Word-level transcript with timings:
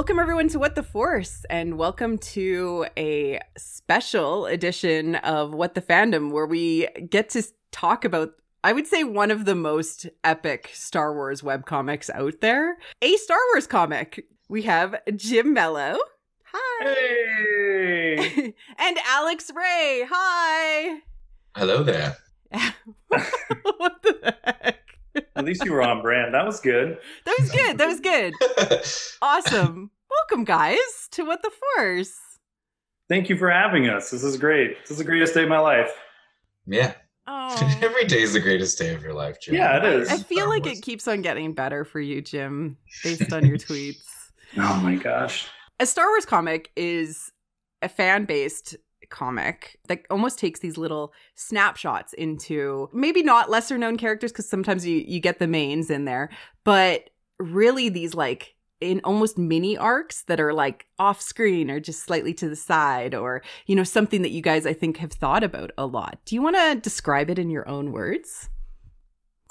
Welcome, 0.00 0.18
everyone, 0.18 0.48
to 0.48 0.58
What 0.58 0.76
the 0.76 0.82
Force, 0.82 1.44
and 1.50 1.76
welcome 1.76 2.16
to 2.16 2.86
a 2.96 3.38
special 3.58 4.46
edition 4.46 5.16
of 5.16 5.52
What 5.52 5.74
the 5.74 5.82
Fandom, 5.82 6.30
where 6.32 6.46
we 6.46 6.88
get 7.10 7.28
to 7.30 7.42
talk 7.70 8.06
about, 8.06 8.30
I 8.64 8.72
would 8.72 8.86
say, 8.86 9.04
one 9.04 9.30
of 9.30 9.44
the 9.44 9.54
most 9.54 10.08
epic 10.24 10.70
Star 10.72 11.12
Wars 11.12 11.42
webcomics 11.42 12.08
out 12.14 12.40
there 12.40 12.78
a 13.02 13.16
Star 13.18 13.36
Wars 13.52 13.66
comic. 13.66 14.24
We 14.48 14.62
have 14.62 14.96
Jim 15.16 15.52
Mello. 15.52 15.98
Hi. 16.44 16.84
Hey! 16.84 18.54
and 18.78 18.98
Alex 19.06 19.50
Ray. 19.54 20.06
Hi. 20.10 21.00
Hello 21.54 21.82
there. 21.82 22.16
what 23.08 24.02
the 24.02 24.34
heck? 24.44 24.80
At 25.36 25.44
least 25.44 25.64
you 25.64 25.72
were 25.72 25.82
on 25.82 26.02
brand. 26.02 26.34
That 26.34 26.44
was 26.44 26.60
good. 26.60 26.98
That 27.24 27.36
was 27.38 27.50
good. 27.50 27.78
That 27.78 27.86
was 27.86 28.00
good. 28.00 28.34
Awesome. 29.22 29.90
Welcome, 30.10 30.44
guys, 30.44 31.08
to 31.12 31.24
What 31.24 31.42
the 31.42 31.50
Force. 31.76 32.12
Thank 33.08 33.28
you 33.28 33.36
for 33.36 33.50
having 33.50 33.88
us. 33.88 34.10
This 34.10 34.22
is 34.22 34.36
great. 34.36 34.80
This 34.82 34.92
is 34.92 34.98
the 34.98 35.04
greatest 35.04 35.34
day 35.34 35.42
of 35.44 35.48
my 35.48 35.58
life. 35.58 35.90
yeah. 36.66 36.94
Oh. 37.26 37.78
Every 37.82 38.06
day 38.06 38.22
is 38.22 38.32
the 38.32 38.40
greatest 38.40 38.76
day 38.78 38.92
of 38.92 39.02
your 39.02 39.12
life, 39.12 39.40
Jim. 39.40 39.54
Yeah, 39.54 39.76
it 39.76 39.84
is. 39.84 40.08
I 40.10 40.16
feel 40.16 40.38
Star 40.38 40.48
like 40.48 40.64
Wars. 40.64 40.78
it 40.78 40.82
keeps 40.82 41.06
on 41.06 41.22
getting 41.22 41.52
better 41.52 41.84
for 41.84 42.00
you, 42.00 42.22
Jim, 42.22 42.76
based 43.04 43.32
on 43.32 43.46
your 43.46 43.56
tweets. 43.56 44.02
Oh 44.56 44.80
my 44.82 44.96
gosh. 44.96 45.46
A 45.78 45.86
Star 45.86 46.08
Wars 46.08 46.24
comic 46.24 46.70
is 46.74 47.30
a 47.82 47.88
fan 47.88 48.24
based 48.24 48.76
comic 49.10 49.78
that 49.88 50.02
almost 50.10 50.38
takes 50.38 50.60
these 50.60 50.76
little 50.76 51.12
snapshots 51.36 52.12
into 52.14 52.88
maybe 52.92 53.22
not 53.22 53.50
lesser 53.50 53.78
known 53.78 53.96
characters 53.96 54.32
because 54.32 54.48
sometimes 54.48 54.84
you, 54.86 54.96
you 55.06 55.20
get 55.20 55.38
the 55.38 55.46
mains 55.46 55.88
in 55.90 56.06
there, 56.06 56.30
but 56.64 57.10
really 57.38 57.88
these 57.88 58.14
like 58.14 58.54
in 58.80 59.00
almost 59.04 59.36
mini 59.38 59.76
arcs 59.76 60.22
that 60.22 60.40
are 60.40 60.52
like 60.54 60.86
off 60.98 61.20
screen 61.20 61.70
or 61.70 61.80
just 61.80 62.02
slightly 62.02 62.32
to 62.34 62.48
the 62.48 62.56
side 62.56 63.14
or 63.14 63.42
you 63.66 63.76
know 63.76 63.84
something 63.84 64.22
that 64.22 64.30
you 64.30 64.40
guys 64.42 64.66
I 64.66 64.72
think 64.72 64.96
have 64.98 65.12
thought 65.12 65.44
about 65.44 65.70
a 65.76 65.86
lot. 65.86 66.18
Do 66.24 66.34
you 66.34 66.42
want 66.42 66.56
to 66.56 66.76
describe 66.80 67.28
it 67.30 67.38
in 67.38 67.50
your 67.50 67.68
own 67.68 67.92
words? 67.92 68.48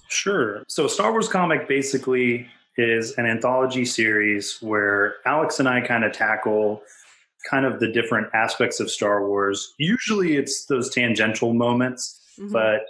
Sure. 0.08 0.64
So, 0.68 0.88
Star 0.88 1.12
Wars 1.12 1.28
Comic 1.28 1.68
basically 1.68 2.48
is 2.78 3.12
an 3.18 3.26
anthology 3.26 3.86
series 3.86 4.58
where 4.62 5.16
Alex 5.26 5.60
and 5.60 5.68
I 5.70 5.82
kind 5.82 6.04
of 6.04 6.12
tackle 6.14 6.82
kind 7.50 7.66
of 7.66 7.80
the 7.80 7.92
different 7.92 8.28
aspects 8.34 8.80
of 8.80 8.90
Star 8.90 9.28
Wars. 9.28 9.74
Usually 9.78 10.36
it's 10.38 10.66
those 10.66 10.90
tangential 10.94 11.54
moments, 11.54 12.22
Mhm. 12.40 12.52
but 12.52 12.82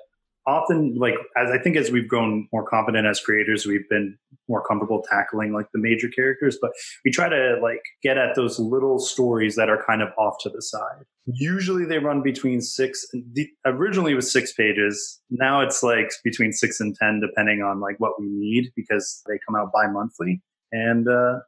often 0.48 0.96
like 0.96 1.16
as 1.38 1.52
i 1.52 1.60
think 1.60 1.76
as 1.76 1.92
we've 1.92 2.08
grown 2.08 2.48
more 2.52 2.64
competent 2.66 3.06
as 3.06 3.20
creators 3.20 3.68
we've 3.68 3.88
been 3.90 4.18
more 4.50 4.64
comfortable 4.66 5.04
tackling 5.10 5.54
like 5.54 5.68
the 5.74 5.80
major 5.80 6.10
characters 6.10 6.58
but 6.62 6.72
we 7.06 7.12
try 7.12 7.30
to 7.30 7.58
like 7.62 7.82
get 8.04 8.18
at 8.18 8.36
those 8.36 8.60
little 8.60 9.00
stories 9.00 9.56
that 9.56 9.70
are 9.70 9.84
kind 9.86 10.02
of 10.02 10.10
off 10.18 10.36
to 10.42 10.50
the 10.50 10.62
side. 10.62 11.04
Usually 11.26 11.86
they 11.86 12.00
run 12.00 12.22
between 12.22 12.62
six 12.62 13.06
the, 13.34 13.48
originally 13.66 14.14
it 14.14 14.16
was 14.16 14.32
six 14.32 14.54
pages. 14.54 15.22
Now 15.30 15.62
it's 15.62 15.84
like 15.84 16.12
between 16.24 16.52
six 16.52 16.80
and 16.80 16.96
ten 16.96 17.20
depending 17.20 17.62
on 17.62 17.80
like 17.80 18.00
what 18.00 18.20
we 18.20 18.28
need 18.28 18.72
because 18.76 19.22
they 19.28 19.40
come 19.46 19.56
out 19.56 19.72
bi-monthly. 19.74 20.42
And 20.72 21.08
uh 21.08 21.40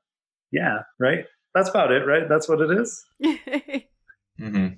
yeah 0.52 0.80
right? 1.00 1.26
That's 1.54 1.70
about 1.70 1.92
it 1.92 2.06
right? 2.06 2.30
That's 2.30 2.48
what 2.48 2.62
it 2.62 2.72
is? 2.72 3.04
Hmm 4.40 4.70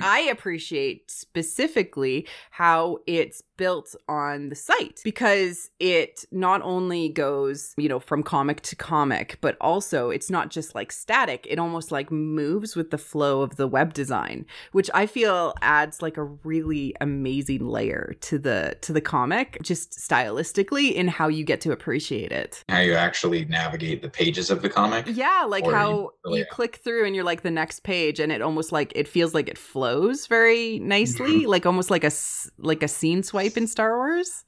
I 0.00 0.20
appreciate 0.30 1.10
specifically 1.10 2.26
how 2.50 2.98
it's 3.06 3.42
built 3.56 3.94
on 4.08 4.48
the 4.48 4.54
site 4.56 5.00
because 5.04 5.70
it 5.78 6.24
not 6.32 6.62
only 6.62 7.08
goes, 7.10 7.74
you 7.76 7.88
know, 7.88 8.00
from 8.00 8.22
comic 8.22 8.60
to 8.62 8.74
comic, 8.74 9.38
but 9.40 9.56
also 9.60 10.10
it's 10.10 10.30
not 10.30 10.50
just 10.50 10.74
like 10.74 10.90
static. 10.90 11.46
It 11.48 11.58
almost 11.58 11.92
like 11.92 12.10
moves 12.10 12.74
with 12.74 12.90
the 12.90 12.98
flow 12.98 13.42
of 13.42 13.56
the 13.56 13.68
web 13.68 13.92
design, 13.94 14.46
which 14.72 14.90
I 14.94 15.06
feel 15.06 15.54
adds 15.62 16.02
like 16.02 16.16
a 16.16 16.24
really 16.24 16.94
amazing 17.00 17.66
layer 17.66 18.14
to 18.22 18.38
the 18.38 18.76
to 18.80 18.92
the 18.92 19.00
comic 19.00 19.58
just 19.62 19.92
stylistically 19.92 20.92
in 20.92 21.08
how 21.08 21.28
you 21.28 21.44
get 21.44 21.60
to 21.62 21.72
appreciate 21.72 22.32
it. 22.32 22.64
How 22.68 22.80
you 22.80 22.94
actually 22.94 23.44
navigate 23.44 24.02
the 24.02 24.08
pages 24.08 24.50
of 24.50 24.62
the 24.62 24.68
comic. 24.70 25.06
Yeah, 25.08 25.44
like 25.48 25.64
how 25.70 25.90
you- 25.90 26.12
you 26.38 26.44
click 26.50 26.76
through 26.76 27.06
and 27.06 27.14
you're 27.14 27.24
like 27.24 27.42
the 27.42 27.50
next 27.50 27.80
page, 27.84 28.18
and 28.18 28.32
it 28.32 28.42
almost 28.42 28.72
like 28.72 28.92
it 28.96 29.06
feels 29.06 29.34
like 29.34 29.48
it 29.48 29.58
flows 29.62 30.26
very 30.26 30.78
Mm-hmm. 30.78 30.88
nicely, 30.88 31.46
like 31.46 31.64
almost 31.66 31.90
like 31.90 32.04
a 32.04 32.08
s- 32.08 32.50
like 32.58 32.82
a 32.82 32.88
scene 32.88 33.22
swipe 33.22 33.56
in 33.56 33.66
Star 33.66 33.96
Wars. 33.96 34.44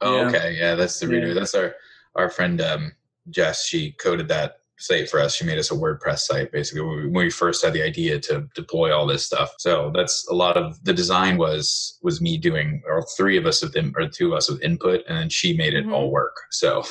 Oh, 0.00 0.16
Yeah. 0.16 0.28
okay. 0.28 0.56
Yeah, 0.58 0.74
that's 0.74 0.98
the 0.98 1.08
reader. 1.08 1.28
Yeah. 1.28 1.34
That's 1.34 1.54
our 1.54 1.74
our 2.16 2.30
friend 2.30 2.60
um, 2.60 2.92
Jess. 3.30 3.66
She 3.66 3.92
coded 3.92 4.28
that 4.28 4.60
site 4.80 5.10
for 5.10 5.20
us. 5.20 5.34
She 5.34 5.44
made 5.44 5.58
us 5.58 5.70
a 5.72 5.74
WordPress 5.74 6.20
site 6.20 6.52
basically 6.52 6.82
when 6.82 6.96
we, 6.96 7.02
when 7.08 7.24
we 7.26 7.30
first 7.30 7.64
had 7.64 7.72
the 7.72 7.82
idea 7.82 8.18
to 8.20 8.48
deploy 8.54 8.94
all 8.96 9.06
this 9.06 9.26
stuff. 9.26 9.54
So 9.58 9.90
that's 9.94 10.26
a 10.28 10.34
lot 10.34 10.56
of 10.56 10.82
the 10.84 10.92
design 10.94 11.36
was 11.36 11.98
was 12.02 12.20
me 12.20 12.38
doing, 12.38 12.80
or 12.86 13.04
three 13.16 13.36
of 13.36 13.44
us 13.46 13.62
with 13.62 13.76
in, 13.76 13.92
or 13.96 14.08
two 14.08 14.28
of 14.28 14.34
us 14.38 14.48
with 14.50 14.62
input, 14.62 15.02
and 15.08 15.18
then 15.18 15.28
she 15.30 15.56
made 15.56 15.74
it 15.74 15.84
Mhm. 15.86 15.92
all 15.92 16.10
work. 16.10 16.36
So 16.50 16.84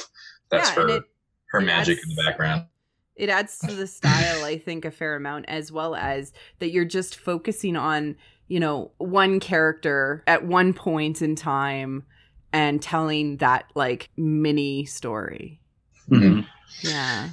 that's 0.49 0.69
Yeah, 0.69 0.75
her 0.75 0.89
it- 0.97 1.03
her 1.51 1.61
magic 1.61 1.97
in 2.03 2.09
the 2.15 2.21
background. 2.23 2.65
It 3.17 3.29
adds 3.29 3.57
to 3.59 3.73
the 3.73 3.87
style, 3.87 4.43
I 4.43 4.57
think, 4.57 4.85
a 4.85 4.91
fair 4.91 5.15
amount, 5.15 5.45
as 5.47 5.71
well 5.71 5.95
as 5.95 6.33
that 6.59 6.69
you're 6.69 6.85
just 6.85 7.15
focusing 7.17 7.75
on, 7.75 8.15
you 8.47 8.59
know, 8.59 8.91
one 8.97 9.39
character 9.39 10.23
at 10.27 10.45
one 10.45 10.73
point 10.73 11.21
in 11.21 11.35
time 11.35 12.03
and 12.53 12.81
telling 12.81 13.37
that 13.37 13.65
like 13.75 14.09
mini 14.17 14.85
story. 14.85 15.59
Mhm. 16.09 16.45
Yeah. 16.81 17.29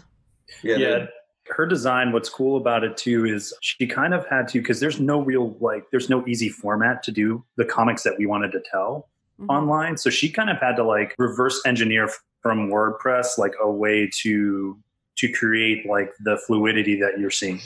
Yeah, 0.62 0.76
yeah 0.76 1.06
her 1.48 1.66
design 1.66 2.10
what's 2.12 2.30
cool 2.30 2.56
about 2.56 2.84
it 2.84 2.96
too 2.96 3.26
is 3.26 3.52
she 3.60 3.86
kind 3.86 4.14
of 4.14 4.26
had 4.28 4.48
to 4.48 4.60
because 4.60 4.80
there's 4.80 4.98
no 4.98 5.20
real 5.20 5.54
like 5.60 5.84
there's 5.90 6.08
no 6.08 6.26
easy 6.26 6.48
format 6.48 7.02
to 7.02 7.12
do 7.12 7.44
the 7.56 7.64
comics 7.66 8.02
that 8.02 8.14
we 8.18 8.24
wanted 8.26 8.50
to 8.52 8.62
tell 8.70 9.08
Mhm. 9.38 9.48
online 9.50 9.96
so 9.98 10.08
she 10.08 10.30
kind 10.30 10.48
of 10.48 10.56
had 10.58 10.74
to 10.76 10.84
like 10.84 11.14
reverse 11.18 11.60
engineer 11.66 12.08
from 12.40 12.70
wordpress 12.70 13.36
like 13.36 13.52
a 13.62 13.70
way 13.70 14.08
to 14.22 14.78
to 15.16 15.30
create 15.32 15.86
like 15.86 16.10
the 16.20 16.36
fluidity 16.46 16.98
that 17.00 17.18
you're 17.18 17.30
seeing 17.30 17.60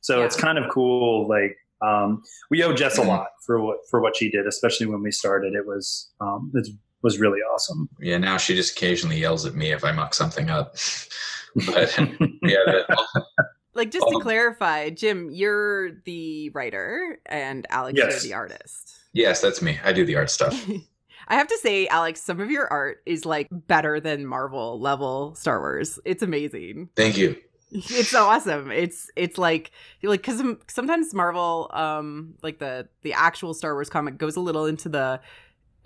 so 0.00 0.18
Yeah. 0.18 0.26
it's 0.26 0.36
kind 0.36 0.58
of 0.58 0.70
cool 0.70 1.28
like 1.28 1.56
um, 1.84 2.22
we 2.48 2.62
owe 2.62 2.72
Jess 2.72 2.96
a 2.98 3.02
lot 3.02 3.26
for 3.44 3.60
what 3.60 3.78
for 3.90 4.00
what 4.00 4.16
she 4.16 4.30
did, 4.30 4.46
especially 4.46 4.86
when 4.86 5.02
we 5.02 5.10
started. 5.10 5.54
It 5.54 5.66
was 5.66 6.12
um, 6.20 6.52
it 6.54 6.68
was 7.02 7.18
really 7.18 7.40
awesome. 7.40 7.88
Yeah, 7.98 8.18
now 8.18 8.36
she 8.36 8.54
just 8.54 8.76
occasionally 8.76 9.18
yells 9.18 9.44
at 9.46 9.56
me 9.56 9.72
if 9.72 9.82
I 9.84 9.90
muck 9.90 10.14
something 10.14 10.48
up. 10.48 10.76
but 11.66 11.98
yeah, 11.98 12.62
the, 12.66 12.96
Like 13.74 13.90
just 13.90 14.06
to 14.06 14.14
Um, 14.14 14.22
clarify, 14.22 14.90
Jim, 14.90 15.30
you're 15.32 15.90
the 16.04 16.50
writer 16.50 17.18
and 17.26 17.66
Alex, 17.68 17.98
Yes. 17.98 18.12
you're 18.12 18.30
the 18.30 18.34
artist. 18.34 18.92
yes, 19.12 19.40
that's 19.40 19.60
me. 19.60 19.80
I 19.82 19.92
do 19.92 20.04
the 20.06 20.14
art 20.14 20.30
stuff. 20.30 20.54
I 21.32 21.36
have 21.36 21.48
to 21.48 21.58
say, 21.62 21.88
Alex, 21.88 22.20
some 22.22 22.40
of 22.40 22.50
your 22.50 22.68
art 22.70 22.98
is 23.06 23.24
like 23.24 23.48
better 23.50 23.98
than 24.00 24.26
Marvel 24.26 24.78
level 24.78 25.34
Star 25.34 25.58
Wars. 25.60 25.98
It's 26.04 26.22
amazing. 26.22 26.90
Thank 26.94 27.16
you. 27.16 27.36
It's 27.74 28.10
so 28.10 28.24
awesome. 28.26 28.70
It's 28.70 29.10
it's 29.16 29.38
like 29.38 29.70
like 30.02 30.20
because 30.20 30.42
sometimes 30.68 31.14
Marvel, 31.14 31.70
um, 31.72 32.34
like 32.42 32.58
the 32.58 32.86
the 33.00 33.14
actual 33.14 33.54
Star 33.54 33.72
Wars 33.72 33.88
comic 33.88 34.18
goes 34.18 34.36
a 34.36 34.40
little 34.40 34.66
into 34.66 34.90
the 34.90 35.20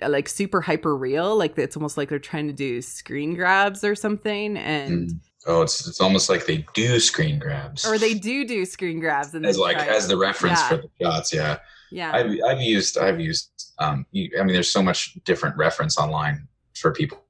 uh, 0.02 0.08
like 0.08 0.28
super 0.28 0.60
hyper 0.60 0.96
real. 0.96 1.36
Like 1.36 1.56
it's 1.56 1.76
almost 1.76 1.96
like 1.96 2.08
they're 2.08 2.18
trying 2.18 2.48
to 2.48 2.52
do 2.52 2.82
screen 2.82 3.34
grabs 3.34 3.84
or 3.84 3.94
something, 3.94 4.56
and 4.58 5.10
Mm. 5.10 5.20
Oh, 5.46 5.62
it's 5.62 5.86
it's 5.86 6.00
almost 6.00 6.28
like 6.28 6.46
they 6.46 6.66
do 6.74 6.98
screen 6.98 7.38
grabs. 7.38 7.86
or 7.86 7.98
they 7.98 8.14
do 8.14 8.44
do 8.44 8.64
screen 8.66 8.98
grabs 8.98 9.32
and 9.32 9.46
as 9.46 9.56
like 9.56 9.76
as 9.76 10.08
the 10.08 10.16
reference 10.16 10.58
Yeah. 10.58 10.68
for 10.68 10.76
the 10.78 10.90
shots. 11.00 11.32
Yeah, 11.32 11.58
yeah 11.92 12.10
I've 12.12 12.32
I've 12.48 12.60
used 12.60 12.98
I've 12.98 13.20
used. 13.20 13.55
Um, 13.78 14.06
you, 14.12 14.30
I 14.38 14.42
mean, 14.42 14.54
there's 14.54 14.70
so 14.70 14.82
much 14.82 15.14
different 15.24 15.56
reference 15.56 15.98
online 15.98 16.48
for 16.74 16.92
people 16.92 17.22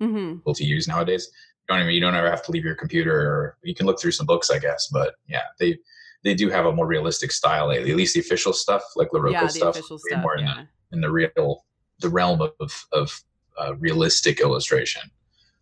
hmm 0.00 0.36
to 0.54 0.64
use 0.64 0.86
nowadays. 0.86 1.28
You 1.68 1.74
don't 1.74 1.82
even 1.82 1.94
you 1.94 2.00
don't 2.00 2.14
ever 2.14 2.30
have 2.30 2.42
to 2.44 2.52
leave 2.52 2.64
your 2.64 2.76
computer. 2.76 3.18
or 3.20 3.58
You 3.62 3.74
can 3.74 3.84
look 3.86 4.00
through 4.00 4.12
some 4.12 4.26
books, 4.26 4.48
I 4.50 4.58
guess. 4.58 4.88
But 4.92 5.14
yeah, 5.28 5.42
they 5.58 5.78
they 6.24 6.34
do 6.34 6.48
have 6.50 6.66
a 6.66 6.72
more 6.72 6.86
realistic 6.86 7.32
style 7.32 7.68
lately. 7.68 7.90
At 7.90 7.96
least 7.96 8.14
the 8.14 8.20
official 8.20 8.52
stuff, 8.52 8.82
like 8.96 9.10
Larroca 9.10 9.32
yeah 9.32 9.42
the 9.44 9.50
stuff, 9.50 9.74
way 9.74 9.82
stuff 9.82 10.22
more 10.22 10.36
in 10.36 10.44
yeah. 10.46 10.62
the 10.90 10.96
in 10.96 11.00
the 11.00 11.10
real 11.10 11.64
the 12.00 12.08
realm 12.08 12.40
of 12.40 12.86
of 12.92 13.24
uh, 13.60 13.74
realistic 13.76 14.40
illustration. 14.40 15.02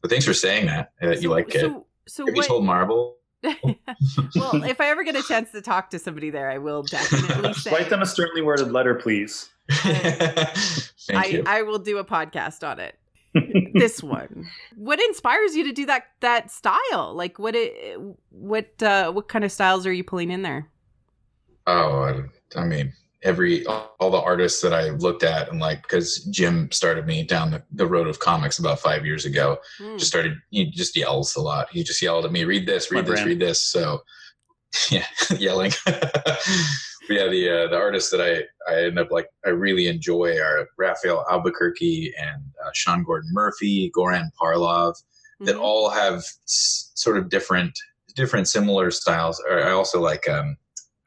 But 0.03 0.11
thanks 0.11 0.27
for 0.27 0.35
saying 0.35 0.67
that 0.67 0.93
that 1.01 1.17
you 1.23 1.29
So- 1.29 1.31
like 1.31 1.55
it. 1.55 1.61
so, 1.63 1.87
so 2.07 2.27
Have 2.27 2.35
what, 2.37 2.43
you 2.45 2.49
told 2.49 2.65
Marvel? 2.65 3.17
well, 4.35 4.65
if 4.65 4.81
I 4.81 4.91
ever 4.91 5.05
get 5.05 5.17
a 5.17 5.23
chance 5.23 5.53
to 5.53 5.61
talk 5.61 5.91
to 5.91 5.99
somebody 5.99 6.31
there, 6.31 6.51
I 6.51 6.59
will 6.59 6.83
definitely 6.83 7.55
say. 7.55 7.71
Write 7.73 7.91
them 7.91 8.03
a 8.03 8.07
sternly 8.07 8.43
worded 8.43 8.73
letter, 8.73 8.95
please. 8.95 9.49
Thank 9.71 10.55
I, 11.11 11.27
you. 11.27 11.43
I 11.47 11.63
will 11.63 11.79
do 11.79 11.99
a 11.99 12.05
podcast 12.05 12.67
on 12.67 12.81
it. 12.81 12.99
this 13.75 14.03
one. 14.03 14.49
What 14.77 15.01
inspires 15.01 15.55
you 15.55 15.65
to 15.65 15.73
do 15.73 15.87
that 15.87 16.05
that 16.21 16.51
style? 16.51 17.13
Like 17.15 17.39
what 17.39 17.55
it 17.55 17.99
what 18.31 18.83
uh 18.83 19.13
what 19.13 19.29
kind 19.29 19.45
of 19.45 19.53
styles 19.53 19.87
are 19.87 19.93
you 19.93 20.05
pulling 20.05 20.31
in 20.31 20.43
there? 20.43 20.71
oh, 21.67 22.29
I, 22.55 22.61
I 22.61 22.65
mean, 22.65 22.93
every 23.27 23.67
all 23.67 24.11
the 24.11 24.21
artists 24.21 24.63
that 24.63 24.73
I 24.73 24.91
looked 24.91 25.25
at 25.25 25.51
and 25.51 25.59
like 25.61 25.83
because 25.83 26.25
Jim 26.31 26.71
started 26.71 27.07
me 27.07 27.25
down 27.25 27.51
the, 27.51 27.63
the 27.73 27.87
road 27.87 28.07
of 28.07 28.21
comics 28.21 28.59
about 28.59 28.79
five 28.81 29.05
years 29.05 29.25
ago. 29.27 29.59
Mm. 29.81 29.99
Just 29.99 30.11
started 30.11 30.35
he 30.51 30.67
just 30.71 30.97
yells 30.97 31.35
a 31.37 31.41
lot. 31.43 31.69
He 31.73 31.83
just 31.83 32.01
yelled 32.01 32.25
at 32.25 32.33
me, 32.33 32.45
read 32.45 32.67
this, 32.67 32.91
read 32.91 33.05
My 33.05 33.11
this, 33.11 33.21
brand. 33.21 33.27
read 33.29 33.41
this. 33.41 33.61
So 33.61 34.03
yeah, 34.91 35.05
yelling. 35.39 35.73
But 37.09 37.15
yeah, 37.19 37.29
the 37.29 37.49
uh, 37.51 37.69
the 37.71 37.77
artists 37.77 38.11
that 38.11 38.21
I 38.21 38.43
I 38.69 38.83
end 38.87 38.99
up 38.99 39.13
like 39.13 39.29
I 39.45 39.51
really 39.51 39.87
enjoy 39.87 40.41
are 40.41 40.67
Rafael 40.77 41.25
Albuquerque 41.31 42.13
and 42.21 42.43
uh, 42.65 42.71
Sean 42.75 43.05
Gordon 43.05 43.31
Murphy, 43.33 43.93
Goran 43.97 44.31
Parlov 44.41 44.95
that 45.43 45.55
Mhm. 45.55 45.61
all 45.61 45.89
have 45.91 46.17
s- 46.17 46.91
sort 46.97 47.17
of 47.17 47.29
different 47.29 47.79
different 48.17 48.49
similar 48.49 48.91
styles. 48.91 49.41
I 49.49 49.71
also 49.71 50.01
like 50.01 50.29
um, 50.29 50.57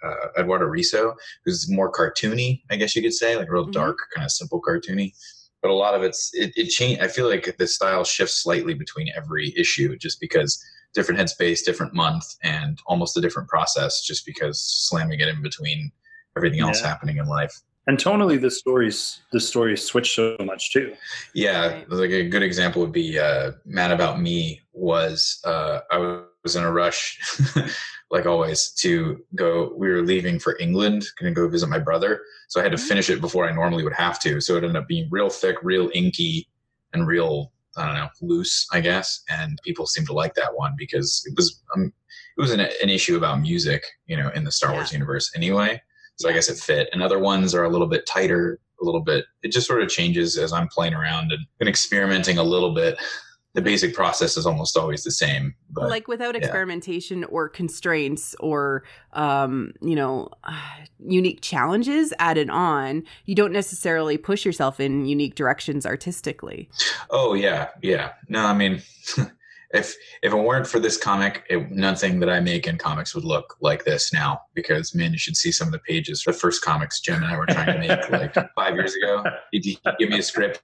uh, 0.04 0.42
Eduardo 0.42 0.66
Risso, 0.66 1.14
who's 1.46 1.70
more 1.70 1.92
cartoony, 1.92 2.62
I 2.70 2.76
guess 2.78 2.96
you 2.96 3.02
could 3.02 3.14
say, 3.14 3.36
like 3.38 3.50
real 3.52 3.68
Mhm. 3.68 3.74
dark, 3.74 3.98
kind 4.16 4.26
of 4.26 4.32
simple 4.32 4.62
cartoony. 4.62 5.14
But 5.62 5.72
a 5.72 5.74
lot 5.74 5.94
of 5.94 6.04
it's 6.04 6.32
it, 6.34 6.54
it 6.56 6.70
change. 6.70 7.00
I 7.00 7.08
feel 7.10 7.28
like 7.30 7.58
the 7.58 7.68
style 7.68 8.04
shifts 8.06 8.42
slightly 8.44 8.74
between 8.74 9.12
every 9.16 9.54
issue, 9.58 9.98
just 9.98 10.20
because 10.22 10.64
different 10.94 11.20
headspace, 11.20 11.64
different 11.66 11.94
month, 11.94 12.24
and 12.44 12.80
almost 12.88 13.18
a 13.18 13.22
different 13.22 13.50
process, 13.50 14.02
just 14.02 14.26
because 14.26 14.60
slamming 14.62 15.20
it 15.20 15.28
in 15.28 15.42
between 15.42 15.92
everything 16.38 16.62
else 16.62 16.82
Yeah. 16.82 16.88
happening 16.88 17.18
in 17.18 17.26
life. 17.26 17.54
And 17.88 17.98
tonally, 17.98 18.40
the 18.40 18.52
stories 18.52 19.20
the 19.32 19.40
stories 19.40 19.84
switch 19.84 20.16
so 20.16 20.38
much 20.42 20.72
too. 20.72 20.96
Yeah, 21.34 21.68
Right. 21.68 21.90
like 21.90 22.12
a 22.12 22.24
good 22.30 22.44
example 22.44 22.82
would 22.82 22.92
be 22.92 23.20
uh, 23.20 23.52
"Mad 23.66 23.92
About 23.92 24.22
Me." 24.22 24.62
Was 24.74 25.42
uh, 25.44 25.82
I 25.92 25.98
was 26.44 26.56
in 26.56 26.64
a 26.64 26.72
rush, 26.72 27.20
like 28.12 28.26
always, 28.26 28.72
to 28.72 29.24
go. 29.36 29.74
We 29.78 29.90
were 29.90 30.02
leaving 30.02 30.40
for 30.40 30.58
England, 30.60 31.06
going 31.20 31.34
to 31.34 31.40
go 31.40 31.48
visit 31.48 31.70
my 31.70 31.80
brother, 31.80 32.22
so 32.48 32.60
I 32.60 32.64
had 32.64 32.72
to 32.72 32.78
Mhm. 32.78 32.88
finish 32.88 33.10
it 33.10 33.22
before 33.22 33.48
I 33.48 33.52
normally 33.52 33.84
would 33.84 33.94
have 33.94 34.20
to. 34.22 34.42
So 34.42 34.56
it 34.56 34.64
ended 34.64 34.76
up 34.76 34.88
being 34.88 35.08
real 35.12 35.30
thick, 35.30 35.58
real 35.62 35.90
inky, 35.94 36.48
and 36.94 37.08
real 37.08 37.52
I 37.78 37.86
don't 37.86 37.96
know 37.96 38.10
loose, 38.22 38.68
I 38.74 38.82
guess. 38.82 39.22
And 39.30 39.60
people 39.64 39.86
seemed 39.86 40.08
to 40.08 40.14
like 40.14 40.34
that 40.34 40.54
one 40.56 40.74
because 40.78 41.24
it 41.26 41.34
was 41.36 41.62
um, 41.76 41.94
it 42.38 42.42
was 42.42 42.52
an, 42.52 42.60
an 42.60 42.90
issue 42.90 43.16
about 43.16 43.42
music, 43.42 43.86
you 44.08 44.18
know, 44.18 44.30
in 44.30 44.44
the 44.44 44.52
Star 44.52 44.74
Wars 44.74 44.92
universe 44.92 45.32
anyway. 45.36 45.82
So 46.16 46.30
I 46.30 46.34
guess 46.34 46.50
it 46.50 46.58
fit. 46.58 46.90
And 46.92 47.02
other 47.02 47.20
ones 47.20 47.54
are 47.54 47.64
a 47.64 47.70
little 47.70 47.88
bit 47.88 48.06
tighter, 48.06 48.60
a 48.82 48.86
little 48.86 49.02
bit. 49.02 49.26
It 49.44 49.52
just 49.52 49.68
sort 49.68 49.82
of 49.82 49.88
changes 49.90 50.38
as 50.38 50.52
I'm 50.52 50.68
playing 50.68 50.94
around 50.94 51.32
and, 51.32 51.46
and 51.60 51.70
experimenting 51.70 52.38
a 52.40 52.44
little 52.44 52.74
bit. 52.74 52.98
The 53.56 53.62
basic 53.62 53.96
process 53.96 54.38
is 54.38 54.46
almost 54.46 54.78
always 54.78 55.04
the 55.04 55.12
same. 55.12 55.56
But 55.72 55.90
like 55.90 56.08
without 56.08 56.36
yeah. 56.36 56.42
experimentation 56.42 57.24
or 57.26 57.50
constraints 57.50 58.36
or 58.40 58.84
um 59.14 59.74
you 59.82 59.96
know 59.96 60.30
unique 61.00 61.42
challenges 61.42 62.14
added 62.20 62.50
on 62.50 63.04
you 63.26 63.34
don't 63.34 63.54
necessarily 63.54 64.18
push 64.18 64.46
yourself 64.46 64.80
in 64.80 65.06
unique 65.06 65.36
directions 65.36 65.86
artistically 65.86 66.70
oh 67.10 67.34
yeah, 67.34 67.70
yeah. 67.82 68.12
No, 68.28 68.46
I 68.46 68.54
mean, 68.54 68.82
if 69.74 69.96
if 70.24 70.34
it 70.34 70.36
weren't 70.36 70.68
for 70.68 70.80
this 70.80 70.98
comic, 70.98 71.44
it, 71.50 71.72
nothing 71.72 72.20
that 72.20 72.30
I 72.30 72.40
make 72.40 72.68
in 72.68 72.78
comics 72.78 73.14
would 73.16 73.24
look 73.24 73.58
like 73.62 73.86
this 73.86 74.14
now. 74.14 74.42
Because 74.54 74.96
man, 74.96 75.12
you 75.12 75.20
should 75.20 75.38
see 75.38 75.52
some 75.52 75.68
of 75.68 75.72
the 75.72 75.80
pages. 75.80 76.24
The 76.26 76.34
first 76.34 76.64
comics 76.64 77.00
Jim 77.00 77.16
and 77.16 77.26
I 77.26 77.38
were 77.38 77.46
trying 77.48 77.74
to 77.74 77.88
make 77.88 78.10
like 78.10 78.34
five 78.56 78.76
years 78.76 78.96
ago. 78.96 79.24
He'd, 79.52 79.66
he'd 79.66 79.80
give 80.00 80.10
me 80.10 80.20
a 80.20 80.24
script. 80.24 80.62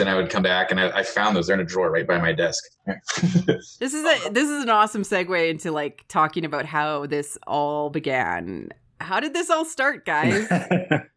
And 0.00 0.08
I 0.08 0.16
would 0.16 0.28
come 0.30 0.42
back, 0.42 0.70
and 0.70 0.80
I, 0.80 0.88
I 0.98 1.02
found 1.04 1.36
those. 1.36 1.46
They're 1.46 1.54
in 1.54 1.60
a 1.60 1.64
drawer 1.64 1.90
right 1.90 2.06
by 2.06 2.18
my 2.18 2.32
desk. 2.32 2.64
this 2.86 3.78
is 3.80 4.04
a 4.04 4.30
this 4.30 4.48
is 4.48 4.62
an 4.62 4.68
awesome 4.70 5.02
segue 5.02 5.48
into 5.50 5.70
like 5.70 6.04
talking 6.08 6.44
about 6.44 6.66
how 6.66 7.06
this 7.06 7.38
all 7.46 7.90
began 7.90 8.70
how 9.00 9.20
did 9.20 9.34
this 9.34 9.50
all 9.50 9.64
start 9.64 10.04
guys 10.06 10.46
it 10.50 11.10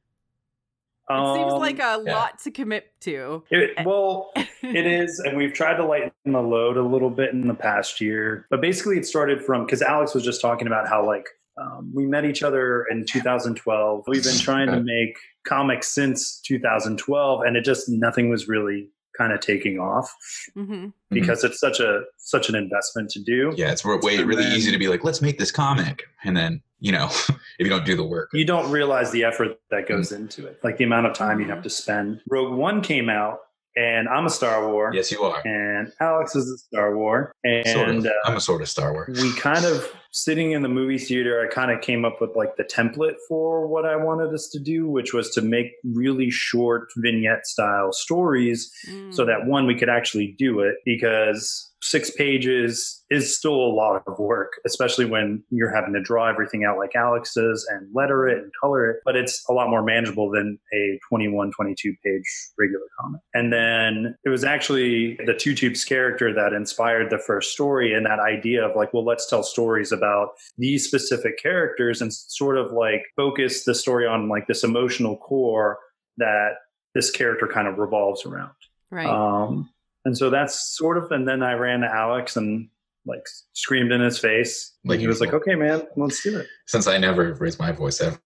seems 1.10 1.54
Um, 1.54 1.60
like 1.60 1.78
a 1.80 2.02
yeah. 2.06 2.16
lot 2.16 2.40
to 2.40 2.52
commit 2.52 2.92
to 3.02 3.44
It, 3.50 3.86
well, 3.86 4.32
it 4.62 4.86
is, 4.86 5.20
and 5.20 5.38
we've 5.38 5.54
tried 5.54 5.76
to 5.78 5.86
lighten 5.86 6.12
the 6.26 6.42
load 6.42 6.76
a 6.76 6.82
little 6.84 7.10
bit 7.10 7.32
in 7.32 7.48
the 7.48 7.54
past 7.54 8.02
year. 8.02 8.46
But 8.50 8.60
basically, 8.62 8.98
it 8.98 9.06
started 9.06 9.42
from 9.42 9.66
because 9.66 9.82
Alex 9.82 10.14
was 10.14 10.24
just 10.24 10.42
talking 10.42 10.68
about 10.68 10.88
how 10.90 11.06
like 11.06 11.26
um, 11.62 11.92
we 11.96 12.06
met 12.06 12.26
each 12.26 12.44
other 12.44 12.86
in 12.92 13.06
2012. 13.06 14.04
We've 14.08 14.24
been 14.24 14.38
trying 14.38 14.68
to 14.68 14.80
make 14.84 15.18
comics 15.48 15.88
since 15.88 16.40
2012, 16.42 17.42
and 17.46 17.56
it 17.58 17.64
just 17.66 17.88
nothing 17.90 18.30
was 18.30 18.48
really 18.48 18.90
kind 19.18 19.34
of 19.34 19.40
taking 19.40 19.80
off. 19.80 20.14
Hmm 20.54 20.88
because 21.10 21.44
it's 21.46 21.58
such 21.60 21.80
a 21.80 22.02
such 22.18 22.50
an 22.50 22.56
investment 22.56 23.10
to 23.12 23.20
do. 23.24 23.54
Yeah, 23.56 23.72
it's 23.72 23.84
way 23.86 24.18
And 24.18 24.28
really 24.28 24.44
then- 24.44 24.52
easy 24.58 24.72
to 24.72 24.78
be 24.78 24.90
like, 24.90 25.06
let's 25.06 25.22
make 25.22 25.40
this 25.40 25.52
comic, 25.52 26.04
and 26.26 26.36
then 26.36 26.62
you 26.80 26.92
know, 26.92 27.06
if 27.60 27.60
you 27.60 27.70
don't 27.70 27.86
do 27.86 27.96
the 27.96 28.06
work, 28.06 28.30
you 28.34 28.46
don't 28.46 28.70
realize 28.70 29.10
the 29.12 29.24
effort 29.24 29.58
that 29.72 29.88
goes 29.88 30.12
into 30.12 30.46
it, 30.46 30.60
like 30.64 30.78
the 30.78 30.84
amount 30.84 31.08
of 31.08 31.14
time 31.14 31.40
you 31.40 31.48
have 31.48 31.64
to 31.64 31.70
spend. 31.70 32.22
Rogue 32.30 32.54
One 32.54 32.82
came 32.82 33.10
out, 33.10 33.40
and 33.78 34.10
I'm 34.10 34.26
a 34.26 34.30
Star 34.30 34.68
Wars. 34.70 34.94
yes, 34.96 35.12
you 35.12 35.22
are. 35.24 35.42
And 35.46 35.92
Alex 36.02 36.36
is 36.36 36.50
a 36.52 36.58
Star 36.58 36.98
Wars, 36.98 37.32
and 37.44 37.68
Sort 37.68 37.90
of. 37.90 38.06
uh, 38.06 38.10
I'm 38.26 38.36
a 38.38 38.42
sort 38.42 38.62
of 38.62 38.68
Star 38.70 38.92
Wars. 38.94 39.22
we 39.22 39.32
kind 39.36 39.64
of 39.66 39.88
sitting 40.12 40.54
in 40.54 40.62
the 40.64 40.69
movie 40.69 40.98
theater 40.98 41.46
i 41.46 41.54
kind 41.54 41.69
of 41.69 41.80
came 41.81 42.04
up 42.06 42.19
with 42.22 42.31
like 42.36 42.56
the 42.56 42.64
template 42.64 43.14
for 43.28 43.68
what 43.68 43.86
i 43.86 43.96
wanted 43.96 44.34
us 44.34 44.48
to 44.52 44.57
do 44.57 44.88
which 44.90 45.14
was 45.14 45.30
to 45.30 45.42
make 45.42 45.74
really 45.84 46.31
short 46.31 46.88
vignette 46.98 47.46
style 47.46 47.92
stories 47.92 48.72
Mm. 48.90 49.14
so 49.14 49.26
that 49.26 49.46
one 49.46 49.68
we 49.68 49.76
could 49.76 49.90
actually 49.90 50.34
do 50.40 50.62
it 50.62 50.76
because 50.86 51.67
six 51.81 52.12
pages 52.12 53.04
is 53.10 53.38
still 53.38 53.56
a 53.56 53.74
lot 53.74 54.02
of 54.07 54.19
work 54.19 54.54
especially 54.66 55.06
when 55.06 55.44
you're 55.50 55.74
having 55.74 55.94
to 55.94 56.02
draw 56.02 56.28
everything 56.28 56.64
out 56.64 56.78
like 56.78 56.96
alex 56.96 57.34
does 57.34 57.68
and 57.72 57.88
letter 57.94 58.28
it 58.28 58.40
and 58.40 58.52
color 58.60 58.92
it 58.92 58.98
but 59.06 59.16
it's 59.16 59.44
a 59.50 59.54
lot 59.54 59.69
more 59.69 59.84
manageable 59.84 60.30
than 60.30 60.57
a 60.74 61.00
21 61.10 61.52
22 61.52 61.96
page 62.04 62.24
regular 62.57 62.86
comic. 63.00 63.22
And 63.34 63.52
then 63.52 64.16
it 64.24 64.30
was 64.30 64.44
actually 64.44 65.18
the 65.26 65.34
two 65.34 65.56
tubes 65.56 65.84
character 65.84 66.34
that 66.34 66.54
inspired 66.54 67.10
the 67.10 67.18
first 67.18 67.52
story 67.52 67.94
and 67.94 68.06
that 68.06 68.19
idea 68.19 68.66
of 68.66 68.76
like 68.76 68.94
well 68.94 69.06
let's 69.06 69.30
tell 69.30 69.44
stories 69.44 69.92
about 69.92 70.30
these 70.57 70.86
specific 70.86 71.38
characters 71.42 72.02
and 72.02 72.14
sort 72.14 72.57
of 72.57 72.72
like 72.72 73.04
focus 73.16 73.64
the 73.64 73.76
story 73.76 74.07
on 74.07 74.30
like 74.30 74.48
this 74.48 74.64
emotional 74.64 75.18
core 75.18 75.78
that 76.18 76.52
this 76.94 77.12
character 77.12 77.48
kind 77.48 77.68
of 77.68 77.78
revolves 77.78 78.26
around. 78.26 78.52
Right. 78.90 79.06
Um, 79.06 79.69
and 80.07 80.18
so 80.18 80.30
that's 80.30 80.76
sort 80.76 80.97
of, 80.97 81.11
and 81.11 81.28
then 81.28 81.44
I 81.44 81.54
ran 81.54 81.81
to 81.81 81.87
Alex 81.87 82.35
and 82.35 82.68
like 83.06 83.23
screamed 83.54 83.92
in 83.92 84.02
his 84.02 84.18
face. 84.18 84.73
Like 84.83 84.95
and 84.95 85.02
he 85.02 85.07
was 85.07 85.21
like, 85.21 85.33
okay, 85.33 85.56
man, 85.56 85.83
let's 85.95 86.23
do 86.23 86.37
it. 86.40 86.47
Since 86.66 86.87
I 86.87 86.97
never 86.97 87.33
raised 87.35 87.59
my 87.59 87.71
voice 87.71 88.02
ever. 88.02 88.19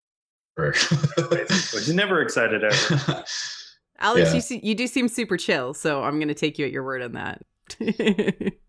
He's 0.74 1.94
never 1.94 2.22
excited 2.22 2.64
ever. 2.64 3.24
alex 4.04 4.30
yeah. 4.30 4.34
you, 4.34 4.42
see, 4.42 4.60
you 4.64 4.74
do 4.74 4.88
seem 4.88 5.08
super 5.08 5.38
chill 5.38 5.76
so 5.76 6.02
i'm 6.02 6.20
gonna 6.20 6.34
take 6.34 6.58
you 6.58 6.66
at 6.66 6.72
your 6.72 6.84
word 6.84 7.04
on 7.04 7.12
that 7.12 7.44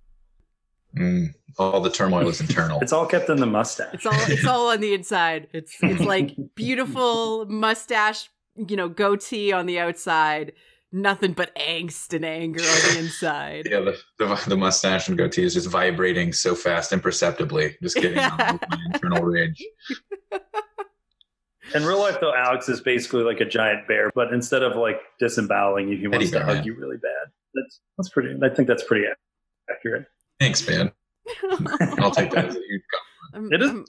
Mm, 0.96 1.34
all 1.58 1.80
the 1.80 1.90
turmoil 1.90 2.28
is 2.28 2.40
internal. 2.40 2.80
It's 2.80 2.92
all 2.92 3.06
kept 3.06 3.28
in 3.30 3.38
the 3.38 3.46
mustache. 3.46 3.94
It's 3.94 4.06
all 4.06 4.12
it's 4.14 4.46
all 4.46 4.70
on 4.70 4.80
the 4.80 4.94
inside. 4.94 5.48
It's 5.52 5.76
it's 5.82 6.02
like 6.02 6.36
beautiful 6.54 7.46
mustache, 7.46 8.28
you 8.56 8.76
know, 8.76 8.88
goatee 8.88 9.52
on 9.52 9.66
the 9.66 9.78
outside, 9.78 10.52
nothing 10.92 11.32
but 11.32 11.54
angst 11.56 12.12
and 12.14 12.24
anger 12.24 12.60
on 12.60 12.94
the 12.94 12.98
inside. 13.00 13.66
yeah, 13.70 13.80
the, 13.80 13.98
the, 14.18 14.44
the 14.48 14.56
mustache 14.56 15.08
and 15.08 15.16
goatee 15.18 15.42
is 15.44 15.54
just 15.54 15.68
vibrating 15.68 16.32
so 16.32 16.54
fast, 16.54 16.92
imperceptibly. 16.92 17.76
Just 17.82 17.96
getting 17.96 18.18
on 18.18 18.36
with 18.54 18.62
my 18.70 18.78
internal 18.94 19.22
rage. 19.24 19.62
In 21.74 21.84
real 21.86 22.00
life, 22.00 22.18
though, 22.20 22.34
Alex 22.34 22.68
is 22.68 22.80
basically 22.80 23.22
like 23.22 23.40
a 23.40 23.44
giant 23.46 23.86
bear, 23.88 24.10
but 24.14 24.32
instead 24.32 24.62
of 24.62 24.76
like 24.76 25.00
disemboweling 25.18 25.88
you, 25.88 25.96
he 25.96 26.06
wants 26.06 26.30
Teddy 26.30 26.40
to 26.40 26.46
bear, 26.46 26.56
hug 26.56 26.66
you 26.66 26.74
really 26.74 26.96
bad. 26.98 27.32
That's 27.54 27.80
that's 27.96 28.08
pretty. 28.10 28.34
I 28.42 28.48
think 28.50 28.68
that's 28.68 28.82
pretty 28.84 29.06
accurate. 29.70 30.06
Thanks, 30.38 30.66
man. 30.68 30.92
I'll 31.98 32.10
take 32.10 32.30
that 32.32 32.46
as 32.46 32.56
a 32.56 32.60
huge 32.60 32.82
I'm, 33.32 33.52
It 33.52 33.62
is- 33.62 33.70
I'm, 33.70 33.84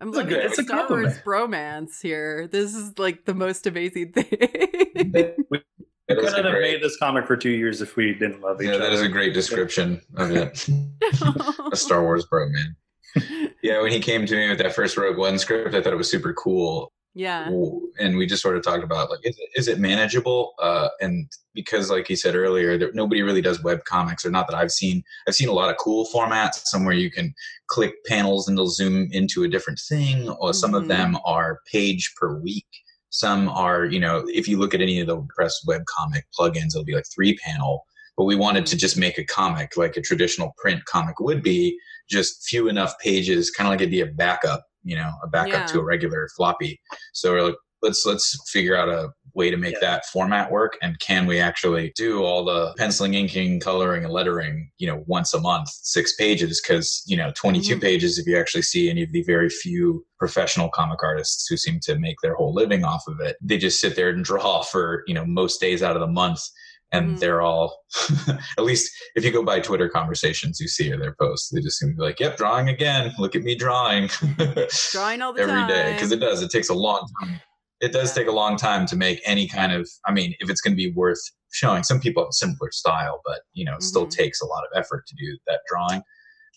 I'm 0.00 0.08
it's 0.08 0.16
a 0.16 0.20
looking 0.20 0.28
good- 0.28 0.44
it's 0.44 0.58
a 0.58 0.62
Star 0.64 0.88
Wars 0.88 1.18
bromance 1.24 2.00
here. 2.02 2.46
This 2.46 2.74
is 2.74 2.98
like 2.98 3.24
the 3.24 3.34
most 3.34 3.66
amazing 3.66 4.12
thing. 4.12 5.34
We 5.50 5.60
That 6.08 6.18
is 6.18 6.24
couldn't 6.30 6.40
a 6.46 6.48
have 6.50 6.58
great- 6.58 6.72
made 6.74 6.82
this 6.82 6.96
comic 6.98 7.26
for 7.26 7.36
two 7.36 7.50
years 7.50 7.80
if 7.80 7.96
we 7.96 8.12
didn't 8.12 8.40
love 8.42 8.60
each 8.60 8.68
Yeah, 8.68 8.74
other. 8.74 8.84
that 8.84 8.92
is 8.92 9.00
a 9.02 9.08
great 9.08 9.32
description 9.32 10.00
of 10.16 10.30
it. 10.32 10.68
A 11.72 11.76
Star 11.76 12.02
Wars 12.02 12.26
bro, 12.26 12.48
man. 12.48 12.76
Yeah, 13.62 13.80
when 13.80 13.90
he 13.92 14.00
came 14.00 14.26
to 14.26 14.36
me 14.36 14.50
with 14.50 14.58
that 14.58 14.74
first 14.74 14.94
Rogue 14.98 15.16
One 15.16 15.38
script, 15.38 15.74
I 15.74 15.80
thought 15.80 15.94
it 15.94 15.96
was 15.96 16.10
super 16.10 16.34
cool. 16.34 16.92
yeah. 17.14 17.48
and 17.98 18.16
we 18.18 18.26
just 18.26 18.42
sort 18.42 18.56
of 18.58 18.62
talked 18.62 18.84
about 18.84 19.08
like 19.08 19.20
is 19.24 19.38
it, 19.38 19.48
is 19.54 19.68
it 19.68 19.78
manageable 19.78 20.52
uh 20.60 20.88
and 21.00 21.30
because 21.54 21.88
like 21.88 22.10
you 22.10 22.16
said 22.16 22.34
earlier 22.34 22.76
there, 22.76 22.90
nobody 22.92 23.22
really 23.22 23.40
does 23.40 23.62
web 23.62 23.84
comics 23.84 24.26
or 24.26 24.30
not 24.32 24.48
that 24.48 24.56
i've 24.56 24.72
seen 24.72 25.00
i've 25.28 25.34
seen 25.36 25.48
a 25.48 25.52
lot 25.52 25.70
of 25.70 25.76
cool 25.76 26.04
formats 26.12 26.62
somewhere 26.64 26.92
you 26.92 27.10
can 27.12 27.32
click 27.68 27.94
panels 28.04 28.48
and 28.48 28.58
they'll 28.58 28.66
zoom 28.66 29.08
into 29.12 29.44
a 29.44 29.48
different 29.48 29.78
thing 29.88 30.28
or 30.28 30.52
some 30.52 30.72
Mhm. 30.72 30.78
of 30.82 30.88
them 30.88 31.16
are 31.24 31.60
page 31.70 32.12
per 32.18 32.36
week 32.40 32.66
some 33.14 33.48
are 33.48 33.84
you 33.84 34.00
know 34.00 34.24
if 34.26 34.48
you 34.48 34.58
look 34.58 34.74
at 34.74 34.80
any 34.80 34.98
of 34.98 35.06
the 35.06 35.16
press 35.28 35.60
web 35.68 35.82
comic 35.86 36.26
plugins 36.36 36.74
it'll 36.74 36.84
be 36.84 36.96
like 36.96 37.06
three 37.14 37.36
panel 37.36 37.86
but 38.16 38.24
we 38.24 38.34
wanted 38.34 38.66
to 38.66 38.74
mm-hmm. 38.74 38.80
just 38.80 38.98
make 38.98 39.18
a 39.18 39.24
comic 39.24 39.76
like 39.76 39.96
a 39.96 40.00
traditional 40.00 40.52
print 40.58 40.84
comic 40.86 41.20
would 41.20 41.40
be 41.40 41.78
just 42.10 42.42
few 42.42 42.68
enough 42.68 42.98
pages 42.98 43.52
kind 43.52 43.68
of 43.68 43.70
like 43.70 43.80
it'd 43.80 43.92
be 43.92 44.00
a 44.00 44.06
backup 44.06 44.64
you 44.82 44.96
know 44.96 45.12
a 45.22 45.28
backup 45.28 45.60
Yeah. 45.60 45.66
to 45.66 45.78
a 45.78 45.84
regular 45.84 46.28
floppy 46.36 46.80
so 47.12 47.30
we're 47.30 47.42
like 47.42 47.54
let's 47.82 48.04
let's 48.04 48.36
figure 48.50 48.76
out 48.76 48.88
a 48.88 49.10
way 49.34 49.50
to 49.50 49.56
make 49.56 49.74
Yeah. 49.74 49.80
that 49.80 50.06
format 50.06 50.50
work 50.50 50.78
and 50.80 50.98
can 51.00 51.26
we 51.26 51.40
actually 51.40 51.92
do 51.96 52.22
all 52.22 52.44
the 52.44 52.72
penciling 52.76 53.14
inking 53.14 53.60
coloring 53.60 54.04
and 54.04 54.12
lettering 54.12 54.70
you 54.78 54.86
know 54.86 55.02
once 55.06 55.34
a 55.34 55.40
month 55.40 55.68
six 55.82 56.14
pages 56.14 56.60
because 56.60 57.02
you 57.06 57.16
know 57.16 57.32
22 57.34 57.76
Mhm. 57.76 57.80
pages 57.82 58.18
if 58.18 58.26
you 58.26 58.38
actually 58.38 58.62
see 58.62 58.88
any 58.90 59.02
of 59.02 59.12
the 59.12 59.22
very 59.24 59.50
few 59.50 60.04
professional 60.18 60.68
comic 60.68 61.02
artists 61.02 61.46
who 61.48 61.56
seem 61.56 61.80
to 61.80 61.98
make 61.98 62.16
their 62.22 62.34
whole 62.34 62.54
living 62.54 62.84
off 62.84 63.02
of 63.08 63.20
it 63.20 63.36
they 63.42 63.58
just 63.58 63.80
sit 63.80 63.96
there 63.96 64.08
and 64.10 64.24
draw 64.24 64.62
for 64.62 65.02
you 65.06 65.14
know 65.14 65.24
most 65.26 65.60
days 65.60 65.82
out 65.82 65.96
of 65.96 66.00
the 66.00 66.06
month 66.06 66.40
and 66.92 67.16
Mhm. 67.16 67.18
they're 67.18 67.40
all 67.42 67.82
at 68.58 68.62
least 68.64 68.92
if 69.16 69.24
you 69.24 69.32
go 69.32 69.42
by 69.42 69.58
twitter 69.58 69.88
conversations 69.88 70.60
you 70.60 70.68
see 70.68 70.90
their 70.90 71.16
posts 71.20 71.48
they 71.50 71.60
just 71.60 71.78
seem 71.78 71.90
to 71.90 71.96
be 71.96 72.02
like 72.02 72.20
yep 72.20 72.36
drawing 72.36 72.68
again 72.68 73.12
look 73.18 73.34
at 73.34 73.42
me 73.42 73.54
drawing 73.56 74.08
Drawing 74.92 75.22
all 75.22 75.32
the 75.32 75.42
every 75.42 75.62
time. 75.62 75.68
day 75.68 75.92
because 75.94 76.12
it 76.12 76.20
does. 76.20 76.40
It 76.42 76.50
takes 76.50 76.68
a 76.68 76.74
long 76.74 77.04
time. 77.20 77.40
It 77.84 77.92
does 77.92 78.12
take 78.14 78.26
a 78.28 78.32
long 78.32 78.56
time 78.56 78.86
to 78.86 78.96
make 78.96 79.20
any 79.26 79.46
kind 79.46 79.72
of. 79.72 79.88
I 80.06 80.12
mean, 80.12 80.34
if 80.40 80.48
it's 80.50 80.60
going 80.60 80.72
to 80.72 80.76
be 80.76 80.92
worth 80.92 81.20
showing, 81.52 81.82
some 81.84 82.00
people 82.00 82.22
have 82.22 82.30
a 82.30 82.32
simpler 82.32 82.70
style, 82.72 83.20
but 83.24 83.40
you 83.52 83.64
know, 83.64 83.74
it 83.76 83.82
still 83.82 84.06
Mhm. 84.06 84.10
takes 84.10 84.40
a 84.40 84.46
lot 84.46 84.64
of 84.64 84.70
effort 84.78 85.06
to 85.06 85.14
do 85.14 85.38
that 85.46 85.60
drawing. 85.68 86.02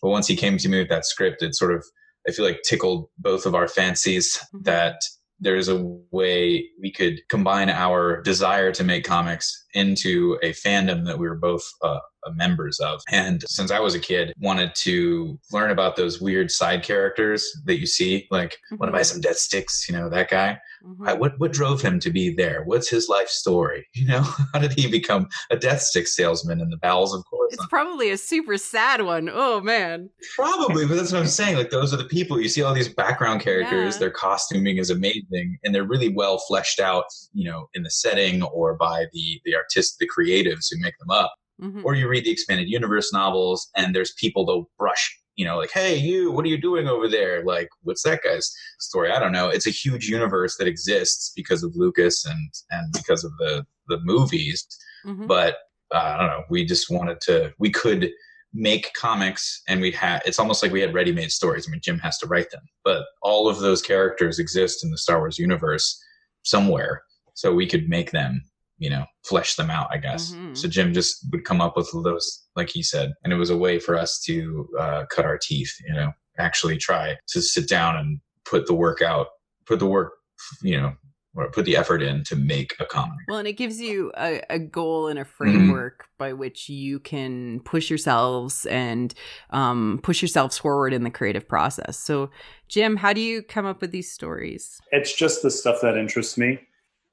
But 0.01 0.10
once 0.10 0.27
he 0.27 0.36
came 0.36 0.57
to 0.57 0.69
me 0.69 0.79
with 0.79 0.89
that 0.89 1.05
script, 1.05 1.41
it 1.43 1.55
sort 1.55 1.74
of 1.74 1.84
I 2.27 2.31
feel 2.34 2.43
like 2.46 2.62
tickled 2.63 3.07
both 3.17 3.46
of 3.46 3.55
our 3.55 3.67
fancies 3.69 4.38
Mhm. 4.53 4.63
that 4.65 5.00
there's 5.39 5.69
a 5.69 5.77
way 6.12 6.67
we 6.81 6.91
could 6.91 7.22
combine 7.29 7.69
our 7.69 8.22
desire 8.22 8.72
to 8.74 8.84
make 8.84 9.05
comics 9.05 9.65
into 9.77 10.38
a 10.43 10.51
fandom 10.53 11.05
that 11.05 11.17
we 11.19 11.27
were 11.27 11.36
both 11.36 11.63
uh, 11.84 12.00
members 12.36 12.77
of. 12.79 13.01
And 13.10 13.41
since 13.48 13.72
I 13.72 13.79
was 13.79 13.96
a 13.96 14.00
kid, 14.00 14.34
wanted 14.39 14.75
to 14.75 15.39
learn 15.53 15.72
about 15.72 15.96
those 15.96 16.19
weird 16.19 16.51
side 16.51 16.84
characters 16.84 17.48
that 17.65 17.79
you 17.79 17.86
see, 17.86 18.27
like 18.31 18.57
want 18.72 18.89
to 18.89 18.98
buy 18.98 19.03
some 19.03 19.22
death 19.22 19.38
sticks, 19.38 19.86
you 19.88 19.96
know, 19.96 20.10
that 20.10 20.29
guy. 20.29 20.60
Mhm. 20.86 21.07
I- 21.07 21.13
what 21.13 21.39
what 21.39 21.53
drove 21.53 21.81
him 21.81 22.00
to 22.01 22.10
be 22.12 22.34
there? 22.36 22.63
What's 22.65 22.89
his 22.89 23.07
life 23.07 23.29
story? 23.29 23.88
You 23.98 24.07
know, 24.07 24.22
how 24.53 24.60
did 24.60 24.74
he 24.74 24.89
become 24.91 25.27
a 25.51 25.55
death 25.57 25.81
stick 25.81 26.07
salesman 26.07 26.60
in 26.62 26.69
the 26.69 26.77
bowels 26.77 27.13
of 27.15 27.24
Coruscant? 27.29 27.53
It's 27.62 27.65
probably 27.67 28.10
a 28.12 28.17
super 28.17 28.57
sad 28.57 29.01
one. 29.03 29.29
Oh 29.34 29.62
man. 29.62 30.10
Probably, 30.36 30.86
but 30.86 30.96
that's 30.98 31.12
what 31.13 31.22
I'm 31.22 31.27
saying. 31.27 31.55
Like 31.55 31.69
those 31.72 31.93
are 31.93 31.98
the 31.98 32.03
people 32.05 32.39
you 32.41 32.50
see 32.50 32.62
all 32.62 32.74
these 32.74 32.93
background 32.93 33.39
characters. 33.41 33.96
Yeah. 33.96 34.00
Their 34.00 34.12
costuming 34.12 34.77
is 34.77 34.89
amazing, 34.89 35.57
and 35.63 35.74
they're 35.74 35.84
really 35.88 36.10
well 36.13 36.38
fleshed 36.48 36.79
out. 36.81 37.05
You 37.34 37.50
know, 37.50 37.69
in 37.74 37.84
the 37.84 37.89
setting 37.91 38.43
or 38.43 38.75
by 38.75 39.05
the 39.13 39.41
the 39.46 39.55
artists, 39.67 39.97
the 39.97 40.07
creatives 40.07 40.67
who 40.69 40.79
make 40.79 40.97
them 41.00 41.09
up. 41.09 41.33
Mhm. 41.62 41.83
Or 41.83 41.95
you 41.95 42.07
read 42.07 42.24
the 42.25 42.31
expanded 42.31 42.69
universe 42.69 43.12
novels, 43.12 43.69
and 43.75 43.95
there's 43.95 44.13
people 44.19 44.45
they'll 44.45 44.69
brush. 44.77 45.17
You 45.36 45.45
know, 45.45 45.57
like, 45.57 45.71
hey, 45.71 45.95
you, 45.97 46.31
what 46.31 46.45
are 46.45 46.50
you 46.50 46.57
doing 46.59 46.88
over 46.88 47.07
there? 47.07 47.43
Like, 47.43 47.69
what's 47.81 48.03
that 48.03 48.21
guy's 48.24 48.51
story? 48.79 49.12
I 49.12 49.19
don't 49.19 49.31
know. 49.31 49.50
It's 49.50 49.67
a 49.67 49.71
huge 49.71 50.07
universe 50.07 50.55
that 50.57 50.67
exists 50.67 51.31
because 51.36 51.63
of 51.63 51.75
Lucas 51.75 52.25
and 52.25 52.50
and 52.71 52.91
because 52.93 53.24
of 53.24 53.31
the 53.38 53.65
the 53.88 54.00
movies 54.01 54.67
Mhm. 55.05 55.27
but 55.27 55.55
uh, 55.93 55.97
I 56.00 56.17
don't 56.17 56.27
know. 56.27 56.43
We 56.50 56.65
just 56.65 56.89
wanted 56.91 57.21
to. 57.21 57.53
We 57.59 57.69
could 57.71 58.12
make 58.53 58.93
comics, 58.93 59.62
and 59.67 59.79
we 59.81 59.91
had. 59.91 60.21
It's 60.25 60.39
almost 60.39 60.62
like 60.62 60.71
we 60.74 60.81
had 60.81 60.93
ready-made 60.93 61.31
stories. 61.31 61.65
I 61.67 61.71
mean, 61.71 61.81
Jim 61.81 62.00
has 62.00 62.17
to 62.19 62.27
write 62.27 62.50
them, 62.51 62.63
but 62.83 63.05
all 63.21 63.47
of 63.47 63.59
those 63.59 63.81
characters 63.81 64.38
exist 64.39 64.83
in 64.83 64.91
the 64.91 64.97
Star 64.97 65.19
Wars 65.19 65.38
universe 65.39 65.97
somewhere, 66.43 67.03
so 67.36 67.53
we 67.53 67.67
could 67.67 67.88
make 67.89 68.12
them. 68.12 68.41
You 68.77 68.89
know, 68.89 69.05
flesh 69.24 69.55
them 69.55 69.69
out. 69.69 69.88
I 69.91 69.98
guess. 69.98 70.34
Mhm. 70.36 70.55
So 70.57 70.67
Jim 70.67 70.93
just 70.93 71.25
would 71.31 71.46
come 71.46 71.62
up 71.62 71.75
with 71.75 71.89
those, 72.03 72.48
like 72.55 72.69
he 72.69 72.84
said, 72.84 73.13
and 73.24 73.34
it 73.34 73.38
was 73.38 73.50
a 73.50 73.57
way 73.57 73.79
for 73.79 73.98
us 73.98 74.19
to 74.25 74.67
uh, 74.79 75.05
cut 75.10 75.25
our 75.25 75.38
teeth. 75.38 75.74
You 75.88 75.93
know, 75.93 76.12
actually 76.38 76.77
try 76.77 77.15
to 77.29 77.41
sit 77.41 77.67
down 77.67 77.96
and 77.98 78.19
put 78.46 78.67
the 78.67 78.74
work 78.74 79.01
out, 79.01 79.27
put 79.65 79.79
the 79.79 79.88
work. 79.88 80.13
You 80.62 80.79
know, 80.79 80.93
or 81.34 81.50
put 81.50 81.65
the 81.65 81.75
effort 81.75 82.01
in 82.03 82.24
to 82.25 82.36
make 82.36 82.75
a 82.79 82.86
comic. 82.86 83.17
Well, 83.27 83.39
and 83.39 83.48
it 83.48 83.53
gives 83.53 83.81
you 83.81 84.12
a, 84.17 84.41
a 84.51 84.60
goal 84.60 85.07
and 85.07 85.17
a 85.17 85.24
Mm-hmm. 85.24 85.31
framework 85.36 86.05
by 86.19 86.34
which 86.34 86.69
you 86.69 87.00
can 87.00 87.60
push 87.62 87.89
yourselves 87.89 88.65
and 88.67 89.13
um, 89.50 90.00
push 90.03 90.22
yourselves 90.22 90.57
forward 90.60 90.93
in 90.93 91.03
the 91.03 91.10
creative 91.10 91.48
process. 91.48 91.98
So, 91.98 92.29
Jim, 92.67 92.98
how 92.98 93.13
do 93.13 93.22
you 93.22 93.41
come 93.41 93.65
up 93.65 93.81
with 93.81 93.91
these 93.91 94.12
stories? 94.12 94.79
It's 94.91 95.15
just 95.15 95.41
the 95.41 95.51
stuff 95.51 95.81
that 95.81 95.98
interests 95.98 96.38
me. 96.38 96.60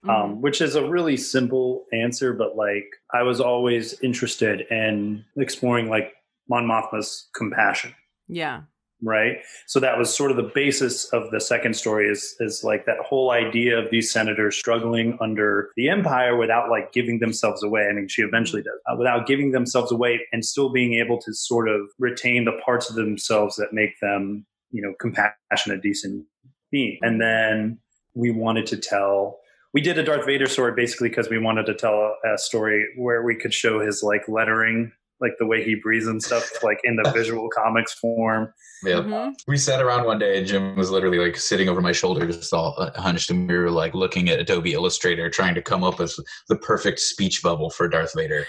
Mm-hmm. 0.04 0.10
um, 0.10 0.42
which 0.42 0.60
is 0.60 0.74
a 0.74 0.86
really 0.86 1.16
simple 1.16 1.86
answer, 1.94 2.34
but 2.34 2.56
like 2.56 2.84
I 3.14 3.22
was 3.22 3.40
always 3.40 3.98
interested 4.02 4.66
in 4.70 5.24
exploring 5.38 5.88
like 5.88 6.12
Mon 6.50 6.66
Mothma's 6.66 7.30
compassion, 7.34 7.94
yeah. 8.28 8.62
right? 9.02 9.38
So 9.66 9.80
that 9.80 9.96
was 9.96 10.14
sort 10.14 10.30
of 10.30 10.36
the 10.36 10.50
basis 10.54 11.06
of 11.14 11.30
the 11.30 11.40
second 11.40 11.74
story 11.74 12.10
is 12.10 12.36
is 12.40 12.62
like 12.62 12.84
that 12.84 12.98
whole 12.98 13.30
idea 13.30 13.78
of 13.78 13.90
these 13.90 14.12
senators 14.12 14.56
struggling 14.56 15.16
under 15.22 15.70
the 15.74 15.88
empire 15.88 16.36
without 16.36 16.68
like 16.68 16.92
giving 16.92 17.20
themselves 17.20 17.62
away. 17.62 17.86
I 17.88 17.94
mean, 17.94 18.08
she 18.08 18.20
eventually 18.20 18.60
does 18.60 18.78
uh, 18.86 18.96
without 18.98 19.26
giving 19.26 19.52
themselves 19.52 19.90
away 19.90 20.20
and 20.34 20.44
still 20.44 20.70
being 20.70 20.94
able 20.94 21.18
to 21.22 21.32
sort 21.32 21.66
of 21.66 21.80
retain 21.98 22.44
the 22.44 22.60
parts 22.62 22.90
of 22.90 22.96
themselves 22.96 23.56
that 23.56 23.72
make 23.72 23.98
them, 24.02 24.44
you 24.70 24.82
know, 24.82 24.92
compassionate, 25.00 25.80
decent 25.80 26.26
being. 26.70 26.98
And 27.00 27.22
then 27.22 27.78
we 28.14 28.30
wanted 28.30 28.66
to 28.66 28.76
tell 28.76 29.38
we 29.74 29.80
did 29.80 29.98
a 29.98 30.04
Darth 30.04 30.24
Vader 30.24 30.46
story 30.46 30.72
basically 30.72 31.08
because 31.08 31.28
we 31.28 31.36
wanted 31.36 31.66
to 31.66 31.74
tell 31.74 32.16
a, 32.24 32.34
a 32.34 32.38
story 32.38 32.86
where 32.96 33.22
we 33.22 33.36
could 33.36 33.52
show 33.52 33.80
his 33.80 34.02
like 34.02 34.28
lettering, 34.28 34.92
like 35.20 35.32
the 35.38 35.46
way 35.46 35.62
he 35.64 35.74
breathes 35.76 36.06
and 36.06 36.22
stuff, 36.22 36.50
like 36.62 36.78
in 36.84 36.96
the 36.96 37.08
visual 37.14 37.48
comics 37.48 37.94
form. 37.94 38.52
Yeah. 38.84 38.96
Mhm. 38.96 39.32
We 39.46 39.56
sat 39.56 39.80
around 39.80 40.04
one 40.04 40.18
day 40.18 40.38
and 40.38 40.46
Jim 40.46 40.76
was 40.76 40.90
literally 40.90 41.18
like 41.18 41.36
sitting 41.36 41.68
over 41.68 41.80
my 41.80 41.92
shoulder, 41.92 42.26
just 42.26 42.52
all 42.52 42.74
uh, 42.76 42.90
hunched, 43.00 43.30
and 43.30 43.48
we 43.48 43.56
were 43.56 43.70
like 43.70 43.94
looking 43.94 44.28
at 44.28 44.38
Adobe 44.40 44.72
Illustrator, 44.74 45.30
trying 45.30 45.54
to 45.54 45.62
come 45.62 45.82
up 45.82 45.98
with 45.98 46.14
the 46.48 46.56
perfect 46.56 46.98
speech 47.00 47.42
bubble 47.42 47.70
for 47.70 47.88
Darth 47.88 48.12
Vader. 48.14 48.46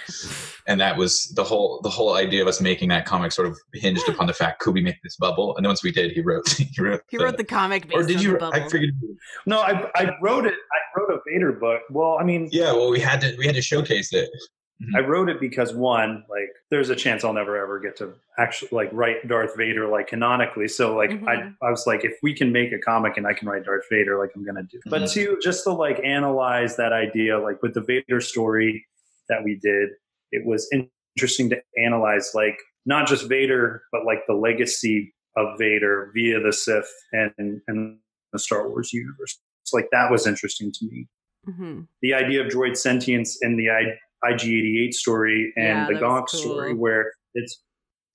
And 0.67 0.81
that 0.81 0.97
was 0.97 1.31
the 1.35 1.43
whole 1.43 1.79
the 1.83 1.89
whole 1.89 2.15
idea 2.15 2.41
of 2.41 2.47
us 2.47 2.59
making 2.59 2.89
that 2.89 3.05
comic 3.05 3.31
sort 3.31 3.47
of 3.47 3.57
hinged 3.73 4.09
upon 4.09 4.27
the 4.27 4.33
fact 4.33 4.59
could 4.59 4.73
we 4.73 4.81
make 4.81 5.01
this 5.03 5.15
bubble? 5.15 5.55
And 5.55 5.63
then 5.65 5.69
once 5.69 5.83
we 5.83 5.91
did, 5.91 6.11
he 6.11 6.21
wrote 6.21 6.49
he 6.57 6.81
wrote 6.81 7.01
He 7.07 7.17
wrote 7.17 7.37
the 7.37 7.43
comic 7.45 7.87
based 7.87 7.95
or 7.95 8.05
did 8.05 8.17
on 8.17 8.23
you? 8.23 8.31
the 8.33 8.37
bubble. 8.39 8.55
I 8.61 8.67
figured. 8.67 8.95
No, 9.45 9.61
I 9.61 9.89
I 9.95 10.11
wrote 10.21 10.45
it. 10.45 10.53
I 10.55 10.99
wrote 10.99 11.11
a 11.11 11.19
Vader 11.31 11.53
book. 11.53 11.81
Well, 11.89 12.17
I 12.19 12.23
mean, 12.25 12.49
Yeah. 12.51 12.73
Well, 12.73 12.89
we 12.89 12.99
had 12.99 13.21
to 13.21 13.35
we 13.37 13.45
had 13.45 13.55
to 13.55 13.61
showcase 13.61 14.11
it. 14.11 14.29
I 14.93 14.99
wrote 14.99 15.29
it 15.29 15.39
because 15.39 15.73
one, 15.73 16.25
like, 16.29 16.49
there's 16.69 16.89
a 16.89 16.95
chance 16.95 17.23
I'll 17.23 17.31
never 17.33 17.57
ever 17.57 17.79
get 17.79 17.95
to 17.97 18.13
actually 18.37 18.69
like 18.73 18.89
write 18.91 19.25
Darth 19.27 19.55
Vader 19.55 19.87
like 19.87 20.07
canonically. 20.07 20.67
So 20.67 20.95
like, 20.95 21.11
I 21.11 21.35
Mhm. 21.37 21.55
I 21.61 21.69
was 21.71 21.87
like, 21.87 22.03
if 22.03 22.17
we 22.21 22.33
can 22.33 22.51
make 22.51 22.73
a 22.73 22.79
comic 22.79 23.15
and 23.17 23.25
I 23.25 23.33
can 23.33 23.47
write 23.47 23.63
Darth 23.63 23.85
Vader, 23.89 24.17
like 24.19 24.31
I'm 24.35 24.43
gonna 24.45 24.63
do. 24.63 24.79
But 24.87 25.03
Mhm. 25.03 25.13
two, 25.13 25.39
just 25.41 25.63
to 25.63 25.71
like 25.71 26.03
analyze 26.03 26.75
that 26.75 26.91
idea, 26.91 27.39
like 27.39 27.61
with 27.63 27.73
the 27.73 27.81
Vader 27.81 28.19
story 28.19 28.85
that 29.29 29.43
we 29.45 29.55
did, 29.55 29.91
it 30.33 30.45
was 30.45 30.69
interesting 31.15 31.49
to 31.51 31.61
analyze 31.81 32.31
like 32.35 32.59
not 32.85 33.07
just 33.07 33.29
Vader, 33.29 33.83
but 33.93 34.05
like 34.05 34.27
the 34.27 34.33
legacy 34.35 35.13
of 35.37 35.57
Vader 35.57 36.11
via 36.13 36.41
the 36.41 36.51
Sith 36.51 36.91
and 37.13 37.61
and 37.67 37.99
the 38.33 38.39
Star 38.39 38.67
Wars 38.67 38.91
universe. 38.91 39.39
So 39.63 39.77
like 39.77 39.89
that 39.91 40.11
was 40.11 40.27
interesting 40.27 40.71
to 40.73 40.85
me 40.85 41.07
Mhm. 41.47 41.87
the 42.01 42.13
idea 42.13 42.41
of 42.45 42.51
droid 42.51 42.75
sentience 42.75 43.39
and 43.41 43.57
the 43.57 43.69
I, 43.69 43.97
IG88 44.31 44.93
story 44.93 45.53
and 45.55 45.65
Yeah, 45.65 45.87
the 45.87 45.93
that 45.95 46.03
Gonk 46.03 46.27
cool. 46.29 46.39
story, 46.39 46.73
where 46.73 47.11
it's 47.33 47.61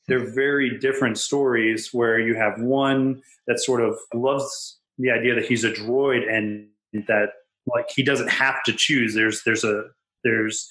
they're 0.09 0.31
very 0.33 0.79
different 0.79 1.19
stories. 1.19 1.91
Where 1.93 2.19
you 2.19 2.35
have 2.35 2.61
one 2.61 3.23
that 3.47 3.61
sort 3.61 3.81
of 3.83 3.97
loves 4.15 4.79
the 4.99 5.11
idea 5.11 5.35
that 5.35 5.45
he's 5.47 5.65
a 5.65 5.71
droid 5.73 6.29
and 6.29 6.69
that 7.07 7.31
like 7.67 7.87
he 7.95 8.03
doesn't 8.03 8.29
have 8.29 8.63
to 8.65 8.73
choose. 8.73 9.15
There's 9.15 9.43
there's 9.45 9.65
a 9.65 9.85
there's 10.25 10.69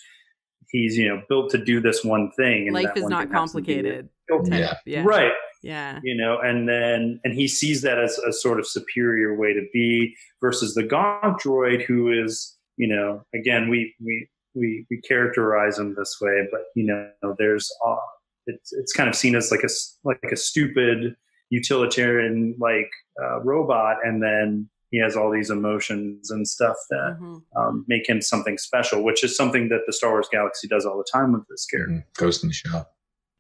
he's 0.70 0.98
you 0.98 1.08
know 1.08 1.22
built 1.30 1.50
to 1.52 1.58
do 1.64 1.80
this 1.80 2.04
one 2.04 2.32
thing. 2.38 2.68
And 2.68 2.74
Life 2.74 2.88
that 2.88 2.98
is 2.98 3.04
one 3.04 3.12
not 3.12 3.24
thing 3.24 3.34
happens 3.34 3.52
to 3.54 3.62
be 3.62 3.64
complicated. 3.74 4.10
Yeah. 4.52 4.74
Yeah. 4.86 5.04
Right 5.06 5.32
Yeah. 5.64 6.00
you 6.04 6.16
know 6.16 6.38
and 6.40 6.70
then 6.70 7.20
and 7.24 7.34
he 7.34 7.48
sees 7.48 7.82
that 7.82 7.98
as 7.98 8.18
a 8.20 8.32
sort 8.32 8.60
of 8.60 8.68
superior 8.68 9.36
way 9.36 9.54
to 9.54 9.66
be 9.74 10.16
versus 10.40 10.76
the 10.76 10.84
gonk 10.84 11.40
droid 11.42 11.84
who 11.84 12.12
is 12.12 12.56
you 12.78 12.88
know 12.88 13.24
again 13.34 13.70
we 13.70 13.96
we 14.04 14.28
we, 14.56 14.86
we 14.90 15.00
characterize 15.02 15.78
him 15.80 15.96
this 15.98 16.18
way 16.22 16.48
but 16.52 16.62
you 16.76 16.86
know 16.86 17.36
there's 17.38 17.72
uh, 17.86 17.96
it's 18.48 18.74
it's 18.74 18.94
kind 18.94 19.08
of 19.10 19.16
seen 19.16 19.36
as 19.36 19.52
like 19.52 19.62
a 19.62 19.66
s- 19.66 19.98
like 20.04 20.20
a 20.32 20.36
stupid 20.36 21.16
utilitarian 21.50 22.56
like 22.60 22.90
uh, 23.22 23.40
robot 23.42 23.98
and 24.04 24.22
then 24.24 24.70
he 24.92 24.98
has 25.00 25.16
all 25.16 25.30
these 25.32 25.50
emotions 25.52 26.32
and 26.32 26.48
stuff 26.48 26.76
that 26.90 27.18
Mhm. 27.20 27.42
um, 27.56 27.86
make 27.88 28.10
him 28.10 28.22
something 28.22 28.58
special 28.58 29.04
which 29.04 29.24
is 29.24 29.36
something 29.36 29.70
that 29.70 29.82
the 29.86 29.94
star 29.94 30.12
wars 30.12 30.28
galaxy 30.32 30.68
does 30.68 30.86
all 30.86 30.98
the 30.98 31.08
time 31.12 31.32
with 31.34 31.44
this 31.48 31.66
character 31.66 31.94
Mhm. 32.10 32.18
Ghost 32.18 32.44
in 32.44 32.50
the 32.50 32.54
Shell. 32.54 32.90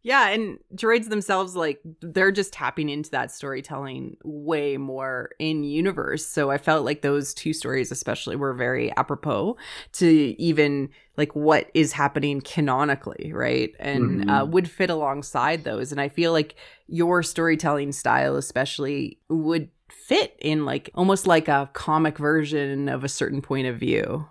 Yeah, 0.01 0.29
and 0.29 0.59
droids 0.75 1.09
themselves, 1.09 1.57
like, 1.57 1.81
they're 2.01 2.31
just 2.31 2.53
tapping 2.53 2.87
into 2.87 3.11
that 3.11 3.31
storytelling 3.31 4.15
way 4.23 4.77
more 4.77 5.31
in 5.39 5.65
universe. 5.65 6.25
So 6.25 6.49
I 6.51 6.57
felt 6.57 6.85
like 6.85 7.01
those 7.01 7.33
two 7.33 7.51
stories, 7.51 7.91
especially, 7.91 8.37
were 8.37 8.53
very 8.53 8.95
apropos 8.95 9.57
to 9.93 10.07
even 10.41 10.89
like 11.17 11.35
what 11.35 11.69
is 11.73 11.91
happening 11.91 12.39
canonically, 12.39 13.31
right? 13.33 13.75
And 13.77 14.23
uh, 14.29 14.45
Mhm. 14.45 14.51
would 14.51 14.69
fit 14.69 14.89
alongside 14.89 15.65
those. 15.65 15.91
And 15.91 15.99
I 15.99 16.07
feel 16.07 16.31
like 16.31 16.55
your 16.87 17.21
storytelling 17.21 17.91
style, 17.91 18.37
especially, 18.37 19.19
would 19.27 19.69
fit 19.91 20.35
in 20.39 20.63
like 20.65 20.89
almost 20.95 21.27
like 21.27 21.49
a 21.49 21.69
comic 21.73 22.17
version 22.17 22.87
of 22.87 23.03
a 23.03 23.09
certain 23.09 23.41
point 23.41 23.67
of 23.67 23.77
view. 23.77 24.27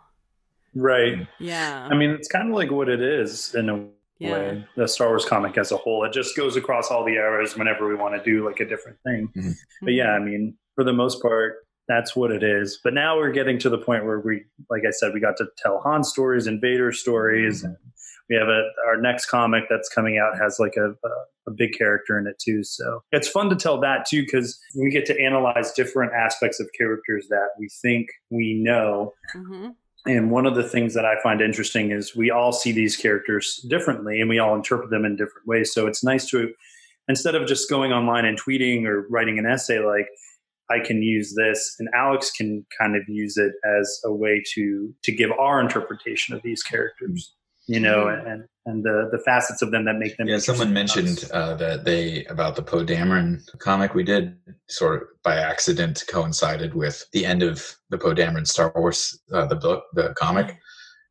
Right. 0.75 1.27
Yeah. 1.39 1.89
I 1.91 1.95
mean, 1.95 2.11
it's 2.11 2.29
kind 2.29 2.49
of 2.49 2.55
like 2.55 2.71
what 2.71 2.89
it 2.89 3.01
is 3.03 3.55
in 3.55 3.69
a 3.69 3.89
Yeah. 4.19 4.33
way. 4.33 4.67
The 4.77 4.89
Star 4.89 5.09
Wars 5.09 5.25
comic 5.25 5.57
as 5.59 5.71
a 5.73 5.77
whole, 5.77 6.05
it 6.05 6.13
just 6.13 6.37
goes 6.37 6.57
across 6.57 6.91
all 6.91 7.05
the 7.05 7.15
eras 7.15 7.57
whenever 7.57 7.87
we 7.87 7.95
want 7.95 8.15
to 8.15 8.23
do 8.23 8.45
like 8.45 8.61
a 8.61 8.65
different 8.65 8.99
thing. 9.05 9.29
Mm-hmm. 9.37 9.53
But 9.83 9.95
yeah, 9.95 10.15
I 10.15 10.17
mm-hmm. 10.17 10.25
mean, 10.25 10.55
for 10.75 10.85
the 10.85 10.93
most 10.93 11.23
part, 11.23 11.57
that's 11.87 12.15
what 12.17 12.31
it 12.31 12.43
is. 12.43 12.79
But 12.83 12.95
now 12.95 13.17
we're 13.17 13.33
getting 13.33 13.59
to 13.61 13.71
the 13.71 13.79
point 13.79 14.05
where 14.05 14.21
we, 14.21 14.45
like 14.71 14.83
I 14.87 14.91
said, 14.91 15.15
we 15.15 15.21
got 15.21 15.37
to 15.39 15.47
tell 15.57 15.81
Han 15.81 16.05
stories 16.05 16.47
and 16.47 16.61
Vader 16.61 16.93
stories, 16.93 17.59
mm-hmm. 17.59 17.69
and 17.69 17.77
we 18.29 18.37
have 18.37 18.49
a 18.49 18.69
our 18.87 19.01
next 19.01 19.27
comic 19.27 19.65
that's 19.71 19.89
coming 19.89 20.19
out 20.19 20.37
has 20.39 20.59
like 20.59 20.75
a, 20.77 20.91
a 20.91 21.11
a 21.49 21.51
big 21.51 21.73
character 21.73 22.19
in 22.19 22.27
it 22.27 22.39
too. 22.39 22.63
So 22.63 23.03
it's 23.11 23.29
fun 23.29 23.49
to 23.51 23.57
tell 23.57 23.81
that 23.81 24.07
too 24.07 24.23
because 24.23 24.59
we 24.77 24.91
get 24.91 25.07
to 25.07 25.21
analyze 25.21 25.73
different 25.73 26.13
aspects 26.13 26.61
of 26.61 26.69
characters 26.77 27.27
that 27.31 27.49
we 27.59 27.69
think 27.83 28.09
we 28.31 28.55
know. 28.55 29.15
Mhm. 29.35 29.75
And 30.09 30.31
one 30.31 30.47
of 30.47 30.55
the 30.55 30.63
things 30.63 30.95
that 30.95 31.05
I 31.05 31.21
find 31.23 31.43
interesting 31.43 31.91
is 31.91 32.17
we 32.17 32.31
all 32.31 32.51
see 32.51 32.73
these 32.73 32.97
characters 32.97 33.65
differently 33.69 34.21
and 34.21 34.29
we 34.29 34.39
all 34.39 34.55
interpret 34.55 34.89
them 34.89 35.05
in 35.05 35.17
different 35.17 35.47
ways. 35.47 35.73
So 35.73 35.87
it's 35.87 36.03
nice 36.03 36.27
to, 36.31 36.51
instead 37.09 37.35
of 37.35 37.47
just 37.47 37.69
going 37.69 37.93
online 37.93 38.25
and 38.25 38.41
tweeting 38.41 38.87
or 38.87 39.07
writing 39.11 39.39
an 39.39 39.45
essay, 39.45 39.81
like 39.81 40.09
I 40.71 40.81
can 40.81 41.03
use 41.03 41.35
this 41.37 41.77
and 41.79 41.91
Alex 41.95 42.31
can 42.31 42.65
kind 42.81 42.97
of 42.97 43.03
use 43.07 43.37
it 43.37 43.53
as 43.79 44.01
a 44.03 44.13
way 44.13 44.43
to, 44.55 44.95
to 45.03 45.13
give 45.13 45.31
our 45.33 45.61
interpretation 45.61 46.35
of 46.35 46.41
these 46.43 46.63
characters, 46.63 47.35
you 47.69 47.79
know, 47.79 48.09
and, 48.09 48.45
and 48.65 48.83
the, 48.83 49.11
the 49.13 49.19
facets 49.19 49.61
of 49.61 49.71
them 49.71 49.85
that 49.85 49.99
make 49.99 50.17
them. 50.17 50.27
Yeah, 50.27 50.39
someone 50.39 50.73
mentioned 50.73 51.29
uh, 51.33 51.55
that 51.57 51.85
they 51.85 52.25
about 52.25 52.57
the 52.57 52.63
Poe 52.63 52.85
Dameron 52.85 53.43
comic 53.59 53.95
we 53.95 54.03
did 54.03 54.37
sort 54.69 55.03
of 55.03 55.09
by 55.23 55.37
accident 55.37 56.05
coincided 56.09 56.75
with 56.75 57.05
the 57.13 57.27
end 57.27 57.43
of 57.43 57.65
the 57.91 57.99
Poe 57.99 58.15
Dameron 58.15 58.47
Star 58.47 58.73
Wars 58.75 59.21
uh, 59.33 59.47
the 59.47 59.55
book 59.57 59.85
the 59.93 60.15
comic. 60.19 60.57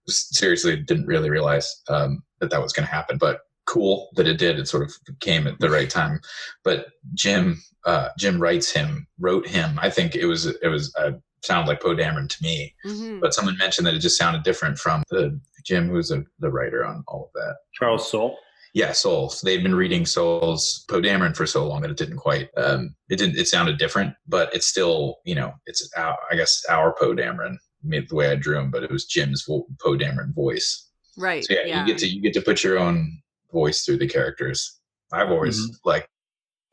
Seriously, 0.10 0.76
didn't 0.78 1.06
really 1.06 1.30
realize 1.30 1.84
um, 1.90 2.24
that 2.40 2.50
that 2.50 2.62
was 2.62 2.74
going 2.74 2.88
to 2.88 2.94
happen, 2.94 3.18
but 3.18 3.42
cool 3.68 4.10
that 4.16 4.28
it 4.28 4.38
did. 4.40 4.58
It 4.58 4.68
sort 4.68 4.84
of 4.84 5.20
came 5.20 5.46
at 5.46 5.60
the 5.60 5.70
right 5.70 5.90
time. 5.90 6.20
But 6.64 6.88
Jim 7.14 7.62
uh, 7.86 8.10
Jim 8.18 8.42
writes 8.42 8.72
him 8.72 9.06
wrote 9.20 9.48
him. 9.48 9.78
I 9.80 9.92
think 9.92 10.16
it 10.16 10.26
was 10.26 10.48
it 10.48 10.68
was 10.68 10.96
uh, 10.98 11.12
sounded 11.48 11.68
like 11.70 11.82
Poe 11.82 11.96
Dameron 11.96 12.30
to 12.30 12.44
me. 12.44 12.76
Mhm. 12.86 13.20
But 13.22 13.34
someone 13.34 13.58
mentioned 13.58 13.88
that 13.88 13.94
it 13.96 14.00
just 14.00 14.18
sounded 14.18 14.44
different 14.44 14.78
from 14.78 15.04
the 15.10 15.40
Jim, 15.66 15.90
who's 15.90 16.12
a, 16.12 16.24
the 16.40 16.50
writer 16.52 16.86
on 16.86 17.04
all 17.08 17.26
of 17.26 17.32
that. 17.42 17.56
Charles 17.74 18.10
Soule. 18.10 18.38
Yeah, 18.74 18.92
Soule's. 18.92 19.42
They've 19.42 19.64
been 19.64 19.74
reading 19.76 20.06
Soule's 20.06 20.86
Poe 20.90 21.02
Dameron 21.02 21.36
for 21.36 21.48
so 21.48 21.66
long 21.68 21.82
that 21.82 21.90
it 21.90 21.98
didn't 21.98 22.18
quite. 22.18 22.50
Um, 22.58 22.96
it 23.10 23.18
didn't. 23.18 23.38
It 23.38 23.48
sounded 23.48 23.78
different, 23.80 24.14
but 24.28 24.54
it's 24.54 24.68
still, 24.68 25.18
you 25.26 25.34
know, 25.36 25.54
it's 25.66 25.90
our, 25.98 26.16
I 26.32 26.36
guess 26.36 26.64
our 26.70 26.94
Poe 27.00 27.16
Dameron 27.16 27.58
made 27.84 28.08
the 28.10 28.16
way 28.16 28.30
I 28.30 28.36
drew 28.36 28.60
him, 28.60 28.70
but 28.70 28.84
it 28.84 28.92
was 28.92 29.06
Jim's 29.06 29.44
vo- 29.48 29.66
Poe 29.82 29.98
Dameron 29.98 30.34
voice. 30.36 30.90
Right. 31.18 31.44
So 31.44 31.54
yeah, 31.54 31.80
you 31.82 31.88
get 31.88 31.98
to 32.00 32.08
you 32.08 32.22
get 32.22 32.34
to 32.34 32.42
put 32.42 32.64
your 32.64 32.78
own 32.78 33.20
voice 33.52 33.84
through 33.84 33.98
the 33.98 34.08
characters. 34.08 34.80
I've 35.12 35.32
always 35.32 35.60
Mhm. 35.60 35.76
liked 35.86 36.10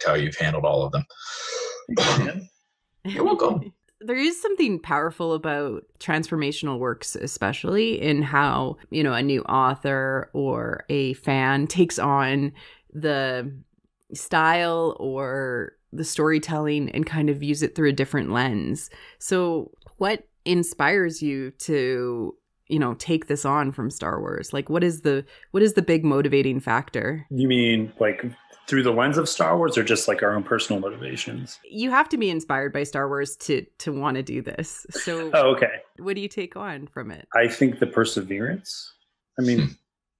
how 0.04 0.14
you've 0.14 0.36
handled 0.36 0.64
all 0.66 0.82
of 0.82 0.92
them. 0.92 1.04
You're 3.04 3.24
welcome. 3.24 3.72
There 4.06 4.16
is 4.16 4.40
something 4.40 4.78
powerful 4.78 5.32
about 5.32 5.84
transformational 5.98 6.78
works 6.78 7.16
especially 7.16 8.00
in 8.00 8.22
how 8.22 8.76
you 8.90 9.02
know 9.02 9.12
a 9.12 9.22
new 9.22 9.42
author 9.42 10.30
or 10.32 10.84
a 10.88 11.14
fan 11.14 11.66
takes 11.66 11.98
on 11.98 12.52
the 12.92 13.52
style 14.12 14.96
or 15.00 15.72
the 15.92 16.04
storytelling 16.04 16.90
and 16.90 17.06
kind 17.06 17.30
of 17.30 17.38
views 17.38 17.62
it 17.62 17.74
through 17.74 17.90
a 17.90 17.92
different 17.92 18.32
lens. 18.32 18.90
So 19.18 19.70
what 19.98 20.26
inspires 20.44 21.22
you 21.22 21.52
to 21.52 22.34
you 22.68 22.78
know 22.78 22.94
take 22.94 23.26
this 23.26 23.44
on 23.44 23.72
from 23.72 23.90
star 23.90 24.20
wars? 24.20 24.52
Like 24.52 24.68
what 24.68 24.82
is 24.82 25.02
the 25.02 25.24
what 25.52 25.62
is 25.62 25.74
the 25.74 25.82
big 25.82 26.04
motivating 26.04 26.60
factor? 26.60 27.26
You 27.30 27.48
mean 27.48 27.92
like 28.00 28.24
through 28.66 28.82
the 28.82 28.90
lens 28.92 29.18
of 29.18 29.28
Star 29.28 29.56
Wars 29.58 29.76
or 29.76 29.84
just 29.84 30.08
like 30.08 30.22
our 30.22 30.34
own 30.34 30.42
personal 30.42 30.80
motivations? 30.80 31.58
you 31.64 31.90
have 31.90 32.08
to 32.08 32.16
be 32.16 32.30
inspired 32.30 32.72
by 32.72 32.82
star 32.82 33.08
wars 33.08 33.36
to 33.36 33.64
to 33.78 33.92
want 33.92 34.16
to 34.16 34.22
do 34.22 34.40
this 34.42 34.86
so 34.90 35.30
Oh, 35.34 35.50
okay. 35.54 35.80
what 35.98 36.14
do 36.14 36.20
you 36.20 36.28
take 36.28 36.56
on 36.56 36.86
from 36.86 37.10
it 37.10 37.26
I 37.34 37.48
think 37.48 37.78
the 37.78 37.86
perseverance. 37.86 38.92
I 39.38 39.42
mean, 39.42 39.60
Hmm. 39.60 39.72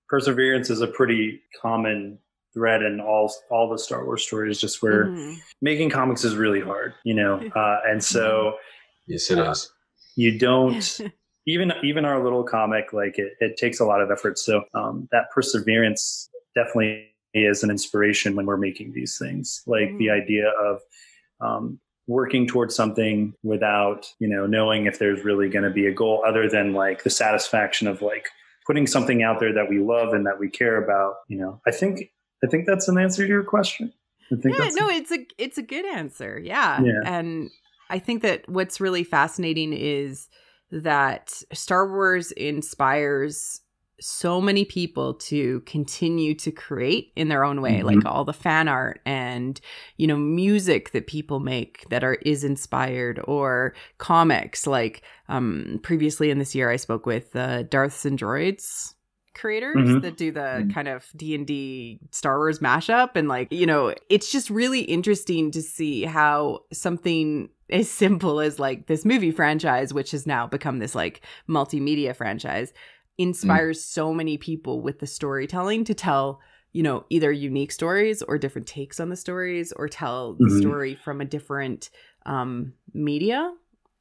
perseverance 0.08 0.70
is 0.70 0.80
a 0.80 0.86
pretty 0.88 1.40
common 1.60 2.18
thread 2.52 2.82
in 2.82 3.00
all 3.00 3.32
all 3.50 3.68
the 3.70 3.78
Star 3.78 4.04
Wars 4.04 4.22
stories. 4.26 4.60
Just 4.60 4.82
where 4.82 5.08
Mhm. 5.08 5.36
making 5.62 5.90
comics 5.90 6.24
is 6.24 6.36
really 6.36 6.60
hard, 6.60 6.94
you 7.04 7.14
know, 7.14 7.34
uh, 7.56 7.78
and 7.86 8.02
so 8.02 8.56
Yes, 9.06 9.30
it 9.30 9.38
is. 9.38 9.70
you 10.16 10.38
don't 10.38 11.00
even 11.46 11.72
even 11.82 12.04
our 12.04 12.22
little 12.22 12.42
comic 12.44 12.92
like 12.92 13.18
it, 13.18 13.32
it 13.40 13.56
takes 13.56 13.80
a 13.80 13.84
lot 13.84 14.00
of 14.00 14.10
effort. 14.10 14.38
So 14.38 14.64
um, 14.74 15.08
that 15.12 15.30
perseverance 15.34 16.28
definitely 16.54 17.10
is 17.34 17.62
an 17.62 17.70
inspiration 17.70 18.36
when 18.36 18.46
we're 18.46 18.56
making 18.56 18.92
these 18.92 19.18
things. 19.18 19.62
Like 19.66 19.96
the 19.98 20.06
Mhm. 20.06 20.22
idea 20.22 20.48
of 20.50 20.80
um, 21.40 21.80
working 22.06 22.46
towards 22.46 22.74
something 22.74 23.34
without 23.42 24.06
you 24.20 24.28
know 24.28 24.46
knowing 24.46 24.86
if 24.86 24.98
there's 24.98 25.24
really 25.24 25.48
going 25.48 25.64
to 25.64 25.70
be 25.70 25.86
a 25.86 25.92
goal 25.92 26.22
other 26.26 26.48
than 26.48 26.72
like 26.72 27.02
the 27.02 27.10
satisfaction 27.10 27.88
of 27.88 28.02
like 28.02 28.28
putting 28.66 28.86
something 28.86 29.22
out 29.22 29.40
there 29.40 29.52
that 29.52 29.68
we 29.68 29.78
love 29.78 30.12
and 30.14 30.26
that 30.26 30.38
we 30.38 30.48
care 30.50 30.82
about 30.82 31.14
you 31.28 31.38
know 31.38 31.60
i 31.66 31.70
think 31.70 32.10
i 32.44 32.46
think 32.46 32.66
that's 32.66 32.88
an 32.88 32.98
answer 32.98 33.22
to 33.22 33.28
your 33.28 33.42
question 33.42 33.90
i 34.30 34.36
think 34.36 34.56
yeah 34.56 34.68
no 34.74 34.88
it's 34.90 35.10
a 35.12 35.26
it's 35.38 35.56
a 35.58 35.62
good 35.62 35.86
answer 35.86 36.38
yeah. 36.38 36.80
Yeah. 36.82 37.00
and 37.04 37.50
i 37.90 37.98
think 37.98 38.20
that 38.22 38.46
what's 38.50 38.80
really 38.82 39.02
fascinating 39.04 39.72
is 39.72 40.28
that 40.70 41.32
star 41.54 41.88
wars 41.90 42.32
inspires 42.32 43.60
so 44.06 44.38
many 44.38 44.66
people 44.66 45.14
to 45.14 45.60
continue 45.60 46.34
to 46.34 46.50
create 46.50 47.10
in 47.16 47.28
their 47.28 47.42
own 47.42 47.62
way 47.62 47.82
like 47.82 48.04
all 48.04 48.22
the 48.22 48.34
fan 48.34 48.68
art 48.68 49.00
and 49.06 49.62
you 49.96 50.06
know 50.06 50.16
music 50.16 50.92
that 50.92 51.06
people 51.06 51.40
make 51.40 51.86
that 51.88 52.04
are 52.04 52.14
is 52.16 52.44
inspired 52.44 53.18
or 53.24 53.72
comics 53.96 54.66
like 54.66 55.00
um 55.30 55.80
previously 55.82 56.30
in 56.30 56.38
this 56.38 56.54
year 56.54 56.68
i 56.70 56.76
spoke 56.76 57.06
with 57.06 57.34
uh 57.34 57.62
darths 57.62 58.04
and 58.04 58.18
droids 58.18 58.92
creators 59.34 59.88
Mhm. 59.88 60.02
that 60.02 60.16
do 60.18 60.30
the 60.30 60.40
Mhm. 60.66 60.74
kind 60.74 60.86
of 60.86 61.06
d&d 61.16 61.98
star 62.10 62.36
wars 62.38 62.58
mashup 62.58 63.12
and 63.16 63.26
like 63.26 63.50
you 63.50 63.64
know 63.66 63.94
it's 64.10 64.30
just 64.30 64.50
really 64.50 64.82
interesting 64.82 65.50
to 65.50 65.62
see 65.62 66.02
how 66.04 66.60
something 66.72 67.48
as 67.70 67.90
simple 68.04 68.38
as 68.40 68.58
like 68.58 68.86
this 68.86 69.04
movie 69.06 69.30
franchise 69.32 69.94
which 69.94 70.10
has 70.10 70.26
now 70.26 70.46
become 70.46 70.78
this 70.78 70.94
like 70.94 71.22
multimedia 71.48 72.14
franchise 72.14 72.72
inspires 73.18 73.82
so 73.84 74.12
many 74.12 74.36
people 74.38 74.80
with 74.82 74.98
the 75.00 75.06
storytelling 75.06 75.84
to 75.84 75.94
tell 75.94 76.40
you 76.72 76.82
know 76.82 77.04
either 77.10 77.30
unique 77.30 77.70
stories 77.72 78.22
or 78.22 78.36
different 78.38 78.66
takes 78.66 78.98
on 78.98 79.08
the 79.08 79.16
stories 79.16 79.72
or 79.72 79.88
tell 79.88 80.34
the 80.34 80.46
Mhm. 80.46 80.60
story 80.60 80.94
from 81.04 81.20
a 81.20 81.24
different 81.24 81.90
um 82.26 82.72
media 82.92 83.52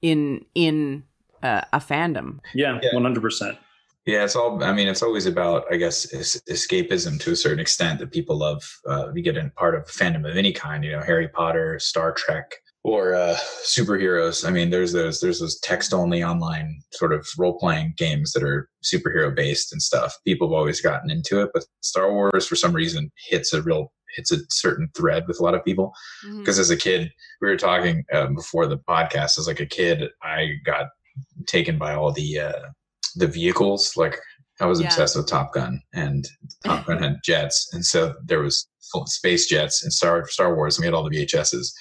in 0.02 0.46
in 0.56 1.04
uh, 1.44 1.62
a 1.74 1.80
fandom 1.80 2.40
yeah, 2.56 2.80
Yeah. 2.82 2.92
100% 2.94 3.58
Yeah, 4.06 4.24
it's 4.26 4.36
all. 4.36 4.62
I 4.64 4.74
mean, 4.74 4.88
it's 4.90 5.02
always 5.04 5.26
about, 5.26 5.64
I 5.72 5.78
guess, 5.78 6.14
es- 6.14 6.42
escapism 6.50 7.20
to 7.22 7.32
a 7.32 7.36
certain 7.38 7.60
extent 7.60 8.00
that 8.00 8.12
people 8.12 8.38
love. 8.38 8.62
Uh, 8.86 9.12
you 9.16 9.22
get 9.24 9.38
in 9.38 9.50
part 9.52 9.76
of 9.76 9.86
fandom 9.88 10.30
of 10.30 10.36
any 10.36 10.52
kind, 10.52 10.84
you 10.84 10.92
know, 10.92 11.02
Harry 11.02 11.30
Potter, 11.30 11.80
Star 11.80 12.12
Trek, 12.12 12.52
or 12.84 13.16
uh, 13.16 13.36
superheroes. 13.66 14.46
I 14.46 14.52
mean, 14.52 14.70
there's 14.70 14.92
those 14.94 15.20
there's 15.22 15.40
those 15.40 15.60
text 15.60 15.94
only 15.94 16.24
online 16.24 16.82
sort 16.94 17.14
of 17.14 17.26
role 17.38 17.58
playing 17.58 17.94
games 17.98 18.32
that 18.34 18.44
are 18.44 18.70
superhero 18.84 19.34
based 19.36 19.72
and 19.72 19.82
stuff. 19.82 20.14
People 20.26 20.50
have 20.50 20.54
always 20.58 20.82
gotten 20.82 21.10
into 21.10 21.42
it, 21.42 21.50
but 21.54 21.66
Star 21.82 22.12
Wars, 22.12 22.46
for 22.48 22.56
some 22.56 22.74
reason, 22.74 23.12
hits 23.30 23.54
a 23.54 23.62
real 23.62 23.92
hits 24.16 24.32
a 24.32 24.38
certain 24.52 24.88
thread 24.96 25.24
with 25.28 25.40
a 25.40 25.44
lot 25.44 25.56
of 25.56 25.66
people 25.66 25.92
because 26.38 26.60
as 26.60 26.70
a 26.70 26.78
kid 26.78 27.10
we 27.42 27.48
were 27.50 27.58
talking 27.58 28.04
um, 28.14 28.36
before 28.36 28.68
the 28.68 28.78
podcast 28.88 29.40
as 29.40 29.48
like 29.48 29.60
a 29.60 29.66
kid 29.66 30.04
i 30.22 30.52
got 30.64 30.86
taken 31.48 31.80
by 31.80 31.96
all 31.96 32.12
the 32.12 32.38
uh 32.38 32.62
the 33.16 33.26
vehicles 33.26 33.98
like 33.98 34.20
i 34.62 34.68
was 34.68 34.80
Yeah. 34.80 34.86
obsessed 34.86 35.16
with 35.18 35.28
top 35.28 35.52
gun 35.56 35.82
and 35.96 36.28
top 36.64 36.86
gun 36.86 37.02
had 37.02 37.16
jets 37.26 37.70
and 37.74 37.84
so 37.84 38.14
there 38.24 38.42
was 38.42 38.68
space 39.08 39.48
jets 39.48 39.82
and 39.84 39.92
star 39.92 40.28
star 40.28 40.54
wars 40.56 40.78
and 40.78 40.84
we 40.84 40.86
had 40.86 40.94
all 40.94 41.10
the 41.10 41.18
vhs's 41.26 41.74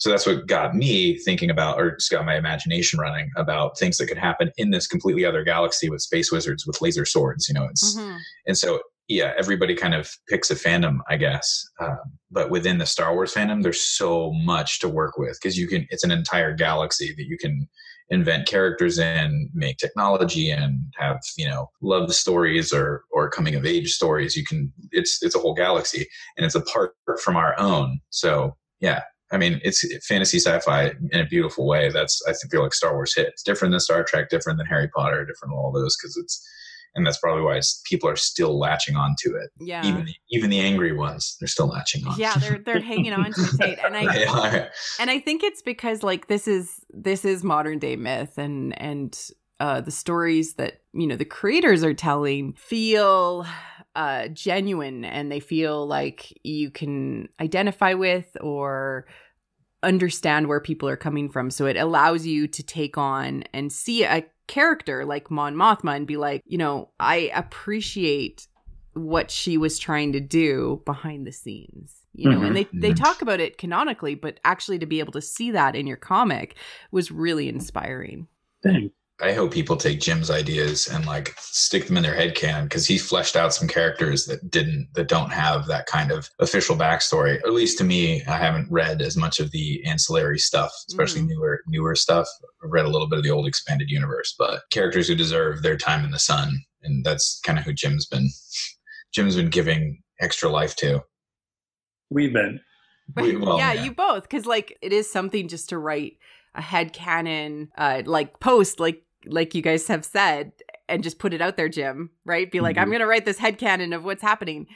so 0.00 0.10
that's 0.10 0.26
what 0.26 0.46
got 0.46 0.74
me 0.74 1.16
thinking 1.18 1.50
about 1.50 1.78
or 1.78 1.92
just 1.96 2.10
got 2.10 2.24
my 2.24 2.36
imagination 2.36 2.98
running 2.98 3.30
about 3.36 3.78
things 3.78 3.98
that 3.98 4.06
could 4.06 4.18
happen 4.18 4.50
in 4.56 4.70
this 4.70 4.86
completely 4.86 5.24
other 5.24 5.44
galaxy 5.44 5.88
with 5.88 6.00
space 6.00 6.32
wizards 6.32 6.66
with 6.66 6.80
laser 6.80 7.04
swords 7.04 7.48
you 7.48 7.54
know 7.54 7.66
it's 7.70 7.96
Mhm. 7.96 8.18
and 8.46 8.58
so 8.58 8.80
yeah 9.08 9.32
everybody 9.38 9.74
kind 9.74 9.94
of 9.94 10.10
picks 10.28 10.50
a 10.50 10.54
fandom 10.54 10.98
i 11.08 11.16
guess 11.16 11.64
um, 11.80 11.98
but 12.30 12.50
within 12.50 12.78
the 12.78 12.86
star 12.86 13.14
wars 13.14 13.32
fandom 13.34 13.62
there's 13.62 13.80
so 13.82 14.32
much 14.32 14.80
to 14.80 14.88
work 14.88 15.16
with 15.18 15.38
because 15.40 15.56
you 15.58 15.68
can 15.68 15.86
it's 15.90 16.04
an 16.04 16.10
entire 16.10 16.54
galaxy 16.54 17.14
that 17.16 17.26
you 17.26 17.36
can 17.38 17.68
invent 18.12 18.46
characters 18.48 18.98
in 18.98 19.48
make 19.54 19.76
technology 19.78 20.50
and 20.50 20.80
have 20.98 21.20
you 21.36 21.48
know 21.48 21.70
love 21.80 22.12
stories 22.12 22.72
or 22.72 23.04
or 23.12 23.30
coming 23.30 23.54
of 23.54 23.64
age 23.64 23.92
stories. 23.92 24.36
You 24.36 24.44
can 24.44 24.72
it's 24.90 25.22
it's 25.22 25.36
a 25.36 25.38
whole 25.38 25.54
galaxy 25.54 26.06
and 26.36 26.44
it's 26.44 26.56
apart 26.56 26.92
from 27.22 27.36
our 27.36 27.56
own. 27.58 28.00
So 28.10 28.56
yeah 28.80 29.02
I 29.32 29.38
mean, 29.38 29.60
it's 29.62 29.84
fantasy 30.06 30.38
sci-fi 30.38 30.92
in 31.12 31.20
a 31.20 31.26
beautiful 31.26 31.66
way. 31.66 31.88
That's 31.90 32.20
I 32.26 32.32
feel 32.50 32.62
like 32.62 32.74
Star 32.74 32.94
Wars 32.94 33.14
hit. 33.14 33.28
It's 33.28 33.42
different 33.42 33.72
than 33.72 33.80
Star 33.80 34.02
Trek, 34.02 34.28
different 34.28 34.58
than 34.58 34.66
Harry 34.66 34.88
Potter, 34.88 35.24
different 35.24 35.52
than 35.52 35.58
all 35.58 35.72
those 35.72 35.96
because 35.96 36.16
it's 36.16 36.46
and 36.94 37.06
that's 37.06 37.18
probably 37.18 37.42
why 37.42 37.60
people 37.84 38.08
are 38.08 38.16
still 38.16 38.58
latching 38.58 38.96
on 38.96 39.14
to 39.20 39.30
it. 39.36 39.50
Yeah, 39.60 39.86
even 39.86 40.04
the, 40.06 40.14
even 40.30 40.50
the 40.50 40.60
angry 40.60 40.92
ones, 40.92 41.36
they're 41.40 41.48
still 41.48 41.68
latching 41.68 42.06
on. 42.06 42.18
Yeah, 42.18 42.36
they're 42.36 42.58
they're 42.58 42.80
hanging 42.80 43.12
on 43.12 43.32
to 43.32 43.56
it, 43.60 43.78
and 43.84 43.96
I 43.96 44.68
and 45.00 45.10
I 45.10 45.20
think 45.20 45.44
it's 45.44 45.62
because 45.62 46.02
like 46.02 46.26
this 46.26 46.48
is 46.48 46.84
this 46.90 47.24
is 47.24 47.44
modern 47.44 47.78
day 47.78 47.96
myth, 47.96 48.38
and 48.38 48.80
and 48.80 49.18
uh, 49.60 49.80
the 49.80 49.90
stories 49.90 50.54
that 50.54 50.80
you 50.92 51.06
know 51.06 51.16
the 51.16 51.24
creators 51.24 51.84
are 51.84 51.94
telling 51.94 52.54
feel 52.54 53.46
uh, 53.94 54.28
genuine, 54.28 55.04
and 55.04 55.30
they 55.30 55.40
feel 55.40 55.86
like 55.86 56.38
you 56.44 56.70
can 56.70 57.28
identify 57.40 57.94
with 57.94 58.36
or 58.40 59.06
understand 59.82 60.46
where 60.46 60.60
people 60.60 60.88
are 60.88 60.96
coming 60.96 61.28
from. 61.28 61.50
So 61.50 61.66
it 61.66 61.76
allows 61.76 62.26
you 62.26 62.46
to 62.48 62.62
take 62.62 62.98
on 62.98 63.44
and 63.52 63.72
see 63.72 64.04
a 64.04 64.24
character 64.46 65.04
like 65.04 65.30
Mon 65.30 65.54
Mothma 65.54 65.96
and 65.96 66.06
be 66.06 66.16
like, 66.16 66.42
you 66.44 66.58
know, 66.58 66.90
I 66.98 67.30
appreciate 67.34 68.46
what 68.94 69.30
she 69.30 69.56
was 69.56 69.78
trying 69.78 70.12
to 70.12 70.20
do 70.20 70.82
behind 70.84 71.26
the 71.26 71.32
scenes 71.32 72.00
you 72.12 72.28
know 72.28 72.36
mm-hmm. 72.36 72.46
and 72.46 72.56
they 72.56 72.66
they 72.72 72.92
talk 72.92 73.22
about 73.22 73.38
it 73.38 73.56
canonically 73.56 74.14
but 74.14 74.40
actually 74.44 74.78
to 74.78 74.86
be 74.86 74.98
able 74.98 75.12
to 75.12 75.20
see 75.20 75.52
that 75.52 75.76
in 75.76 75.86
your 75.86 75.96
comic 75.96 76.56
was 76.90 77.10
really 77.10 77.48
inspiring 77.48 78.26
Dang. 78.62 78.90
I 79.22 79.32
hope 79.32 79.52
people 79.52 79.76
take 79.76 80.00
Jim's 80.00 80.30
ideas 80.30 80.88
and 80.88 81.04
like 81.06 81.34
stick 81.38 81.86
them 81.86 81.96
in 81.96 82.02
their 82.02 82.14
head 82.14 82.34
canon 82.34 82.64
because 82.64 82.86
he 82.86 82.96
fleshed 82.96 83.36
out 83.36 83.52
some 83.52 83.68
characters 83.68 84.24
that 84.26 84.50
didn't 84.50 84.88
that 84.94 85.08
don't 85.08 85.30
have 85.30 85.66
that 85.66 85.86
kind 85.86 86.10
of 86.10 86.30
official 86.38 86.76
backstory. 86.76 87.36
At 87.36 87.52
least 87.52 87.76
to 87.78 87.84
me, 87.84 88.24
I 88.24 88.36
haven't 88.38 88.70
read 88.70 89.02
as 89.02 89.16
much 89.16 89.38
of 89.38 89.50
the 89.50 89.84
ancillary 89.84 90.38
stuff, 90.38 90.72
especially 90.88 91.20
mm-hmm. 91.22 91.32
newer 91.32 91.60
newer 91.66 91.94
stuff. 91.94 92.26
I've 92.64 92.70
read 92.70 92.86
a 92.86 92.90
little 92.90 93.08
bit 93.08 93.18
of 93.18 93.24
the 93.24 93.30
old 93.30 93.46
expanded 93.46 93.90
universe, 93.90 94.34
but 94.38 94.62
characters 94.70 95.08
who 95.08 95.14
deserve 95.14 95.62
their 95.62 95.76
time 95.76 96.04
in 96.04 96.10
the 96.10 96.18
sun, 96.18 96.64
and 96.82 97.04
that's 97.04 97.40
kind 97.44 97.58
of 97.58 97.64
who 97.64 97.74
Jim's 97.74 98.06
been 98.06 98.30
Jim's 99.12 99.36
been 99.36 99.50
giving 99.50 100.02
extra 100.20 100.48
life 100.50 100.76
to. 100.76 101.04
We've 102.10 102.32
been. 102.32 102.60
We, 103.16 103.36
well, 103.36 103.58
yeah, 103.58 103.72
yeah, 103.72 103.84
you 103.84 103.92
both, 103.92 104.22
because 104.22 104.46
like 104.46 104.78
it 104.80 104.92
is 104.92 105.10
something 105.10 105.48
just 105.48 105.68
to 105.70 105.78
write 105.78 106.18
a 106.54 106.60
head 106.60 106.92
canon 106.92 107.68
uh 107.78 108.02
like 108.04 108.40
post 108.40 108.80
like 108.80 109.04
like 109.26 109.54
you 109.54 109.62
guys 109.62 109.86
have 109.88 110.04
said, 110.04 110.52
and 110.88 111.02
just 111.02 111.18
put 111.18 111.32
it 111.32 111.40
out 111.40 111.56
there, 111.56 111.68
Jim, 111.68 112.10
right? 112.24 112.50
Be 112.50 112.60
like, 112.60 112.76
mm-hmm. 112.76 112.82
I'm 112.82 112.88
going 112.88 113.00
to 113.00 113.06
write 113.06 113.24
this 113.24 113.38
head 113.38 113.58
canon 113.58 113.92
of 113.92 114.04
what's 114.04 114.22
happening. 114.22 114.66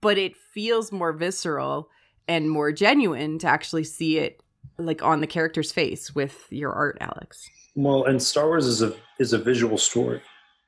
But 0.00 0.18
it 0.18 0.36
feels 0.36 0.90
more 0.90 1.12
visceral 1.12 1.88
and 2.28 2.50
more 2.50 2.72
genuine 2.72 3.38
to 3.38 3.46
actually 3.46 3.84
see 3.84 4.18
it 4.18 4.42
like 4.78 5.02
on 5.02 5.20
the 5.20 5.26
character's 5.26 5.72
face 5.72 6.14
with 6.14 6.46
your 6.50 6.72
art, 6.72 6.98
Alex. 7.00 7.48
Well, 7.74 8.04
and 8.04 8.22
Star 8.22 8.46
Wars 8.46 8.66
is 8.66 8.82
a 8.82 8.94
is 9.18 9.32
a 9.32 9.38
visual 9.38 9.78
story 9.78 10.20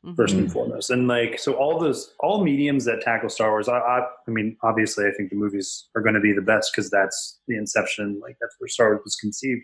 1st 0.05 0.15
mm-hmm. 0.15 0.39
and 0.39 0.53
foremost, 0.53 0.91
and 0.91 1.09
like 1.09 1.39
so, 1.39 1.55
all 1.55 1.79
those 1.79 2.15
all 2.21 2.45
mediums 2.45 2.85
that 2.85 3.03
tackle 3.03 3.29
Star 3.29 3.51
Wars. 3.51 3.69
I, 3.69 3.79
I, 3.79 4.01
I 4.01 4.31
mean, 4.31 4.57
obviously, 4.63 5.07
I 5.07 5.11
think 5.17 5.31
the 5.31 5.37
movies 5.37 5.89
are 5.95 6.03
going 6.03 6.15
to 6.15 6.21
be 6.21 6.33
the 6.33 6.43
best 6.43 6.73
because 6.73 6.91
that's 6.91 7.41
the 7.49 7.57
inception. 7.57 8.21
Like 8.23 8.37
that's 8.41 8.55
where 8.59 8.69
Star 8.69 8.91
Wars 8.91 9.03
was 9.05 9.17
conceived. 9.17 9.63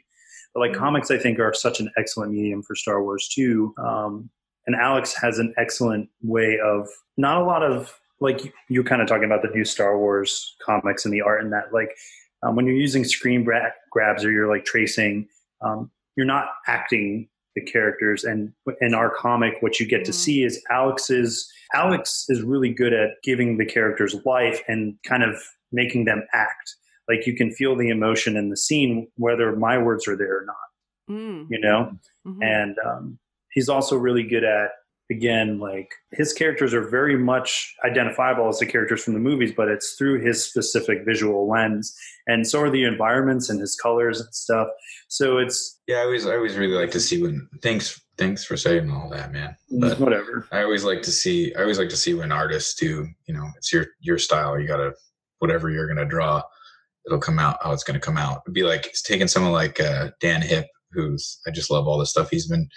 But 0.54 0.60
like 0.60 0.72
mm-hmm. 0.72 0.80
comics, 0.80 1.10
I 1.10 1.18
think 1.18 1.38
are 1.38 1.54
such 1.54 1.80
an 1.80 1.90
excellent 1.96 2.32
medium 2.32 2.62
for 2.62 2.74
Star 2.74 3.02
Wars 3.02 3.28
too. 3.28 3.74
Um, 3.78 4.30
and 4.66 4.76
Alex 4.76 5.14
has 5.20 5.38
an 5.38 5.54
excellent 5.56 6.08
way 6.22 6.58
of 6.62 6.88
not 7.16 7.40
a 7.40 7.44
lot 7.44 7.62
of 7.62 7.98
like 8.20 8.52
you're 8.68 8.84
kind 8.84 9.00
of 9.00 9.08
talking 9.08 9.24
about 9.24 9.42
the 9.42 9.48
new 9.48 9.64
Star 9.64 9.98
Wars 9.98 10.56
comics 10.64 11.04
and 11.04 11.14
the 11.14 11.22
art 11.22 11.42
and 11.42 11.52
that 11.52 11.72
like 11.72 11.96
um, 12.42 12.56
when 12.56 12.66
you're 12.66 12.76
using 12.76 13.04
screen 13.04 13.44
gra- 13.44 13.72
grabs 13.90 14.24
or 14.24 14.30
you're 14.30 14.48
like 14.48 14.64
tracing, 14.64 15.28
um, 15.62 15.90
you're 16.16 16.26
not 16.26 16.48
acting 16.66 17.28
the 17.54 17.62
characters. 17.62 18.24
And 18.24 18.52
in 18.80 18.94
our 18.94 19.10
comic, 19.10 19.54
what 19.60 19.80
you 19.80 19.86
get 19.86 20.04
to 20.04 20.10
mm-hmm. 20.10 20.18
see 20.18 20.44
is 20.44 20.62
Alex's 20.70 21.50
Alex 21.74 22.26
is 22.28 22.42
really 22.42 22.72
good 22.72 22.92
at 22.92 23.10
giving 23.22 23.56
the 23.56 23.66
characters 23.66 24.16
life 24.24 24.60
and 24.68 24.96
kind 25.06 25.22
of 25.22 25.40
making 25.72 26.04
them 26.04 26.26
act 26.32 26.76
like 27.08 27.26
you 27.26 27.34
can 27.34 27.50
feel 27.50 27.76
the 27.76 27.88
emotion 27.88 28.36
in 28.36 28.50
the 28.50 28.56
scene 28.56 29.08
whether 29.16 29.54
my 29.56 29.78
words 29.78 30.06
are 30.08 30.16
there 30.16 30.38
or 30.38 30.46
not 30.46 31.16
mm. 31.16 31.46
you 31.50 31.60
know? 31.60 31.92
Mm-hmm. 32.26 32.42
and 32.42 32.76
um, 32.86 33.18
he's 33.52 33.68
also 33.68 33.96
really 33.96 34.22
good 34.22 34.44
at 34.44 34.70
again 35.10 35.58
like 35.58 35.90
his 36.12 36.32
characters 36.32 36.72
are 36.72 36.88
very 36.88 37.16
much 37.18 37.74
identifiable 37.84 38.48
as 38.48 38.58
the 38.58 38.66
characters 38.66 39.02
from 39.02 39.14
the 39.14 39.20
movies 39.20 39.52
but 39.56 39.68
it's 39.68 39.94
through 39.94 40.20
his 40.20 40.44
specific 40.44 41.04
visual 41.04 41.48
lens 41.48 41.96
and 42.26 42.46
so 42.46 42.60
are 42.60 42.70
the 42.70 42.84
environments 42.84 43.50
and 43.50 43.60
his 43.60 43.74
colors 43.74 44.20
and 44.20 44.32
stuff. 44.32 44.68
So 45.08 45.38
it's 45.38 45.80
yeah 45.86 45.96
i 45.96 46.02
always 46.02 46.26
i 46.26 46.34
always 46.34 46.56
really 46.56 46.74
like 46.74 46.92
to 46.92 47.00
see 47.00 47.20
when 47.20 47.48
thanks 47.62 48.00
thanks 48.18 48.44
for 48.44 48.56
saying 48.56 48.90
all 48.90 49.10
that 49.10 49.32
man. 49.32 49.56
But 49.80 49.98
whatever. 49.98 50.46
I 50.52 50.62
always 50.62 50.84
like 50.84 51.02
to 51.02 51.10
see 51.10 51.54
i 51.56 51.62
always 51.62 51.78
like 51.78 51.88
to 51.88 51.96
see 51.96 52.14
when 52.14 52.30
artists 52.30 52.74
do 52.74 53.08
you 53.26 53.34
know 53.34 53.48
it's 53.56 53.72
your 53.72 53.86
your 54.00 54.18
style 54.18 54.58
you 54.58 54.66
gotta 54.66 54.94
whatever 55.40 55.70
you're 55.70 55.88
gonna 55.88 56.06
draw 56.06 56.42
it'll 57.06 57.18
come 57.20 57.38
out 57.38 57.58
how 57.62 57.72
it's 57.72 57.84
going 57.84 57.98
to 57.98 58.04
come 58.04 58.16
out. 58.16 58.42
It'd 58.46 58.54
be 58.54 58.62
like 58.62 58.86
it's 58.86 59.02
taking 59.02 59.28
someone 59.28 59.52
like 59.52 59.80
uh, 59.80 60.10
Dan 60.20 60.42
Hipp, 60.42 60.66
who's 60.92 61.40
I 61.46 61.50
just 61.50 61.70
love 61.70 61.86
all 61.86 61.98
the 61.98 62.06
stuff 62.06 62.30
he's 62.30 62.48
been 62.48 62.68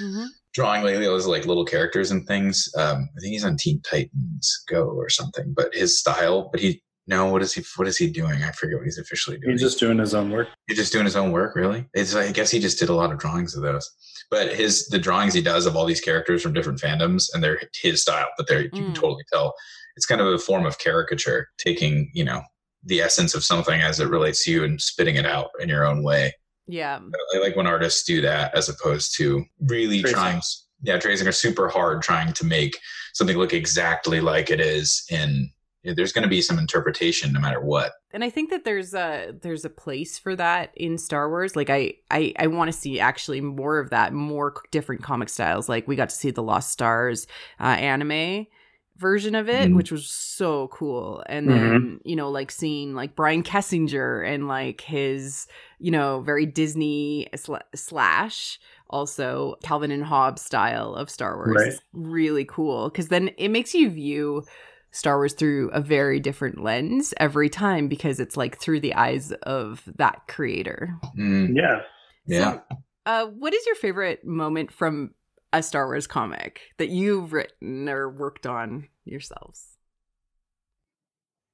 mm-hmm. 0.00 0.26
drawing 0.52 0.82
lately. 0.82 1.04
Those 1.04 1.26
like 1.26 1.46
little 1.46 1.64
characters 1.64 2.10
and 2.10 2.26
things. 2.26 2.68
Um, 2.76 3.08
I 3.16 3.20
think 3.20 3.32
he's 3.32 3.44
on 3.44 3.56
Teen 3.56 3.80
Titans 3.82 4.64
Go 4.68 4.84
or 4.84 5.08
something. 5.08 5.52
But 5.54 5.74
his 5.74 5.98
style, 5.98 6.48
but 6.52 6.60
he 6.60 6.82
no, 7.06 7.26
what 7.26 7.42
is 7.42 7.52
he? 7.52 7.62
What 7.76 7.86
is 7.86 7.98
he 7.98 8.08
doing? 8.08 8.42
I 8.42 8.50
forget 8.52 8.78
what 8.78 8.84
he's 8.84 8.98
officially 8.98 9.36
doing. 9.38 9.52
He's 9.52 9.60
just 9.60 9.78
doing 9.78 9.98
his 9.98 10.14
own 10.14 10.30
work. 10.30 10.48
He's 10.66 10.78
just 10.78 10.92
doing 10.92 11.04
his 11.04 11.16
own 11.16 11.32
work, 11.32 11.54
really. 11.54 11.86
It's 11.92 12.14
I 12.14 12.32
guess 12.32 12.50
he 12.50 12.58
just 12.58 12.78
did 12.78 12.88
a 12.88 12.94
lot 12.94 13.12
of 13.12 13.18
drawings 13.18 13.54
of 13.54 13.62
those. 13.62 13.90
But 14.30 14.54
his 14.54 14.88
the 14.88 14.98
drawings 14.98 15.34
he 15.34 15.42
does 15.42 15.66
of 15.66 15.76
all 15.76 15.84
these 15.84 16.00
characters 16.00 16.42
from 16.42 16.54
different 16.54 16.80
fandoms, 16.80 17.26
and 17.34 17.44
they're 17.44 17.60
his 17.74 18.00
style, 18.00 18.28
but 18.38 18.46
they're 18.46 18.60
mm. 18.60 18.64
you 18.64 18.70
can 18.70 18.92
mm. 18.92 18.94
totally 18.94 19.24
tell 19.30 19.54
it's 19.96 20.06
kind 20.06 20.20
of 20.20 20.28
a 20.28 20.38
form 20.38 20.64
of 20.64 20.78
caricature, 20.78 21.48
taking 21.58 22.10
you 22.14 22.24
know 22.24 22.42
the 22.86 23.00
essence 23.00 23.34
of 23.34 23.44
something 23.44 23.80
as 23.80 24.00
it 24.00 24.08
relates 24.08 24.44
to 24.44 24.50
you 24.50 24.64
and 24.64 24.80
spitting 24.80 25.16
it 25.16 25.26
out 25.26 25.50
in 25.60 25.68
your 25.68 25.84
own 25.84 26.02
way. 26.02 26.32
Yeah. 26.66 27.00
I 27.34 27.38
like 27.38 27.56
when 27.56 27.66
artists 27.66 28.04
do 28.04 28.20
that 28.22 28.54
as 28.54 28.68
opposed 28.68 29.16
to 29.16 29.44
really 29.60 30.00
tracing. 30.00 30.18
trying 30.18 30.40
yeah, 30.82 30.98
tracing 30.98 31.26
are 31.26 31.32
super 31.32 31.68
hard 31.68 32.02
trying 32.02 32.32
to 32.34 32.46
make 32.46 32.78
something 33.14 33.36
look 33.36 33.52
exactly 33.52 34.20
like 34.20 34.50
it 34.50 34.60
is 34.60 35.04
in 35.10 35.50
there's 35.84 36.12
going 36.12 36.22
to 36.22 36.28
be 36.28 36.40
some 36.40 36.58
interpretation 36.58 37.32
no 37.32 37.40
matter 37.40 37.60
what 37.60 37.92
and 38.12 38.24
i 38.24 38.30
think 38.30 38.50
that 38.50 38.64
there's 38.64 38.94
a 38.94 39.34
there's 39.42 39.64
a 39.64 39.70
place 39.70 40.18
for 40.18 40.34
that 40.34 40.70
in 40.76 40.96
star 40.96 41.28
wars 41.28 41.56
like 41.56 41.68
i 41.68 41.92
i, 42.10 42.32
I 42.38 42.46
want 42.46 42.72
to 42.72 42.78
see 42.78 43.00
actually 43.00 43.40
more 43.40 43.78
of 43.78 43.90
that 43.90 44.12
more 44.12 44.54
different 44.70 45.02
comic 45.02 45.28
styles 45.28 45.68
like 45.68 45.86
we 45.86 45.96
got 45.96 46.08
to 46.08 46.16
see 46.16 46.30
the 46.30 46.42
lost 46.42 46.70
stars 46.70 47.26
uh, 47.60 47.64
anime 47.64 48.46
version 48.96 49.34
of 49.34 49.48
it, 49.48 49.70
mm 49.70 49.74
which 49.74 49.90
was 49.90 50.06
so 50.06 50.68
cool. 50.68 51.22
And 51.26 51.48
then, 51.48 51.58
mm-hmm. 51.58 52.08
you 52.08 52.14
know, 52.14 52.30
like 52.30 52.50
seeing 52.50 52.94
like 52.94 53.16
Brian 53.16 53.42
Kesinger 53.42 54.26
and 54.26 54.46
like 54.46 54.82
his, 54.82 55.46
you 55.78 55.90
know, 55.90 56.20
very 56.20 56.46
Disney 56.46 57.28
sl- 57.34 57.56
slash 57.74 58.60
also 58.88 59.56
Calvin 59.62 59.90
and 59.90 60.04
Hobbes 60.04 60.42
style 60.42 60.94
of 60.94 61.10
Star 61.10 61.36
Wars 61.36 61.56
right. 61.56 61.68
is 61.68 61.80
really 61.92 62.44
cool 62.44 62.88
because 62.88 63.08
then 63.08 63.30
it 63.36 63.48
makes 63.48 63.74
you 63.74 63.90
view 63.90 64.44
Star 64.92 65.16
Wars 65.16 65.34
through 65.34 65.70
a 65.70 65.80
very 65.80 66.20
different 66.20 66.62
lens 66.62 67.12
every 67.18 67.48
time 67.48 67.88
because 67.88 68.20
it's 68.20 68.36
like 68.36 68.56
through 68.58 68.78
the 68.78 68.94
eyes 68.94 69.32
of 69.42 69.82
that 69.96 70.28
creator. 70.28 70.94
Mm. 71.18 71.56
Yeah. 71.56 71.80
Yeah. 72.26 72.60
Uh, 73.04 73.26
what 73.26 73.52
is 73.52 73.66
your 73.66 73.74
favorite 73.74 74.24
moment 74.24 74.72
from 74.72 75.10
a 75.54 75.62
Star 75.62 75.86
Wars 75.86 76.06
comic 76.06 76.60
that 76.78 76.88
you've 76.88 77.32
written 77.32 77.88
or 77.88 78.10
worked 78.10 78.46
on 78.46 78.88
yourselves? 79.04 79.76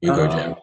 You 0.01 0.15
go, 0.15 0.27
Jim. 0.27 0.55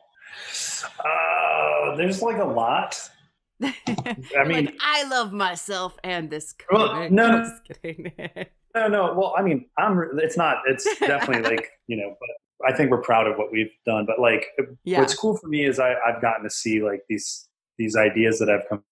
Uh, 0.99 1.95
there's 1.95 2.21
like 2.21 2.37
a 2.37 2.45
lot. 2.45 2.99
I 3.63 4.43
mean, 4.45 4.65
like, 4.65 4.75
I 4.81 5.07
love 5.07 5.31
myself 5.33 5.95
and 6.03 6.29
this 6.29 6.53
comic. 6.53 6.91
Well, 6.91 7.09
no, 7.11 7.43
just 7.67 7.81
kidding. 7.83 8.11
no, 8.75 8.87
no. 8.87 9.13
Well, 9.13 9.35
I 9.37 9.43
mean, 9.43 9.67
I'm. 9.77 10.09
It's 10.17 10.37
not. 10.37 10.57
It's 10.67 10.85
definitely 10.99 11.49
like 11.49 11.69
you 11.87 11.97
know, 11.97 12.15
but 12.19 12.67
I 12.67 12.75
think 12.75 12.89
we're 12.89 13.01
proud 13.01 13.27
of 13.27 13.37
what 13.37 13.51
we've 13.51 13.71
done. 13.85 14.05
But 14.07 14.19
like, 14.19 14.47
yeah. 14.83 14.99
what's 14.99 15.15
cool 15.15 15.37
for 15.37 15.47
me 15.47 15.65
is 15.65 15.79
I, 15.79 15.93
I've 16.05 16.21
gotten 16.21 16.43
to 16.43 16.49
see 16.49 16.83
like 16.83 17.01
these 17.07 17.47
these 17.77 17.95
ideas 17.95 18.39
that 18.39 18.49
I've 18.49 18.67
come 18.67 18.83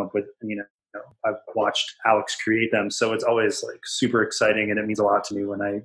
up 0.00 0.14
with. 0.14 0.26
You 0.42 0.56
know, 0.56 0.64
know, 0.94 1.00
I've 1.24 1.40
watched 1.54 1.94
Alex 2.06 2.36
create 2.42 2.70
them, 2.72 2.90
so 2.90 3.12
it's 3.12 3.24
always 3.24 3.62
like 3.62 3.80
super 3.84 4.22
exciting, 4.22 4.70
and 4.70 4.78
it 4.78 4.86
means 4.86 4.98
a 4.98 5.04
lot 5.04 5.24
to 5.24 5.34
me 5.34 5.44
when 5.44 5.62
I 5.62 5.80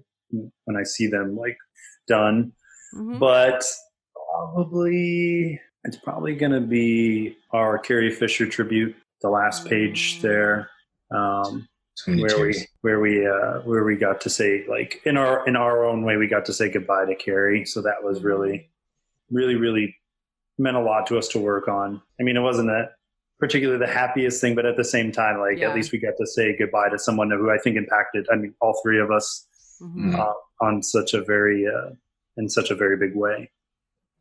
when 0.66 0.78
I 0.78 0.84
see 0.84 1.08
them 1.08 1.36
like 1.36 1.58
done. 2.08 2.54
Mm-hmm. 2.96 3.20
But 3.20 3.64
probably 4.16 5.60
it's 5.84 5.98
probably 5.98 6.36
going 6.36 6.52
to 6.52 6.62
be 6.62 7.36
our 7.52 7.78
Carrie 7.78 8.12
Fisher 8.12 8.48
tribute, 8.48 8.96
the 9.22 9.30
last 9.30 9.66
page 9.66 10.16
mm-hmm. 10.16 10.28
there, 10.28 10.70
um, 11.12 11.68
where 12.06 12.40
we 12.40 12.68
where 12.82 13.00
we 13.00 13.28
uh, 13.28 13.60
where 13.62 13.84
we 13.84 13.96
got 13.96 14.22
to 14.22 14.30
say 14.30 14.66
like 14.68 15.02
in 15.06 15.18
our 15.18 15.48
in 15.48 15.56
our 15.56 15.84
own 15.84 16.04
way 16.04 16.18
we 16.18 16.28
got 16.28 16.46
to 16.46 16.54
say 16.54 16.70
goodbye 16.70 17.06
to 17.06 17.16
Carrie. 17.16 17.66
So 17.66 17.82
that 17.82 18.04
was 18.04 18.24
really, 18.24 18.70
really, 19.30 19.56
really 19.56 19.96
meant 20.58 20.78
a 20.78 20.82
lot 20.82 21.08
to 21.08 21.18
us 21.18 21.28
to 21.30 21.40
work 21.40 21.68
on. 21.68 22.02
I 22.20 22.24
mean, 22.24 22.38
it 22.38 22.42
wasn't 22.42 22.70
a 22.70 22.90
particularly 23.44 23.78
the 23.86 23.92
happiest 23.92 24.40
thing, 24.40 24.56
but 24.56 24.66
at 24.66 24.78
the 24.78 24.86
same 24.96 25.12
time, 25.12 25.38
like 25.38 25.58
Yeah. 25.58 25.70
at 25.70 25.76
least 25.76 25.92
we 25.92 25.98
got 26.00 26.14
to 26.18 26.26
say 26.26 26.56
goodbye 26.58 26.88
to 26.90 26.98
someone 26.98 27.30
who 27.30 27.50
I 27.52 27.58
think 27.58 27.76
impacted. 27.76 28.26
I 28.32 28.36
mean, 28.38 28.54
all 28.62 28.80
three 28.84 29.00
of 29.02 29.12
us 29.12 29.46
Mhm. 29.82 30.18
uh, 30.18 30.34
on 30.62 30.82
such 30.82 31.14
a 31.14 31.22
very 31.22 31.68
uh, 31.68 31.90
in 32.38 32.48
such 32.48 32.72
a 32.72 32.76
very 32.84 32.96
big 32.98 33.14
way. 33.16 33.52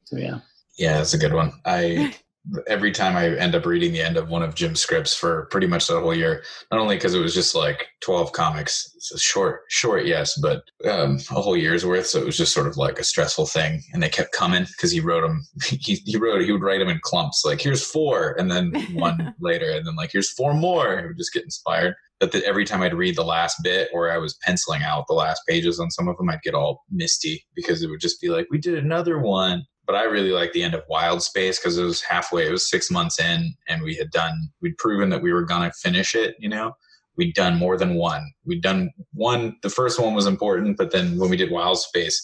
So 0.04 0.16
yeah, 0.16 0.40
Yeah, 0.76 0.94
that's 0.98 1.14
a 1.14 1.18
good 1.18 1.34
one. 1.34 1.52
I 1.64 2.12
every 2.66 2.92
time 2.92 3.16
I 3.16 3.36
end 3.36 3.54
up 3.54 3.66
reading 3.66 3.92
the 3.92 4.02
end 4.02 4.16
of 4.16 4.28
one 4.28 4.42
of 4.42 4.54
Jim's 4.54 4.80
scripts 4.80 5.14
for 5.14 5.46
pretty 5.50 5.66
much 5.66 5.86
the 5.86 6.00
whole 6.00 6.14
year, 6.14 6.42
not 6.70 6.80
only 6.80 6.96
because 6.96 7.14
it 7.14 7.20
was 7.20 7.34
just 7.34 7.54
like 7.54 7.86
twelve 8.00 8.32
comics, 8.32 8.92
it's 8.96 9.12
a 9.12 9.18
short, 9.18 9.62
short, 9.68 10.06
yes, 10.06 10.38
but 10.40 10.62
um, 10.88 11.18
a 11.30 11.40
whole 11.40 11.56
year's 11.56 11.86
worth. 11.86 12.06
So 12.06 12.20
it 12.20 12.26
was 12.26 12.36
just 12.36 12.52
sort 12.52 12.66
of 12.66 12.76
like 12.76 12.98
a 12.98 13.04
stressful 13.04 13.46
thing, 13.46 13.82
and 13.92 14.02
they 14.02 14.08
kept 14.08 14.32
coming 14.32 14.64
because 14.64 14.90
he 14.90 15.00
wrote 15.00 15.22
them. 15.22 15.44
He, 15.82 15.94
he 16.04 16.16
wrote 16.16 16.42
he 16.42 16.52
would 16.52 16.62
write 16.62 16.78
them 16.78 16.88
in 16.88 17.00
clumps, 17.02 17.44
like 17.44 17.60
here's 17.60 17.84
four, 17.84 18.36
and 18.38 18.50
then 18.50 18.72
one 18.92 19.34
later, 19.40 19.70
and 19.70 19.86
then 19.86 19.96
like 19.96 20.12
here's 20.12 20.32
four 20.32 20.54
more. 20.54 21.00
He 21.00 21.06
would 21.06 21.16
just 21.16 21.32
get 21.32 21.44
inspired. 21.44 21.94
But 22.20 22.30
the, 22.30 22.46
every 22.46 22.64
time 22.64 22.82
I'd 22.82 22.94
read 22.94 23.16
the 23.16 23.24
last 23.24 23.56
bit, 23.64 23.88
or 23.92 24.12
I 24.12 24.18
was 24.18 24.38
penciling 24.42 24.82
out 24.82 25.06
the 25.08 25.14
last 25.14 25.42
pages 25.48 25.80
on 25.80 25.90
some 25.90 26.06
of 26.06 26.16
them, 26.16 26.30
I'd 26.30 26.42
get 26.42 26.54
all 26.54 26.84
misty 26.88 27.44
because 27.56 27.82
it 27.82 27.90
would 27.90 28.00
just 28.00 28.20
be 28.20 28.28
like, 28.28 28.46
we 28.48 28.58
did 28.58 28.78
another 28.78 29.18
one 29.18 29.64
but 29.86 29.94
I 29.94 30.04
really 30.04 30.30
like 30.30 30.52
the 30.52 30.62
end 30.62 30.74
of 30.74 30.84
Wild 30.88 31.22
Space 31.22 31.58
because 31.58 31.78
it 31.78 31.84
was 31.84 32.02
halfway. 32.02 32.46
It 32.46 32.52
was 32.52 32.70
six 32.70 32.90
months 32.90 33.18
in, 33.20 33.54
and 33.68 33.82
we 33.82 33.94
had 33.94 34.10
done. 34.10 34.50
We'd 34.60 34.78
proven 34.78 35.10
that 35.10 35.22
we 35.22 35.32
were 35.32 35.44
gonna 35.44 35.72
finish 35.72 36.14
it. 36.14 36.36
You 36.38 36.48
know, 36.48 36.76
we'd 37.16 37.34
done 37.34 37.58
more 37.58 37.76
than 37.76 37.94
one. 37.94 38.32
We'd 38.44 38.62
done 38.62 38.90
one. 39.12 39.56
The 39.62 39.70
first 39.70 40.00
one 40.00 40.14
was 40.14 40.26
important, 40.26 40.76
but 40.76 40.92
then 40.92 41.18
when 41.18 41.30
we 41.30 41.36
did 41.36 41.50
Wild 41.50 41.78
Space, 41.78 42.22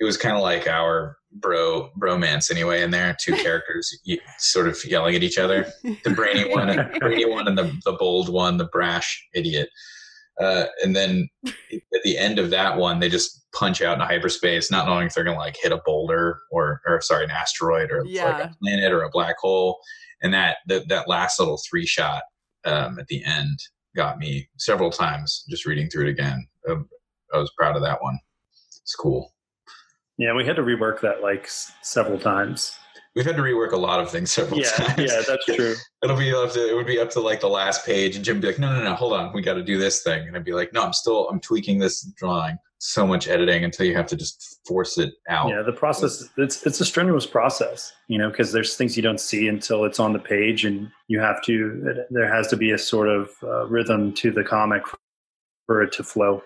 it 0.00 0.04
was 0.04 0.16
kind 0.16 0.36
of 0.36 0.42
like 0.42 0.66
our 0.66 1.16
bro 1.32 1.90
bromance 2.00 2.50
anyway. 2.50 2.82
In 2.82 2.90
there, 2.90 3.16
two 3.20 3.32
characters 3.36 3.96
sort 4.38 4.68
of 4.68 4.82
yelling 4.84 5.14
at 5.14 5.22
each 5.22 5.38
other. 5.38 5.66
The 5.82 6.10
brainy 6.10 6.50
one, 6.54 6.68
the 6.68 6.98
brainy 6.98 7.26
one, 7.26 7.48
and 7.48 7.58
the 7.58 7.72
the 7.84 7.92
bold 7.92 8.28
one, 8.28 8.56
the 8.56 8.68
brash 8.68 9.26
idiot. 9.34 9.68
Uh, 10.40 10.66
and 10.84 10.94
then 10.94 11.28
at 11.72 12.02
the 12.04 12.16
end 12.16 12.38
of 12.38 12.50
that 12.50 12.76
one, 12.76 13.00
they 13.00 13.08
just 13.08 13.46
punch 13.52 13.82
out 13.82 13.94
into 13.94 14.04
hyperspace, 14.04 14.70
not 14.70 14.86
knowing 14.86 15.06
if 15.06 15.14
they're 15.14 15.24
going 15.24 15.36
to 15.36 15.40
like 15.40 15.56
hit 15.60 15.72
a 15.72 15.80
boulder 15.84 16.40
or, 16.52 16.80
or 16.86 17.00
sorry, 17.00 17.24
an 17.24 17.30
asteroid 17.30 17.90
or 17.90 18.04
like 18.04 18.44
a 18.44 18.54
planet 18.62 18.92
or 18.92 19.02
a 19.02 19.10
black 19.10 19.36
hole. 19.38 19.78
And 20.22 20.32
that 20.34 20.58
that, 20.66 20.88
that 20.88 21.08
last 21.08 21.38
little 21.40 21.60
three 21.68 21.86
shot 21.86 22.22
um, 22.64 22.98
at 22.98 23.06
the 23.08 23.24
end 23.24 23.58
got 23.96 24.18
me 24.18 24.48
several 24.58 24.90
times 24.90 25.44
just 25.48 25.66
reading 25.66 25.88
through 25.88 26.06
it 26.06 26.10
again. 26.10 26.46
Um, 26.68 26.88
I 27.34 27.38
was 27.38 27.50
proud 27.58 27.74
of 27.76 27.82
that 27.82 28.02
one. 28.02 28.18
It's 28.82 28.94
cool. 28.94 29.32
yeah, 30.18 30.34
we 30.34 30.44
had 30.46 30.56
to 30.56 30.62
rework 30.62 31.00
that 31.00 31.22
like 31.22 31.44
s- 31.44 31.72
several 31.82 32.18
times. 32.18 32.76
We've 33.18 33.26
had 33.26 33.34
to 33.34 33.42
rework 33.42 33.72
a 33.72 33.76
lot 33.76 33.98
of 33.98 34.08
things 34.12 34.30
several 34.30 34.60
Yeah, 34.60 34.70
times. 34.70 35.10
yeah, 35.12 35.22
that's 35.26 35.44
true. 35.56 35.74
It'll 36.04 36.16
be 36.16 36.32
up 36.32 36.52
to 36.52 36.70
it 36.70 36.72
would 36.76 36.86
be 36.86 37.00
up 37.00 37.10
to 37.10 37.20
like 37.20 37.40
the 37.40 37.48
last 37.48 37.84
page, 37.84 38.14
and 38.14 38.24
Jim 38.24 38.36
would 38.36 38.42
be 38.42 38.46
like, 38.46 38.60
"No, 38.60 38.72
no, 38.72 38.80
no, 38.84 38.94
hold 38.94 39.12
on, 39.12 39.32
we 39.32 39.42
got 39.42 39.54
to 39.54 39.62
do 39.64 39.76
this 39.76 40.04
thing," 40.04 40.28
and 40.28 40.36
I'd 40.36 40.44
be 40.44 40.52
like, 40.52 40.72
"No, 40.72 40.84
I'm 40.84 40.92
still 40.92 41.28
I'm 41.28 41.40
tweaking 41.40 41.80
this 41.80 42.02
drawing." 42.16 42.58
So 42.78 43.04
much 43.04 43.26
editing 43.26 43.64
until 43.64 43.86
you 43.86 43.96
have 43.96 44.06
to 44.06 44.14
just 44.16 44.60
force 44.64 44.98
it 44.98 45.12
out. 45.28 45.48
Yeah, 45.50 45.62
the 45.62 45.72
process 45.72 46.28
it's 46.36 46.64
it's 46.64 46.80
a 46.80 46.84
strenuous 46.84 47.26
process, 47.26 47.92
you 48.06 48.18
know, 48.18 48.30
because 48.30 48.52
there's 48.52 48.76
things 48.76 48.96
you 48.96 49.02
don't 49.02 49.18
see 49.18 49.48
until 49.48 49.84
it's 49.84 49.98
on 49.98 50.12
the 50.12 50.20
page, 50.20 50.64
and 50.64 50.88
you 51.08 51.18
have 51.18 51.42
to. 51.42 52.04
There 52.10 52.32
has 52.32 52.46
to 52.48 52.56
be 52.56 52.70
a 52.70 52.78
sort 52.78 53.08
of 53.08 53.30
uh, 53.42 53.66
rhythm 53.66 54.12
to 54.14 54.30
the 54.30 54.44
comic 54.44 54.84
for 55.66 55.82
it 55.82 55.90
to 55.94 56.04
flow. 56.04 56.40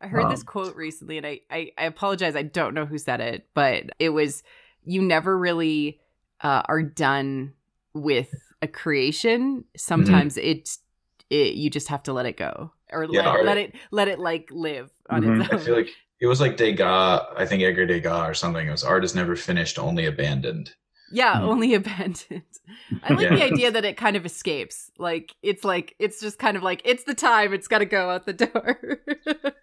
I 0.00 0.06
heard 0.06 0.30
this 0.30 0.40
Um, 0.40 0.46
quote 0.46 0.76
recently, 0.76 1.18
and 1.18 1.26
I, 1.26 1.40
I, 1.50 1.72
I 1.76 1.84
apologize. 1.84 2.36
I 2.36 2.42
don't 2.42 2.72
know 2.72 2.86
who 2.86 2.96
said 2.96 3.20
it, 3.20 3.46
but 3.52 3.84
it 3.98 4.10
was 4.10 4.42
you 4.82 5.02
never 5.02 5.36
really 5.36 6.00
uh, 6.42 6.62
are 6.66 6.82
done 6.82 7.52
with 7.94 8.30
a 8.62 8.66
creation. 8.68 9.64
Sometimes 9.76 10.36
it's 10.36 10.78
it, 11.30 11.54
you 11.54 11.70
just 11.70 11.88
have 11.88 12.02
to 12.04 12.12
let 12.12 12.26
it 12.26 12.36
go 12.36 12.72
or 12.92 13.06
Yeah, 13.10 13.32
let, 13.32 13.44
let 13.44 13.56
it 13.58 13.74
let 13.90 14.08
it 14.08 14.18
like 14.18 14.48
live 14.52 14.90
on 15.10 15.22
Mhm. 15.22 15.40
its 15.44 15.52
I 15.52 15.56
feel 15.58 15.76
like 15.76 15.88
it 16.20 16.26
was 16.26 16.40
like 16.40 16.56
Degas. 16.56 17.22
I 17.36 17.44
think 17.46 17.62
Edgar 17.62 17.86
Degas 17.86 18.28
or 18.30 18.34
something. 18.34 18.66
It 18.66 18.70
was 18.70 18.84
art 18.84 19.04
is 19.04 19.14
never 19.14 19.36
finished, 19.36 19.78
only 19.78 20.06
abandoned. 20.06 20.74
yeah, 21.10 21.36
Mhm. 21.36 21.42
only 21.42 21.74
abandoned. 21.80 22.42
I 23.02 23.12
like 23.12 23.20
Yeah. 23.20 23.34
the 23.34 23.42
idea 23.44 23.70
that 23.72 23.84
it 23.84 23.96
kind 23.96 24.16
of 24.16 24.24
escapes. 24.26 24.90
Like 24.98 25.34
it's 25.42 25.64
like 25.64 25.94
it's 25.98 26.20
just 26.20 26.38
kind 26.38 26.56
of 26.56 26.62
like 26.62 26.80
it's 26.84 27.04
the 27.04 27.14
time. 27.14 27.52
It's 27.52 27.68
got 27.68 27.78
to 27.78 27.86
go 27.86 28.10
out 28.10 28.26
the 28.26 28.32
door. 28.32 29.00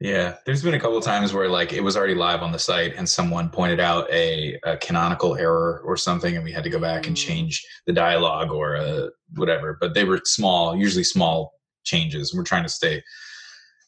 Yeah, 0.00 0.36
there's 0.46 0.62
been 0.62 0.72
a 0.72 0.80
couple 0.80 0.96
of 0.96 1.04
times 1.04 1.34
where 1.34 1.48
like 1.48 1.74
it 1.74 1.82
was 1.82 1.94
already 1.94 2.14
live 2.14 2.40
on 2.42 2.52
the 2.52 2.58
site 2.58 2.94
and 2.96 3.06
someone 3.06 3.50
pointed 3.50 3.80
out 3.80 4.10
a, 4.10 4.58
a 4.64 4.78
canonical 4.78 5.36
error 5.36 5.82
or 5.84 5.94
something, 5.96 6.36
and 6.36 6.42
we 6.44 6.50
had 6.52 6.64
to 6.64 6.70
go 6.70 6.80
back 6.80 7.06
and 7.06 7.14
Mm. 7.16 7.20
change 7.26 7.66
the 7.86 7.92
dialogue 7.92 8.50
or 8.50 8.76
uh, 8.76 9.08
whatever. 9.36 9.76
But 9.78 9.92
they 9.94 10.04
were 10.04 10.20
small, 10.24 10.74
usually 10.74 11.04
small 11.04 11.52
changes. 11.84 12.34
We're 12.34 12.44
trying 12.44 12.62
to 12.62 12.68
stay 12.70 13.02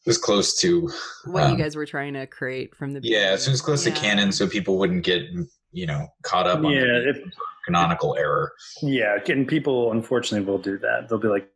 as 0.06 0.18
close 0.18 0.58
to 0.60 0.90
what 1.24 1.44
Um, 1.44 1.52
you 1.52 1.58
guys 1.64 1.76
were 1.76 1.86
trying 1.86 2.12
to 2.14 2.26
create 2.26 2.74
from 2.76 2.92
the 2.92 3.00
yeah, 3.02 3.30
as 3.32 3.42
soon 3.44 3.54
as 3.54 3.62
close 3.62 3.86
Yeah. 3.86 3.94
to 3.94 4.00
canon, 4.00 4.32
so 4.32 4.46
people 4.46 4.78
wouldn't 4.78 5.04
get 5.04 5.22
you 5.72 5.86
know 5.86 6.08
caught 6.24 6.46
up 6.46 6.58
on 6.58 6.72
Yeah, 6.72 6.80
the 6.82 7.08
if- 7.10 7.22
canonical 7.64 8.16
error. 8.18 8.52
Yeah, 8.82 9.16
and 9.28 9.48
people 9.48 9.92
unfortunately 9.92 10.44
will 10.46 10.58
do 10.58 10.76
that. 10.78 11.08
They'll 11.08 11.18
be 11.20 11.28
like, 11.28 11.48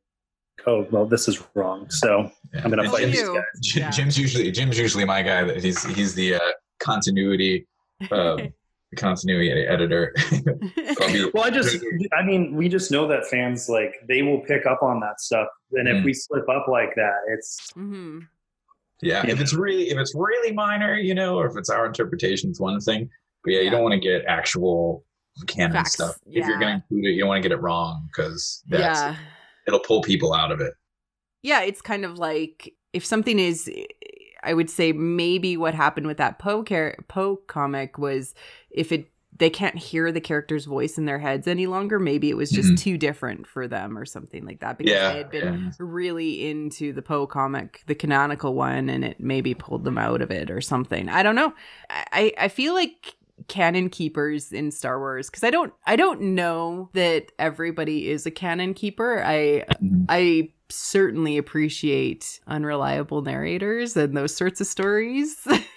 "Oh, 0.66 0.86
well, 0.90 1.06
this 1.06 1.28
is 1.28 1.42
wrong." 1.54 1.88
So 1.90 2.30
Yeah. 2.54 2.60
I'm 2.64 2.70
gonna 2.70 2.82
And 2.82 2.90
fight 2.92 3.00
Jim's, 3.02 3.12
these 3.16 3.22
you. 3.22 3.34
guys. 3.34 3.76
Yeah. 3.76 3.90
Jim's 3.90 4.18
usually 4.18 4.50
Jim's 4.52 4.78
usually 4.78 5.04
my 5.04 5.22
guy. 5.22 5.44
That 5.44 5.62
he's 5.62 5.84
he's 5.84 6.14
the 6.14 6.34
uh, 6.36 6.40
continuity 6.80 7.66
uh, 8.10 8.36
continuity 8.96 9.50
editor. 9.66 10.14
Well, 11.34 11.44
I 11.44 11.50
just, 11.50 11.78
I 12.18 12.22
mean, 12.24 12.56
we 12.56 12.68
just 12.68 12.90
know 12.90 13.06
that 13.08 13.26
fans 13.26 13.68
like 13.68 13.94
they 14.08 14.22
will 14.22 14.40
pick 14.40 14.66
up 14.66 14.82
on 14.82 15.00
that 15.00 15.20
stuff, 15.20 15.48
and 15.72 15.86
if 15.88 15.96
Mm. 15.98 16.04
we 16.04 16.14
slip 16.14 16.48
up 16.48 16.66
like 16.68 16.94
that, 16.96 17.14
it's 17.28 17.70
mm-hmm. 17.76 18.20
Yeah, 19.02 19.22
Yeah. 19.24 19.32
if 19.32 19.40
it's 19.40 19.52
really 19.54 19.90
if 19.90 19.98
it's 19.98 20.14
really 20.14 20.52
minor, 20.52 20.96
you 20.96 21.14
know, 21.14 21.36
or 21.38 21.46
if 21.46 21.56
it's 21.56 21.68
our 21.70 21.86
interpretation, 21.86 22.50
it's 22.50 22.60
one 22.60 22.80
thing. 22.80 23.08
But 23.44 23.52
yeah, 23.54 23.60
you 23.60 23.70
don't 23.70 23.82
want 23.82 23.92
to 23.92 24.00
get 24.00 24.24
actual 24.26 25.04
canon 25.46 25.72
Facts, 25.72 25.92
stuff. 25.92 26.16
If 26.26 26.46
you're 26.46 26.58
going 26.58 26.68
to 26.68 26.74
include 26.82 27.04
it, 27.04 27.10
you 27.10 27.20
don't 27.20 27.28
want 27.28 27.42
to 27.42 27.48
get 27.48 27.56
it 27.56 27.60
wrong 27.60 28.08
because 28.08 28.62
that's 28.68 29.00
yeah. 29.00 29.16
It'll 29.66 29.80
pull 29.80 30.02
people 30.02 30.32
out 30.34 30.52
of 30.52 30.60
it. 30.60 30.74
yeah, 31.42 31.62
it's 31.62 31.80
kind 31.82 32.04
of 32.04 32.18
like 32.18 32.74
if 32.92 33.04
something 33.04 33.38
is, 33.38 33.70
I 34.42 34.54
would 34.54 34.70
say 34.70 34.92
maybe 34.92 35.56
what 35.56 35.74
happened 35.74 36.06
with 36.06 36.16
that 36.18 36.38
Poe 36.38 36.62
char- 36.62 36.96
Poe 37.08 37.36
comic 37.46 37.98
was 37.98 38.34
if 38.70 38.92
it 38.92 39.10
they 39.38 39.50
can't 39.50 39.76
hear 39.76 40.10
the 40.10 40.20
character's 40.20 40.64
voice 40.64 40.96
in 40.96 41.04
their 41.04 41.18
heads 41.18 41.46
any 41.46 41.66
longer. 41.66 41.98
Maybe 41.98 42.30
it 42.30 42.38
was 42.38 42.50
just 42.50 42.70
Mhm. 42.70 42.78
too 42.78 42.96
different 42.96 43.46
for 43.46 43.68
them 43.68 43.98
or 43.98 44.06
something 44.06 44.46
like 44.46 44.60
that 44.60 44.78
because 44.78 44.94
Yeah, 44.94 45.12
they 45.12 45.18
had 45.18 45.30
been 45.30 45.44
yeah. 45.64 45.70
really 45.78 46.48
into 46.48 46.94
the 46.94 47.02
Poe 47.02 47.26
comic, 47.26 47.82
the 47.86 47.94
canonical 47.94 48.54
one, 48.54 48.88
and 48.88 49.04
it 49.04 49.20
maybe 49.20 49.52
pulled 49.52 49.84
them 49.84 49.98
out 49.98 50.22
of 50.22 50.30
it 50.30 50.50
or 50.50 50.62
something. 50.62 51.10
I 51.10 51.22
don't 51.22 51.34
know. 51.34 51.52
I 51.90 52.32
I 52.38 52.48
feel 52.48 52.72
like 52.72 53.14
canon 53.48 53.88
keepers 53.90 54.52
in 54.52 54.70
Star 54.70 54.98
Wars 54.98 55.28
because 55.30 55.44
I 55.44 55.50
don't 55.50 55.72
I 55.86 55.96
don't 55.96 56.20
know 56.20 56.88
that 56.94 57.32
everybody 57.38 58.08
is 58.10 58.26
a 58.26 58.30
canon 58.30 58.74
keeper. 58.74 59.22
I 59.24 59.64
Mhm. 59.82 60.06
I 60.08 60.52
certainly 60.68 61.36
appreciate 61.38 62.40
unreliable 62.48 63.22
narrators 63.22 63.96
and 63.96 64.16
those 64.16 64.34
sorts 64.34 64.60
of 64.60 64.66
stories. 64.66 65.36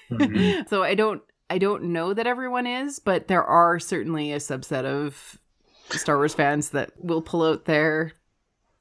Mhm. 0.10 0.68
so 0.70 0.84
I 0.84 0.96
don't 0.96 1.22
I 1.50 1.58
don't 1.58 1.84
know 1.86 2.14
that 2.14 2.28
everyone 2.28 2.68
is, 2.68 3.00
but 3.00 3.28
there 3.28 3.44
are 3.44 3.80
certainly 3.80 4.32
a 4.32 4.38
subset 4.38 4.86
of 4.86 5.38
Star 5.90 6.18
Wars 6.18 6.34
fans 6.36 6.70
that 6.70 6.92
will 6.98 7.22
pull 7.22 7.44
out 7.44 7.66
their 7.66 8.14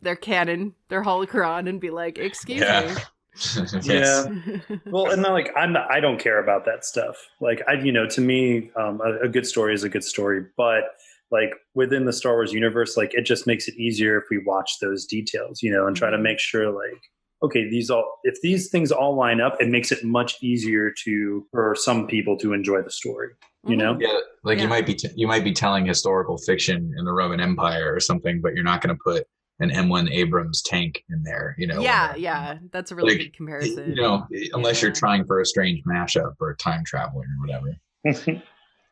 their 0.00 0.16
canon, 0.16 0.74
their 0.88 1.02
holocron, 1.02 1.68
and 1.68 1.80
be 1.80 1.90
like, 1.90 2.18
"Excuse 2.18 2.60
Yeah. 2.60 2.94
Yes. 3.82 3.84
Yeah. 3.86 4.76
well, 4.86 5.10
and 5.10 5.22
not 5.22 5.32
like 5.32 5.50
I'm, 5.56 5.72
not, 5.72 5.90
I 5.90 6.00
don't 6.00 6.18
care 6.18 6.42
about 6.42 6.64
that 6.64 6.84
stuff. 6.84 7.16
Like 7.40 7.62
I, 7.68 7.74
you 7.74 7.92
know, 7.92 8.06
to 8.08 8.20
me, 8.20 8.70
um, 8.76 9.00
a, 9.04 9.26
a 9.26 9.28
good 9.28 9.46
story 9.46 9.74
is 9.74 9.84
a 9.84 9.88
good 9.88 10.04
story, 10.04 10.44
but 10.56 10.84
like 11.30 11.50
within 11.74 12.04
the 12.06 12.12
Star 12.12 12.32
Wars 12.34 12.52
universe, 12.52 12.96
like 12.96 13.14
it 13.14 13.22
just 13.22 13.46
makes 13.46 13.68
it 13.68 13.74
easier 13.76 14.18
if 14.18 14.24
we 14.30 14.38
watch 14.44 14.78
those 14.80 15.04
details, 15.06 15.62
you 15.62 15.70
know, 15.72 15.86
and 15.86 15.96
try 15.96 16.10
to 16.10 16.16
Mhm. 16.16 16.22
make 16.22 16.38
sure 16.40 16.70
like. 16.70 17.00
Okay, 17.40 17.70
these 17.70 17.88
all 17.88 18.18
if 18.24 18.40
these 18.42 18.68
things 18.68 18.90
all 18.90 19.14
line 19.14 19.40
up, 19.40 19.60
it 19.60 19.68
makes 19.68 19.92
it 19.92 20.02
much 20.02 20.34
easier 20.42 20.92
to 21.04 21.46
for 21.52 21.76
some 21.78 22.08
people 22.08 22.36
to 22.38 22.52
enjoy 22.52 22.82
the 22.82 22.90
story. 22.90 23.28
You 23.64 23.76
know? 23.76 23.94
Mhm. 23.94 24.00
Yeah, 24.02 24.18
like 24.42 24.56
Yeah. 24.58 24.64
you 24.64 24.68
might 24.68 24.86
be 24.86 24.94
t- 24.94 25.10
you 25.14 25.28
might 25.28 25.44
be 25.44 25.52
telling 25.52 25.86
historical 25.86 26.36
fiction 26.38 26.92
in 26.98 27.04
the 27.04 27.12
Roman 27.12 27.38
Empire 27.38 27.94
or 27.94 28.00
something, 28.00 28.40
but 28.40 28.54
you're 28.54 28.64
not 28.64 28.80
going 28.82 28.96
to 28.96 29.00
put 29.04 29.24
an 29.60 29.70
M1 29.70 30.10
Abrams 30.10 30.62
tank 30.62 31.02
in 31.10 31.22
there. 31.22 31.54
You 31.58 31.66
know? 31.66 31.80
yeah, 31.80 32.14
or- 32.14 32.18
yeah, 32.18 32.58
that's 32.72 32.90
a 32.92 32.94
really 32.94 33.12
Like, 33.14 33.18
good 33.18 33.36
comparison. 33.36 33.90
You 33.90 34.02
know, 34.02 34.26
unless 34.52 34.82
you're 34.82 34.92
trying 34.92 35.24
for 35.24 35.40
a 35.40 35.46
strange 35.46 35.82
mashup 35.84 36.34
or 36.40 36.54
time 36.54 36.84
traveling 36.84 37.28
or 37.38 37.46
whatever. 37.46 38.42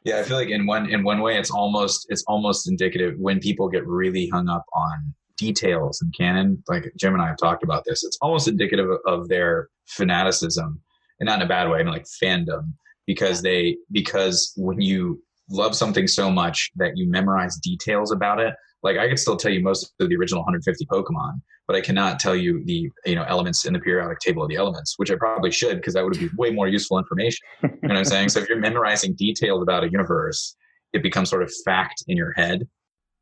Yeah, 0.04 0.20
I 0.20 0.22
feel 0.22 0.36
like 0.36 0.50
in 0.50 0.66
one 0.66 0.88
in 0.88 1.02
one 1.02 1.20
way 1.20 1.36
it's 1.36 1.50
almost 1.50 2.06
it's 2.10 2.22
almost 2.28 2.68
indicative 2.68 3.14
when 3.18 3.40
people 3.40 3.68
get 3.68 3.84
really 3.88 4.28
hung 4.28 4.48
up 4.48 4.64
on 4.72 5.12
details 5.36 6.00
and 6.00 6.14
canon. 6.16 6.62
Like 6.68 6.92
Jim 6.96 7.12
and 7.12 7.20
I 7.20 7.26
have 7.26 7.38
talked 7.38 7.64
about 7.64 7.84
this. 7.84 8.04
It's 8.04 8.16
almost 8.22 8.46
indicative 8.46 8.88
of 9.04 9.26
their 9.28 9.68
fanaticism, 9.86 10.80
and 11.18 11.26
not 11.26 11.40
in 11.40 11.46
a 11.46 11.48
bad 11.48 11.68
way, 11.68 11.80
I 11.80 11.82
mean 11.82 11.92
like 11.92 12.06
fandom, 12.22 12.72
because 13.08 13.42
they 13.42 13.78
because 13.90 14.52
when 14.56 14.80
you 14.80 15.20
love 15.50 15.74
something 15.74 16.06
so 16.06 16.30
much 16.30 16.70
that 16.76 16.92
you 16.96 17.08
memorize 17.10 17.56
details 17.56 18.12
about 18.12 18.38
it, 18.38 18.54
like 18.82 18.98
I 18.98 19.08
could 19.08 19.18
still 19.18 19.36
tell 19.36 19.50
you 19.50 19.62
most 19.62 19.92
of 20.00 20.08
the 20.08 20.16
original 20.16 20.40
150 20.40 20.86
Pokemon, 20.86 21.40
but 21.66 21.76
I 21.76 21.80
cannot 21.80 22.20
tell 22.20 22.36
you 22.36 22.62
the 22.64 22.90
you 23.04 23.14
know 23.14 23.24
elements 23.24 23.64
in 23.64 23.72
the 23.72 23.80
periodic 23.80 24.20
table 24.20 24.42
of 24.42 24.48
the 24.48 24.56
elements, 24.56 24.94
which 24.96 25.10
I 25.10 25.16
probably 25.16 25.50
should 25.50 25.76
because 25.76 25.94
that 25.94 26.04
would 26.04 26.18
be 26.18 26.28
way 26.36 26.50
more 26.50 26.68
useful 26.68 26.98
information. 26.98 27.46
You 27.62 27.88
know 27.88 27.94
what 27.94 27.98
I'm 27.98 28.04
saying? 28.04 28.28
So 28.30 28.40
if 28.40 28.48
you're 28.48 28.58
memorizing 28.58 29.14
details 29.14 29.62
about 29.62 29.84
a 29.84 29.90
universe, 29.90 30.56
it 30.92 31.02
becomes 31.02 31.30
sort 31.30 31.42
of 31.42 31.52
fact 31.64 32.02
in 32.08 32.16
your 32.16 32.32
head. 32.32 32.66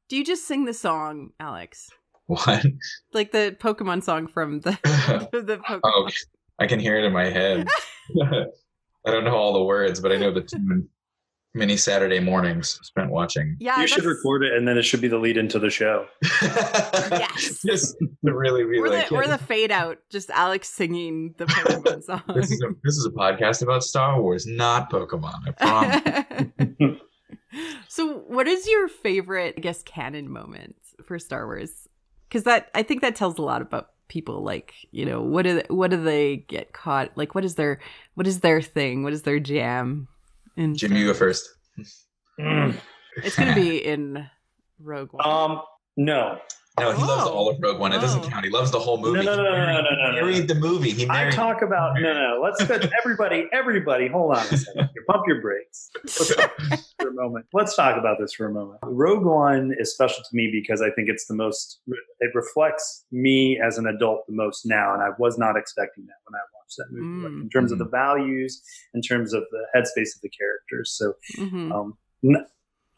Do 0.08 0.16
you 0.16 0.24
just 0.24 0.46
sing 0.46 0.64
the 0.64 0.74
song, 0.74 1.30
Alex? 1.40 1.90
What? 2.26 2.64
Like 3.12 3.32
the 3.32 3.56
Pokemon 3.60 4.02
song 4.02 4.26
from 4.26 4.60
the 4.60 4.78
the 5.32 5.58
Pokemon. 5.58 5.80
oh, 5.84 6.08
I 6.58 6.66
can 6.66 6.80
hear 6.80 6.96
it 6.98 7.04
in 7.04 7.12
my 7.12 7.24
head. 7.24 7.66
I 8.22 9.10
don't 9.10 9.24
know 9.24 9.36
all 9.36 9.52
the 9.52 9.62
words, 9.62 10.00
but 10.00 10.12
I 10.12 10.16
know 10.16 10.32
the 10.32 10.40
tune. 10.40 10.88
Many 11.56 11.76
Saturday 11.76 12.18
mornings 12.18 12.80
spent 12.82 13.10
watching. 13.10 13.56
Yeah, 13.60 13.80
you 13.80 13.86
should 13.86 14.04
record 14.04 14.42
it, 14.42 14.54
and 14.54 14.66
then 14.66 14.76
it 14.76 14.82
should 14.82 15.00
be 15.00 15.06
the 15.06 15.18
lead 15.18 15.36
into 15.36 15.60
the 15.60 15.70
show. 15.70 16.06
Yes. 16.42 17.62
Just 17.66 17.96
to 17.98 18.34
really 18.34 18.64
be 18.64 18.78
Or 18.80 18.88
like, 18.88 19.08
the, 19.08 19.14
or 19.14 19.26
the 19.28 19.38
fade 19.38 19.70
out, 19.70 19.98
just 20.10 20.30
Alex 20.30 20.68
singing 20.68 21.34
the 21.38 21.46
Pokemon 21.46 22.02
song. 22.04 22.22
this 22.34 22.50
is 22.50 22.60
a 22.60 22.68
this 22.82 22.96
is 22.96 23.06
a 23.06 23.10
podcast 23.10 23.62
about 23.62 23.84
Star 23.84 24.20
Wars, 24.20 24.46
not 24.46 24.90
Pokemon. 24.90 25.34
I 25.46 26.42
promise. 26.72 27.00
so, 27.88 28.18
what 28.26 28.48
is 28.48 28.66
your 28.68 28.88
favorite, 28.88 29.54
I 29.56 29.60
guess, 29.60 29.82
canon 29.84 30.28
moment 30.30 30.74
for 31.04 31.18
Star 31.20 31.46
Wars? 31.46 31.88
Because 32.28 32.42
that 32.44 32.68
I 32.74 32.82
think 32.82 33.00
that 33.02 33.14
tells 33.14 33.38
a 33.38 33.42
lot 33.42 33.62
about 33.62 33.90
people. 34.08 34.42
Like, 34.42 34.74
you 34.90 35.04
know, 35.04 35.22
what 35.22 35.42
do 35.42 35.54
they, 35.60 35.66
what 35.68 35.90
do 35.90 36.02
they 36.02 36.38
get 36.48 36.72
caught? 36.72 37.12
Like, 37.16 37.34
what 37.34 37.44
is 37.44 37.54
their 37.54 37.80
what 38.14 38.26
is 38.26 38.40
their 38.40 38.60
thing? 38.60 39.04
What 39.04 39.12
is 39.12 39.22
their 39.22 39.38
jam? 39.38 40.08
In 40.56 40.76
Jim, 40.76 40.94
you 40.94 41.06
go 41.06 41.14
first. 41.14 41.48
Mm. 42.38 42.76
It's 43.16 43.36
gonna 43.36 43.54
be 43.54 43.84
in 43.84 44.28
Rogue 44.80 45.12
One. 45.12 45.26
Um, 45.26 45.62
no, 45.96 46.38
No, 46.78 46.90
he 46.90 47.02
loves 47.04 47.22
Oh. 47.28 47.32
all 47.32 47.48
of 47.50 47.62
Rogue 47.62 47.78
One. 47.78 47.92
It 47.92 48.00
doesn't 48.00 48.24
Oh. 48.24 48.28
count. 48.28 48.44
He 48.44 48.50
loves 48.50 48.72
the 48.72 48.80
whole 48.80 48.98
movie. 48.98 49.24
No, 49.24 49.36
no, 49.36 49.42
He 49.44 49.44
no, 49.44 49.44
no, 49.44 49.50
married- 49.52 49.74
no, 49.74 49.80
no, 49.82 49.90
He 49.90 50.16
no, 50.20 50.26
married 50.26 50.48
the 50.48 50.54
movie. 50.56 50.90
He 50.90 51.06
I 51.08 51.30
talk 51.30 51.62
about 51.62 51.94
no, 52.00 52.12
no. 52.12 52.40
Let's 52.42 52.60
everybody, 53.04 53.46
everybody. 53.52 54.08
Hold 54.08 54.32
on 54.36 54.38
a 54.38 54.56
second. 54.56 54.90
Pump 55.06 55.22
your 55.28 55.40
brakes 55.40 55.90
for 56.98 57.08
a 57.08 57.12
moment. 57.12 57.46
Let's 57.52 57.76
talk 57.76 57.96
about 57.96 58.18
this 58.18 58.32
for 58.34 58.46
a 58.46 58.50
moment. 58.52 58.80
Rogue 58.82 59.24
One 59.24 59.72
is 59.78 59.92
special 59.94 60.22
to 60.28 60.36
me 60.36 60.50
because 60.50 60.82
I 60.82 60.90
think 60.90 61.08
it's 61.08 61.26
the 61.26 61.34
most. 61.34 61.80
It 62.20 62.30
reflects 62.34 63.04
me 63.12 63.60
as 63.64 63.78
an 63.78 63.86
adult 63.86 64.26
the 64.26 64.34
most 64.34 64.66
now, 64.66 64.94
and 64.94 65.02
I 65.02 65.10
was 65.18 65.38
not 65.38 65.56
expecting 65.56 66.06
that 66.06 66.16
when 66.28 66.34
I 66.34 66.42
watched 66.58 66.76
that 66.78 66.86
movie. 66.90 67.22
Like, 67.22 67.32
Mm. 67.34 67.42
in 67.42 67.50
terms 67.50 67.70
of 67.70 67.78
the 67.78 67.84
values, 67.88 68.62
in 68.94 69.00
terms 69.00 69.32
of 69.32 69.44
the 69.52 69.64
headspace 69.76 70.16
of 70.16 70.22
the 70.22 70.30
characters. 70.30 70.90
So, 70.98 71.14
Mhm. 71.38 71.72
um, 71.72 71.98
n- 72.24 72.46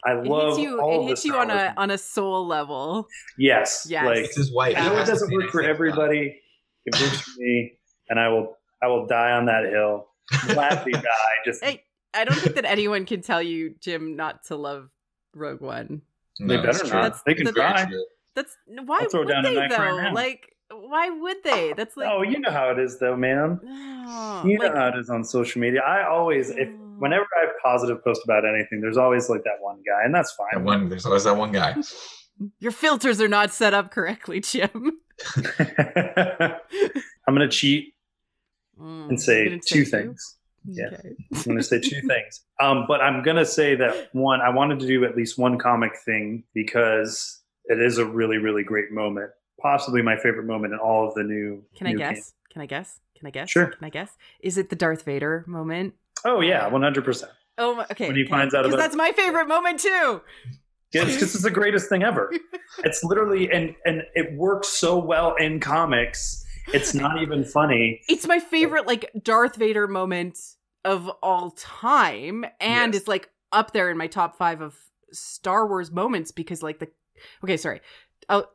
I 0.05 0.11
It 0.13 0.25
love 0.25 0.57
hits 0.57 0.59
you. 0.59 0.79
all 0.81 0.91
It 0.91 0.95
of 0.97 1.01
the 1.03 1.07
hits 1.09 1.25
you 1.25 1.35
on 1.35 1.47
Wars 1.47 1.59
a 1.59 1.73
on 1.79 1.91
a 1.91 1.97
soul 1.97 2.45
level. 2.47 3.07
Yes. 3.37 3.87
Yes. 3.89 4.05
Like 4.05 4.17
It's 4.19 4.35
his 4.37 4.51
wife. 4.53 4.75
I 4.77 4.87
know 4.87 4.97
it 4.97 5.05
doesn't 5.07 5.31
work 5.33 5.49
for 5.49 5.61
anything 5.61 5.87
about 5.91 6.11
it. 6.13 6.15
everybody. 6.15 6.41
It 6.85 6.95
works 7.01 7.21
for 7.21 7.31
me, 7.39 7.73
and 8.09 8.19
I 8.19 8.29
will 8.29 8.57
I 8.81 8.87
will 8.87 9.05
die 9.07 9.31
on 9.31 9.45
that 9.47 9.65
hill. 9.65 10.07
Gladly 10.47 10.91
die. 10.93 11.01
Just 11.45 11.63
Hey, 11.63 11.83
I 12.13 12.23
don't 12.25 12.37
think 12.37 12.55
that 12.55 12.65
anyone 12.65 13.05
can 13.05 13.21
tell 13.21 13.41
you, 13.41 13.73
Jim, 13.81 14.15
not 14.15 14.43
to 14.45 14.55
love 14.55 14.89
Rogue 15.33 15.61
One. 15.61 16.01
No, 16.39 16.55
they 16.55 16.63
better 16.63 16.83
not. 16.83 16.91
That's- 17.01 17.21
They 17.25 17.33
can 17.33 17.45
that's- 17.45 17.55
try. 17.81 17.85
Very. 17.89 18.03
That's 18.35 18.55
why 18.85 18.99
I'll 19.01 19.09
throw 19.09 19.21
would 19.21 19.29
down 19.29 19.45
a 19.47 19.49
they 19.49 19.55
though? 19.67 19.77
right 19.97 20.13
like, 20.13 20.53
why 20.69 21.09
would 21.09 21.37
they? 21.43 21.73
That's 21.75 21.97
like, 21.97 22.07
oh, 22.11 22.21
you 22.21 22.37
know 22.39 22.51
how 22.51 22.69
it 22.69 22.77
is, 22.77 22.99
though, 22.99 23.15
man. 23.17 23.59
no, 23.63 24.43
You 24.45 24.59
know 24.59 24.65
like, 24.67 24.75
how 24.75 24.89
it 24.89 24.95
is 24.99 25.09
on 25.09 25.23
social 25.23 25.59
media. 25.59 25.81
I 25.81 26.07
always, 26.07 26.51
if. 26.51 26.69
Whenever 26.99 27.25
I 27.37 27.45
have 27.45 27.55
positive 27.63 28.03
post 28.03 28.21
about 28.23 28.43
anything, 28.45 28.81
there's 28.81 28.97
always 28.97 29.29
like 29.29 29.43
that 29.43 29.57
one 29.61 29.81
guy, 29.85 30.03
and 30.03 30.13
that's 30.13 30.35
That 30.37 30.55
fine. 30.55 30.63
one, 30.63 30.89
there's 30.89 31.05
always 31.05 31.23
that 31.25 31.37
one 31.37 31.51
guy. 31.51 31.75
your 32.59 32.71
filters 32.71 33.19
are 33.21 33.27
not 33.27 33.51
set 33.51 33.73
up 33.73 33.91
correctly, 33.91 34.39
Jim. 34.39 34.99
I'm 35.59 37.33
gonna 37.33 37.49
cheat 37.49 37.93
Mm, 38.79 39.09
and 39.09 39.19
say 39.19 39.39
you're 39.39 39.49
gonna 39.49 39.61
two 39.65 39.83
two? 39.83 39.89
things. 39.89 40.35
Yeah. 40.69 40.87
Okay. 40.93 41.15
I'm 41.33 41.43
going 41.45 41.57
to 41.57 41.63
say 41.63 41.79
two 41.79 42.01
things. 42.01 42.41
Um, 42.61 42.85
but 42.87 43.01
I'm 43.01 43.23
going 43.23 43.37
to 43.37 43.45
say 43.45 43.73
that 43.73 44.09
one, 44.13 44.39
I 44.41 44.49
wanted 44.49 44.79
to 44.81 44.85
do 44.85 45.03
at 45.05 45.15
least 45.17 45.35
one 45.39 45.57
comic 45.57 45.93
thing 46.05 46.43
because 46.53 47.41
it 47.65 47.81
is 47.81 47.97
a 47.99 48.05
really, 48.05 48.37
really 48.37 48.63
great 48.63 48.91
moment. 48.91 49.31
Possibly 49.61 50.01
my 50.03 50.15
favorite 50.17 50.45
moment 50.45 50.73
in 50.73 50.79
all 50.79 51.07
of 51.07 51.15
the 51.15 51.23
new. 51.23 51.63
Can 51.75 51.87
I 51.87 51.91
new 51.93 51.97
guess? 51.97 52.33
Can 52.51 52.61
I 52.61 52.65
guess? 52.67 52.99
Can 53.17 53.25
I 53.27 53.31
guess? 53.31 53.49
Sure. 53.49 53.67
Can 53.67 53.83
I 53.85 53.89
guess? 53.89 54.11
Is 54.41 54.57
it 54.59 54.69
the 54.69 54.75
Darth 54.75 55.05
Vader 55.05 55.43
moment? 55.47 55.95
Oh 56.25 56.41
yeah, 56.41 56.67
100. 56.67 57.03
percent 57.05 57.31
Oh, 57.59 57.75
my, 57.75 57.85
okay. 57.91 58.07
When 58.07 58.15
he 58.15 58.23
okay. 58.23 58.29
finds 58.29 58.53
out 58.53 58.65
about- 58.65 58.77
that's 58.77 58.95
my 58.95 59.11
favorite 59.13 59.47
moment 59.47 59.79
too. 59.79 60.21
It's 60.93 61.19
this 61.19 61.35
is 61.35 61.41
the 61.41 61.51
greatest 61.51 61.89
thing 61.89 62.03
ever. 62.03 62.31
It's 62.83 63.03
literally 63.03 63.49
and 63.51 63.75
and 63.85 64.03
it 64.13 64.33
works 64.37 64.67
so 64.69 64.97
well 64.97 65.35
in 65.35 65.59
comics. 65.59 66.45
It's 66.73 66.93
not 66.93 67.21
even 67.21 67.43
funny. 67.43 68.01
It's 68.07 68.27
my 68.27 68.39
favorite 68.39 68.85
like 68.87 69.09
Darth 69.23 69.55
Vader 69.55 69.87
moment 69.87 70.37
of 70.85 71.09
all 71.23 71.51
time, 71.51 72.45
and 72.61 72.93
Yes. 72.93 73.01
it's 73.01 73.07
like 73.07 73.29
up 73.51 73.71
there 73.73 73.89
in 73.89 73.97
my 73.97 74.07
top 74.07 74.37
five 74.37 74.61
of 74.61 74.75
Star 75.11 75.67
Wars 75.67 75.91
moments 75.91 76.31
because 76.31 76.61
like 76.61 76.79
the 76.79 76.87
okay, 77.43 77.57
sorry, 77.57 77.81
I'll, 78.29 78.49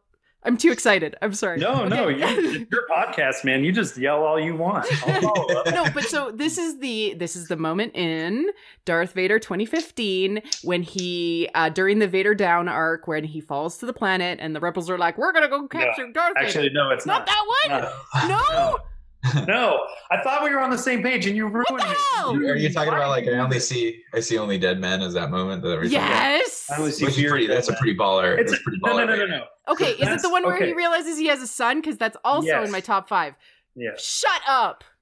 I'm 0.44 0.56
too 0.56 0.72
excited. 0.72 1.14
I'm 1.22 1.34
sorry. 1.34 1.58
No, 1.58 1.86
no, 1.86 2.08
you, 2.08 2.26
your 2.72 2.86
podcast, 2.88 3.44
man. 3.44 3.62
You 3.62 3.70
just 3.70 3.96
yell 3.96 4.24
all 4.24 4.40
you 4.40 4.56
want. 4.56 4.86
I'll 5.06 5.20
follow 5.34 5.60
up. 5.60 5.66
no, 5.66 5.86
but 5.94 6.04
so 6.04 6.32
this 6.32 6.58
is 6.58 6.78
the 6.80 7.14
this 7.14 7.36
is 7.36 7.46
the 7.46 7.56
moment 7.56 7.94
in 7.94 8.48
Darth 8.84 9.12
Vader 9.12 9.38
2015 9.38 10.42
when 10.64 10.82
he 10.82 11.48
uh 11.54 11.68
during 11.68 12.00
the 12.00 12.08
Vader 12.08 12.34
down 12.34 12.68
arc 12.68 13.06
when 13.06 13.22
he 13.24 13.40
falls 13.40 13.78
to 13.78 13.86
the 13.86 13.92
planet 13.92 14.38
and 14.40 14.54
the 14.56 14.60
rebels 14.60 14.90
are 14.90 14.98
like, 14.98 15.16
"We're 15.16 15.32
gonna 15.32 15.48
go 15.48 15.68
capture 15.68 16.10
Darth 16.12 16.34
Actually, 16.36 16.68
Vader." 16.68 16.74
no, 16.74 16.90
it's 16.90 17.06
not, 17.06 17.26
not. 17.26 17.26
that 17.70 17.90
one. 18.20 18.28
No. 18.28 18.38
No. 18.52 18.78
No, 19.46 19.78
I 20.10 20.20
thought 20.22 20.42
we 20.42 20.50
were 20.50 20.60
on 20.60 20.70
the 20.70 20.76
same 20.78 21.02
page, 21.02 21.26
and 21.26 21.36
you 21.36 21.46
ruined 21.46 21.66
What 21.70 21.82
it. 21.82 21.96
hell? 22.14 22.34
Are 22.34 22.56
you 22.56 22.72
talking 22.72 22.92
about 22.92 23.08
like 23.10 23.26
I 23.28 23.38
only 23.38 23.60
see 23.60 24.02
I 24.12 24.20
see 24.20 24.36
only 24.38 24.58
dead 24.58 24.80
men? 24.80 25.00
Is 25.00 25.14
that 25.14 25.30
moment 25.30 25.62
that 25.62 25.68
we're 25.68 25.84
talking 25.84 25.96
about? 25.98 26.08
Yes. 26.10 26.66
I 26.70 26.78
only 26.78 26.90
see 26.90 27.04
Which 27.04 27.18
is 27.18 27.30
pretty, 27.30 27.46
that's 27.46 27.68
a 27.68 27.74
pretty 27.74 27.96
baller. 27.96 28.36
It's 28.38 28.50
that's 28.50 28.62
pretty 28.62 28.78
baller. 28.80 29.06
no, 29.06 29.06
no, 29.06 29.14
no, 29.16 29.20
right? 29.22 29.28
no. 29.28 29.44
Okay, 29.72 29.92
is 29.92 30.08
it 30.08 30.22
the 30.22 30.28
one 30.30 30.42
where 30.44 30.56
he 30.56 30.72
realizes 30.72 31.18
he 31.18 31.28
has 31.28 31.40
a 31.40 31.46
son? 31.46 31.80
Because 31.80 31.96
that's 31.98 32.16
also 32.24 32.48
Yes. 32.48 32.66
in 32.66 32.72
my 32.72 32.80
top 32.80 33.08
five. 33.08 33.34
Yeah. 33.76 33.90
Shut 33.96 34.42
up. 34.48 34.82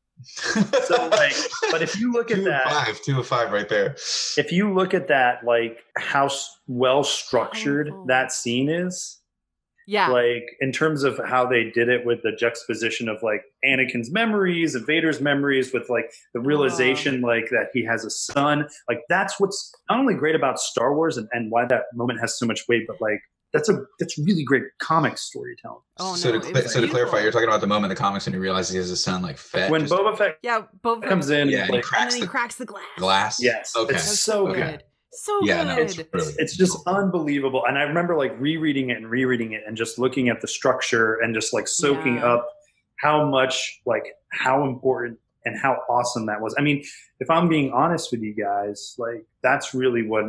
So, 0.85 1.09
like, 1.09 1.33
but 1.70 1.80
if 1.80 1.98
you 1.98 2.12
look 2.12 2.30
at 2.30 2.37
two 2.38 2.44
that, 2.44 2.64
five, 2.68 3.01
two 3.03 3.20
of 3.20 3.26
five, 3.26 3.53
right 3.53 3.68
there. 3.70 3.97
if 4.36 4.53
you 4.53 4.74
look 4.74 4.92
at 4.92 5.09
that, 5.09 5.44
like 5.47 5.78
how 5.97 6.28
well 6.66 7.03
structured 7.05 7.88
Powerful. 7.88 8.07
that 8.09 8.30
scene 8.32 8.68
is, 8.68 9.19
Yeah. 9.91 10.07
like 10.09 10.45
in 10.61 10.70
terms 10.70 11.03
of 11.03 11.18
how 11.26 11.45
they 11.47 11.64
did 11.70 11.88
it 11.88 12.07
with 12.07 12.22
the 12.22 12.30
juxtaposition 12.38 13.09
of 13.09 13.16
like 13.24 13.43
Anakin's 13.66 14.12
memories 14.12 14.76
and 14.76 14.86
Vader's 14.86 15.20
memories 15.20 15.72
with 15.72 15.91
like 15.91 16.12
the 16.32 16.38
oh. 16.41 16.45
realization 16.45 17.20
like 17.22 17.51
that 17.51 17.70
he 17.72 17.84
has 17.84 18.05
a 18.05 18.11
son, 18.11 18.68
like 18.88 19.01
that's 19.09 19.41
what's 19.41 19.72
not 19.91 19.99
only 19.99 20.14
great 20.14 20.36
about 20.36 20.61
Star 20.61 20.95
Wars 20.95 21.16
and, 21.16 21.28
and 21.32 21.51
why 21.51 21.64
that 21.66 21.86
moment 21.93 22.20
has 22.20 22.38
so 22.38 22.47
much 22.47 22.62
weight, 22.68 22.84
but 22.86 23.01
like 23.01 23.20
that's 23.53 23.68
a 23.68 23.82
that's 23.99 24.16
really 24.16 24.45
great 24.45 24.62
comic 24.80 25.18
storytelling. 25.18 25.80
oh, 25.99 26.14
so 26.14 26.30
no, 26.30 26.38
to, 26.38 26.47
it 26.47 26.53
cla- 26.53 26.62
was 26.62 26.72
so 26.72 26.80
to 26.80 26.86
clarify, 26.86 27.18
you're 27.18 27.32
talking 27.32 27.49
about 27.49 27.61
the 27.61 27.66
moment 27.66 27.91
in 27.91 27.97
the 27.97 28.01
comics 28.01 28.26
when 28.26 28.32
he 28.32 28.38
realizes 28.38 28.70
he 28.70 28.78
has 28.78 28.93
a 28.93 28.97
son 28.97 29.22
like 29.22 29.38
Fett. 29.38 29.72
when 29.72 29.80
just 29.80 29.93
Boba 29.93 30.16
Fett 30.16 30.36
Yeah, 30.45 30.62
both 30.82 31.03
comes 31.03 31.30
in, 31.30 31.49
yeah, 31.49 31.62
and 31.62 31.66
he 31.66 31.72
like, 31.72 31.74
and 31.78 31.84
cracks 31.84 32.14
then 32.14 32.20
he 32.20 32.26
the 32.26 32.30
cracks 32.30 32.55
the 32.55 32.64
glass. 32.66 32.84
glass. 32.97 33.43
yes, 33.43 33.74
Okay. 33.76 33.97
it's 33.97 34.20
so 34.20 34.47
Okay. 34.47 34.61
good. 34.61 34.84
Good. 35.11 35.18
So 35.18 35.40
Yeah, 35.44 35.64
good. 35.64 35.76
no, 35.76 35.82
it's 35.82 35.98
really. 36.12 36.34
it's 36.38 36.56
just 36.56 36.78
unbelievable 36.86 37.64
and 37.66 37.76
i 37.78 37.82
remember 37.82 38.16
like 38.16 38.32
rereading 38.38 38.90
it 38.90 38.96
and 38.96 39.11
rereading 39.11 39.52
it 39.52 39.62
and 39.66 39.76
just 39.76 39.98
looking 39.98 40.28
at 40.28 40.40
the 40.40 40.48
structure 40.48 41.14
and 41.16 41.34
just 41.34 41.52
like 41.52 41.66
soaking 41.68 42.16
Yeah. 42.16 42.26
up 42.34 42.48
how 42.96 43.28
much 43.28 43.80
like 43.86 44.14
how 44.32 44.64
important 44.64 45.18
and 45.44 45.58
how 45.58 45.78
awesome 45.88 46.26
that 46.26 46.40
was 46.40 46.54
i 46.58 46.62
mean 46.62 46.84
if 47.18 47.28
i'm 47.30 47.48
being 47.48 47.72
honest 47.72 48.12
with 48.12 48.20
you 48.22 48.34
guys 48.34 48.94
like 48.98 49.24
that's 49.42 49.74
really 49.74 50.06
what 50.06 50.24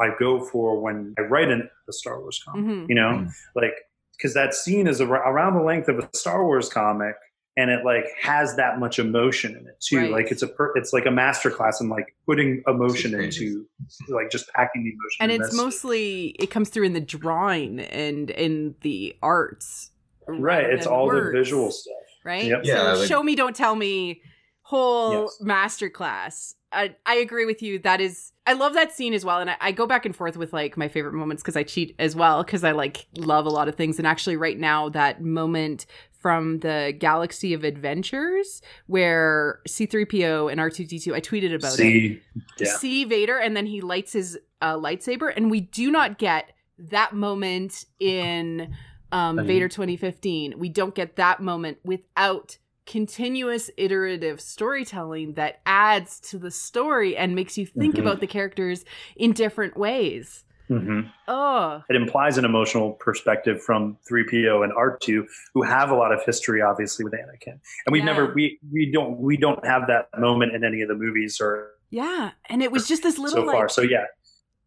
i 0.00 0.08
go 0.18 0.40
for 0.44 0.80
when 0.80 1.14
i 1.18 1.22
write 1.22 1.50
an, 1.50 1.68
a 1.88 1.92
star 1.92 2.20
wars 2.20 2.40
comic 2.44 2.64
Mhm. 2.64 2.88
you 2.88 2.94
know 2.94 3.10
Mhm. 3.10 3.30
like 3.54 3.74
because 4.16 4.34
that 4.34 4.54
scene 4.54 4.86
is 4.86 5.00
around 5.00 5.54
the 5.54 5.62
length 5.62 5.88
of 5.88 5.98
a 5.98 6.08
star 6.14 6.44
wars 6.44 6.68
comic 6.68 7.16
and 7.56 7.70
it 7.70 7.84
like 7.84 8.04
has 8.20 8.56
that 8.56 8.78
much 8.78 8.98
emotion 8.98 9.52
in 9.52 9.66
it 9.66 9.78
too 9.80 9.98
Right. 9.98 10.10
like 10.10 10.30
it's 10.30 10.42
a 10.42 10.48
per- 10.48 10.72
it's 10.76 10.92
like 10.92 11.04
a 11.06 11.10
masterclass 11.10 11.80
in 11.80 11.88
like 11.88 12.14
putting 12.26 12.62
emotion 12.66 13.14
into 13.18 13.66
like 14.08 14.30
just 14.30 14.48
packing 14.54 14.84
the 14.84 14.90
emotion 14.90 15.16
and 15.20 15.32
in 15.32 15.40
it's 15.40 15.50
this. 15.50 15.60
mostly 15.60 16.28
it 16.38 16.50
comes 16.50 16.68
through 16.70 16.84
in 16.84 16.92
the 16.94 17.00
drawing 17.00 17.80
and 17.80 18.30
in 18.30 18.74
the 18.80 19.14
arts 19.22 19.90
right 20.26 20.64
it's 20.70 20.86
all 20.86 21.06
words, 21.06 21.32
the 21.32 21.38
visual 21.38 21.70
stuff 21.70 21.94
right 22.24 22.44
Yep. 22.46 22.60
Yeah, 22.64 22.94
so 22.94 23.00
like- 23.00 23.08
show 23.08 23.22
me 23.22 23.34
don't 23.34 23.54
tell 23.56 23.74
me 23.76 24.22
whole 24.62 25.22
Yes. 25.24 25.38
masterclass 25.42 26.54
I, 26.74 26.94
I 27.04 27.16
agree 27.16 27.44
with 27.44 27.60
you 27.62 27.78
that 27.80 28.00
is 28.00 28.32
i 28.46 28.54
love 28.54 28.72
that 28.74 28.92
scene 28.92 29.12
as 29.12 29.24
well 29.24 29.40
and 29.40 29.50
i, 29.50 29.56
I 29.60 29.72
go 29.72 29.86
back 29.86 30.06
and 30.06 30.16
forth 30.16 30.36
with 30.36 30.52
like 30.52 30.76
my 30.76 30.88
favorite 30.88 31.12
moments 31.12 31.42
because 31.42 31.56
i 31.56 31.62
cheat 31.64 31.94
as 31.98 32.16
well 32.16 32.42
because 32.42 32.64
i 32.64 32.72
like 32.72 33.06
love 33.18 33.44
a 33.44 33.50
lot 33.50 33.68
of 33.68 33.74
things 33.74 33.98
and 33.98 34.06
actually 34.06 34.36
right 34.36 34.58
now 34.58 34.88
that 34.90 35.20
moment 35.22 35.84
from 36.22 36.60
the 36.60 36.94
galaxy 36.98 37.52
of 37.52 37.64
adventures 37.64 38.62
where 38.86 39.58
c3po 39.68 40.50
and 40.50 40.60
r2d2 40.60 41.12
i 41.12 41.20
tweeted 41.20 41.54
about 41.54 41.72
it 41.74 41.76
see 41.76 42.22
yeah 42.58 42.72
see 42.78 43.04
Vader 43.04 43.36
and 43.38 43.56
then 43.56 43.66
he 43.66 43.80
lights 43.80 44.12
his 44.12 44.38
uh, 44.62 44.76
lightsaber, 44.76 45.32
and 45.36 45.50
we 45.50 45.60
do 45.60 45.90
not 45.90 46.18
get 46.18 46.52
that 46.78 47.12
moment 47.14 47.84
in 47.98 48.72
um, 49.10 49.36
Mhm. 49.38 49.46
Vader 49.46 49.68
2015. 49.68 50.56
We 50.58 50.68
don't 50.68 50.94
get 50.94 51.16
that 51.16 51.40
moment 51.42 51.78
without 51.84 52.58
continuous 52.86 53.70
iterative 53.76 54.40
storytelling 54.40 55.34
that 55.34 55.60
adds 55.66 56.20
to 56.30 56.38
the 56.38 56.50
story 56.52 57.16
and 57.16 57.34
makes 57.34 57.58
you 57.58 57.66
think 57.66 57.96
Mhm. 57.96 58.00
about 58.00 58.20
the 58.20 58.26
characters 58.28 58.84
in 59.16 59.32
different 59.32 59.76
ways. 59.76 60.44
Hmm 60.78 61.00
Oh, 61.28 61.82
It 61.88 61.96
implies 61.96 62.36
an 62.38 62.44
emotional 62.44 62.92
perspective 62.92 63.62
from 63.62 63.96
3PO 64.10 64.64
and 64.64 64.72
R2, 64.72 65.24
who 65.54 65.62
have 65.62 65.90
a 65.90 65.94
lot 65.94 66.12
of 66.12 66.20
history, 66.24 66.60
obviously, 66.62 67.04
with 67.04 67.12
Anakin. 67.14 67.58
And 67.86 67.92
we've 67.92 68.02
Yeah. 68.02 68.06
never 68.12 68.32
we 68.34 68.58
we 68.72 68.90
don't 68.90 69.18
we 69.18 69.36
don't 69.36 69.64
have 69.64 69.86
that 69.88 70.06
moment 70.18 70.54
in 70.54 70.64
any 70.64 70.82
of 70.82 70.88
the 70.88 70.94
movies 70.94 71.40
or 71.40 71.70
yeah. 71.90 72.30
And 72.48 72.62
it 72.62 72.72
was 72.72 72.88
just 72.88 73.02
this 73.02 73.18
little 73.18 73.44
so 73.44 73.50
far. 73.52 73.62
like 73.62 73.70
So 73.70 73.82
yeah, 73.82 74.04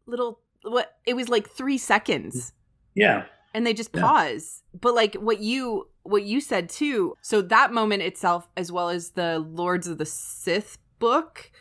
little 0.05 0.39
what 0.63 0.93
it 1.05 1.15
was 1.15 1.29
like 1.29 1.49
3 1.49 1.77
seconds. 1.77 2.53
yeah, 2.95 3.25
and 3.53 3.65
they 3.65 3.73
just 3.73 3.93
Yeah. 3.93 4.01
pause 4.01 4.63
but 4.79 4.93
like 4.95 5.15
what 5.15 5.39
you 5.39 5.89
what 6.03 6.23
you 6.23 6.39
said 6.41 6.69
too 6.69 7.15
so 7.21 7.41
that 7.41 7.71
moment 7.73 8.01
itself 8.03 8.47
as 8.57 8.71
well 8.71 8.89
as 8.89 9.11
the 9.11 9.39
lords 9.39 9.87
of 9.87 9.97
the 9.97 10.05
sith 10.05 10.77
book 10.99 11.51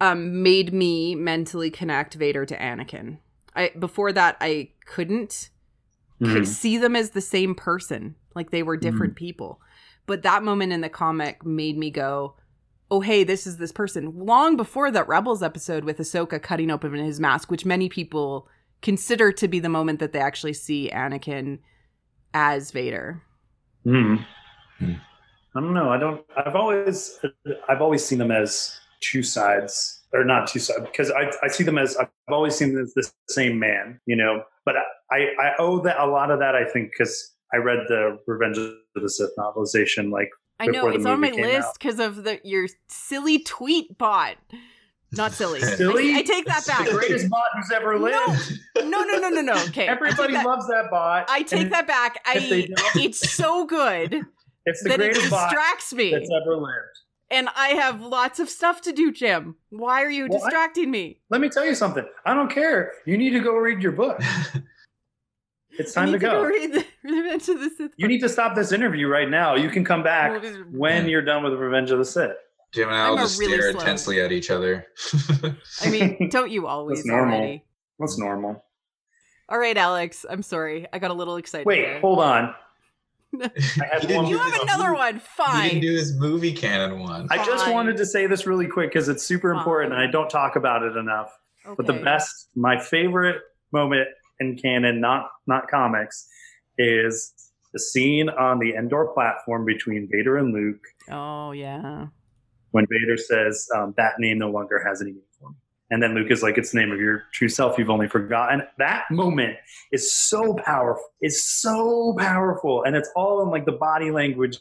um 0.00 0.42
made 0.42 0.72
me 0.72 1.14
mentally 1.14 1.70
connect 1.70 2.14
vader 2.14 2.44
to 2.46 2.56
anakin 2.58 3.18
i 3.56 3.70
before 3.78 4.12
that 4.12 4.36
i 4.40 4.68
couldn't 4.86 5.50
Mhm. 6.20 6.46
see 6.46 6.78
them 6.78 6.94
as 6.94 7.10
the 7.10 7.20
same 7.20 7.54
person 7.54 8.14
like 8.34 8.50
they 8.50 8.62
were 8.62 8.76
different 8.76 9.16
people 9.16 9.60
but 10.06 10.22
that 10.22 10.42
moment 10.44 10.72
in 10.72 10.80
the 10.80 10.88
comic 10.88 11.44
made 11.44 11.76
me 11.76 11.90
go 11.90 12.36
oh 12.90 13.00
hey 13.00 13.24
this 13.24 13.46
is 13.46 13.56
this 13.56 13.72
person 13.72 14.12
long 14.24 14.56
before 14.56 14.90
that 14.92 15.08
rebels 15.08 15.42
episode 15.42 15.84
with 15.84 15.98
ahsoka 15.98 16.40
cutting 16.40 16.70
open 16.70 16.94
his 16.94 17.18
mask 17.18 17.50
which 17.50 17.66
many 17.66 17.88
people 17.88 18.48
consider 18.80 19.32
to 19.32 19.48
be 19.48 19.58
the 19.58 19.68
moment 19.68 19.98
that 19.98 20.12
they 20.12 20.20
actually 20.20 20.52
see 20.52 20.88
anakin 20.94 21.58
as 22.32 22.70
vader 22.70 23.20
Mhm. 23.84 24.24
Hmm. 24.78 24.92
I 25.56 25.60
don't 25.60 25.74
know. 25.74 25.90
I 25.90 25.98
don't. 25.98 26.24
I've 26.36 26.56
always 26.56 27.20
I've 27.68 27.80
always 27.82 28.04
seen 28.04 28.18
them 28.18 28.32
as 28.32 28.76
two 29.00 29.22
sides, 29.22 30.02
or 30.14 30.24
not 30.24 30.46
two 30.46 30.58
sides, 30.60 30.80
because 30.82 31.10
I 31.10 31.30
I 31.42 31.48
see 31.48 31.64
them 31.64 31.76
as 31.78 31.96
I've 31.96 32.08
always 32.28 32.54
seen 32.54 32.72
them 32.74 32.82
as 32.82 32.94
the 32.94 33.10
same 33.28 33.58
man, 33.58 34.00
you 34.06 34.16
know. 34.16 34.42
But 34.64 34.76
I 35.10 35.28
I 35.38 35.52
owe 35.58 35.80
that 35.80 35.98
a 35.98 36.06
lot 36.06 36.30
of 36.30 36.38
that 36.38 36.54
I 36.54 36.64
think 36.64 36.90
because 36.96 37.34
I 37.52 37.58
read 37.58 37.80
the 37.88 38.18
Revenge 38.26 38.56
of 38.58 38.72
the 38.94 39.08
Sith 39.10 39.30
novelization 39.38 40.10
like 40.10 40.30
i 40.60 40.66
know 40.66 40.88
it's 40.88 41.04
on 41.04 41.20
my 41.20 41.30
list 41.30 41.68
because 41.80 41.98
of 41.98 42.22
the 42.22 42.40
your 42.44 42.68
silly 42.86 43.40
tweet 43.40 43.98
bot 43.98 44.36
not 45.10 45.32
silly 45.32 45.60
Silly? 45.60 46.14
I, 46.14 46.18
I 46.18 46.22
take 46.22 46.44
that 46.46 46.64
back 46.64 46.86
the 46.86 46.92
greatest 46.92 47.28
bot 47.28 47.42
who's 47.56 47.72
ever 47.74 47.98
lived. 47.98 48.52
no 48.76 49.02
no 49.02 49.18
no 49.18 49.28
no 49.30 49.40
no 49.40 49.54
okay 49.64 49.88
Everybody 49.88 50.34
that- 50.34 50.46
loves 50.46 50.68
that 50.68 50.90
bot. 50.92 51.26
I 51.28 51.42
take 51.42 51.70
that 51.70 51.88
back. 51.88 52.20
I 52.24 52.68
it's 52.94 53.32
so 53.32 53.66
good 53.66 54.14
It's 54.66 54.82
the 54.84 54.90
that 54.90 55.00
it 55.00 55.12
greatest 55.12 55.30
bot 55.30 55.50
distracts 55.50 55.92
me. 55.92 56.12
that's 56.12 56.30
ever 56.30 56.56
lived. 56.56 56.98
And 57.30 57.48
I 57.56 57.68
have 57.70 58.00
lots 58.00 58.38
of 58.40 58.48
stuff 58.48 58.80
to 58.82 58.92
do, 58.92 59.12
Jim. 59.12 59.56
Why 59.70 60.02
are 60.02 60.10
you 60.10 60.26
Well, 60.28 60.40
I- 60.42 60.46
distracting 60.46 60.90
me? 60.90 61.20
Let 61.30 61.40
me 61.40 61.48
tell 61.48 61.64
you 61.64 61.74
something. 61.74 62.04
I 62.26 62.34
don't 62.34 62.50
care. 62.50 62.92
You 63.06 63.16
need 63.18 63.30
to 63.30 63.40
go 63.40 63.54
read 63.56 63.82
your 63.82 63.92
book. 63.92 64.20
It's 65.76 65.96
I 65.96 66.02
time 66.02 66.12
need 66.12 66.20
to 66.20 66.26
go. 66.26 66.44
read 66.44 66.72
the 66.72 66.84
Revenge 67.02 67.48
of 67.48 67.58
the 67.58 67.68
Sith. 67.76 67.90
You 67.96 68.06
need 68.06 68.20
to 68.20 68.28
stop 68.28 68.54
this 68.54 68.70
interview 68.70 69.08
right 69.08 69.28
now. 69.28 69.56
You 69.56 69.68
can 69.68 69.84
come 69.84 70.04
back 70.04 70.40
when 70.70 71.08
you're 71.08 71.20
done 71.20 71.42
with 71.42 71.52
Revenge 71.54 71.90
of 71.90 71.98
the 71.98 72.04
Sith. 72.04 72.36
Jim 72.72 72.88
and 72.88 72.96
I 72.96 73.10
will 73.10 73.16
just 73.16 73.40
really 73.40 73.54
stare 73.56 73.72
slow- 73.72 73.80
intensely 73.80 74.20
at 74.20 74.30
each 74.30 74.50
other. 74.52 74.86
I 75.82 75.90
mean, 75.90 76.28
don't 76.30 76.52
you 76.52 76.68
always 76.68 76.98
That's 77.00 77.06
normal. 77.08 77.38
already? 77.38 77.64
That's 77.98 78.16
normal. 78.18 78.64
All 79.48 79.58
right, 79.58 79.76
Alex. 79.76 80.24
I'm 80.30 80.42
sorry. 80.42 80.86
I 80.92 81.00
got 81.00 81.10
a 81.10 81.14
little 81.14 81.36
excited. 81.38 81.66
Wait, 81.66 81.82
there. 81.82 82.00
hold 82.00 82.20
on. 82.20 82.54
I 83.42 83.50
You 83.56 83.82
had 83.92 84.00
didn't 84.02 84.16
one. 84.16 84.26
You 84.28 84.38
have 84.38 84.62
another 84.62 84.94
one. 84.94 85.14
he 85.14 85.20
Fine. 85.20 85.68
didn't 85.68 85.80
do 85.82 85.92
his 85.92 86.14
movie 86.18 86.52
canon 86.52 87.00
one. 87.00 87.26
I 87.30 87.44
just 87.44 87.70
wanted 87.70 87.96
to 87.98 88.06
say 88.06 88.26
this 88.26 88.46
really 88.46 88.66
quick 88.66 88.90
because 88.90 89.08
it's 89.08 89.22
super 89.22 89.50
important 89.52 89.92
and 89.92 90.02
I 90.02 90.10
don't 90.10 90.28
talk 90.30 90.56
about 90.56 90.82
it 90.82 90.96
enough. 90.96 91.30
Okay. 91.66 91.74
But 91.76 91.86
the 91.86 91.94
best, 91.94 92.50
my 92.54 92.78
favorite 92.78 93.36
moment 93.72 94.08
in 94.40 94.56
canon, 94.56 95.00
not 95.00 95.30
not 95.46 95.68
comics, 95.68 96.26
is 96.78 97.32
the 97.72 97.78
scene 97.80 98.28
on 98.28 98.58
the 98.58 98.74
Endor 98.74 99.06
platform 99.14 99.64
between 99.64 100.08
Vader 100.10 100.36
and 100.36 100.52
Luke 100.54 100.80
Oh 101.10 101.50
yeah. 101.52 102.06
when 102.70 102.86
Vader 102.90 103.16
says 103.16 103.66
um, 103.74 103.94
that 103.96 104.12
name 104.18 104.38
no 104.38 104.50
longer 104.50 104.82
has 104.86 105.00
any 105.00 105.10
meaning 105.12 105.24
for 105.33 105.33
me. 105.33 105.33
And 105.94 106.02
then 106.02 106.12
Luke 106.12 106.28
is 106.28 106.42
like, 106.42 106.58
it's 106.58 106.72
the 106.72 106.80
name 106.80 106.90
of 106.90 106.98
your 106.98 107.22
true 107.32 107.48
self 107.48 107.78
you've 107.78 107.88
only 107.88 108.08
forgotten. 108.08 108.64
That 108.78 109.04
moment 109.12 109.54
is 109.92 110.12
so 110.12 110.54
powerful. 110.54 111.04
It's 111.20 111.44
so 111.44 112.16
powerful. 112.18 112.82
And 112.82 112.96
it's 112.96 113.08
all 113.14 113.40
in 113.44 113.48
like 113.48 113.64
the 113.64 113.70
body 113.78 114.10
language 114.10 114.58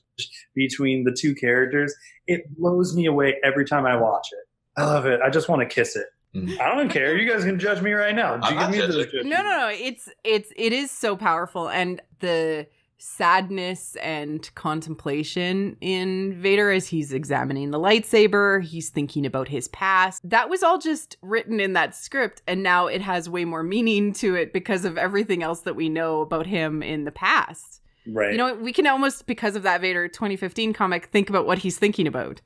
between 0.53 1.05
the 1.05 1.11
two 1.11 1.34
characters. 1.34 1.91
It 2.27 2.55
blows 2.55 2.95
me 2.95 3.07
away 3.07 3.38
every 3.43 3.65
time 3.65 3.88
I 3.88 3.97
watch 3.97 4.27
it. 4.31 4.47
I 4.79 4.86
love 4.86 5.07
it. 5.07 5.21
I 5.21 5.31
just 5.31 5.49
want 5.49 5.67
to 5.67 5.75
kiss 5.75 5.95
it. 5.95 6.05
Mhm. 6.36 6.59
I 6.61 6.75
don't 6.75 6.89
care. 6.89 7.17
You 7.17 7.27
guys 7.27 7.43
can 7.45 7.57
judge 7.57 7.81
me 7.81 7.93
right 7.93 8.13
now. 8.13 8.39
I'm 8.43 8.53
You 8.53 8.59
give 8.59 8.69
me 8.69 8.95
the 8.95 9.03
judging. 9.05 9.29
No, 9.29 9.38
no, 9.41 9.49
no. 9.57 9.69
It's 9.73 10.07
it's 10.23 10.53
it 10.55 10.71
is 10.71 10.91
so 10.91 11.15
powerful, 11.15 11.67
and 11.67 11.99
the 12.19 12.67
sadness 12.98 13.96
and 14.02 14.50
contemplation 14.56 15.76
in 15.82 16.34
Vader 16.41 16.72
as 16.72 16.88
he's 16.88 17.12
examining 17.14 17.72
the 17.72 17.80
lightsaber, 17.80 18.64
he's 18.64 18.89
thinking 18.89 19.26
about 19.26 19.48
his 19.50 19.68
past. 19.70 20.22
That 20.24 20.50
was 20.50 20.64
all 20.64 20.78
just 20.78 21.18
written 21.22 21.60
in 21.60 21.74
that 21.74 21.96
script, 21.96 22.41
and 22.48 22.64
now 22.64 22.88
it 22.88 23.02
has 23.02 23.30
way 23.30 23.46
more 23.46 23.64
meaning 23.64 24.14
to 24.14 24.36
it 24.36 24.54
because 24.54 24.86
of 24.86 24.98
everything 24.98 25.44
else 25.44 25.62
that 25.62 25.76
we 25.76 25.89
know 25.89 26.22
about 26.22 26.46
him 26.48 26.82
in 26.82 27.04
the 27.04 27.12
past. 27.12 27.82
Right. 28.08 28.32
You 28.32 28.38
know, 28.38 28.54
we 28.56 28.74
can 28.74 28.88
almost 28.88 29.28
because 29.28 29.56
of 29.56 29.64
that 29.64 29.82
Vader 29.82 30.08
2015 30.08 30.74
comic 30.74 31.06
think 31.08 31.30
about 31.30 31.46
what 31.46 31.60
he's 31.60 31.78
thinking 31.78 32.08
about. 32.08 32.41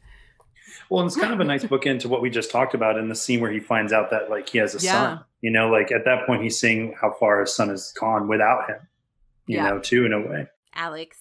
Well, 0.89 1.01
and 1.01 1.07
it's 1.07 1.17
kind 1.17 1.33
of 1.33 1.39
a 1.39 1.43
nice 1.43 1.65
bookend 1.65 1.99
to 2.01 2.09
what 2.09 2.21
we 2.21 2.29
just 2.29 2.51
talked 2.51 2.73
about 2.73 2.97
in 2.97 3.09
the 3.09 3.15
scene 3.15 3.41
where 3.41 3.51
he 3.51 3.59
finds 3.59 3.91
out 3.91 4.09
that 4.11 4.29
like 4.29 4.47
he 4.49 4.57
has 4.59 4.75
a 4.75 4.85
Yeah. 4.85 4.91
son. 4.91 5.19
You 5.41 5.51
know, 5.51 5.69
like 5.69 5.91
at 5.91 6.05
that 6.05 6.25
point 6.25 6.43
he's 6.43 6.59
seeing 6.59 6.93
how 6.99 7.13
far 7.19 7.41
his 7.41 7.53
son 7.53 7.69
has 7.69 7.91
gone 7.93 8.27
without 8.27 8.69
him. 8.69 8.77
You 9.47 9.57
Yeah. 9.57 9.69
know, 9.69 9.79
too 9.79 10.05
in 10.05 10.13
a 10.13 10.19
way. 10.21 10.47
Alex. 10.75 11.17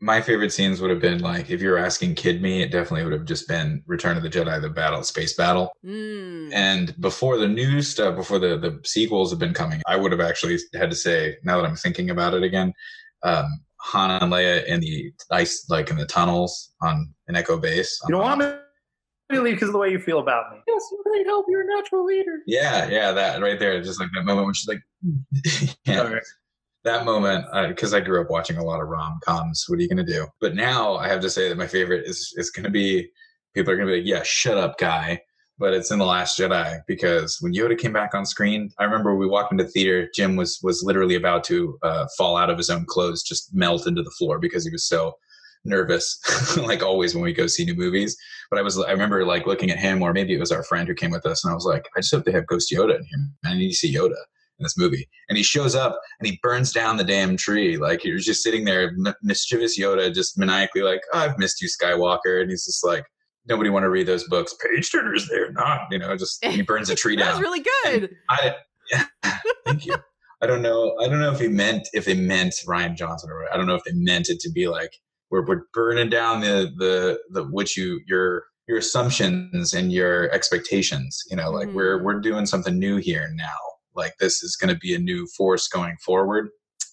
My 0.00 0.20
favorite 0.22 0.52
scenes 0.52 0.80
would 0.80 0.90
have 0.90 1.00
been 1.00 1.18
like 1.20 1.50
if 1.50 1.60
you 1.60 1.70
were 1.70 1.78
asking 1.78 2.14
kid 2.14 2.40
me, 2.40 2.62
it 2.62 2.70
definitely 2.70 3.02
would 3.02 3.12
have 3.12 3.24
just 3.24 3.48
been 3.48 3.82
Return 3.86 4.16
of 4.16 4.22
the 4.22 4.30
Jedi, 4.30 4.60
the 4.62 4.70
battle, 4.70 5.02
space 5.02 5.34
battle. 5.34 5.72
Mm. 5.84 6.52
And 6.52 7.00
before 7.00 7.36
the 7.36 7.48
new 7.48 7.82
stuff, 7.82 8.14
before 8.14 8.38
the 8.38 8.56
the 8.58 8.80
sequels 8.84 9.30
have 9.30 9.40
been 9.40 9.54
coming, 9.54 9.82
I 9.88 9.96
would 9.96 10.12
have 10.12 10.20
actually 10.20 10.56
had 10.74 10.90
to 10.90 10.96
say, 10.96 11.36
now 11.42 11.60
that 11.60 11.66
I'm 11.68 11.74
thinking 11.76 12.10
about 12.10 12.34
it 12.34 12.44
again, 12.44 12.72
um, 13.24 13.46
Han 13.80 14.10
and 14.22 14.32
Leia 14.32 14.64
in 14.66 14.78
the 14.80 15.12
ice, 15.32 15.66
like 15.68 15.90
in 15.90 15.96
the 15.96 16.06
tunnels 16.06 16.72
on 16.80 17.12
an 17.26 17.34
Echo 17.34 17.58
base. 17.58 18.00
You 18.08 18.12
don't 18.14 18.22
on- 18.22 18.38
want 18.38 18.60
me 19.30 19.36
to 19.36 19.42
leave 19.42 19.54
because 19.56 19.70
of 19.70 19.72
the 19.72 19.78
way 19.78 19.90
you 19.90 19.98
feel 19.98 20.20
about 20.20 20.52
me. 20.52 20.58
Yes, 20.68 20.82
you 20.92 21.02
need 21.12 21.26
help. 21.26 21.46
You're 21.48 21.62
a 21.62 21.76
natural 21.76 22.04
leader. 22.04 22.38
Yeah, 22.46 22.88
yeah, 22.88 23.10
that 23.12 23.42
right 23.42 23.58
there, 23.58 23.82
just 23.82 23.98
like 24.00 24.10
that 24.14 24.24
moment 24.24 24.46
when 24.46 24.54
she's 24.54 24.68
like, 24.68 24.80
yeah, 25.84 25.96
Sorry. 26.02 26.20
That 26.84 27.04
moment 27.04 27.44
because 27.68 27.92
I 27.94 28.00
grew 28.00 28.20
up 28.20 28.30
watching 28.30 28.56
a 28.56 28.64
lot 28.64 28.80
of 28.80 28.88
rom 28.88 29.18
coms. 29.24 29.64
What 29.68 29.78
are 29.78 29.82
you 29.82 29.88
gonna 29.88 30.04
do? 30.04 30.26
But 30.40 30.54
now 30.54 30.96
I 30.96 31.08
have 31.08 31.20
to 31.20 31.30
say 31.30 31.48
that 31.48 31.58
my 31.58 31.66
favorite 31.66 32.06
is 32.06 32.32
is 32.36 32.50
gonna 32.50 32.70
be 32.70 33.10
people 33.54 33.72
are 33.72 33.76
gonna 33.76 33.90
be 33.90 33.98
like, 33.98 34.06
yeah, 34.06 34.22
shut 34.22 34.58
up, 34.58 34.78
guy. 34.78 35.20
But 35.60 35.74
it's 35.74 35.90
in 35.90 35.98
the 35.98 36.04
Last 36.04 36.38
Jedi 36.38 36.80
because 36.86 37.38
when 37.40 37.52
Yoda 37.52 37.76
came 37.76 37.92
back 37.92 38.14
on 38.14 38.24
screen, 38.24 38.70
I 38.78 38.84
remember 38.84 39.16
we 39.16 39.26
walked 39.26 39.50
into 39.50 39.64
the 39.64 39.70
theater. 39.70 40.08
Jim 40.14 40.36
was 40.36 40.60
was 40.62 40.84
literally 40.84 41.16
about 41.16 41.42
to 41.44 41.78
uh, 41.82 42.06
fall 42.16 42.36
out 42.36 42.50
of 42.50 42.58
his 42.58 42.70
own 42.70 42.84
clothes, 42.86 43.22
just 43.22 43.52
melt 43.52 43.86
into 43.86 44.02
the 44.02 44.12
floor 44.12 44.38
because 44.38 44.64
he 44.64 44.70
was 44.70 44.86
so 44.86 45.14
nervous, 45.64 46.56
like 46.56 46.84
always 46.84 47.14
when 47.14 47.24
we 47.24 47.32
go 47.32 47.48
see 47.48 47.64
new 47.64 47.74
movies. 47.74 48.16
But 48.50 48.60
I 48.60 48.62
was 48.62 48.78
I 48.78 48.92
remember 48.92 49.24
like 49.24 49.48
looking 49.48 49.70
at 49.70 49.78
him, 49.78 50.00
or 50.00 50.12
maybe 50.12 50.32
it 50.32 50.40
was 50.40 50.52
our 50.52 50.62
friend 50.62 50.86
who 50.86 50.94
came 50.94 51.10
with 51.10 51.26
us, 51.26 51.44
and 51.44 51.50
I 51.50 51.54
was 51.54 51.66
like, 51.66 51.88
I 51.96 52.00
just 52.00 52.14
hope 52.14 52.24
they 52.24 52.32
have 52.32 52.46
Ghost 52.46 52.72
Yoda 52.72 52.96
in 52.96 53.04
here. 53.04 53.18
I 53.44 53.54
need 53.54 53.70
to 53.70 53.74
see 53.74 53.92
Yoda 53.92 54.14
in 54.58 54.64
this 54.64 54.76
movie. 54.76 55.08
And 55.28 55.36
he 55.36 55.42
shows 55.44 55.74
up 55.74 55.98
and 56.20 56.28
he 56.28 56.38
burns 56.42 56.72
down 56.72 56.96
the 56.96 57.04
damn 57.04 57.36
tree. 57.36 57.76
Like 57.76 58.00
he 58.02 58.12
was 58.12 58.24
just 58.24 58.42
sitting 58.42 58.64
there, 58.64 58.88
m- 59.06 59.14
mischievous 59.22 59.78
Yoda, 59.78 60.12
just 60.12 60.38
maniacally 60.38 60.82
like, 60.82 61.00
oh, 61.12 61.18
I've 61.20 61.38
missed 61.38 61.60
you, 61.62 61.68
Skywalker. 61.68 62.40
And 62.40 62.50
he's 62.50 62.64
just 62.64 62.84
like, 62.84 63.04
nobody 63.46 63.70
want 63.70 63.84
to 63.84 63.90
read 63.90 64.06
those 64.06 64.24
books. 64.28 64.54
Page 64.64 64.90
turners, 64.90 65.28
they're 65.28 65.52
not. 65.52 65.82
You 65.90 65.98
know, 65.98 66.16
just 66.16 66.44
he 66.44 66.62
burns 66.62 66.90
a 66.90 66.94
tree 66.96 67.16
down. 67.16 67.28
That's 67.28 67.40
really 67.40 67.64
good. 67.84 68.10
I, 68.30 68.54
yeah, 68.92 69.04
thank 69.64 69.86
you. 69.86 69.94
I 70.40 70.46
don't 70.46 70.62
know. 70.62 70.96
I 71.00 71.08
don't 71.08 71.20
know 71.20 71.32
if 71.32 71.40
he 71.40 71.48
meant 71.48 71.88
if 71.92 72.04
they 72.04 72.14
meant 72.14 72.54
Rian 72.66 72.96
Johnson 72.96 73.28
or 73.30 73.44
I 73.52 73.56
don't 73.56 73.66
know 73.66 73.74
if 73.74 73.82
they 73.84 73.92
meant 73.94 74.28
it 74.28 74.38
to 74.40 74.50
be 74.52 74.68
like 74.68 74.90
we're, 75.30 75.44
we're 75.46 75.62
burning 75.74 76.08
down 76.10 76.40
the 76.40 76.70
the 76.78 77.18
the 77.30 77.44
which 77.44 77.76
you 77.76 78.00
your 78.06 78.44
your 78.68 78.78
assumptions 78.78 79.74
and 79.74 79.92
your 79.92 80.30
expectations. 80.32 81.22
You 81.28 81.36
know, 81.36 81.50
like 81.50 81.68
we're 81.72 81.98
Mhm. 81.98 82.02
we're 82.04 82.20
doing 82.20 82.46
something 82.46 82.78
new 82.78 82.96
here 82.98 83.28
now. 83.34 83.56
Like 83.98 84.16
this 84.18 84.42
is 84.42 84.56
going 84.56 84.72
to 84.72 84.78
be 84.78 84.94
a 84.94 84.98
new 84.98 85.26
force 85.36 85.68
going 85.68 85.96
forward, 86.04 86.48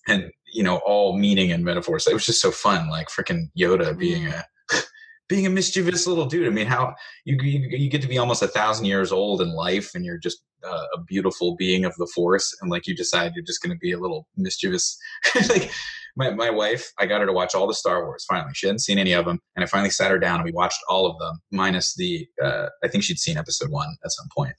and 0.08 0.32
you 0.52 0.64
know 0.64 0.78
all 0.86 1.18
meaning 1.18 1.52
and 1.52 1.64
metaphors. 1.64 2.08
It 2.08 2.14
was 2.14 2.26
just 2.26 2.42
so 2.42 2.52
fun. 2.52 2.90
Like 2.90 3.08
freaking 3.08 3.46
Yoda 3.58 3.98
being 3.98 4.24
mm-hmm. 4.24 4.78
a 4.78 4.82
being 5.30 5.46
a 5.46 5.50
mischievous 5.50 6.08
little 6.08 6.26
dude. 6.26 6.48
I 6.48 6.52
mean, 6.52 6.68
how 6.68 6.96
you, 7.24 7.38
you 7.42 7.78
you 7.78 7.90
get 7.90 8.02
to 8.02 8.08
be 8.08 8.18
almost 8.18 8.42
a 8.42 8.48
thousand 8.48 8.86
years 8.86 9.12
old 9.12 9.42
in 9.42 9.54
life, 9.54 9.96
and 9.96 10.04
you're 10.04 10.18
just 10.18 10.44
uh, 10.66 10.86
a 10.96 11.02
beautiful 11.04 11.56
being 11.56 11.86
of 11.86 11.94
the 11.98 12.08
force 12.14 12.56
and 12.62 12.72
like 12.72 12.88
you 12.88 12.96
decide 12.96 13.34
you're 13.36 13.46
just 13.46 13.62
going 13.62 13.76
to 13.76 13.80
be 13.80 13.92
a 13.92 14.00
little 14.00 14.28
mischievous 14.38 14.98
like 15.50 15.72
my, 16.18 16.30
my 16.32 16.50
wife 16.50 16.92
i 17.00 17.06
got 17.06 17.20
her 17.20 17.28
to 17.28 17.34
watch 17.34 17.54
all 17.56 17.68
the 17.68 17.74
star 17.74 18.06
wars 18.06 18.26
finally 18.28 18.54
she 18.54 18.68
hadn't 18.68 18.80
seen 18.80 18.98
any 18.98 19.14
of 19.14 19.26
them 19.26 19.40
and 19.56 19.64
i 19.64 19.68
finally 19.68 19.90
sat 19.90 20.12
her 20.12 20.20
down 20.20 20.36
and 20.38 20.46
we 20.46 20.52
watched 20.52 20.80
all 20.90 21.06
of 21.06 21.18
them 21.20 21.40
minus 21.52 21.96
the 21.96 22.26
uh, 22.44 22.68
i 22.84 22.88
think 22.88 23.04
she'd 23.04 23.20
seen 23.20 23.38
episode 23.38 23.70
one 23.70 23.90
at 24.04 24.12
some 24.12 24.28
point 24.36 24.54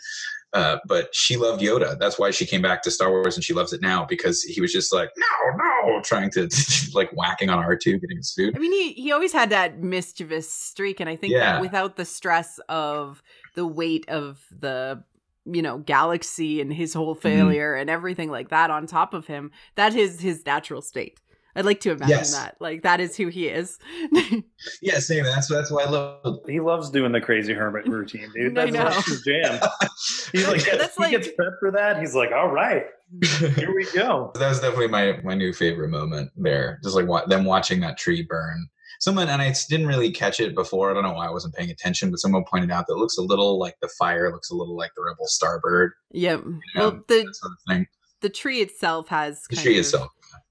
uh, 0.52 0.78
but 0.86 1.08
she 1.12 1.36
loved 1.36 1.60
Yoda. 1.60 1.98
That's 1.98 2.18
why 2.18 2.30
she 2.30 2.46
came 2.46 2.62
back 2.62 2.82
to 2.82 2.90
Star 2.90 3.10
Wars 3.10 3.36
and 3.36 3.44
she 3.44 3.52
loves 3.52 3.74
it 3.74 3.82
now 3.82 4.06
because 4.06 4.42
he 4.42 4.62
was 4.62 4.72
just 4.72 4.90
like, 4.90 5.10
no, 5.14 5.56
no, 5.56 6.00
trying 6.02 6.30
to 6.30 6.48
like 6.94 7.10
whacking 7.12 7.50
on 7.50 7.62
R2, 7.62 8.00
getting 8.00 8.16
his 8.16 8.32
food. 8.32 8.56
I 8.56 8.58
mean, 8.58 8.72
he, 8.72 8.92
he 8.92 9.12
always 9.12 9.32
had 9.34 9.50
that 9.50 9.80
mischievous 9.82 10.50
streak. 10.50 10.98
And 10.98 11.10
I 11.10 11.16
think 11.16 11.34
Yeah. 11.34 11.40
that 11.52 11.60
without 11.60 11.96
the 11.96 12.06
stress 12.06 12.58
of 12.70 13.22
the 13.54 13.66
weight 13.66 14.08
of 14.08 14.40
the, 14.50 15.02
you 15.46 15.62
know, 15.62 15.78
galaxy 15.78 16.60
and 16.60 16.72
his 16.72 16.92
whole 16.94 17.14
mm-hmm. 17.14 17.22
failure 17.22 17.74
and 17.74 17.88
everything 17.88 18.30
like 18.30 18.50
that 18.50 18.70
on 18.70 18.86
top 18.86 19.14
of 19.14 19.26
him, 19.26 19.50
that 19.76 19.94
is 19.94 20.20
his 20.20 20.44
natural 20.44 20.82
state. 20.82 21.20
I'd 21.56 21.64
like 21.64 21.80
to 21.80 21.92
imagine 21.92 22.10
Yes. 22.10 22.34
that. 22.36 22.56
Like, 22.60 22.82
that 22.82 23.00
is 23.00 23.16
who 23.16 23.28
he 23.28 23.48
is. 23.48 23.78
Yeah, 24.82 24.98
same. 24.98 25.24
That's 25.24 25.48
that's 25.48 25.70
why 25.70 25.84
I 25.84 25.88
love. 25.88 26.40
He 26.46 26.60
loves 26.60 26.90
doing 26.90 27.12
the 27.12 27.20
crazy 27.20 27.52
hermit 27.52 27.86
routine, 27.88 28.30
dude. 28.34 28.54
That's, 28.54 28.72
know. 28.72 28.84
that's 28.84 29.06
his 29.06 29.22
jam. 29.22 29.60
He's 30.32 30.48
like, 30.48 30.64
That's 30.64 30.96
he 30.96 31.02
like- 31.02 31.10
gets 31.12 31.28
prepped 31.28 31.58
for 31.60 31.70
that. 31.72 31.98
He's 32.00 32.14
like, 32.14 32.32
all 32.32 32.48
right, 32.48 32.84
here 33.22 33.74
we 33.74 33.86
go. 33.94 34.32
That 34.34 34.48
was 34.48 34.60
definitely 34.60 34.88
my 34.88 35.20
my 35.22 35.34
new 35.34 35.52
favorite 35.52 35.88
moment 35.90 36.30
there. 36.36 36.78
Just 36.82 36.96
like 36.96 37.06
wa- 37.06 37.26
them 37.26 37.44
watching 37.44 37.80
that 37.80 37.96
tree 37.98 38.22
burn. 38.22 38.68
Someone 39.00 39.28
and 39.28 39.40
I 39.42 39.54
didn't 39.68 39.86
really 39.86 40.10
catch 40.10 40.40
it 40.40 40.54
before. 40.54 40.90
I 40.90 40.94
don't 40.94 41.02
know 41.02 41.12
why 41.12 41.26
I 41.26 41.30
wasn't 41.30 41.54
paying 41.54 41.70
attention, 41.70 42.10
but 42.10 42.18
someone 42.18 42.44
pointed 42.44 42.70
out 42.70 42.86
that 42.86 42.94
it 42.94 42.98
looks 42.98 43.18
a 43.18 43.22
little 43.22 43.58
like 43.58 43.76
the 43.80 43.88
fire 43.98 44.30
looks 44.32 44.50
a 44.50 44.54
little 44.54 44.76
like 44.76 44.92
the 44.96 45.02
rebel 45.02 45.26
starbird. 45.28 45.90
Yep. 46.12 46.42
You 46.44 46.60
Well, 46.76 47.00
the, 47.08 47.22
sort 47.32 47.52
of 47.52 47.58
thing. 47.68 47.86
the 48.20 48.28
tree 48.30 48.60
itself 48.60 49.08
has 49.08 49.42
The 49.50 49.56
tree 49.56 49.78
itself. 49.78 50.08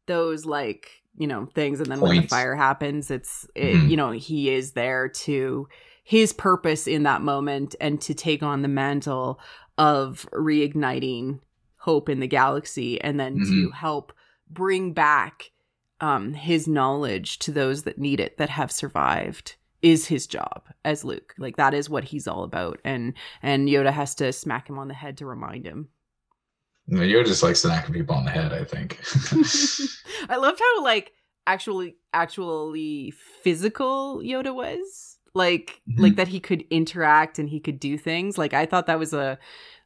those 0.08 0.46
like 0.46 0.90
you 1.18 1.28
know 1.28 1.46
things 1.56 1.80
and 1.80 1.90
then 1.90 2.02
when 2.02 2.18
the 2.22 2.28
fire 2.28 2.56
happens 2.56 3.10
it's 3.10 3.48
it, 3.56 3.74
Mhm. 3.76 3.90
you 3.90 3.96
know 3.98 4.12
he 4.12 4.50
is 4.54 4.74
there 4.74 5.08
to 5.08 5.66
his 6.04 6.34
purpose 6.34 6.88
in 6.88 7.04
that 7.04 7.22
moment 7.22 7.74
and 7.80 8.02
to 8.02 8.14
take 8.14 8.44
on 8.44 8.62
the 8.62 8.68
mantle 8.68 9.40
of 9.78 10.28
reigniting 10.34 11.40
hope 11.78 12.10
in 12.10 12.20
the 12.20 12.28
galaxy 12.28 13.00
and 13.02 13.18
then 13.20 13.40
to 13.40 13.70
help 13.72 14.12
bring 14.50 14.92
back 14.94 15.52
um 16.02 16.34
his 16.34 16.68
knowledge 16.68 17.40
to 17.40 17.52
those 17.52 17.84
that 17.84 17.98
need 17.98 18.20
it 18.20 18.38
that 18.38 18.50
have 18.50 18.72
survived 18.72 19.56
is 19.82 20.08
his 20.08 20.26
job 20.28 20.64
as 20.84 21.04
Luke 21.06 21.34
like 21.38 21.58
that 21.58 21.74
is 21.74 21.90
what 21.90 22.06
he's 22.06 22.28
all 22.28 22.44
about 22.44 22.80
and 22.84 23.14
and 23.42 23.68
Yoda 23.70 23.92
has 23.92 24.16
to 24.16 24.34
smack 24.34 24.70
him 24.70 24.78
on 24.80 24.88
the 24.88 24.94
head 24.94 25.18
to 25.18 25.26
remind 25.26 25.66
him 25.66 25.90
No, 26.88 27.02
Yoda 27.02 27.26
just 27.28 27.44
likes 27.44 27.62
smacking 27.62 27.94
people 27.94 28.16
on 28.16 28.26
the 28.26 28.32
head. 28.32 28.54
I 28.54 28.64
think. 28.64 29.00
I 30.30 30.38
loved 30.38 30.60
how 30.60 30.84
like 30.84 31.14
actually 31.48 31.96
actually 32.14 33.12
physical 33.44 34.20
Yoda 34.20 34.54
was. 34.54 35.18
Like 35.34 35.82
Mhm. 35.90 36.00
like 36.02 36.16
that 36.16 36.28
he 36.30 36.40
could 36.40 36.64
interact 36.70 37.40
and 37.40 37.50
he 37.50 37.60
could 37.60 37.80
do 37.80 37.98
things. 37.98 38.38
Like 38.38 38.54
I 38.54 38.66
thought 38.66 38.88
that 38.88 39.00
was 39.00 39.14
a 39.14 39.38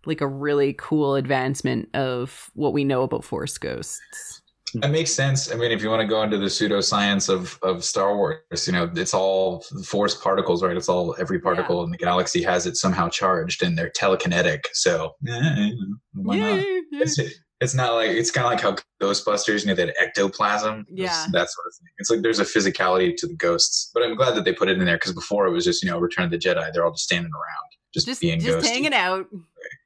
like 0.05 0.21
a 0.21 0.27
really 0.27 0.73
cool 0.77 1.15
advancement 1.15 1.89
of 1.95 2.51
what 2.53 2.71
we 2.73 2.83
know 2.83 3.01
about 3.03 3.23
force 3.25 3.57
ghosts. 3.57 4.41
That 4.75 4.91
makes 4.91 5.11
sense. 5.11 5.51
I 5.51 5.55
mean, 5.55 5.71
if 5.71 5.81
you 5.81 5.89
want 5.89 6.01
to 6.01 6.07
go 6.07 6.21
into 6.23 6.37
the 6.37 6.45
pseudoscience 6.47 7.29
of 7.29 7.57
of 7.63 7.83
Star 7.83 8.15
Wars, 8.15 8.67
you 8.67 8.73
know, 8.73 8.89
it's 8.95 9.13
all 9.13 9.61
force 9.85 10.15
particles, 10.15 10.63
right? 10.63 10.75
It's 10.77 10.89
all 10.89 11.15
every 11.19 11.39
particle 11.39 11.83
in 11.83 11.91
the 11.91 11.97
galaxy 11.97 12.41
has 12.43 12.65
it 12.65 12.77
somehow 12.77 13.09
charged, 13.09 13.63
and 13.63 13.77
they're 13.77 13.89
telekinetic. 13.91 14.65
So, 14.73 15.15
eh, 15.27 15.31
you 15.55 15.75
know, 15.75 15.95
why 16.23 16.37
not? 16.37 16.55
Yay, 16.57 16.63
yay. 16.63 16.81
It's, 17.01 17.19
it's 17.61 17.73
not 17.73 17.93
like 17.95 18.11
it's 18.11 18.31
kind 18.31 18.45
of 18.45 18.51
like 18.53 18.61
how 18.61 18.75
Ghostbusters, 19.05 19.61
you 19.61 19.67
know, 19.67 19.75
that 19.75 19.93
ectoplasm, 19.99 20.85
Yeah. 20.89 21.25
that 21.33 21.49
sort 21.49 21.67
of 21.67 21.73
thing. 21.75 21.87
It's 21.97 22.09
like 22.09 22.21
there's 22.21 22.39
a 22.39 22.45
physicality 22.45 23.15
to 23.17 23.27
the 23.27 23.35
ghosts, 23.35 23.91
but 23.93 24.01
I'm 24.03 24.15
glad 24.15 24.35
that 24.35 24.45
they 24.45 24.53
put 24.53 24.69
it 24.69 24.77
in 24.77 24.85
there 24.85 24.95
because 24.95 25.13
before 25.13 25.45
it 25.47 25.51
was 25.51 25.65
just 25.65 25.83
you 25.83 25.89
know 25.89 25.99
Return 25.99 26.25
of 26.25 26.31
the 26.31 26.37
Jedi, 26.37 26.71
they're 26.73 26.85
all 26.85 26.91
just 26.91 27.03
standing 27.05 27.31
around, 27.33 27.67
just, 27.93 28.05
Just 28.07 28.21
being 28.21 28.39
just 28.39 28.59
ghosty. 28.59 28.69
hanging 28.69 28.93
out, 28.93 29.27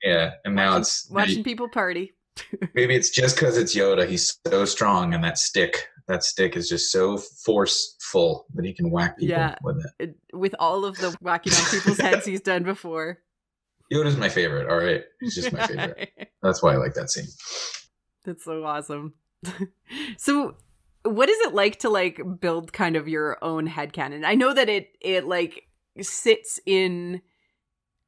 Yeah, 0.03 0.31
and 0.45 0.55
now 0.55 0.77
it's 0.77 1.07
watching 1.09 1.43
people 1.43 1.67
party. 1.67 2.13
Maybe 2.73 2.95
it's 2.95 3.09
just 3.09 3.35
because 3.35 3.57
it's 3.57 3.75
Yoda. 3.75 4.07
He's 4.07 4.37
so 4.47 4.65
strong, 4.65 5.13
and 5.13 5.23
that 5.23 5.37
stick, 5.37 5.87
that 6.07 6.23
stick 6.23 6.55
is 6.57 6.67
just 6.69 6.91
so 6.91 7.17
forceful 7.17 8.45
that 8.55 8.65
he 8.65 8.73
can 8.73 8.89
whack 8.91 9.17
people 9.17 9.35
Yeah. 9.37 9.55
with 9.63 9.77
it. 9.77 9.91
It- 10.09 10.17
With 10.37 10.55
all 10.59 10.85
of 10.85 10.97
the 10.97 11.15
whacking 11.21 11.53
on 11.53 11.65
people's 11.71 11.99
heads 11.99 12.25
he's 12.25 12.41
done 12.41 12.63
before. 12.63 13.19
Yoda's 13.91 14.17
my 14.17 14.29
favorite. 14.29 14.69
All 14.69 14.77
right, 14.77 15.03
he's 15.19 15.35
just 15.35 15.51
my 15.53 15.67
favorite. 15.67 16.09
That's 16.41 16.63
why 16.63 16.73
I 16.73 16.77
like 16.77 16.93
that 16.95 17.09
scene. 17.11 17.27
That's 18.25 18.43
so 18.45 18.63
awesome. 18.63 19.13
so 20.17 20.55
what 21.03 21.29
is 21.29 21.37
it 21.41 21.53
like 21.53 21.79
to 21.79 21.89
like 21.89 22.19
build 22.39 22.71
kind 22.73 22.95
of 22.95 23.07
your 23.07 23.37
own 23.43 23.67
headcanon? 23.67 24.25
I 24.25 24.35
know 24.35 24.53
that 24.53 24.69
it 24.69 24.95
it 25.01 25.25
like 25.25 25.67
sits 26.01 26.59
in 26.65 27.21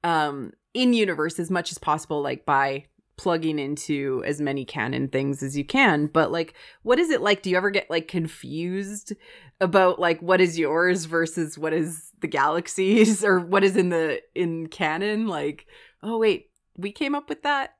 um 0.03 0.53
in 0.73 0.93
universe 0.93 1.39
as 1.39 1.51
much 1.51 1.71
as 1.71 1.77
possible 1.77 2.21
like 2.21 2.45
by 2.45 2.85
plugging 3.17 3.59
into 3.59 4.23
as 4.25 4.41
many 4.41 4.65
canon 4.65 5.07
things 5.07 5.41
as 5.41 5.57
you 5.57 5.63
can 5.63 6.07
but 6.07 6.31
like 6.31 6.53
what 6.83 6.99
is 6.99 7.09
it 7.09 7.21
like? 7.21 7.41
Do 7.41 7.49
you 7.49 7.57
ever 7.57 7.71
get 7.71 7.89
like 7.89 8.07
confused 8.07 9.13
about 9.59 9.99
like 9.99 10.21
what 10.21 10.41
is 10.41 10.59
yours 10.59 11.05
versus 11.05 11.57
what 11.57 11.73
is 11.73 12.11
the 12.21 12.27
galaxies 12.27 13.23
or 13.23 13.39
what 13.39 13.63
is 13.63 13.75
in 13.75 13.89
the 13.89 14.21
in 14.33 14.67
canon? 14.67 15.27
Like 15.27 15.65
oh 16.03 16.17
wait 16.17 16.49
we 16.77 16.91
came 16.91 17.15
up 17.15 17.29
with 17.29 17.43
that? 17.43 17.75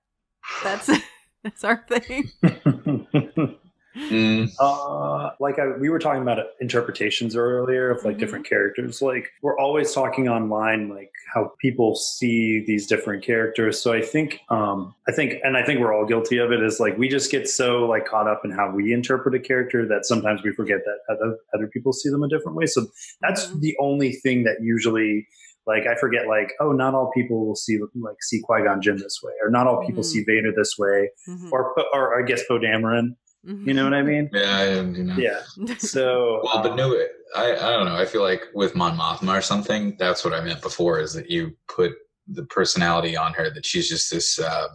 That's 0.63 0.89
that's 1.43 1.63
our 1.63 1.85
thing 1.87 2.31
Mm, 3.95 4.51
Uh, 4.59 5.31
like 5.39 5.57
I, 5.59 5.67
we 5.79 5.89
were 5.89 5.99
talking 5.99 6.21
about 6.21 6.39
interpretations 6.59 7.35
earlier 7.35 7.89
of 7.91 8.03
like 8.03 8.15
Mhm. 8.17 8.19
different 8.19 8.45
characters. 8.47 9.01
Like 9.01 9.29
we're 9.41 9.57
always 9.57 9.93
talking 9.93 10.27
online, 10.27 10.89
like 10.89 11.11
how 11.33 11.53
people 11.59 11.95
see 11.95 12.63
these 12.65 12.87
different 12.87 13.23
characters. 13.23 13.81
So 13.81 13.93
I 13.93 14.01
think, 14.01 14.39
um, 14.49 14.93
I 15.07 15.11
think, 15.11 15.35
and 15.43 15.57
I 15.57 15.63
think 15.63 15.79
we're 15.79 15.93
all 15.93 16.05
guilty 16.05 16.37
of 16.37 16.51
it. 16.51 16.61
Is 16.61 16.79
like 16.79 16.97
we 16.97 17.07
just 17.07 17.31
get 17.31 17.47
so 17.49 17.85
like 17.85 18.05
caught 18.05 18.27
up 18.27 18.41
in 18.43 18.51
how 18.51 18.69
we 18.71 18.93
interpret 18.93 19.33
a 19.35 19.39
character 19.39 19.87
that 19.87 20.05
sometimes 20.05 20.43
we 20.43 20.51
forget 20.51 20.79
that 20.85 20.97
other 21.13 21.37
other 21.53 21.67
people 21.67 21.93
see 21.93 22.09
them 22.09 22.23
a 22.23 22.27
different 22.29 22.57
way. 22.57 22.65
So 22.65 22.85
that's 23.21 23.47
Mhm. 23.47 23.61
the 23.61 23.75
only 23.79 24.11
thing 24.13 24.43
that 24.43 24.57
usually. 24.61 25.27
Like 25.67 25.87
I 25.87 25.95
forget, 25.95 26.27
like 26.27 26.51
oh, 26.59 26.71
not 26.73 26.93
all 26.93 27.09
people 27.11 27.43
will 27.47 27.55
see 27.55 27.79
like 27.95 28.17
see 28.21 28.39
Qui 28.39 28.61
Gon 28.61 28.83
Jinn 28.83 28.97
this 28.97 29.19
way, 29.23 29.33
or 29.43 29.49
not 29.49 29.65
all 29.65 29.83
people 29.83 30.03
Mhm. 30.03 30.05
see 30.05 30.23
Vader 30.23 30.51
this 30.55 30.75
way, 30.77 31.09
Mhm. 31.27 31.51
or 31.51 31.73
or 31.91 32.19
I 32.19 32.23
guess 32.23 32.43
Poe 32.47 32.59
Dameron. 32.59 33.15
You 33.47 33.73
know 33.75 33.83
what 33.83 33.93
I 33.93 34.01
mean? 34.01 34.29
yeah, 34.33 34.57
I, 34.57 34.73
you 34.81 35.03
know. 35.03 35.15
Yeah. 35.17 35.41
So, 35.77 36.41
Well, 36.45 36.63
but 36.63 36.71
um, 36.71 36.77
no, 36.77 36.95
I 37.35 37.51
I 37.55 37.71
don't 37.73 37.85
know. 37.85 37.95
I 37.95 38.05
feel 38.05 38.23
like 38.23 38.41
with 38.55 38.73
Mon 38.75 38.97
Mothma 38.97 39.37
or 39.37 39.41
something, 39.41 39.95
that's 39.99 40.23
what 40.25 40.33
I 40.33 40.41
meant 40.41 40.61
before. 40.63 40.99
Is 40.99 41.13
that 41.13 41.29
you 41.29 41.55
put 41.67 41.91
the 42.27 42.43
personality 42.45 43.15
on 43.15 43.33
her 43.33 43.51
that 43.51 43.65
she's 43.65 43.87
just 43.87 44.09
this 44.11 44.39
um, 44.39 44.69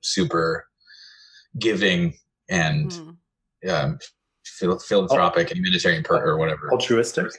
super 0.00 0.66
giving 1.60 2.14
and 2.48 3.16
um, 3.68 3.98
phil- 4.44 4.78
philanthropic 4.80 5.50
and 5.50 5.58
humanitarian 5.58 6.02
per- 6.02 6.24
or 6.24 6.38
whatever. 6.38 6.72
altruistic. 6.72 7.30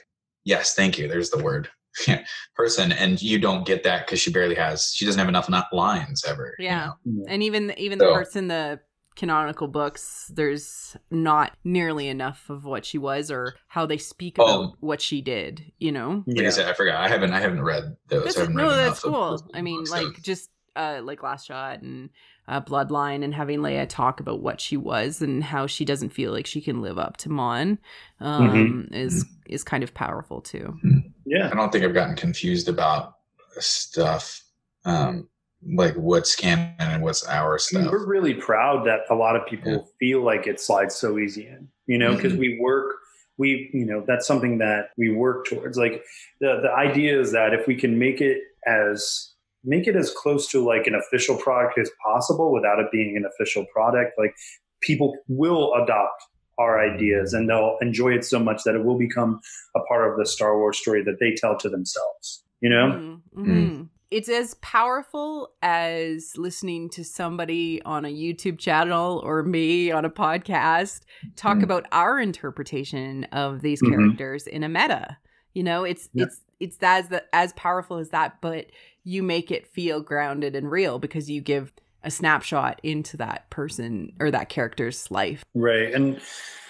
Yes, 0.44 0.74
thank 0.74 0.96
you. 0.98 1.08
There's 1.08 1.30
the 1.30 1.42
word. 1.42 1.68
Person, 2.54 2.92
and 2.92 3.20
you 3.20 3.38
don't 3.40 3.66
get 3.66 3.82
that 3.82 4.06
because 4.06 4.20
she 4.20 4.30
barely 4.30 4.54
has. 4.54 4.92
She 4.94 5.04
doesn't 5.04 5.18
have 5.18 5.28
enough 5.28 5.68
lines 5.72 6.24
ever. 6.26 6.54
you 6.58 6.66
Yeah. 6.66 6.92
know? 7.04 7.24
And 7.28 7.42
even 7.42 7.74
even 7.78 7.98
the 7.98 8.04
So- 8.06 8.12
parts 8.12 8.36
in 8.36 8.48
the 8.48 8.80
canonical 9.20 9.68
books, 9.68 10.30
there's 10.34 10.96
not 11.10 11.52
nearly 11.62 12.08
enough 12.08 12.48
of 12.50 12.64
what 12.64 12.84
she 12.84 12.98
was 12.98 13.30
or 13.30 13.54
how 13.68 13.84
they 13.86 13.98
speak 13.98 14.36
Oh. 14.38 14.44
about 14.64 14.76
what 14.80 15.00
she 15.00 15.20
did. 15.20 15.70
You 15.78 15.92
know, 15.92 16.24
Like 16.26 16.38
I 16.38 16.42
Yeah. 16.42 16.50
said, 16.50 16.68
I 16.68 16.72
forgot. 16.72 16.96
I 17.00 17.08
haven't. 17.08 17.32
I 17.32 17.40
haven't 17.40 17.62
read 17.62 17.96
those. 18.08 18.24
that's 18.24 18.36
I 18.38 18.40
haven't 18.40 18.56
no, 18.56 18.68
read 18.68 18.76
that's 18.76 19.00
cool. 19.00 19.12
those 19.30 19.42
I 19.54 19.60
mean, 19.62 19.84
like 19.84 20.16
so- 20.16 20.22
just 20.22 20.50
uh, 20.74 21.00
like 21.04 21.22
Last 21.22 21.46
Shot 21.46 21.82
and 21.82 22.10
uh, 22.48 22.60
Bloodline, 22.60 23.22
and 23.24 23.34
having 23.34 23.58
Leia 23.60 23.86
talk 23.88 24.20
about 24.20 24.40
what 24.40 24.60
she 24.60 24.76
was 24.76 25.20
and 25.20 25.42
how 25.44 25.66
she 25.66 25.84
doesn't 25.84 26.10
feel 26.10 26.32
like 26.32 26.46
she 26.46 26.60
can 26.60 26.80
live 26.80 26.98
up 26.98 27.16
to 27.18 27.28
Mon 27.28 27.78
um, 28.20 28.88
is 28.92 29.26
is 29.46 29.62
kind 29.64 29.82
of 29.84 29.92
powerful 29.94 30.40
too. 30.40 30.78
Yeah. 31.26 31.50
I 31.52 31.54
don't 31.54 31.70
think 31.70 31.84
I've 31.84 31.92
gotten 31.94 32.16
confused 32.16 32.68
about 32.68 33.16
stuff. 33.58 34.42
Um, 34.84 35.28
like 35.66 35.94
what's 35.94 36.34
canon 36.34 36.74
and 36.78 37.02
what's 37.02 37.26
our 37.26 37.50
I 37.50 37.52
mean, 37.52 37.58
stuff. 37.84 37.92
we're 37.92 38.06
really 38.06 38.34
proud 38.34 38.86
that 38.86 39.00
a 39.10 39.14
lot 39.14 39.36
of 39.36 39.46
people 39.46 39.72
Yeah. 39.72 39.78
feel 39.98 40.22
like 40.22 40.46
it 40.46 40.60
slides 40.60 40.94
so 40.96 41.18
easy 41.18 41.46
in, 41.46 41.68
you 41.86 41.98
know, 41.98 42.14
because 42.14 42.32
Mhm. 42.32 42.38
we 42.38 42.58
work, 42.60 42.96
we, 43.38 43.70
you 43.72 43.84
know, 43.84 44.02
that's 44.06 44.26
something 44.26 44.58
that 44.58 44.90
we 44.96 45.10
work 45.10 45.46
towards. 45.46 45.76
Like 45.78 46.02
the, 46.40 46.60
the 46.62 46.72
idea 46.72 47.18
is 47.20 47.32
that 47.32 47.52
if 47.54 47.66
we 47.66 47.74
can 47.76 47.98
make 47.98 48.20
it 48.20 48.38
as, 48.66 49.32
make 49.62 49.86
it 49.86 49.96
as 49.96 50.10
close 50.12 50.48
to 50.50 50.64
like 50.64 50.86
an 50.86 50.94
official 50.94 51.36
product 51.36 51.78
as 51.78 51.90
possible 52.04 52.52
without 52.52 52.78
it 52.78 52.90
being 52.90 53.16
an 53.16 53.26
official 53.26 53.66
product, 53.72 54.12
like 54.18 54.34
people 54.80 55.18
will 55.28 55.74
adopt 55.74 56.22
our 56.58 56.80
ideas 56.80 57.32
and 57.34 57.48
they'll 57.48 57.76
enjoy 57.82 58.12
it 58.14 58.24
so 58.24 58.38
much 58.38 58.62
that 58.64 58.74
it 58.74 58.84
will 58.84 58.98
become 58.98 59.40
a 59.76 59.80
part 59.80 60.10
of 60.10 60.18
the 60.18 60.24
Star 60.26 60.56
Wars 60.58 60.78
story 60.78 61.02
that 61.04 61.18
they 61.20 61.34
tell 61.34 61.56
to 61.58 61.68
themselves, 61.68 62.42
you 62.60 62.68
know? 62.70 62.92
Mhm, 63.36 63.46
mhm. 63.46 63.88
It's 64.10 64.28
as 64.28 64.54
powerful 64.54 65.50
as 65.62 66.32
listening 66.36 66.88
to 66.90 67.04
somebody 67.04 67.80
on 67.84 68.04
a 68.04 68.08
YouTube 68.08 68.58
channel 68.58 69.20
or 69.24 69.42
me 69.42 69.90
on 69.92 70.04
a 70.04 70.10
podcast 70.10 71.00
talk 71.36 71.58
Mm. 71.58 71.62
about 71.64 71.86
our 71.92 72.18
interpretation 72.18 73.24
of 73.32 73.60
these 73.62 73.80
Mhm. 73.82 73.90
characters 73.90 74.46
in 74.46 74.62
a 74.64 74.68
meta. 74.68 75.16
You 75.54 75.62
know, 75.62 75.84
it's 75.84 76.08
Yeah. 76.12 76.24
it's 76.24 76.40
it's 76.60 76.76
as 76.82 77.08
the, 77.08 77.24
as 77.34 77.54
powerful 77.54 77.96
as 77.96 78.10
that, 78.10 78.38
but 78.42 78.66
you 79.02 79.22
make 79.22 79.50
it 79.50 79.66
feel 79.66 80.02
grounded 80.02 80.54
and 80.54 80.70
real 80.70 80.98
because 80.98 81.30
you 81.30 81.40
give 81.40 81.72
a 82.04 82.10
snapshot 82.10 82.78
into 82.82 83.16
that 83.16 83.48
person 83.48 84.12
or 84.20 84.30
that 84.30 84.50
character's 84.50 85.10
life. 85.10 85.42
Right. 85.54 85.90
And 85.94 86.20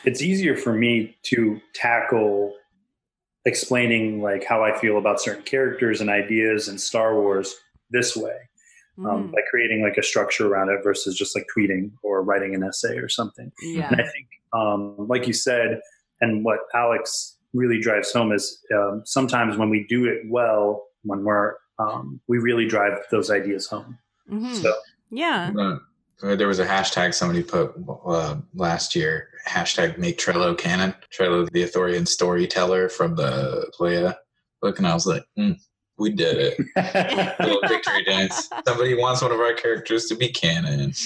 it's 0.05 0.22
easier 0.22 0.57
for 0.57 0.72
me 0.72 1.16
to 1.24 1.61
tackle 1.74 2.55
explaining 3.47 4.20
like 4.22 4.45
how 4.45 4.62
I 4.62 4.76
feel 4.78 4.99
about 4.99 5.20
certain 5.20 5.43
characters 5.45 6.01
and 6.01 6.11
ideas 6.11 6.68
in 6.68 6.78
Star 6.78 7.14
Wars 7.20 7.55
this 7.91 8.16
way 8.16 8.36
um, 8.99 9.05
Mhm. 9.28 9.32
by 9.32 9.38
creating 9.51 9.82
like 9.82 9.97
a 9.97 10.03
structure 10.03 10.47
around 10.47 10.68
it 10.70 10.82
versus 10.84 11.16
just 11.16 11.34
like 11.34 11.47
tweeting 11.57 11.91
or 12.03 12.22
writing 12.22 12.55
an 12.55 12.62
essay 12.62 12.99
or 12.99 13.09
something. 13.09 13.51
yeah. 13.62 13.88
And 13.91 14.01
I 14.01 14.05
think, 14.05 14.26
um, 14.53 14.95
like 15.09 15.26
you 15.26 15.32
said, 15.32 15.80
and 16.20 16.45
what 16.45 16.61
Alex 16.74 17.38
really 17.55 17.80
drives 17.80 18.12
home 18.12 18.30
is 18.32 18.62
um, 18.74 19.03
sometimes 19.07 19.57
when 19.57 19.70
we 19.70 19.86
do 19.88 20.05
it 20.07 20.22
well, 20.28 20.84
when 21.03 21.24
we're 21.24 21.55
um, 21.78 22.20
we 22.28 22.36
really 22.38 22.66
drive 22.66 22.99
those 23.11 23.30
ideas 23.30 23.66
home. 23.66 23.97
Mhm. 24.30 24.53
So 24.55 24.74
Yeah. 25.11 25.51
Uh, 25.59 25.78
there 26.22 26.48
was 26.48 26.58
a 26.58 26.66
hashtag 26.66 27.14
somebody 27.14 27.42
put 27.42 27.74
uh, 28.06 28.36
last 28.54 28.94
year 28.94 29.28
hashtag 29.48 29.98
make 29.98 30.18
Trello 30.18 30.56
canon. 30.56 30.94
Trello, 31.12 31.50
the 31.50 31.62
Ithorian 31.62 32.06
storyteller 32.06 32.88
from 32.88 33.16
the 33.16 33.70
Playa 33.72 34.16
book, 34.60 34.78
and 34.78 34.86
I 34.86 34.94
was 34.94 35.06
like, 35.06 35.24
mm, 35.38 35.58
we 35.98 36.10
did 36.10 36.36
it. 36.38 37.38
Little 37.40 37.60
victory 37.68 38.04
dance. 38.04 38.48
Somebody 38.66 38.94
wants 38.94 39.22
one 39.22 39.32
of 39.32 39.40
our 39.40 39.54
characters 39.54 40.06
to 40.06 40.14
be 40.14 40.28
canon. 40.28 40.92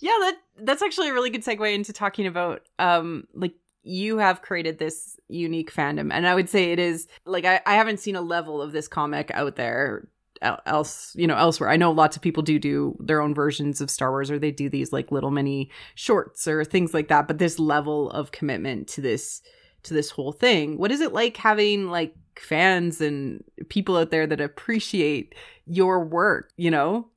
Yeah, 0.00 0.16
that 0.20 0.36
that's 0.60 0.80
actually 0.80 1.08
a 1.08 1.12
really 1.12 1.28
good 1.28 1.42
segue 1.42 1.74
into 1.74 1.92
talking 1.92 2.28
about 2.28 2.62
um 2.78 3.26
like 3.34 3.54
you 3.82 4.18
have 4.18 4.42
created 4.42 4.78
this 4.78 5.18
unique 5.28 5.74
fandom 5.74 6.12
and 6.12 6.24
I 6.24 6.36
would 6.36 6.48
say 6.48 6.70
it 6.70 6.78
is 6.78 7.08
like 7.26 7.44
I, 7.44 7.60
I 7.66 7.74
haven't 7.74 7.98
seen 7.98 8.14
a 8.14 8.20
level 8.20 8.62
of 8.62 8.70
this 8.70 8.86
comic 8.86 9.32
out 9.32 9.56
there 9.56 10.06
el- 10.06 10.08
else 10.42 11.12
you 11.16 11.26
know 11.26 11.36
elsewhere. 11.36 11.70
I 11.70 11.76
know 11.76 11.90
lots 11.90 12.16
of 12.16 12.22
people 12.22 12.42
do 12.42 12.58
do 12.58 12.96
their 13.00 13.20
own 13.20 13.34
versions 13.34 13.80
of 13.80 13.90
Star 13.90 14.10
Wars 14.10 14.30
or 14.30 14.38
they 14.38 14.50
do 14.50 14.68
these 14.68 14.92
like 14.92 15.12
little 15.12 15.30
mini 15.30 15.70
shorts 15.94 16.46
or 16.46 16.64
things 16.64 16.94
like 16.94 17.08
that, 17.08 17.26
but 17.28 17.38
this 17.38 17.58
level 17.58 18.10
of 18.10 18.32
commitment 18.32 18.88
to 18.88 19.00
this 19.00 19.42
to 19.84 19.94
this 19.94 20.10
whole 20.10 20.32
thing. 20.32 20.78
What 20.78 20.92
is 20.92 21.00
it 21.00 21.12
like 21.12 21.36
having 21.36 21.88
like 21.88 22.14
fans 22.36 23.00
and 23.00 23.42
people 23.68 23.96
out 23.96 24.10
there 24.10 24.26
that 24.26 24.40
appreciate 24.40 25.34
your 25.66 26.04
work, 26.04 26.50
you 26.56 26.70
know? 26.70 27.08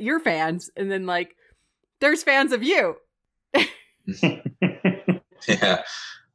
Your 0.00 0.18
fans 0.18 0.70
and 0.76 0.90
then 0.90 1.06
like 1.06 1.36
there's 2.00 2.22
fans 2.22 2.52
of 2.52 2.62
you. 2.62 2.96
yeah, 5.48 5.82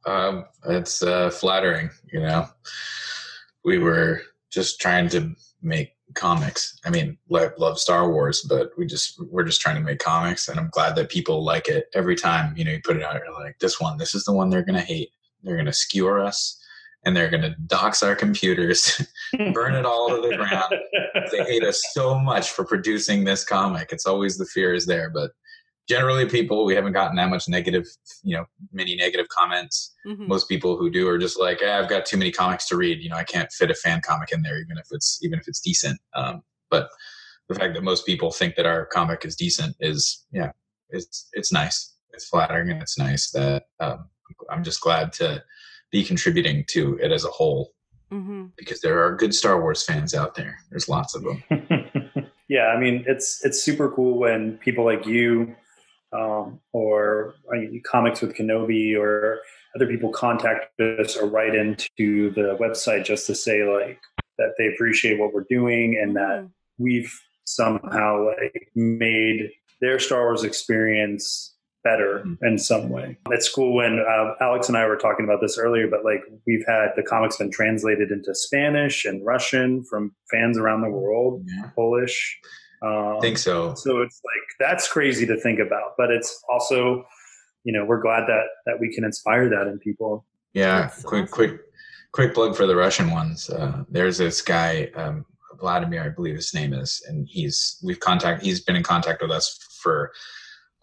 um, 0.06 0.44
it's 0.66 1.02
uh, 1.02 1.30
flattering. 1.30 1.90
You 2.12 2.20
know, 2.20 2.46
we 3.64 3.78
were 3.78 4.22
just 4.50 4.80
trying 4.80 5.08
to 5.10 5.34
make 5.62 5.93
comics. 6.14 6.78
I 6.84 6.90
mean, 6.90 7.18
lo- 7.28 7.50
love 7.58 7.78
Star 7.78 8.10
Wars, 8.10 8.44
but 8.48 8.70
we 8.76 8.86
just 8.86 9.20
we're 9.30 9.44
just 9.44 9.60
trying 9.60 9.76
to 9.76 9.82
make 9.82 9.98
comics, 9.98 10.48
and 10.48 10.58
I'm 10.58 10.70
glad 10.70 10.96
that 10.96 11.10
people 11.10 11.44
like 11.44 11.68
it 11.68 11.86
every 11.94 12.16
time. 12.16 12.56
You 12.56 12.64
know, 12.64 12.72
you 12.72 12.80
put 12.82 12.96
it 12.96 13.02
out, 13.02 13.14
you're 13.14 13.32
like, 13.32 13.58
this 13.58 13.80
one, 13.80 13.98
this 13.98 14.14
is 14.14 14.24
the 14.24 14.32
one 14.32 14.50
they're 14.50 14.64
gonna 14.64 14.80
hate. 14.80 15.10
They're 15.42 15.56
gonna 15.56 15.72
skewer 15.72 16.20
us, 16.20 16.60
and 17.04 17.16
they're 17.16 17.30
gonna 17.30 17.56
dox 17.66 18.02
our 18.02 18.14
computers, 18.14 19.00
burn 19.52 19.74
it 19.74 19.84
all 19.86 20.08
to 20.08 20.28
the 20.28 20.36
ground. 20.36 20.74
they 21.30 21.44
hate 21.44 21.64
us 21.64 21.82
so 21.92 22.18
much 22.18 22.50
for 22.50 22.64
producing 22.64 23.24
this 23.24 23.44
comic. 23.44 23.90
It's 23.92 24.06
always 24.06 24.36
the 24.36 24.46
fear 24.46 24.74
is 24.74 24.86
there, 24.86 25.10
but 25.10 25.32
generally 25.88 26.26
people 26.26 26.64
we 26.64 26.74
haven't 26.74 26.92
gotten 26.92 27.16
that 27.16 27.28
much 27.28 27.48
negative, 27.48 27.86
you 28.22 28.36
know, 28.36 28.44
many 28.72 28.96
negative 28.96 29.28
comments. 29.28 29.94
Mhm. 30.06 30.26
Most 30.28 30.48
people 30.48 30.76
who 30.76 30.90
do 30.90 31.08
are 31.08 31.18
just 31.18 31.38
like, 31.38 31.60
eh, 31.62 31.78
I've 31.78 31.88
got 31.90 32.06
too 32.06 32.16
many 32.16 32.30
comics 32.30 32.66
to 32.68 32.76
read. 32.76 33.00
You 33.02 33.10
know, 33.10 33.16
I 33.16 33.24
can't 33.24 33.52
fit 33.52 33.70
a 33.70 33.74
fan 33.74 34.00
comic 34.00 34.32
in 34.32 34.42
there, 34.42 34.58
even 34.60 34.78
if 34.78 34.86
it's 34.90 35.18
even 35.22 35.38
if 35.38 35.46
it's 35.48 35.60
decent. 35.60 36.00
Um, 36.14 36.42
but 36.70 36.88
the 37.48 37.54
fact 37.54 37.74
that 37.74 37.82
most 37.82 38.06
people 38.06 38.30
think 38.30 38.54
that 38.56 38.64
our 38.66 38.86
comic 38.86 39.24
is 39.24 39.36
decent 39.36 39.76
is, 39.80 40.24
yeah, 40.32 40.52
it's 40.90 41.28
it's 41.34 41.52
nice. 41.52 41.92
It's 42.12 42.28
flattering 42.28 42.70
and 42.70 42.80
it's 42.80 42.96
nice 42.98 43.30
that 43.32 43.64
um, 43.80 44.08
I'm 44.50 44.64
just 44.64 44.80
glad 44.80 45.12
to 45.14 45.42
be 45.90 46.02
contributing 46.04 46.64
to 46.68 46.96
it 47.02 47.12
as 47.12 47.24
a 47.24 47.28
whole 47.28 47.72
Mhm. 48.12 48.52
because 48.56 48.80
there 48.80 49.04
are 49.04 49.16
good 49.16 49.34
Star 49.34 49.60
Wars 49.60 49.82
fans 49.84 50.14
out 50.14 50.34
there. 50.34 50.56
There's 50.70 50.88
lots 50.88 51.14
of 51.14 51.22
them. 51.24 51.42
yeah, 52.48 52.66
I 52.68 52.78
mean, 52.78 53.04
it's 53.06 53.44
it's 53.44 53.62
super 53.62 53.90
cool 53.90 54.18
when 54.18 54.56
people 54.58 54.84
like 54.84 55.04
you, 55.06 55.54
um, 56.14 56.60
or 56.72 57.34
I 57.52 57.56
mean, 57.58 57.82
comics 57.84 58.20
with 58.20 58.34
Kenobi, 58.36 58.96
or 58.98 59.40
other 59.74 59.86
people 59.86 60.10
contact 60.10 60.78
us 60.80 61.16
or 61.16 61.26
write 61.26 61.54
into 61.54 62.30
the 62.34 62.56
website 62.60 63.04
just 63.04 63.26
to 63.26 63.34
say 63.34 63.64
like 63.64 63.98
that 64.38 64.54
they 64.58 64.68
appreciate 64.68 65.18
what 65.18 65.32
we're 65.34 65.46
doing 65.50 65.98
and 66.00 66.14
that 66.16 66.42
Mhm. 66.42 66.50
we've 66.78 67.12
somehow 67.44 68.26
like 68.26 68.68
made 68.74 69.50
their 69.80 69.98
Star 69.98 70.22
Wars 70.22 70.44
experience 70.44 71.50
better 71.82 72.20
Mhm. 72.24 72.38
in 72.42 72.58
some 72.58 72.88
way. 72.88 73.18
It's 73.30 73.52
cool 73.52 73.74
when 73.74 73.98
uh, 73.98 74.34
Alex 74.40 74.68
and 74.68 74.76
I 74.78 74.86
were 74.86 74.96
talking 74.96 75.24
about 75.24 75.40
this 75.42 75.58
earlier, 75.58 75.86
but 75.86 76.04
like 76.04 76.22
we've 76.46 76.64
had 76.66 76.92
the 76.96 77.02
comics 77.02 77.36
been 77.36 77.50
translated 77.50 78.10
into 78.10 78.34
Spanish 78.34 79.04
and 79.04 79.24
Russian 79.26 79.84
from 79.84 80.14
fans 80.30 80.56
around 80.56 80.80
the 80.82 80.88
world, 80.90 81.42
Yeah. 81.46 81.70
Polish. 81.74 82.40
Um, 82.84 83.16
I 83.16 83.20
think 83.20 83.38
so. 83.38 83.74
so 83.74 84.02
it's 84.02 84.20
like 84.24 84.42
that's 84.60 84.88
crazy 84.88 85.26
to 85.26 85.36
think 85.40 85.58
about, 85.60 85.94
but 85.96 86.10
it's 86.10 86.42
also, 86.50 87.04
you 87.64 87.72
know, 87.72 87.84
we're 87.84 88.00
glad 88.02 88.26
that 88.26 88.44
that 88.66 88.78
we 88.80 88.92
can 88.94 89.04
inspire 89.04 89.48
that 89.48 89.66
in 89.66 89.78
people. 89.78 90.26
Yeah, 90.52 90.82
That's 90.82 91.02
quick, 91.02 91.24
awesome. 91.24 91.32
quick, 91.34 91.60
quick 92.12 92.34
plug 92.34 92.56
for 92.56 92.66
the 92.66 92.76
Russian 92.76 93.10
ones. 93.10 93.48
Uh, 93.50 93.84
there's 93.88 94.18
this 94.18 94.40
guy, 94.42 94.90
um, 94.94 95.24
Vladimir, 95.58 96.02
I 96.04 96.08
believe 96.10 96.34
his 96.36 96.52
name 96.54 96.72
is, 96.72 97.02
and 97.08 97.26
he's 97.28 97.78
we've 97.82 98.00
contact. 98.00 98.42
He's 98.42 98.60
been 98.60 98.76
in 98.76 98.82
contact 98.82 99.22
with 99.22 99.30
us 99.30 99.58
for 99.82 100.12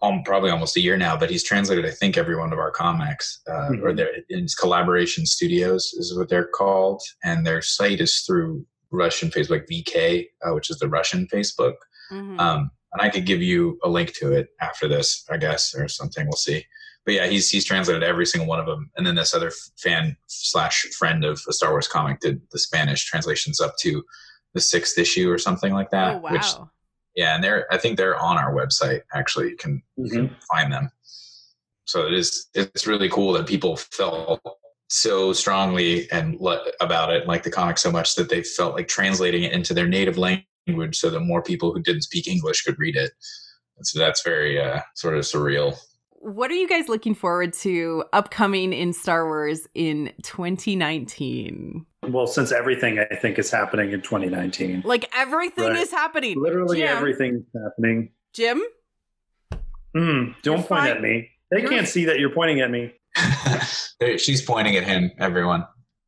um, 0.02 0.22
probably 0.24 0.50
almost 0.50 0.76
a 0.76 0.80
year 0.80 0.96
now. 0.96 1.16
But 1.16 1.30
he's 1.30 1.44
translated, 1.44 1.86
I 1.86 1.90
think, 1.90 2.16
every 2.18 2.36
one 2.36 2.52
of 2.52 2.58
our 2.58 2.70
comics, 2.72 3.40
uh, 3.48 3.68
Mhm. 3.70 3.82
or 3.82 3.92
their 3.94 4.08
in 4.28 4.46
collaboration 4.58 5.24
studios 5.26 5.92
is 5.96 6.16
what 6.16 6.28
they're 6.28 6.48
called, 6.48 7.00
and 7.22 7.46
their 7.46 7.62
site 7.62 8.00
is 8.00 8.20
through 8.22 8.66
Russian 8.90 9.30
Facebook 9.30 9.66
VK, 9.68 10.28
uh, 10.44 10.52
which 10.54 10.68
is 10.70 10.78
the 10.80 10.88
Russian 10.88 11.26
Facebook. 11.32 11.74
Mhm. 12.10 12.38
Um, 12.40 12.70
and 12.92 13.00
I 13.00 13.08
could 13.08 13.24
give 13.24 13.40
you 13.40 13.78
a 13.82 13.88
link 13.88 14.12
to 14.14 14.32
it 14.32 14.48
after 14.60 14.86
this, 14.88 15.24
I 15.30 15.36
guess, 15.38 15.74
or 15.74 15.88
something. 15.88 16.26
We'll 16.26 16.32
see. 16.36 16.66
But 17.04 17.14
yeah, 17.14 17.26
he's 17.26 17.50
he's 17.50 17.64
translated 17.64 18.02
every 18.02 18.26
single 18.26 18.46
one 18.48 18.60
of 18.60 18.66
them, 18.66 18.90
and 18.96 19.06
then 19.06 19.14
this 19.16 19.34
other 19.34 19.50
fan 19.78 20.16
slash 20.26 20.82
friend 20.98 21.24
of 21.24 21.40
a 21.48 21.52
Star 21.52 21.70
Wars 21.70 21.88
comic 21.88 22.20
did 22.20 22.40
the 22.52 22.58
Spanish 22.58 23.04
translations 23.04 23.60
up 23.60 23.74
to 23.80 24.04
the 24.54 24.60
sixth 24.60 24.98
issue 24.98 25.30
or 25.30 25.38
something 25.38 25.72
like 25.72 25.90
that. 25.90 26.16
oh 26.16 26.18
wow. 26.18 26.30
Which 26.32 26.46
yeah, 27.16 27.34
and 27.34 27.42
they're 27.42 27.66
I 27.72 27.78
think 27.78 27.96
they're 27.96 28.18
on 28.18 28.36
our 28.38 28.54
website. 28.54 29.00
Actually, 29.14 29.48
you 29.50 29.56
can 29.56 29.82
you 29.96 30.10
can 30.10 30.36
find 30.52 30.72
them. 30.72 30.90
So 31.86 32.06
it 32.06 32.14
is 32.14 32.48
it's 32.54 32.86
really 32.86 33.08
cool 33.08 33.32
that 33.32 33.46
people 33.46 33.76
felt 33.76 34.40
so 34.88 35.32
strongly 35.32 36.10
and 36.12 36.38
le- 36.38 36.70
about 36.80 37.12
it, 37.12 37.26
like 37.26 37.42
the 37.42 37.50
comic 37.50 37.78
so 37.78 37.90
much 37.90 38.14
that 38.14 38.28
they 38.28 38.42
felt 38.42 38.74
like 38.74 38.86
translating 38.88 39.42
it 39.42 39.52
into 39.52 39.74
their 39.74 39.88
native 39.88 40.18
language, 40.18 40.46
so 40.92 41.10
that 41.10 41.20
more 41.20 41.42
people 41.42 41.72
who 41.72 41.80
didn't 41.82 42.02
speak 42.02 42.26
English 42.28 42.62
could 42.62 42.78
read 42.78 42.96
it. 42.96 43.12
And 43.76 43.86
so 43.86 43.98
that's 43.98 44.22
very 44.22 44.60
uh, 44.60 44.80
sort 44.94 45.14
of 45.16 45.22
surreal. 45.24 45.76
what 46.10 46.50
are 46.50 46.54
you 46.54 46.68
guys 46.68 46.88
looking 46.88 47.14
forward 47.14 47.52
to 47.52 48.04
upcoming 48.12 48.72
in 48.72 48.92
Star 48.92 49.26
Wars 49.26 49.66
in 49.74 50.12
2019? 50.22 51.84
Well, 52.08 52.26
since 52.26 52.52
everything 52.52 52.98
I 52.98 53.14
think 53.16 53.38
is 53.38 53.50
happening 53.50 53.92
in 53.92 54.02
2019, 54.02 54.82
Like 54.84 55.08
everything 55.16 55.68
Right. 55.70 55.76
is 55.78 55.90
happening. 55.90 56.40
literally 56.40 56.78
Jim, 56.78 56.88
everything's 56.96 57.44
happening. 57.54 58.10
Jim, 58.34 58.62
Mm, 59.94 60.34
don't 60.42 60.44
You're 60.44 60.54
point 60.56 60.66
fine. 60.68 60.88
at 60.90 61.02
me. 61.02 61.28
They 61.50 61.58
You're- 61.60 61.68
can't 61.74 61.86
see 61.88 62.06
that 62.06 62.18
you're 62.18 62.30
pointing 62.32 62.60
at 62.60 62.70
me. 62.70 62.94
She's 64.16 64.40
pointing 64.40 64.74
at 64.76 64.84
him. 64.84 65.10
Everyone. 65.18 65.66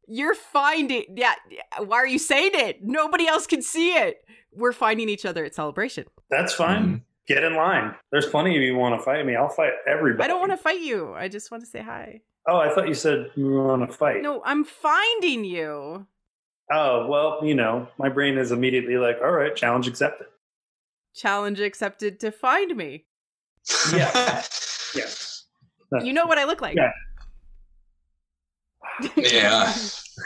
You're 0.08 0.34
finding. 0.34 1.04
Yeah. 1.16 1.34
yeah, 1.50 1.80
Why 1.80 1.96
are 1.98 2.06
you 2.06 2.18
saying 2.18 2.52
it? 2.54 2.82
Nobody 2.82 3.26
else 3.26 3.46
can 3.46 3.62
see 3.62 3.92
it. 3.92 4.18
We're 4.52 4.72
finding 4.72 5.08
each 5.08 5.24
other 5.24 5.44
at 5.44 5.54
Celebration. 5.54 6.04
That's 6.30 6.52
fine. 6.54 6.84
Mhm. 6.86 7.00
Get 7.26 7.42
in 7.42 7.54
line. 7.56 7.94
There's 8.12 8.26
plenty 8.26 8.54
of 8.56 8.62
you 8.62 8.76
want 8.76 8.98
to 8.98 9.04
fight 9.04 9.24
me. 9.24 9.34
I'll 9.34 9.48
fight 9.48 9.72
everybody. 9.86 10.24
I 10.24 10.28
don't 10.28 10.40
want 10.40 10.52
to 10.52 10.58
fight 10.58 10.80
you. 10.80 11.14
I 11.14 11.28
just 11.28 11.50
want 11.50 11.62
to 11.62 11.66
say 11.68 11.80
hi. 11.82 12.20
Oh, 12.46 12.58
I 12.58 12.68
thought 12.74 12.86
you 12.86 12.94
said 12.94 13.30
you 13.34 13.50
want 13.50 13.90
to 13.90 13.96
fight. 13.96 14.20
No, 14.22 14.42
I'm 14.44 14.64
finding 14.64 15.44
you. 15.44 16.06
Oh, 16.70 17.06
well, 17.08 17.40
you 17.42 17.54
know, 17.54 17.88
my 17.98 18.10
brain 18.10 18.36
is 18.36 18.52
immediately 18.52 18.96
like, 18.98 19.16
all 19.22 19.30
right, 19.30 19.56
challenge 19.56 19.88
accepted. 19.88 20.26
Challenge 21.14 21.60
accepted 21.60 22.20
to 22.20 22.30
find 22.30 22.76
me. 22.76 23.06
Yeah. 23.92 24.42
Yeah. 24.94 26.02
You 26.02 26.12
know 26.12 26.26
what 26.26 26.38
I 26.38 26.44
look 26.44 26.60
like. 26.60 26.76
Yeah. 26.76 26.90
Yeah. 29.16 29.74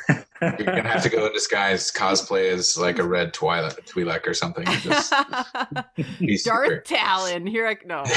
You're 0.41 0.66
gonna 0.66 0.89
have 0.89 1.03
to 1.03 1.09
go 1.09 1.27
in 1.27 1.33
disguise, 1.33 1.91
cosplay 1.91 2.53
as 2.53 2.77
like 2.79 2.99
a 2.99 3.05
red 3.05 3.33
Twi'lek, 3.33 3.87
Twi'lek 3.87 4.27
or 4.27 4.35
something. 4.35 4.66
and 4.66 4.77
Just 4.83 5.12
be 6.21 6.37
super- 6.37 6.66
Darth 6.69 6.85
Talon. 6.85 7.47
Here 7.47 7.66
I 7.66 7.77
no. 7.85 8.05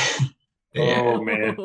Yeah. 0.74 1.02
Oh 1.02 1.22
man, 1.22 1.58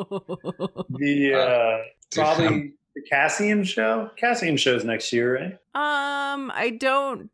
the 0.91 1.32
uh, 1.32 1.78
probably 2.12 2.72
the 2.97 3.03
Cassian 3.09 3.62
show. 3.62 4.11
Cassian 4.16 4.57
show's 4.57 4.84
next 4.84 5.12
year, 5.12 5.37
right? 5.37 5.53
Um, 5.76 6.51
I 6.53 6.76
don't. 6.80 7.30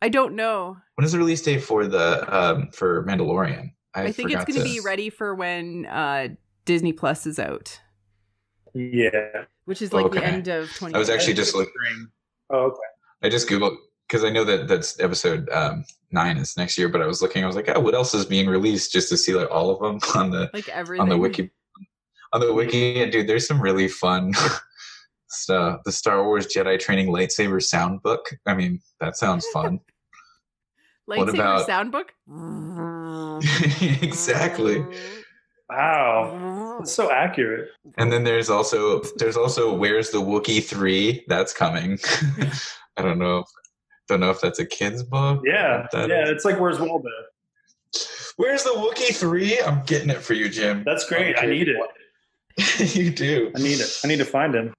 I 0.00 0.08
don't 0.08 0.36
know. 0.36 0.76
When 0.94 1.04
is 1.04 1.10
the 1.10 1.18
release 1.18 1.42
date 1.42 1.64
for 1.64 1.88
the 1.88 2.24
um 2.32 2.68
for 2.70 3.04
Mandalorian? 3.06 3.72
I, 3.92 4.12
think 4.12 4.30
it's 4.30 4.42
forgot 4.42 4.46
going 4.46 4.58
to 4.60 4.64
be 4.64 4.78
ready 4.78 5.10
for 5.10 5.34
when 5.34 5.86
uh 5.86 6.28
Disney 6.64 6.92
Plus 6.92 7.26
is 7.26 7.40
out, 7.40 7.80
Yeah. 8.74 9.44
which 9.64 9.82
is 9.82 9.92
like 9.92 10.10
the 10.12 10.24
end 10.24 10.48
of 10.48 10.72
twenty. 10.74 10.94
I 10.94 10.98
was 10.98 11.10
actually 11.10 11.34
just 11.34 11.54
look. 11.54 11.68
Oh, 12.50 12.66
okay. 12.66 12.78
I 13.22 13.28
just 13.28 13.48
googled 13.48 13.76
because 14.08 14.24
I 14.24 14.30
know 14.30 14.44
that 14.44 14.66
that's 14.66 14.98
episode 15.00 15.48
um, 15.50 15.84
nine 16.10 16.36
is 16.36 16.56
next 16.56 16.76
year, 16.78 16.88
but 16.88 17.00
I 17.02 17.06
was 17.06 17.22
looking. 17.22 17.44
I 17.44 17.46
was 17.46 17.56
like, 17.56 17.68
oh, 17.68 17.80
what 17.80 17.94
else 17.94 18.14
is 18.14 18.24
being 18.26 18.48
released? 18.48 18.92
Just 18.92 19.08
to 19.10 19.16
see 19.16 19.34
like 19.34 19.50
all 19.50 19.70
of 19.70 19.80
them 19.80 20.00
on 20.20 20.30
the 20.30 20.50
like 20.52 20.68
everything 20.68 21.02
on 21.02 21.08
the 21.08 21.16
wiki 21.18 21.50
on 22.32 22.40
the 22.40 22.52
wiki. 22.52 23.02
And 23.02 23.12
dude, 23.12 23.28
there's 23.28 23.46
some 23.46 23.60
really 23.60 23.88
fun 23.88 24.32
stuff. 25.28 25.80
The 25.84 25.92
Star 25.92 26.24
Wars 26.24 26.46
Jedi 26.46 26.78
Training 26.78 27.08
lightsaber 27.08 27.62
sound 27.62 28.02
book. 28.02 28.30
I 28.46 28.54
mean, 28.54 28.80
that 29.00 29.16
sounds 29.16 29.46
fun. 29.52 29.80
what 31.06 31.18
Lightsaber 31.28 31.34
about- 31.34 31.68
soundbook. 31.68 32.10
exactly. 34.02 34.84
Wow. 35.70 36.76
That's 36.78 36.92
so 36.92 37.10
accurate. 37.10 37.68
And 37.96 38.12
then 38.12 38.24
there's 38.24 38.50
also 38.50 39.00
there's 39.16 39.36
also 39.36 39.72
Where's 39.74 40.10
the 40.10 40.18
Wookiee 40.18 40.62
three? 40.64 41.24
That's 41.28 41.52
coming. 41.52 41.98
I 42.96 43.02
don't 43.02 43.18
know. 43.18 43.44
Don't 44.08 44.20
know 44.20 44.30
if 44.30 44.40
that's 44.40 44.58
a 44.58 44.66
kid's 44.66 45.02
book. 45.02 45.42
Yeah. 45.46 45.86
Yeah. 45.92 46.24
is- 46.24 46.30
It's 46.30 46.44
like 46.44 46.58
where's 46.58 46.80
Waldo? 46.80 47.08
Where's 48.36 48.62
the 48.64 48.70
Wookiee 48.70 49.14
three? 49.14 49.60
I'm 49.60 49.82
getting 49.84 50.10
it 50.10 50.22
for 50.22 50.34
you, 50.34 50.48
Jim. 50.48 50.82
That's 50.84 51.06
great. 51.08 51.36
I 51.38 51.46
need 51.46 51.68
it. 51.68 51.76
you 52.96 53.10
do. 53.10 53.52
I 53.54 53.58
need 53.60 53.80
it. 53.80 54.00
I 54.04 54.08
need 54.08 54.18
to 54.18 54.24
find 54.24 54.54
him. 54.54 54.72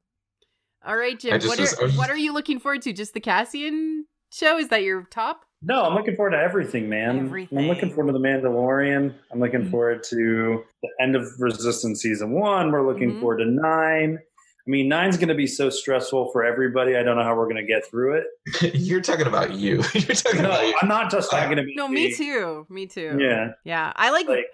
All 0.86 0.98
right, 0.98 1.20
Jim. 1.20 1.40
What 1.42 1.60
was- 1.60 1.74
are, 1.80 1.90
what 1.92 2.10
are 2.10 2.18
you 2.18 2.34
looking 2.34 2.60
forward 2.60 2.82
to? 2.84 2.94
Just 2.94 3.14
the 3.14 3.20
Cassian 3.20 4.06
show? 4.32 4.58
Is 4.58 4.70
that 4.70 4.84
your 4.84 5.04
top? 5.12 5.46
No, 5.64 5.84
I'm 5.84 5.94
looking 5.94 6.16
forward 6.16 6.32
to 6.32 6.40
everything, 6.40 6.90
man. 6.90 7.32
I'm 7.52 7.68
looking 7.68 7.90
forward 7.90 8.08
to 8.12 8.18
the 8.18 8.26
Mandalorian. 8.26 9.14
I'm 9.32 9.40
looking 9.40 9.62
Mhm. 9.66 9.72
forward 9.72 10.04
to 10.06 10.64
the 10.82 10.90
end 11.00 11.16
of 11.16 11.28
Resistance 11.40 12.02
season 12.02 12.32
one. 12.32 12.72
We're 12.72 12.86
looking 12.86 13.14
Mhm. 13.14 13.20
forward 13.20 13.38
to 13.38 13.46
nine. 13.46 14.18
I 14.20 14.70
mean, 14.70 14.88
nine's 14.88 15.18
going 15.18 15.28
to 15.30 15.36
be 15.36 15.48
so 15.48 15.70
stressful 15.70 16.32
for 16.32 16.44
everybody. 16.44 16.96
I 16.96 17.04
don't 17.04 17.16
know 17.18 17.24
how 17.24 17.36
we're 17.36 17.46
going 17.46 17.58
to 17.58 17.64
get 17.64 17.86
through 17.86 18.16
it. 18.22 18.26
You're 18.76 19.02
talking 19.02 19.28
about 19.28 19.54
you. 19.54 19.84
You're 19.94 20.16
talking 20.16 20.42
No, 20.42 20.50
about 20.50 20.68
you. 20.68 20.74
I'm 20.82 20.88
not 20.88 21.12
just 21.12 21.30
talking 21.30 21.54
about 21.54 21.68
you. 21.68 21.76
No, 21.76 21.88
me 21.88 22.14
too. 22.14 22.66
Me 22.70 22.86
too. 22.88 23.18
Yeah, 23.20 23.54
Yeah, 23.64 23.94
I 23.96 24.10
like, 24.12 24.28
Like- 24.28 24.52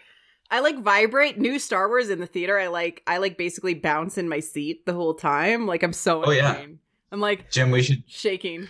I 0.49 0.60
like 0.62 0.80
vibrate 0.80 1.38
new 1.38 1.60
Star 1.60 1.89
Wars 1.89 2.10
in 2.10 2.20
the 2.20 2.26
theater. 2.26 2.58
I 2.58 2.68
like 2.68 3.03
I 3.05 3.18
like 3.18 3.38
basically 3.38 3.74
bounce 3.74 4.18
in 4.18 4.30
my 4.30 4.39
seat 4.39 4.86
the 4.86 4.93
whole 4.93 5.14
time. 5.14 5.68
Like 5.68 5.84
I'm 5.84 5.91
so 5.91 6.24
Oh, 6.24 6.32
yeah. 6.32 6.66
I'm 7.12 7.20
like 7.20 7.51
Jim, 7.51 7.70
we 7.72 7.82
should 7.84 8.03
shaking. 8.08 8.70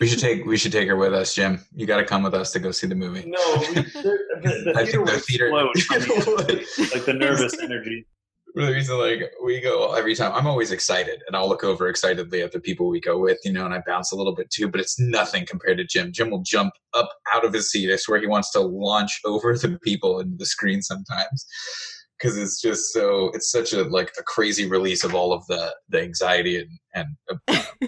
We 0.00 0.06
should 0.06 0.18
take 0.18 0.44
we 0.44 0.56
should 0.56 0.72
take 0.72 0.88
her 0.88 0.96
with 0.96 1.14
us, 1.14 1.34
Jim. 1.34 1.60
You 1.74 1.86
got 1.86 1.98
to 1.98 2.04
come 2.04 2.22
with 2.22 2.34
us 2.34 2.52
to 2.52 2.58
go 2.58 2.70
see 2.70 2.86
the 2.86 2.94
movie. 2.94 3.24
no, 3.26 3.56
we, 3.60 3.74
the, 3.74 3.82
the, 4.42 4.62
the 4.64 4.72
I 4.76 4.84
think 4.84 4.92
the 4.92 5.00
would 5.00 5.22
theater 5.22 5.48
explode 5.48 6.48
the- 6.48 6.90
like 6.94 7.04
the 7.04 7.12
nervous 7.14 7.58
energy. 7.60 8.06
the 8.54 8.72
reason 8.72 8.98
like 8.98 9.30
we 9.44 9.60
go 9.60 9.92
every 9.94 10.14
time 10.14 10.32
i'm 10.34 10.46
always 10.46 10.72
excited 10.72 11.22
and 11.26 11.36
i'll 11.36 11.48
look 11.48 11.62
over 11.62 11.88
excitedly 11.88 12.40
at 12.42 12.52
the 12.52 12.60
people 12.60 12.88
we 12.88 13.00
go 13.00 13.18
with 13.18 13.38
you 13.44 13.52
know 13.52 13.66
and 13.66 13.74
i 13.74 13.82
bounce 13.86 14.12
a 14.12 14.16
little 14.16 14.34
bit 14.34 14.48
too 14.50 14.66
but 14.66 14.80
it's 14.80 14.98
nothing 14.98 15.44
compared 15.44 15.76
to 15.76 15.84
jim 15.84 16.10
jim 16.10 16.30
will 16.30 16.42
jump 16.42 16.72
up 16.94 17.10
out 17.34 17.44
of 17.44 17.52
his 17.52 17.70
seat 17.70 17.92
i 17.92 17.96
swear 17.96 18.18
he 18.18 18.26
wants 18.26 18.50
to 18.50 18.60
launch 18.60 19.20
over 19.26 19.56
the 19.58 19.78
people 19.82 20.20
into 20.20 20.36
the 20.38 20.46
screen 20.46 20.80
sometimes 20.80 21.44
because 22.18 22.38
it's 22.38 22.58
just 22.62 22.92
so 22.94 23.30
it's 23.34 23.50
such 23.50 23.74
a 23.74 23.82
like 23.84 24.10
a 24.18 24.22
crazy 24.22 24.66
release 24.66 25.04
of 25.04 25.14
all 25.14 25.34
of 25.34 25.44
the 25.48 25.74
the 25.90 26.00
anxiety 26.00 26.56
and 26.58 26.70
and 26.94 27.38
uh, 27.48 27.62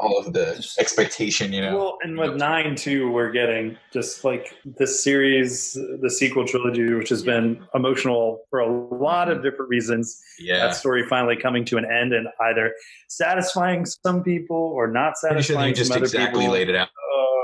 all 0.00 0.18
of 0.18 0.32
the 0.32 0.48
expectation 0.78 1.52
you 1.52 1.60
know 1.62 1.76
Well, 1.76 1.98
and 2.02 2.18
with 2.18 2.36
nine 2.36 2.74
too, 2.76 3.10
we're 3.10 3.30
getting 3.32 3.76
just 3.92 4.24
like 4.24 4.54
this 4.64 5.02
series, 5.02 5.74
the 6.02 6.10
sequel 6.10 6.46
trilogy, 6.46 6.92
which 6.92 7.08
has 7.08 7.22
been 7.22 7.64
emotional 7.74 8.40
for 8.50 8.60
a 8.60 8.70
lot 8.94 9.30
of 9.30 9.42
different 9.42 9.68
reasons. 9.70 10.20
yeah 10.38 10.66
That 10.66 10.74
story 10.76 11.06
finally 11.08 11.36
coming 11.36 11.64
to 11.66 11.76
an 11.78 11.84
end 11.84 12.12
and 12.12 12.28
either 12.42 12.72
satisfying 13.08 13.86
some 13.86 14.22
people 14.22 14.56
or 14.56 14.86
not 14.88 15.14
pretty 15.20 15.36
sure 15.36 15.56
satisfying 15.56 15.68
you 15.70 15.74
just 15.74 15.96
exactly 15.96 16.40
people. 16.40 16.52
laid 16.52 16.68
it 16.68 16.76
out 16.76 16.88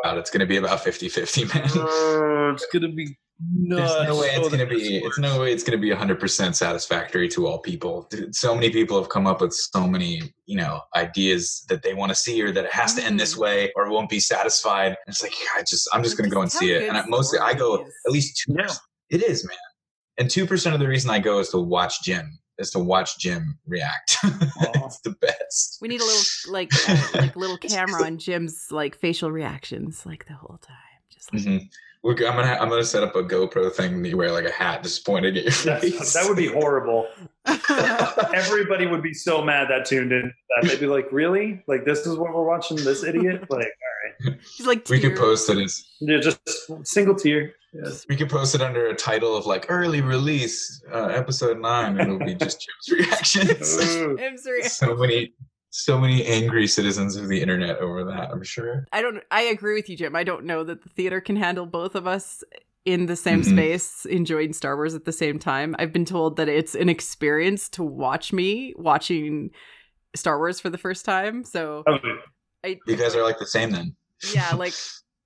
Uh, 0.04 0.16
it's 0.16 0.30
going 0.30 0.40
to 0.40 0.46
be 0.46 0.56
about 0.56 0.80
50-50 0.80 1.54
man 1.54 1.64
uh, 1.64 2.52
it's 2.52 2.66
gonna 2.72 2.88
be 2.92 3.16
nuts. 3.40 3.92
There's 3.94 4.08
no 4.08 4.18
way 4.20 4.26
it's 4.28 4.48
gonna 4.48 4.66
be. 4.66 5.00
best 5.00 5.06
It's 5.06 5.18
no 5.18 5.40
way 5.40 5.52
it's 5.52 5.62
gonna 5.64 5.78
be 5.78 5.90
100 5.90 6.20
percent 6.20 6.56
satisfactory 6.56 7.28
to 7.28 7.46
all 7.46 7.58
people. 7.58 8.06
Dude, 8.10 8.34
so 8.34 8.54
many 8.54 8.70
people 8.70 8.98
have 9.00 9.08
come 9.08 9.26
up 9.26 9.40
with 9.40 9.52
so 9.54 9.86
many, 9.86 10.22
you 10.46 10.56
know, 10.56 10.80
ideas 10.96 11.64
that 11.68 11.82
they 11.82 11.94
want 11.94 12.10
to 12.10 12.14
see, 12.16 12.40
or 12.42 12.50
that 12.52 12.64
it 12.64 12.72
has 12.72 12.94
to 12.94 13.02
end 13.04 13.18
this 13.18 13.34
Mhm. 13.34 13.38
way, 13.38 13.72
or 13.76 13.86
it 13.86 13.90
won't 13.90 14.08
be 14.10 14.20
satisfied. 14.20 14.88
And 14.88 14.96
it's 15.08 15.22
like, 15.22 15.34
I 15.56 15.62
just, 15.62 15.88
I'm 15.92 16.02
just 16.02 16.16
gonna 16.16 16.28
go 16.30 16.42
and 16.42 16.50
see 16.52 16.72
it. 16.72 16.88
And 16.88 16.96
I, 16.96 17.04
mostly, 17.06 17.38
I 17.38 17.54
go 17.54 17.80
at 18.06 18.12
least 18.12 18.42
two. 18.46 18.54
Yeah. 18.58 18.72
It 19.10 19.22
is, 19.22 19.46
man. 19.46 19.56
And 20.18 20.30
two 20.30 20.46
percent 20.46 20.74
of 20.74 20.80
the 20.80 20.88
reason 20.88 21.10
I 21.10 21.18
go 21.18 21.38
is 21.38 21.48
to 21.50 21.58
watch 21.58 22.02
Jim. 22.02 22.38
Is 22.58 22.70
to 22.72 22.78
watch 22.78 23.18
Jim 23.18 23.58
react. 23.66 24.18
it's 24.22 25.00
the 25.00 25.16
best. 25.20 25.78
We 25.80 25.88
need 25.88 26.02
a 26.02 26.04
little 26.04 26.52
like 26.52 26.70
uh, 26.88 27.06
like 27.14 27.34
little 27.34 27.56
camera 27.68 28.04
on 28.04 28.18
Jim's 28.18 28.66
like 28.70 28.94
facial 28.96 29.32
reactions 29.32 30.04
like 30.04 30.26
the 30.26 30.34
whole 30.34 30.58
time. 30.58 30.76
Just 31.10 31.32
like 31.32 31.42
Mhm. 31.42 31.68
We're, 32.02 32.14
I'm 32.14 32.36
gonna, 32.36 32.58
I'm 32.60 32.68
gonna 32.68 32.84
set 32.84 33.04
up 33.04 33.14
a 33.14 33.22
GoPro 33.22 33.72
thing. 33.72 33.94
And 33.94 34.06
you 34.06 34.16
wear 34.16 34.32
like 34.32 34.44
a 34.44 34.50
hat, 34.50 34.82
just 34.82 35.06
pointed 35.06 35.36
at 35.36 35.44
your 35.44 35.52
face. 35.52 35.98
That's, 35.98 36.12
that 36.14 36.26
would 36.26 36.36
be 36.36 36.48
horrible. 36.48 37.06
Everybody 38.34 38.86
would 38.86 39.02
be 39.02 39.14
so 39.14 39.42
mad 39.42 39.68
that 39.70 39.86
tuned 39.86 40.10
in. 40.10 40.32
That 40.50 40.68
they'd 40.68 40.80
be 40.80 40.86
like, 40.86 41.06
"Really? 41.12 41.62
Like 41.68 41.84
this 41.84 42.00
is 42.06 42.16
what 42.16 42.34
we're 42.34 42.44
watching? 42.44 42.76
This 42.78 43.04
idiot? 43.04 43.44
Like, 43.50 43.66
all 43.66 44.30
right." 44.30 44.38
She's 44.54 44.66
like 44.66 44.88
we 44.88 44.98
could 44.98 45.16
post 45.16 45.48
it 45.48 45.58
as 45.58 45.84
yeah, 46.00 46.18
just 46.18 46.40
single 46.84 47.14
tear." 47.14 47.54
Yes. 47.72 48.04
We 48.08 48.16
could 48.16 48.28
post 48.28 48.54
it 48.54 48.60
under 48.60 48.88
a 48.88 48.94
title 48.94 49.34
of 49.34 49.46
like 49.46 49.66
early 49.70 50.02
release, 50.02 50.82
uh, 50.92 51.06
episode 51.06 51.58
nine, 51.58 51.98
and 51.98 52.12
it'll 52.12 52.18
be 52.18 52.34
just 52.34 52.60
Jim's 52.60 53.00
reactions. 53.00 53.96
Ooh. 53.96 54.16
Jim's 54.18 54.44
re- 54.44 54.62
so 54.64 54.94
many, 54.94 55.32
so 55.72 55.98
many 55.98 56.24
angry 56.26 56.66
citizens 56.66 57.16
of 57.16 57.28
the 57.28 57.40
internet 57.40 57.78
over 57.78 58.04
that. 58.04 58.30
I'm 58.30 58.42
sure. 58.44 58.86
I 58.92 59.00
don't. 59.02 59.22
I 59.30 59.42
agree 59.42 59.74
with 59.74 59.88
you, 59.88 59.96
Jim. 59.96 60.14
I 60.14 60.22
don't 60.22 60.44
know 60.44 60.62
that 60.64 60.82
the 60.82 60.88
theater 60.90 61.20
can 61.20 61.34
handle 61.36 61.64
both 61.66 61.94
of 61.94 62.06
us 62.06 62.44
in 62.84 63.06
the 63.06 63.16
same 63.16 63.40
Mhm. 63.42 63.52
space 63.52 64.04
enjoying 64.06 64.52
Star 64.52 64.76
Wars 64.76 64.94
at 64.94 65.04
the 65.06 65.12
same 65.12 65.38
time. 65.38 65.74
I've 65.78 65.92
been 65.92 66.04
told 66.04 66.36
that 66.36 66.48
it's 66.48 66.74
an 66.74 66.88
experience 66.88 67.68
to 67.70 67.82
watch 67.82 68.32
me 68.32 68.74
watching 68.76 69.50
Star 70.14 70.36
Wars 70.38 70.60
for 70.60 70.68
the 70.68 70.78
first 70.78 71.04
time. 71.04 71.42
So 71.44 71.84
Okay. 71.88 72.08
I, 72.64 72.78
You 72.86 72.96
guys 72.96 73.14
are 73.16 73.22
like 73.22 73.38
the 73.38 73.46
same 73.46 73.70
then. 73.70 73.96
yeah, 74.34 74.52
like 74.56 74.74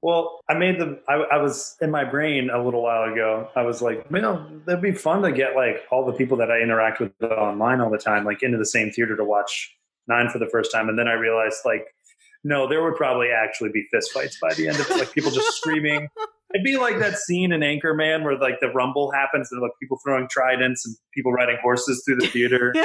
Well, 0.03 0.41
I 0.49 0.55
made 0.55 0.79
the. 0.79 1.01
I, 1.09 1.15
I 1.15 1.37
was 1.43 1.77
in 1.81 1.91
my 1.91 2.05
brain 2.05 2.51
a 2.51 2.63
little 2.63 2.83
while 2.83 3.11
ago. 3.13 3.49
I 3.57 3.63
was 3.63 3.83
like, 3.83 4.11
man, 4.13 4.63
that'd 4.65 4.81
be 4.83 4.93
fun 4.93 5.23
to 5.23 5.33
get 5.33 5.57
like 5.57 5.83
all 5.91 6.07
the 6.07 6.13
people 6.13 6.37
that 6.37 6.53
I 6.53 6.61
interact 6.61 7.01
with 7.01 7.11
online 7.23 7.81
all 7.81 7.91
the 7.91 7.99
time, 7.99 8.25
like 8.25 8.45
into 8.45 8.59
the 8.59 8.67
same 8.67 8.91
theater 8.93 9.17
to 9.17 9.25
watch 9.25 9.75
Nine 10.09 10.29
for 10.29 10.39
the 10.39 10.49
first 10.51 10.73
time. 10.73 10.89
And 10.89 10.99
then 10.99 11.09
I 11.09 11.15
realized, 11.15 11.59
like, 11.65 11.87
no, 12.45 12.69
there 12.69 12.83
would 12.83 12.95
probably 12.95 13.29
actually 13.31 13.71
be 13.71 13.85
fistfights 13.93 14.35
by 14.41 14.55
the 14.55 14.69
end 14.69 14.79
of 14.79 14.89
it, 14.91 14.97
like 14.99 15.13
people 15.13 15.31
just 15.31 15.57
screaming. 15.57 16.09
It'd 16.55 16.65
be 16.65 16.77
like 16.77 16.99
that 17.01 17.19
scene 17.19 17.53
in 17.53 17.61
Anchorman 17.61 18.23
where 18.23 18.39
like 18.39 18.61
the 18.61 18.69
rumble 18.69 19.11
happens 19.11 19.49
and 19.51 19.61
like 19.61 19.73
people 19.81 19.99
throwing 20.05 20.29
tridents 20.31 20.87
and 20.87 20.95
people 21.13 21.33
riding 21.33 21.57
horses 21.61 22.03
through 22.07 22.17
the 22.17 22.29
theater. 22.29 22.73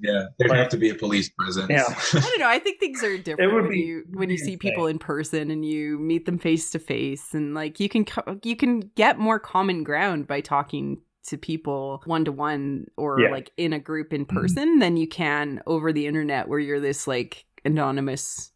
Yeah, 0.00 0.24
there'd 0.38 0.52
have 0.52 0.68
to 0.70 0.76
be 0.76 0.90
a 0.90 0.94
police 0.94 1.30
presence. 1.30 1.70
Yeah. 1.70 1.84
I 1.88 2.20
don't 2.20 2.40
know. 2.40 2.48
I 2.48 2.58
think 2.58 2.80
things 2.80 3.02
are 3.02 3.16
different 3.16 3.52
would 3.52 3.62
when 3.62 3.70
be 3.70 3.78
you 3.78 4.04
when 4.10 4.30
you 4.30 4.36
see 4.36 4.56
people 4.56 4.86
in 4.86 4.98
person 4.98 5.50
and 5.50 5.64
you 5.64 5.98
meet 5.98 6.26
them 6.26 6.38
face 6.38 6.70
to 6.72 6.78
face, 6.78 7.32
and 7.32 7.54
like 7.54 7.80
you 7.80 7.88
can 7.88 8.04
co- 8.04 8.38
you 8.42 8.56
can 8.56 8.80
get 8.80 9.18
more 9.18 9.38
common 9.38 9.84
ground 9.84 10.26
by 10.26 10.40
talking 10.40 10.98
to 11.26 11.36
people 11.36 12.02
one 12.06 12.24
to 12.24 12.32
one 12.32 12.86
or 12.96 13.20
Yeah. 13.20 13.30
like 13.30 13.50
in 13.56 13.72
a 13.72 13.78
group 13.78 14.12
in 14.12 14.24
Mhm. 14.26 14.34
person 14.34 14.78
than 14.78 14.96
you 14.96 15.06
can 15.08 15.62
over 15.66 15.92
the 15.92 16.06
internet 16.06 16.48
where 16.48 16.58
you're 16.58 16.80
this 16.80 17.06
like 17.06 17.44
anonymous 17.64 18.52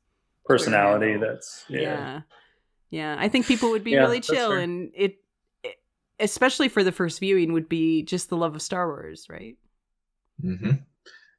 Personality 0.47 1.17
that's 1.17 1.65
yeah. 1.69 1.81
yeah. 1.81 2.21
yeah. 2.91 3.17
I 3.19 3.29
think 3.29 3.47
people 3.47 3.71
would 3.71 3.85
be 3.85 3.93
Yeah, 3.93 4.01
really 4.01 4.21
chill 4.21 4.51
and 4.53 4.91
it, 4.95 5.19
it 5.63 5.77
especially 6.19 6.69
for 6.69 6.83
the 6.83 6.91
first 6.93 7.21
viewing 7.21 7.53
would 7.53 7.69
be 7.69 8.03
just 8.03 8.31
the 8.31 8.37
love 8.37 8.55
of 8.57 8.63
Star 8.63 8.89
Wars, 8.89 9.27
right? 9.29 9.57
mm-hmm. 10.43 10.73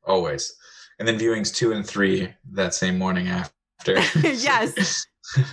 Always. 0.05 0.55
And 0.99 1.07
then 1.07 1.17
viewings 1.19 1.53
two 1.53 1.71
and 1.73 1.86
three 1.86 2.34
that 2.53 2.73
same 2.73 2.97
morning 2.97 3.27
after. 3.27 3.51
Yes. 4.23 5.05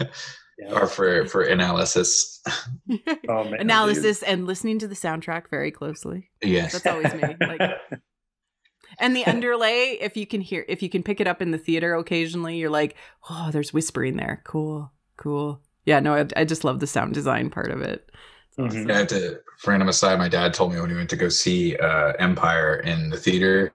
Yeah. 0.59 0.72
Or 0.72 0.86
for 0.86 1.26
for 1.26 1.42
analysis. 1.42 2.42
Oh, 3.28 3.44
man, 3.44 3.61
Analysis 3.61 4.22
and 4.22 4.46
listening 4.46 4.78
to 4.78 4.88
the 4.88 4.94
soundtrack 4.94 5.50
very 5.50 5.70
closely. 5.70 6.30
Yes. 6.42 6.72
That's 6.72 6.86
always 6.86 7.12
me. 7.12 7.36
Like 7.46 7.61
and 8.98 9.14
the 9.14 9.26
underlay, 9.26 9.98
if 10.00 10.16
you 10.16 10.26
can 10.26 10.40
hear, 10.40 10.64
if 10.66 10.82
you 10.82 10.88
can 10.88 11.02
pick 11.02 11.20
it 11.20 11.26
up 11.26 11.42
in 11.42 11.50
the 11.50 11.59
theater 11.59 11.94
occasionally, 11.94 12.56
you're 12.56 12.70
like, 12.70 12.96
oh, 13.28 13.50
there's 13.52 13.72
whispering 13.72 14.16
there. 14.16 14.40
Cool, 14.44 14.90
cool. 15.18 15.61
Yeah, 15.84 16.00
no, 16.00 16.14
I, 16.14 16.26
I 16.36 16.44
just 16.44 16.64
love 16.64 16.80
the 16.80 16.86
sound 16.86 17.12
design 17.14 17.50
part 17.50 17.70
of 17.70 17.82
it. 17.82 18.11
Mhm. 18.59 18.90
I 18.90 18.98
have 18.98 19.09
to, 19.09 19.40
random 19.66 19.88
aside, 19.88 20.18
my 20.18 20.28
dad 20.28 20.54
told 20.54 20.72
me 20.72 20.80
when 20.80 20.90
he 20.90 20.96
went 20.96 21.11
to 21.11 21.16
go 21.16 21.28
see 21.28 21.76
uh, 21.76 22.14
Empire 22.18 22.76
in 22.80 23.11
the 23.11 23.16
theater 23.18 23.72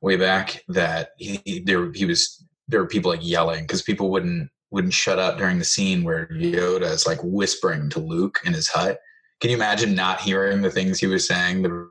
way 0.00 0.16
back 0.16 0.64
that 0.68 1.10
he, 1.16 1.40
he 1.44 1.60
there 1.60 1.90
he 1.92 2.04
was 2.04 2.44
there 2.68 2.80
were 2.80 2.86
people 2.86 3.10
like 3.10 3.24
yelling 3.26 3.64
because 3.64 3.82
people 3.82 4.10
wouldn't 4.10 4.50
wouldn't 4.70 4.92
shut 4.92 5.18
up 5.18 5.38
during 5.38 5.58
the 5.58 5.64
scene 5.64 6.04
where 6.04 6.26
Yoda 6.28 6.90
is 6.90 7.06
like 7.06 7.18
whispering 7.22 7.88
to 7.90 8.00
Luke 8.00 8.40
in 8.44 8.52
his 8.52 8.68
hut. 8.68 8.98
Can 9.40 9.50
you 9.50 9.56
imagine 9.56 9.94
not 9.94 10.20
hearing 10.20 10.62
the 10.62 10.70
things 10.70 10.98
he 10.98 11.06
was 11.06 11.26
saying 11.26 11.62
the 11.62 11.90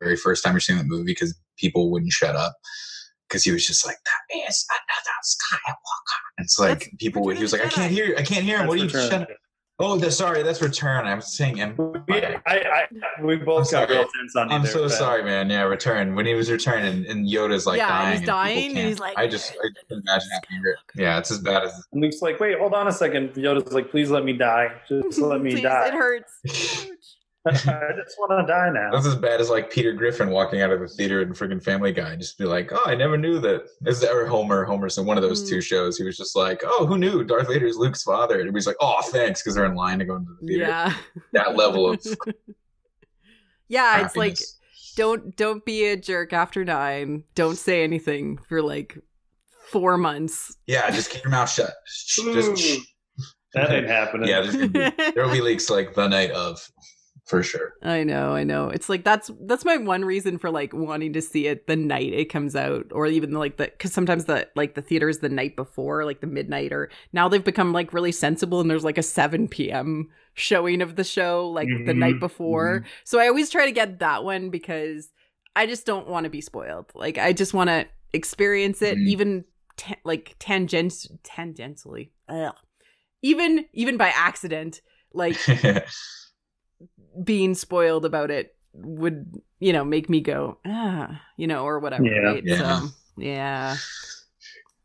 very 0.00 0.16
first 0.16 0.44
time 0.44 0.54
you're 0.54 0.60
seeing 0.60 0.78
the 0.78 0.84
movie 0.84 1.04
because 1.04 1.38
people 1.58 1.90
wouldn't 1.90 2.12
shut 2.12 2.36
up 2.36 2.54
because 3.28 3.44
he 3.44 3.50
was 3.50 3.66
just 3.66 3.84
like 3.86 3.96
that 4.04 4.48
is 4.48 4.66
another 4.70 5.10
Skywalker. 5.24 6.20
And 6.38 6.44
it's 6.44 6.58
like 6.58 6.78
That's 6.80 6.96
people 6.98 7.22
would. 7.24 7.36
He 7.36 7.42
was 7.42 7.52
like, 7.52 7.64
I 7.64 7.68
can't 7.68 7.90
hear. 7.90 8.14
I 8.16 8.22
can't 8.22 8.44
hear 8.44 8.58
him. 8.58 8.66
What 8.66 8.78
are 8.78 8.82
you? 8.82 8.88
Shut 8.88 9.20
Return. 9.20 9.26
Oh, 9.78 9.98
the, 9.98 10.10
sorry, 10.10 10.42
that's 10.42 10.62
Return. 10.62 11.06
I'm 11.06 11.20
saying 11.20 11.56
We, 11.56 11.60
Empire. 11.62 12.42
I, 12.46 12.86
I, 13.18 13.22
we 13.22 13.36
both 13.36 13.66
I'm 13.74 13.82
got 13.82 13.88
real 13.90 13.98
sorry. 13.98 14.08
tense 14.18 14.36
on 14.36 14.48
you 14.48 14.54
I'm 14.54 14.62
there, 14.62 14.72
so 14.72 14.82
but- 14.84 14.88
sorry, 14.92 15.22
man. 15.22 15.50
Yeah, 15.50 15.64
Return. 15.64 16.14
When 16.14 16.24
he 16.24 16.32
was 16.32 16.50
returning 16.50 17.04
and 17.06 17.28
Yoda's 17.28 17.66
like 17.66 17.76
Yeah, 17.76 17.88
dying. 17.88 18.18
he's 18.18 18.26
dying, 18.26 18.66
and 18.68 18.74
can't- 18.76 18.88
he's 18.88 18.98
like, 18.98 19.18
I 19.18 19.26
just 19.26 19.52
I 19.52 19.68
can 19.88 20.02
imagine 20.02 20.28
having 20.32 20.62
it. 20.66 20.76
Yeah, 20.94 21.18
it's 21.18 21.30
as 21.30 21.40
bad 21.40 21.64
as. 21.64 21.86
And 21.92 22.00
Luke's 22.02 22.22
like, 22.22 22.40
wait, 22.40 22.58
hold 22.58 22.72
on 22.72 22.88
a 22.88 22.92
second. 22.92 23.34
Yoda's 23.34 23.74
like, 23.74 23.90
please 23.90 24.08
let 24.10 24.24
me 24.24 24.32
die. 24.32 24.72
Just 24.88 25.18
let 25.18 25.42
me 25.42 25.50
Please, 25.56 25.62
die. 25.62 25.88
It 25.88 25.94
hurts. 25.94 26.86
I 27.46 27.92
just 27.96 28.16
want 28.18 28.40
to 28.40 28.52
die 28.52 28.70
now. 28.70 28.90
That's 28.92 29.06
as 29.06 29.14
bad 29.14 29.40
as 29.40 29.48
like 29.50 29.70
Peter 29.70 29.92
Griffin 29.92 30.30
walking 30.30 30.60
out 30.62 30.70
of 30.72 30.80
the 30.80 30.88
theater 30.88 31.22
in 31.22 31.30
friggin' 31.32 31.62
Family 31.62 31.92
Guy, 31.92 32.10
and 32.12 32.20
just 32.20 32.38
be 32.38 32.44
like, 32.44 32.72
"Oh, 32.72 32.82
I 32.86 32.94
never 32.94 33.16
knew 33.16 33.38
that." 33.40 33.62
Is 33.86 34.00
that 34.00 34.10
or 34.12 34.26
Homer? 34.26 34.64
Homer's 34.64 34.98
in 34.98 35.06
one 35.06 35.16
of 35.16 35.22
those 35.22 35.44
Mm. 35.44 35.48
two 35.48 35.60
shows. 35.60 35.96
He 35.96 36.04
was 36.04 36.16
just 36.16 36.34
like, 36.36 36.62
"Oh, 36.64 36.86
who 36.86 36.98
knew 36.98 37.22
Darth 37.24 37.48
Vader 37.48 37.66
is 37.66 37.76
Luke's 37.76 38.02
father?" 38.02 38.40
And 38.40 38.54
he's 38.54 38.66
like, 38.66 38.76
"Oh, 38.80 39.00
thanks," 39.06 39.42
because 39.42 39.54
they're 39.54 39.64
in 39.66 39.74
line 39.74 39.98
to 40.00 40.04
go 40.04 40.16
into 40.16 40.32
the 40.40 40.46
theater. 40.46 40.64
Yeah. 40.66 40.94
That 41.32 41.56
level 41.56 41.90
of 41.90 42.00
yeah, 43.68 44.04
it's 44.04 44.16
like 44.16 44.38
don't 44.96 45.36
don't 45.36 45.64
be 45.64 45.86
a 45.86 45.96
jerk 45.96 46.32
after 46.32 46.64
nine. 46.64 47.24
Don't 47.34 47.56
say 47.56 47.82
anything 47.84 48.38
for 48.48 48.62
like 48.62 48.98
four 49.70 49.96
months. 49.98 50.56
yeah, 50.66 50.88
just 50.90 51.10
keep 51.10 51.22
your 51.24 51.30
mouth 51.30 51.50
shut. 51.50 51.72
Shh, 51.86 52.20
Just. 52.22 52.80
That 53.54 53.70
ain't 53.70 53.86
happening. 53.86 54.28
Yeah, 54.28 54.42
there's 54.42 54.54
gonna 54.56 54.68
be- 54.68 55.12
there 55.14 55.24
will 55.24 55.32
be 55.32 55.40
leaks 55.42 55.70
like 55.70 55.94
the 55.94 56.06
night 56.08 56.30
of, 56.32 56.60
for 57.26 57.42
sure. 57.42 57.72
I 57.82 58.04
know, 58.04 58.34
I 58.34 58.42
know. 58.44 58.68
It's 58.70 58.88
like 58.88 59.04
that's 59.04 59.30
that's 59.42 59.64
my 59.64 59.76
one 59.76 60.04
reason 60.04 60.38
for 60.38 60.50
like 60.50 60.72
wanting 60.72 61.12
to 61.12 61.20
see 61.22 61.46
it 61.46 61.66
the 61.66 61.76
night 61.76 62.12
it 62.12 62.26
comes 62.26 62.56
out, 62.56 62.86
or 62.90 63.06
even 63.06 63.32
like 63.32 63.58
the 63.58 63.64
because 63.66 63.92
sometimes 63.92 64.24
the 64.24 64.48
like 64.56 64.74
the 64.74 64.82
theaters 64.82 65.18
the 65.18 65.28
night 65.28 65.56
before, 65.56 66.04
like 66.04 66.20
the 66.20 66.26
midnight, 66.26 66.72
or 66.72 66.88
now 67.12 67.28
they've 67.28 67.44
become 67.44 67.72
like 67.72 67.92
really 67.92 68.12
sensible, 68.12 68.60
and 68.60 68.70
there's 68.70 68.84
like 68.84 68.98
a 68.98 69.02
seven 69.02 69.46
p.m. 69.46 70.08
showing 70.34 70.80
of 70.82 70.96
the 70.96 71.04
show 71.04 71.48
like 71.50 71.68
the 71.84 71.92
Mhm, 71.92 71.98
night 71.98 72.20
before. 72.20 72.84
So 73.04 73.18
I 73.20 73.28
always 73.28 73.50
try 73.50 73.66
to 73.66 73.72
get 73.72 73.98
that 73.98 74.24
one 74.24 74.50
because 74.50 75.10
I 75.54 75.66
just 75.66 75.86
don't 75.86 76.08
want 76.08 76.24
to 76.24 76.30
be 76.30 76.40
spoiled. 76.40 76.90
Like 76.94 77.18
I 77.18 77.32
just 77.32 77.54
want 77.54 77.68
to 77.68 77.86
experience 78.12 78.80
it, 78.82 78.96
Mhm. 78.98 79.06
even 79.06 79.44
ta- 79.76 79.94
like 80.04 80.34
tangent 80.38 80.92
tangentially, 81.22 82.10
Ugh. 82.28 82.54
even 83.22 83.66
even 83.72 83.96
by 83.96 84.08
accident. 84.08 84.80
Like 85.12 85.36
being 87.24 87.54
spoiled 87.54 88.04
about 88.04 88.30
it 88.30 88.54
would 88.74 89.40
you 89.58 89.72
know 89.72 89.84
make 89.84 90.10
me 90.10 90.20
go 90.20 90.58
ah 90.66 91.20
you 91.36 91.46
know 91.46 91.64
or 91.64 91.78
whatever 91.78 92.04
Yeah. 92.04 92.18
right 92.18 92.42
Yeah. 92.44 92.80
so 92.80 92.88
yeah 93.16 93.76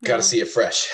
Got 0.04 0.10
Yeah. 0.10 0.16
to 0.16 0.22
see 0.22 0.40
it 0.40 0.48
fresh. 0.48 0.88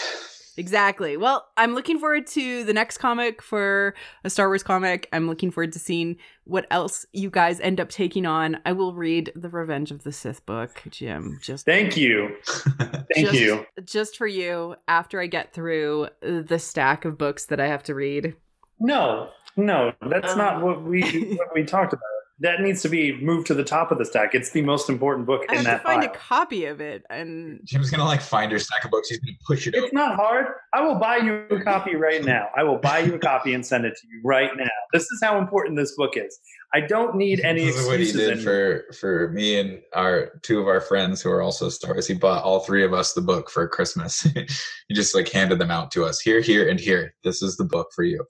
exactly 0.57 1.17
well 1.17 1.47
i'm 1.57 1.77
looking 1.77 2.01
forward 2.01 2.27
to 2.27 2.65
the 2.65 2.73
next 2.73 2.99
comic 2.99 3.41
for 3.41 3.95
a 4.25 4.31
star 4.31 4.49
wars 4.49 4.65
comic 4.65 5.09
i'm 5.13 5.29
looking 5.29 5.53
forward 5.53 5.73
to 5.75 5.79
seeing 5.79 6.17
what 6.43 6.67
else 6.73 7.07
you 7.13 7.31
guys 7.31 7.61
end 7.61 7.79
up 7.79 7.89
taking 7.91 8.27
on 8.27 8.59
i 8.67 8.73
will 8.73 8.93
read 8.93 9.31
the 9.37 9.49
revenge 9.49 9.93
of 9.93 10.03
the 10.03 10.11
sith 10.11 10.45
book 10.45 10.83
jim 10.91 11.39
just 11.41 11.65
Thank 11.65 11.97
you. 11.97 12.35
Thank 12.45 13.29
just, 13.29 13.35
you. 13.35 13.65
just 13.85 14.17
for 14.17 14.27
you 14.27 14.75
after 14.89 15.21
i 15.21 15.29
get 15.29 15.53
through 15.53 16.09
the 16.21 16.59
stack 16.59 17.05
of 17.05 17.17
books 17.17 17.47
that 17.47 17.61
i 17.61 17.69
have 17.69 17.85
to 17.85 17.95
read 17.95 18.35
No, 18.81 19.31
no, 19.59 19.93
that's 20.09 20.33
Um. 20.33 20.39
not 20.39 20.63
what 20.63 20.83
we 20.83 21.03
what 21.37 21.55
we 21.55 21.65
talked 21.65 21.93
about. 21.93 22.03
That 22.41 22.61
needs 22.61 22.83
to 22.83 22.89
be 22.89 23.21
moved 23.21 23.49
to 23.49 23.55
the 23.55 23.65
top 23.65 23.91
of 23.91 23.99
the 23.99 24.05
stack. 24.05 24.33
It's 24.33 24.53
the 24.53 24.63
most 24.63 24.89
important 24.89 25.27
book 25.27 25.45
i 25.49 25.55
in 25.55 25.57
have 25.57 25.65
to 25.65 25.71
that 25.71 25.83
find 25.83 26.05
file. 26.05 26.13
a 26.13 26.17
copy 26.17 26.67
of 26.67 26.81
it 26.81 27.03
and 27.11 27.59
Jim's 27.65 27.91
gonna 27.91 28.05
like 28.05 28.21
find 28.21 28.53
her 28.53 28.61
stack 28.61 28.85
of 28.85 28.93
books. 28.93 29.09
He's 29.09 29.19
gonna 29.19 29.33
push 29.45 29.67
it 29.67 29.75
over. 29.75 29.87
It's 29.87 29.93
not 29.93 30.15
hard. 30.15 30.47
I 30.73 30.81
will 30.83 30.95
buy 30.95 31.17
you 31.17 31.45
a 31.51 31.61
copy 31.65 31.97
right 31.97 32.25
now. 32.25 32.47
I 32.57 32.63
will 32.63 32.79
buy 32.79 33.01
you 33.01 33.15
a 33.15 33.19
copy 33.19 33.55
and 33.55 33.67
send 33.67 33.85
it 33.87 33.97
to 34.01 34.07
you 34.07 34.21
right 34.25 34.53
now. 34.57 34.69
This 34.93 35.03
is 35.03 35.19
how 35.21 35.37
important 35.41 35.77
this 35.77 35.97
book 35.97 36.13
is. 36.17 36.39
I 36.73 36.81
don't 36.83 37.17
need 37.17 37.41
any 37.41 37.65
this 37.65 37.77
is 37.77 37.89
what 37.89 37.99
he 37.99 38.13
did 38.13 38.31
anymore. 38.31 38.85
for 38.89 38.93
for 38.95 39.29
me 39.33 39.59
and 39.59 39.81
our 39.97 40.39
two 40.43 40.61
of 40.61 40.69
our 40.69 40.81
friends 40.81 41.21
who 41.21 41.31
are 41.33 41.43
also 41.43 41.69
stars. 41.69 42.07
He 42.07 42.15
bought 42.15 42.45
all 42.45 42.61
three 42.61 42.85
of 42.85 42.95
us 42.95 43.15
the 43.15 43.21
book 43.21 43.51
for 43.51 43.67
Christmas. 43.67 44.21
he 44.89 44.95
just 44.95 45.13
like 45.13 45.29
handed 45.29 45.59
them 45.59 45.73
out 45.73 45.91
to 45.91 46.05
us. 46.05 46.21
Here, 46.21 46.41
here, 46.41 46.69
and 46.69 46.79
here. 46.79 47.15
This 47.25 47.43
is 47.43 47.57
the 47.57 47.65
book 47.65 47.89
for 47.97 48.05
you. 48.05 48.25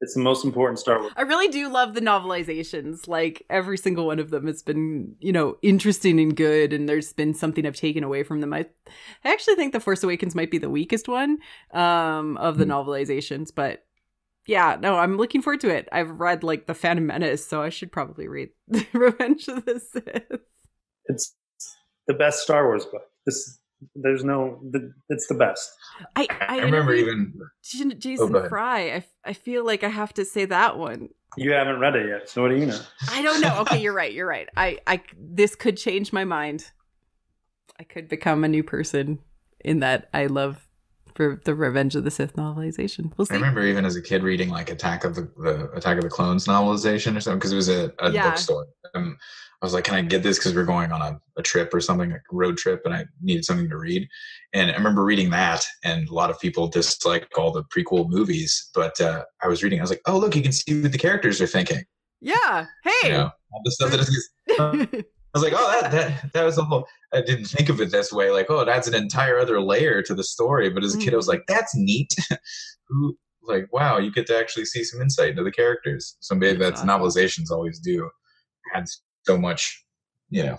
It's 0.00 0.14
the 0.14 0.20
most 0.20 0.44
important 0.44 0.78
Star 0.78 1.00
Wars. 1.00 1.12
I 1.16 1.22
really 1.22 1.48
do 1.48 1.68
love 1.68 1.94
the 1.94 2.00
novelizations. 2.00 3.08
Like 3.08 3.44
every 3.50 3.76
single 3.76 4.06
one 4.06 4.20
of 4.20 4.30
them 4.30 4.46
has 4.46 4.62
been, 4.62 5.16
you 5.18 5.32
know, 5.32 5.56
interesting 5.60 6.20
and 6.20 6.36
good. 6.36 6.72
And 6.72 6.88
there's 6.88 7.12
been 7.12 7.34
something 7.34 7.66
I've 7.66 7.74
taken 7.74 8.04
away 8.04 8.22
from 8.22 8.40
them. 8.40 8.52
I, 8.54 8.66
I 9.24 9.32
actually 9.32 9.56
think 9.56 9.72
The 9.72 9.80
Force 9.80 10.04
Awakens 10.04 10.36
might 10.36 10.52
be 10.52 10.58
the 10.58 10.70
weakest 10.70 11.08
one 11.08 11.38
um, 11.74 12.36
of 12.36 12.58
the 12.58 12.64
Hmm. 12.64 12.70
novelizations. 12.70 13.52
But 13.52 13.84
yeah, 14.46 14.76
no, 14.80 14.94
I'm 14.98 15.16
looking 15.16 15.42
forward 15.42 15.60
to 15.62 15.68
it. 15.74 15.88
I've 15.90 16.10
read 16.20 16.44
like 16.44 16.66
The 16.68 16.74
Phantom 16.74 17.04
Menace, 17.04 17.44
so 17.44 17.60
I 17.60 17.68
should 17.68 17.90
probably 17.90 18.28
read 18.28 18.50
Revenge 18.92 19.48
of 19.48 19.64
the 19.64 19.80
Sith. 19.80 20.40
It's 21.06 21.34
the 22.06 22.14
best 22.14 22.44
Star 22.44 22.66
Wars 22.66 22.84
book. 22.84 23.02
This 23.26 23.58
there's 23.94 24.24
no 24.24 24.60
the, 24.70 24.92
it's 25.08 25.26
the 25.28 25.34
best. 25.34 25.70
I, 26.16 26.26
I 26.48 26.58
remember 26.60 26.94
even 26.94 27.32
J- 27.62 27.84
oh, 27.84 27.90
Jason 27.90 28.32
go 28.32 28.38
ahead. 28.38 28.50
Fry. 28.50 28.80
I, 28.90 29.04
I 29.24 29.32
feel 29.32 29.64
like 29.64 29.84
I 29.84 29.88
have 29.88 30.12
to 30.14 30.24
say 30.24 30.44
that 30.46 30.78
one. 30.78 31.10
You 31.36 31.52
haven't 31.52 31.78
read 31.78 31.94
it 31.94 32.08
yet, 32.08 32.28
so 32.28 32.42
what 32.42 32.48
do 32.48 32.56
you 32.56 32.66
know? 32.66 32.80
I 33.10 33.22
don't 33.22 33.40
know. 33.40 33.60
Okay, 33.60 33.80
you're 33.80 33.92
right. 33.94 34.12
You're 34.12 34.26
right. 34.26 34.48
I, 34.56 34.78
I, 34.86 35.02
this 35.16 35.54
could 35.54 35.76
change 35.76 36.12
my 36.12 36.24
mind. 36.24 36.70
I 37.78 37.84
could 37.84 38.08
become 38.08 38.44
a 38.44 38.48
new 38.48 38.64
person 38.64 39.20
in 39.60 39.80
that 39.80 40.08
I 40.12 40.26
love 40.26 40.67
for 41.18 41.42
the 41.44 41.52
Revenge 41.52 41.96
of 41.96 42.04
the 42.04 42.12
Sith 42.12 42.36
novelization. 42.36 43.10
We'll 43.18 43.26
I 43.28 43.34
remember 43.34 43.64
even 43.66 43.84
as 43.84 43.96
a 43.96 44.00
kid 44.00 44.22
reading 44.22 44.50
like 44.50 44.70
Attack 44.70 45.02
of 45.02 45.16
the, 45.16 45.22
the 45.36 45.68
Attack 45.72 45.96
of 45.98 46.04
the 46.04 46.08
Clones 46.08 46.46
novelization 46.46 47.16
or 47.16 47.20
something 47.20 47.40
because 47.40 47.52
it 47.52 47.56
was 47.56 47.68
a, 47.68 47.92
a 47.98 48.12
Yeah. 48.12 48.22
bookstore. 48.30 48.68
Um, 48.94 49.18
I 49.60 49.66
was 49.66 49.74
like, 49.74 49.82
"Can 49.82 49.96
I 49.96 50.02
get 50.02 50.22
this?" 50.22 50.38
Because 50.38 50.54
we 50.54 50.60
are 50.60 50.64
going 50.64 50.92
on 50.92 51.02
a, 51.02 51.20
a 51.36 51.42
trip 51.42 51.74
or 51.74 51.80
something, 51.80 52.10
like 52.12 52.20
a 52.32 52.36
road 52.36 52.56
trip, 52.56 52.82
and 52.84 52.94
I 52.94 53.04
needed 53.20 53.44
something 53.44 53.68
to 53.68 53.76
read. 53.78 54.08
And 54.52 54.70
I 54.70 54.74
remember 54.74 55.02
reading 55.02 55.28
that, 55.30 55.66
and 55.82 56.08
a 56.08 56.14
lot 56.14 56.30
of 56.30 56.38
people 56.38 56.68
dislike 56.68 57.26
all 57.36 57.50
the 57.50 57.64
prequel 57.64 58.08
movies. 58.08 58.70
But 58.72 59.00
uh, 59.00 59.24
I 59.42 59.48
was 59.48 59.64
reading, 59.64 59.80
I 59.80 59.82
was 59.82 59.90
like, 59.90 60.02
"Oh, 60.06 60.16
look, 60.16 60.36
you 60.36 60.42
can 60.42 60.52
see 60.52 60.80
what 60.80 60.92
the 60.92 60.98
characters 60.98 61.40
are 61.42 61.48
thinking." 61.48 61.82
Yeah. 62.20 62.66
You 62.84 62.90
Hey. 63.02 63.10
know, 63.10 63.30
all 63.52 63.62
the 63.64 63.72
stuff 63.72 63.90
that 63.90 63.98
is. 63.98 65.04
I 65.34 65.38
was 65.38 65.42
like, 65.44 65.52
"Oh, 65.56 65.80
that 65.80 65.90
that 65.92 66.32
that 66.32 66.44
was 66.44 66.58
a 66.58 66.62
whole." 66.64 66.86
I 67.12 67.20
didn't 67.20 67.46
think 67.46 67.68
of 67.68 67.80
it 67.80 67.90
this 67.90 68.12
way. 68.12 68.30
Like, 68.30 68.46
oh, 68.48 68.60
it 68.60 68.68
adds 68.68 68.88
an 68.88 68.94
entire 68.94 69.38
other 69.38 69.60
layer 69.60 70.02
to 70.02 70.14
the 70.14 70.24
story. 70.24 70.70
But 70.70 70.84
as 70.84 70.94
a 70.94 70.98
kid, 70.98 71.12
I 71.12 71.16
was 71.16 71.26
Mhm. 71.26 71.30
like, 71.30 71.42
"That's 71.48 71.74
neat." 71.76 72.14
Who 72.88 73.16
like, 73.42 73.72
wow, 73.72 73.96
you 73.98 74.10
get 74.12 74.26
to 74.26 74.38
actually 74.38 74.64
see 74.66 74.84
some 74.84 75.00
insight 75.00 75.30
into 75.30 75.42
the 75.42 75.50
characters. 75.52 76.16
So 76.20 76.34
maybe 76.34 76.58
That's 76.58 76.80
that's, 76.82 76.88
awesome. 76.90 77.02
novelizations 77.02 77.50
always 77.50 77.78
do. 77.80 78.10
Add 78.74 78.84
so 79.26 79.38
much, 79.38 79.84
you 80.28 80.42
know, 80.44 80.58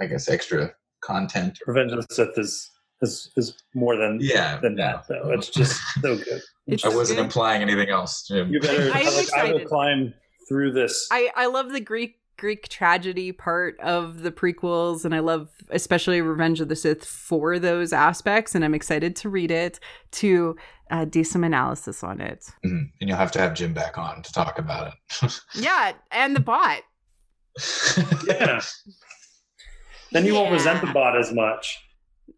I 0.00 0.06
guess 0.06 0.28
extra 0.28 0.72
content. 1.02 1.58
Revenge 1.66 1.90
of 1.92 2.06
the 2.06 2.14
Sith 2.14 2.38
is 2.38 2.70
is 3.02 3.30
is 3.36 3.56
more 3.74 3.96
than 3.96 4.18
Yeah, 4.20 4.58
than 4.60 4.76
yeah. 4.76 4.92
that 4.92 5.08
though. 5.08 5.30
It's 5.32 5.48
just 5.48 5.80
so 6.00 6.16
good. 6.16 6.42
It's 6.68 6.84
I 6.84 6.88
wasn't 6.88 7.18
good. 7.18 7.24
implying 7.24 7.62
anything 7.62 7.88
else. 7.88 8.26
Jim. 8.28 8.52
You 8.52 8.60
better. 8.60 8.90
I 8.94 9.00
I, 9.00 9.10
like, 9.16 9.32
I 9.34 9.52
will 9.52 9.64
climb 9.66 10.12
through 10.48 10.72
this. 10.72 11.08
I, 11.10 11.30
I 11.34 11.46
love 11.46 11.70
the 11.72 11.80
Greek 11.80 12.19
Greek 12.40 12.68
tragedy 12.68 13.30
part 13.32 13.78
of 13.80 14.22
the 14.22 14.32
prequels, 14.32 15.04
and 15.04 15.14
I 15.14 15.18
love 15.20 15.50
especially 15.70 16.20
Revenge 16.22 16.60
of 16.60 16.68
the 16.68 16.74
Sith 16.74 17.04
for 17.04 17.58
those 17.58 17.92
aspects. 17.92 18.54
And 18.54 18.64
I'm 18.64 18.74
excited 18.74 19.14
to 19.16 19.28
read 19.28 19.50
it 19.50 19.78
to 20.12 20.56
uh, 20.90 21.04
do 21.04 21.22
some 21.22 21.44
analysis 21.44 22.02
on 22.02 22.20
it. 22.20 22.50
Mhm. 22.64 22.90
And 23.00 23.08
you'll 23.08 23.18
have 23.18 23.30
to 23.32 23.38
have 23.38 23.54
Jim 23.54 23.72
back 23.74 23.98
on 23.98 24.22
to 24.22 24.32
talk 24.32 24.58
about 24.58 24.94
it. 25.22 25.40
Yeah, 25.54 25.92
and 26.10 26.34
the 26.34 26.40
bot. 26.40 26.80
yeah. 28.26 28.60
Then 30.12 30.24
you 30.26 30.34
won't 30.34 30.50
resent 30.50 30.80
the 30.80 30.92
bot 30.92 31.16
as 31.16 31.32
much. 31.32 31.78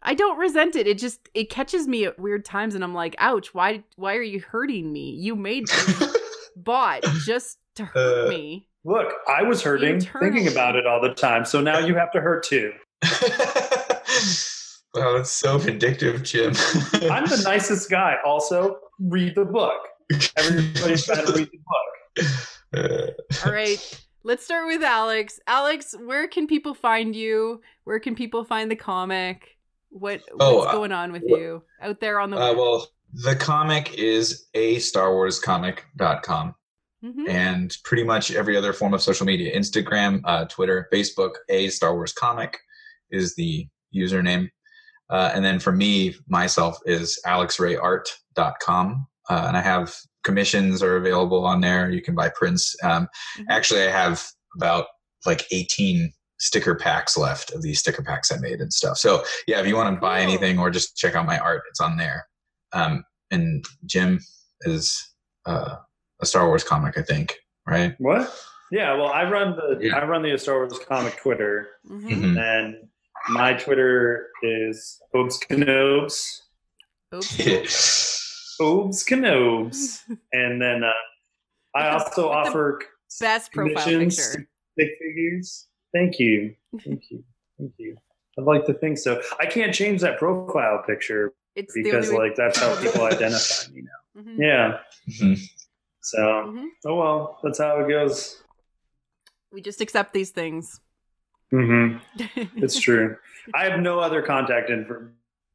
I 0.03 0.15
don't 0.15 0.37
resent 0.39 0.75
it. 0.77 0.87
It 0.87 0.99
just 0.99 1.29
it 1.33 1.49
catches 1.49 1.87
me 1.87 2.05
at 2.07 2.19
weird 2.19 2.45
times, 2.45 2.75
and 2.75 2.83
I'm 2.83 2.95
like, 2.95 3.15
"Ouch! 3.19 3.55
Why 3.55 3.85
why 3.97 4.17
are 4.17 4.23
you 4.23 4.41
hurting 4.41 4.93
me? 4.93 5.11
You 5.13 5.37
made 5.37 5.65
me 5.69 6.07
bought 6.57 7.03
just 7.25 7.59
to 7.77 7.85
hurt 7.85 8.27
Uh, 8.27 8.31
me." 8.31 8.69
Look, 8.85 9.13
I 9.29 9.43
was 9.43 9.63
hurting 9.63 9.95
Internally. 9.95 10.33
thinking 10.33 10.53
about 10.53 10.75
it 10.77 10.87
all 10.87 11.01
the 11.01 11.15
time, 11.15 11.45
so 11.45 11.61
now 11.61 11.79
you 11.79 11.95
have 11.95 12.11
to 12.13 12.21
hurt 12.21 12.43
too. 12.45 12.73
wow, 14.95 15.17
that's 15.17 15.31
so 15.31 15.59
vindictive, 15.59 16.23
Jim. 16.23 16.53
I'm 17.11 17.27
the 17.27 17.41
nicest 17.45 17.91
guy. 17.91 18.17
Also, 18.25 18.79
read 18.99 19.35
the 19.35 19.45
book. 19.45 19.81
Everybody's 20.37 21.07
got 21.07 21.27
to 21.27 21.33
read 21.33 21.49
the 21.53 21.61
book. 22.75 23.15
All 23.47 23.53
right. 23.53 23.79
Let's 24.25 24.45
start 24.45 24.67
with 24.67 24.83
Alex. 24.83 25.41
Alex, 25.49 25.95
where 25.99 26.29
can 26.29 26.47
people 26.47 26.75
find 26.75 27.15
you? 27.17 27.61
Where 27.85 27.99
can 27.99 28.15
people 28.15 28.45
find 28.45 28.71
the 28.71 28.77
comic? 28.77 29.57
What 29.91 30.23
Oh, 30.39 30.57
what's 30.59 30.69
uh, 30.69 30.73
going 30.73 30.93
on 30.93 31.11
with 31.13 31.23
wh- 31.23 31.31
you 31.39 31.63
out 31.81 31.99
there 32.01 32.21
on 32.21 32.31
the 32.31 32.37
Uh, 32.37 32.49
web? 32.51 32.57
well, 32.57 32.87
the 33.15 33.35
comic 33.37 33.95
is 33.99 34.47
a 34.55 34.79
Star 34.79 35.13
Mhm. 37.05 37.29
and 37.29 37.77
pretty 37.85 38.05
much 38.05 38.31
every 38.33 38.57
other 38.57 38.73
form 38.73 38.95
of 38.95 39.03
social 39.03 39.27
media 39.27 39.57
Instagram, 39.59 40.21
uh, 40.25 40.45
Twitter, 40.45 40.89
Facebook, 40.93 41.33
a 41.49 41.69
Star 41.69 41.95
Wars 41.95 42.13
comic 42.13 42.59
is 43.11 43.35
the 43.35 43.67
username. 43.95 44.49
Uh, 45.11 45.31
and 45.35 45.45
then 45.45 45.59
for 45.59 45.73
me, 45.73 46.15
myself, 46.29 46.79
is 46.87 47.21
alexrayart.com. 47.27 49.07
Uh, 49.31 49.45
and 49.49 49.57
I 49.57 49.61
have 49.61 49.95
commissions 50.25 50.83
are 50.83 50.97
available 50.97 51.45
on 51.45 51.61
there. 51.61 51.91
You 51.91 52.03
can 52.03 52.15
buy 52.15 52.29
prints. 52.31 52.75
Um, 52.83 53.09
Mhm. 53.39 53.47
Actually, 53.51 53.83
I 53.83 53.91
have 53.91 54.25
about 54.57 54.87
like 55.27 55.47
18 55.51 56.13
sticker 56.41 56.75
packs 56.75 57.17
left 57.17 57.53
of 57.53 57.63
these 57.63 57.79
sticker 57.79 58.03
packs 58.03 58.33
I 58.33 58.39
made 58.39 58.61
and 58.61 58.73
stuff. 58.73 58.99
So 58.99 59.25
yeah, 59.47 59.61
if 59.61 59.67
you 59.67 59.77
want 59.77 59.95
to 59.95 60.01
buy 60.01 60.21
anything 60.21 60.59
or 60.59 60.71
just 60.71 60.97
check 60.97 61.15
out 61.15 61.27
my 61.27 61.39
art, 61.39 61.63
it's 61.71 61.81
on 61.81 61.97
there. 61.97 62.27
Um, 62.73 63.05
and 63.31 63.65
Jim 63.87 64.19
is 64.63 65.15
uh, 65.47 65.77
a 66.23 66.27
Star 66.27 66.47
Wars 66.47 66.65
comic, 66.65 66.97
I 66.97 67.03
think, 67.03 67.37
right? 67.67 67.95
What? 67.99 68.33
Yeah, 68.71 68.95
well, 68.95 69.09
I 69.09 69.29
run 69.29 69.57
the 69.57 69.79
Yeah. 69.83 69.97
I 69.99 70.05
run 70.07 70.23
the 70.23 70.39
Star 70.39 70.57
Wars 70.59 70.79
comic 70.89 71.17
Twitter, 71.17 71.69
Mhm. 71.91 72.09
Mhm. 72.09 72.39
and 72.41 72.89
my 73.29 73.53
Twitter 73.55 74.31
is 74.43 75.01
Obes 75.15 75.37
Canobes. 75.39 76.43
Oops. 77.15 78.57
Obes 78.61 79.03
Canobes. 79.03 80.03
And 80.33 80.63
then 80.63 80.85
uh, 80.85 80.93
I 81.75 81.91
also 81.91 82.23
the 82.23 82.29
offer 82.29 82.81
Best 83.21 83.53
profile 83.53 83.85
picture. 83.85 84.07
to 84.07 84.47
stick 84.73 84.91
figures. 84.99 85.69
Thank 85.93 86.19
you. 86.19 86.55
Thank 86.83 87.11
you. 87.11 87.23
Thank 87.59 87.73
you. 87.77 87.97
I'd 88.39 88.45
like 88.45 88.65
to 88.67 88.73
think 88.75 88.97
so. 88.97 89.21
I 89.39 89.45
can't 89.45 89.75
change 89.75 90.01
that 90.01 90.19
profile 90.19 90.83
picture 90.87 91.35
It's 91.55 91.75
because 91.75 92.11
like 92.11 92.35
that's 92.37 92.59
how 92.59 92.75
people 92.83 93.03
identify 93.05 93.71
me 93.73 93.83
now. 93.83 94.23
Mhm. 94.23 94.39
Yeah. 94.39 94.79
Mhm. 95.11 95.39
So 96.03 96.19
Mhm. 96.19 96.67
oh 96.87 96.95
well, 96.97 97.39
that's 97.43 97.59
how 97.59 97.79
it 97.81 97.89
goes. 97.89 98.43
We 99.53 99.61
just 99.63 99.81
accept 99.81 100.13
these 100.13 100.31
things. 100.31 100.81
Mm-hmm. 101.53 101.99
It's 102.63 102.79
true. 102.81 103.17
I 103.55 103.65
have 103.69 103.81
no 103.81 103.99
other 104.01 104.23
contact 104.23 104.71
info. 104.71 105.09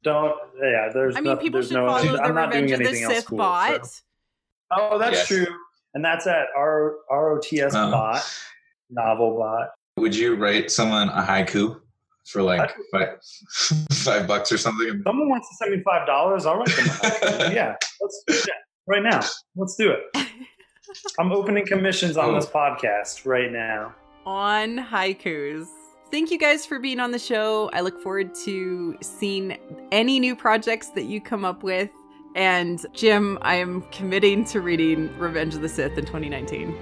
Don't 0.04 0.36
yeah. 0.62 0.90
There's 0.94 1.16
I 1.16 1.20
mean, 1.22 1.36
no, 1.36 1.38
people 1.38 1.62
should 1.62 1.74
no. 1.74 1.88
follow 1.88 2.14
the 2.18 2.22
I'm 2.22 2.36
not 2.36 2.52
doing 2.52 2.66
Revenge 2.66 2.88
of 2.88 2.92
the 2.94 3.16
Sith 3.16 3.26
cool. 3.28 3.38
bot. 3.40 3.86
so. 3.86 4.02
Oh, 4.72 4.98
that's 5.00 5.18
Yes. 5.18 5.28
true. 5.28 5.48
And 5.94 6.04
that's 6.06 6.28
at 6.28 6.48
R 6.56 6.96
ROTS 7.12 7.74
Oh. 7.76 7.92
bot, 7.92 8.24
novel 8.90 9.38
bot. 9.38 9.70
Would 9.98 10.16
you 10.16 10.36
write 10.36 10.70
someone 10.72 11.10
a 11.10 11.24
haiku 11.24 11.82
for 12.28 12.42
like 12.44 12.72
five, 12.92 13.18
five 13.92 14.28
bucks 14.28 14.52
or 14.52 14.58
something? 14.60 15.02
Someone 15.04 15.30
wants 15.30 15.50
to 15.50 15.56
send 15.56 15.72
me 15.76 15.82
five 15.84 16.06
dollars. 16.06 16.46
I'll 16.46 16.58
write 16.58 16.68
them. 16.70 16.86
yeah, 17.52 17.76
let's 18.00 18.24
do 18.28 18.34
that 18.34 18.60
right 18.86 19.02
now. 19.02 19.22
Let's 19.56 19.76
do 19.76 19.92
it. 19.92 20.27
I'm 21.20 21.32
opening 21.32 21.66
commissions 21.66 22.18
on 22.18 22.30
Oh. 22.32 22.36
this 22.36 22.46
podcast 22.48 23.26
right 23.26 23.52
now. 23.52 23.94
on 24.26 24.78
haikus. 24.78 25.68
Thank 26.12 26.32
you 26.32 26.38
guys 26.38 26.66
for 26.66 26.80
being 26.80 27.00
on 27.00 27.12
the 27.12 27.20
show. 27.20 27.70
I 27.74 27.82
look 27.82 28.02
forward 28.02 28.34
to 28.46 28.98
seeing 29.02 29.58
any 29.92 30.20
new 30.20 30.36
projects 30.36 30.90
that 30.92 31.04
you 31.04 31.20
come 31.22 31.44
up 31.46 31.64
with. 31.64 31.90
And 32.36 32.86
Jim, 32.94 33.38
I 33.42 33.56
am 33.56 33.82
committing 33.92 34.44
to 34.46 34.62
reading 34.62 35.10
Revenge 35.18 35.56
of 35.56 35.62
the 35.62 35.70
Sith 35.70 35.98
in 35.98 36.06
2019. 36.06 36.76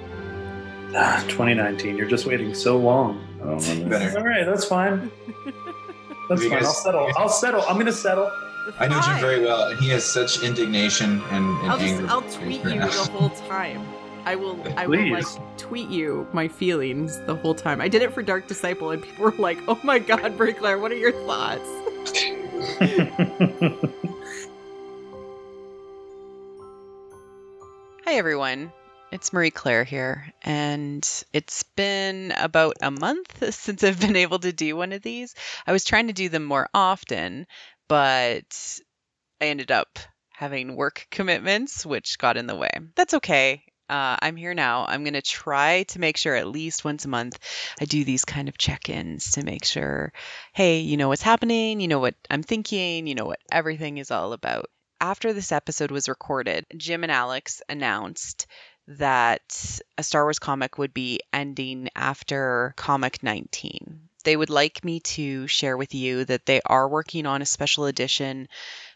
Ah, 0.96 1.24
2019. 1.28 1.98
You're 1.98 2.08
just 2.08 2.26
waiting 2.26 2.54
so 2.54 2.78
long. 2.78 3.24
I 3.42 3.46
don't 3.46 3.80
know. 3.84 3.90
Better. 3.90 4.18
All 4.20 4.26
right, 4.26 4.46
that's 4.46 4.66
fine. 4.66 5.12
That's 6.30 6.42
fine. 6.42 6.50
guys- 6.50 6.66
I'll 6.66 6.74
settle. 6.74 7.12
I'll 7.18 7.30
settle. 7.30 7.62
I'm 7.70 7.78
gonna 7.78 7.92
settle. 7.92 8.32
I 8.80 8.88
know 8.88 9.00
Jim 9.02 9.20
very 9.20 9.42
well, 9.46 9.68
and 9.68 9.80
he 9.80 9.90
has 9.90 10.04
such 10.04 10.42
indignation 10.42 11.22
and, 11.30 11.46
and 11.60 11.72
I'll 11.72 11.78
just 11.78 11.94
anger. 11.94 12.08
I'll 12.10 12.22
tweet 12.24 12.64
you 12.64 12.80
the 12.80 12.88
whole 13.12 13.30
time. 13.30 13.86
I 14.26 14.36
will 14.36 14.60
I 14.76 14.88
will 14.88 15.12
like 15.12 15.26
tweet 15.58 15.90
you 15.90 16.28
my 16.34 16.48
feelings 16.48 17.20
the 17.22 17.36
whole 17.36 17.54
time. 17.54 17.80
I 17.80 17.88
did 17.88 18.02
it 18.02 18.12
for 18.12 18.24
Dark 18.24 18.48
Disciple 18.48 18.90
and 18.90 19.04
people 19.04 19.26
were 19.26 19.32
like, 19.38 19.60
"Oh 19.68 19.80
my 19.84 20.00
god, 20.00 20.36
Brie 20.36 20.54
Claire, 20.54 20.80
what 20.80 20.92
are 20.92 20.98
your 20.98 21.12
thoughts?" 21.12 21.70
Hi, 28.06 28.14
everyone. 28.16 28.72
It's 29.12 29.32
Marie 29.32 29.52
Claire 29.52 29.84
here, 29.84 30.34
and 30.42 31.08
it's 31.32 31.62
been 31.76 32.34
about 32.36 32.78
a 32.82 32.90
month 32.90 33.54
since 33.54 33.84
I've 33.84 34.02
been 34.02 34.16
able 34.16 34.40
to 34.40 34.52
do 34.52 34.76
one 34.76 34.92
of 34.92 35.04
these. 35.04 35.36
I 35.68 35.72
was 35.72 35.84
trying 35.84 36.08
to 36.08 36.14
do 36.14 36.30
them 36.30 36.44
more 36.44 36.68
often, 36.74 37.46
but 37.88 38.80
I 39.40 39.46
ended 39.46 39.72
up 39.72 40.00
having 40.34 40.76
work 40.76 41.06
commitments, 41.12 41.86
which 41.86 42.18
got 42.18 42.38
in 42.38 42.48
the 42.48 42.56
way. 42.56 42.72
That's 42.96 43.14
okay. 43.14 43.64
Uh, 43.88 44.18
I'm 44.20 44.36
here 44.36 44.54
now. 44.54 44.86
I'm 44.88 45.04
going 45.04 45.14
to 45.14 45.22
try 45.22 45.84
to 45.84 46.00
make 46.00 46.18
sure 46.18 46.36
at 46.36 46.48
least 46.48 46.84
once 46.84 47.06
a 47.06 47.10
month 47.10 47.38
I 47.80 47.86
do 47.86 48.04
these 48.04 48.26
kind 48.26 48.50
of 48.50 48.58
check 48.58 48.90
ins 48.90 49.34
to 49.34 49.46
make 49.46 49.64
sure, 49.64 50.12
hey, 50.54 50.80
you 50.80 50.98
know 50.98 51.10
what's 51.10 51.22
happening, 51.22 51.80
you 51.80 51.88
know 51.88 52.00
what 52.00 52.16
I'm 52.30 52.42
thinking, 52.44 53.06
you 53.06 53.14
know 53.14 53.26
what 53.26 53.40
everything 53.52 54.00
is 54.00 54.10
all 54.10 54.34
about. 54.34 54.70
After 55.00 55.34
this 55.34 55.52
episode 55.52 55.92
was 55.92 56.10
recorded, 56.10 56.66
Jim 56.76 57.04
and 57.04 57.12
Alex 57.12 57.62
announced 57.70 58.48
that 58.88 59.80
a 59.98 60.04
Star 60.04 60.24
Wars 60.24 60.40
comic 60.40 60.78
would 60.78 60.94
be 60.94 61.20
ending 61.34 61.90
after 61.96 62.74
Comic 62.78 63.22
19. 63.22 64.10
They 64.26 64.36
would 64.36 64.50
like 64.50 64.84
me 64.84 65.00
to 65.00 65.48
share 65.48 65.78
with 65.78 65.94
you 65.94 66.26
that 66.26 66.46
they 66.46 66.60
are 66.66 66.90
working 66.90 67.26
on 67.26 67.42
a 67.42 67.46
special 67.46 67.86
edition 67.86 68.48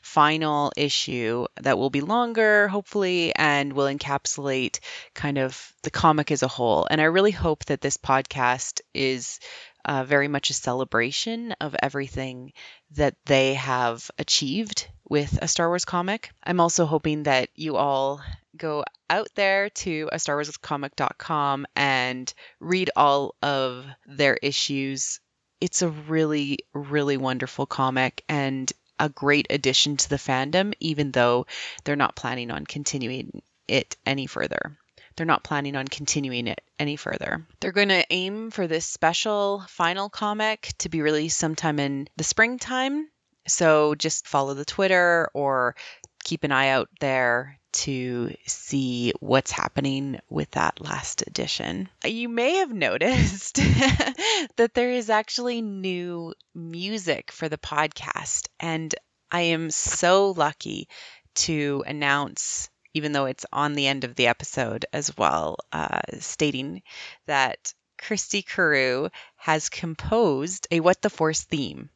final 0.01 0.71
issue 0.75 1.45
that 1.61 1.77
will 1.77 1.89
be 1.89 2.01
longer, 2.01 2.67
hopefully, 2.67 3.33
and 3.35 3.73
will 3.73 3.85
encapsulate 3.85 4.79
kind 5.13 5.37
of 5.37 5.73
the 5.83 5.91
comic 5.91 6.31
as 6.31 6.43
a 6.43 6.47
whole. 6.47 6.87
And 6.89 6.99
I 6.99 7.05
really 7.05 7.31
hope 7.31 7.63
that 7.65 7.79
this 7.79 7.97
podcast 7.97 8.81
is 8.93 9.39
uh, 9.85 10.03
very 10.03 10.27
much 10.27 10.49
a 10.49 10.53
celebration 10.53 11.53
of 11.61 11.75
everything 11.81 12.51
that 12.91 13.15
they 13.25 13.53
have 13.53 14.09
achieved 14.17 14.87
with 15.07 15.39
a 15.41 15.47
Star 15.47 15.67
Wars 15.67 15.85
comic. 15.85 16.31
I'm 16.43 16.59
also 16.59 16.85
hoping 16.85 17.23
that 17.23 17.49
you 17.55 17.75
all 17.75 18.21
go 18.55 18.83
out 19.09 19.29
there 19.35 19.69
to 19.69 20.09
uh, 20.11 20.15
a 20.15 20.19
Star 20.19 20.35
Wars 20.35 20.55
comic.com 20.57 21.65
and 21.75 22.33
read 22.59 22.91
all 22.95 23.35
of 23.41 23.85
their 24.05 24.35
issues. 24.35 25.19
It's 25.61 25.81
a 25.81 25.89
really, 25.89 26.59
really 26.73 27.17
wonderful 27.17 27.65
comic 27.65 28.23
and 28.29 28.71
a 28.99 29.09
great 29.09 29.47
addition 29.49 29.97
to 29.97 30.09
the 30.09 30.17
fandom, 30.17 30.73
even 30.79 31.11
though 31.11 31.45
they're 31.83 31.95
not 31.95 32.15
planning 32.15 32.51
on 32.51 32.65
continuing 32.65 33.41
it 33.67 33.95
any 34.05 34.27
further. 34.27 34.77
They're 35.15 35.25
not 35.25 35.43
planning 35.43 35.75
on 35.75 35.87
continuing 35.87 36.47
it 36.47 36.61
any 36.77 36.95
further. 36.95 37.45
They're 37.59 37.71
going 37.73 37.89
to 37.89 38.05
aim 38.09 38.51
for 38.51 38.67
this 38.67 38.85
special 38.85 39.65
final 39.67 40.09
comic 40.09 40.73
to 40.79 40.89
be 40.89 41.01
released 41.01 41.37
sometime 41.37 41.79
in 41.79 42.07
the 42.15 42.23
springtime. 42.23 43.09
So 43.47 43.95
just 43.95 44.27
follow 44.27 44.53
the 44.53 44.65
Twitter 44.65 45.29
or 45.33 45.75
keep 46.23 46.43
an 46.43 46.51
eye 46.51 46.69
out 46.69 46.89
there 46.99 47.58
to 47.71 48.33
see 48.45 49.13
what's 49.19 49.51
happening 49.51 50.19
with 50.29 50.51
that 50.51 50.81
last 50.81 51.23
edition. 51.25 51.89
You 52.05 52.29
may 52.29 52.57
have 52.57 52.71
noticed 52.73 53.55
that 54.57 54.71
there 54.73 54.91
is 54.91 55.09
actually 55.09 55.61
new 55.61 56.33
music 56.53 57.31
for 57.31 57.49
the 57.49 57.57
podcast, 57.57 58.47
and 58.59 58.93
I 59.31 59.41
am 59.41 59.71
so 59.71 60.31
lucky 60.31 60.87
to 61.35 61.83
announce, 61.85 62.69
even 62.93 63.11
though 63.11 63.25
it's 63.25 63.45
on 63.53 63.73
the 63.73 63.87
end 63.87 64.03
of 64.03 64.15
the 64.15 64.27
episode 64.27 64.85
as 64.91 65.15
well, 65.17 65.57
uh, 65.71 66.01
stating 66.19 66.81
that 67.27 67.73
Christy 67.97 68.41
Carew 68.41 69.09
has 69.35 69.69
composed 69.69 70.67
a 70.71 70.79
What 70.79 71.01
the 71.01 71.09
Force 71.09 71.43
theme. 71.43 71.89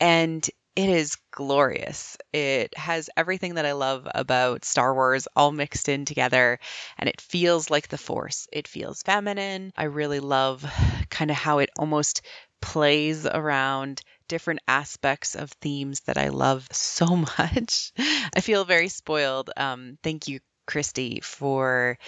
And 0.00 0.48
it 0.76 0.88
is 0.88 1.16
glorious. 1.30 2.16
It 2.32 2.76
has 2.76 3.08
everything 3.16 3.54
that 3.54 3.66
I 3.66 3.72
love 3.72 4.08
about 4.12 4.64
Star 4.64 4.92
Wars 4.94 5.28
all 5.36 5.52
mixed 5.52 5.88
in 5.88 6.04
together, 6.04 6.58
and 6.98 7.08
it 7.08 7.20
feels 7.20 7.70
like 7.70 7.88
the 7.88 7.98
Force. 7.98 8.48
It 8.52 8.66
feels 8.66 9.02
feminine. 9.02 9.72
I 9.76 9.84
really 9.84 10.20
love 10.20 10.64
kind 11.10 11.30
of 11.30 11.36
how 11.36 11.58
it 11.58 11.70
almost 11.78 12.22
plays 12.60 13.26
around 13.26 14.00
different 14.26 14.60
aspects 14.66 15.34
of 15.36 15.50
themes 15.60 16.00
that 16.02 16.18
I 16.18 16.28
love 16.30 16.66
so 16.72 17.06
much. 17.38 17.92
I 18.34 18.40
feel 18.40 18.64
very 18.64 18.88
spoiled. 18.88 19.50
Um, 19.56 19.98
thank 20.02 20.26
you, 20.28 20.40
Christy, 20.66 21.20
for 21.22 21.98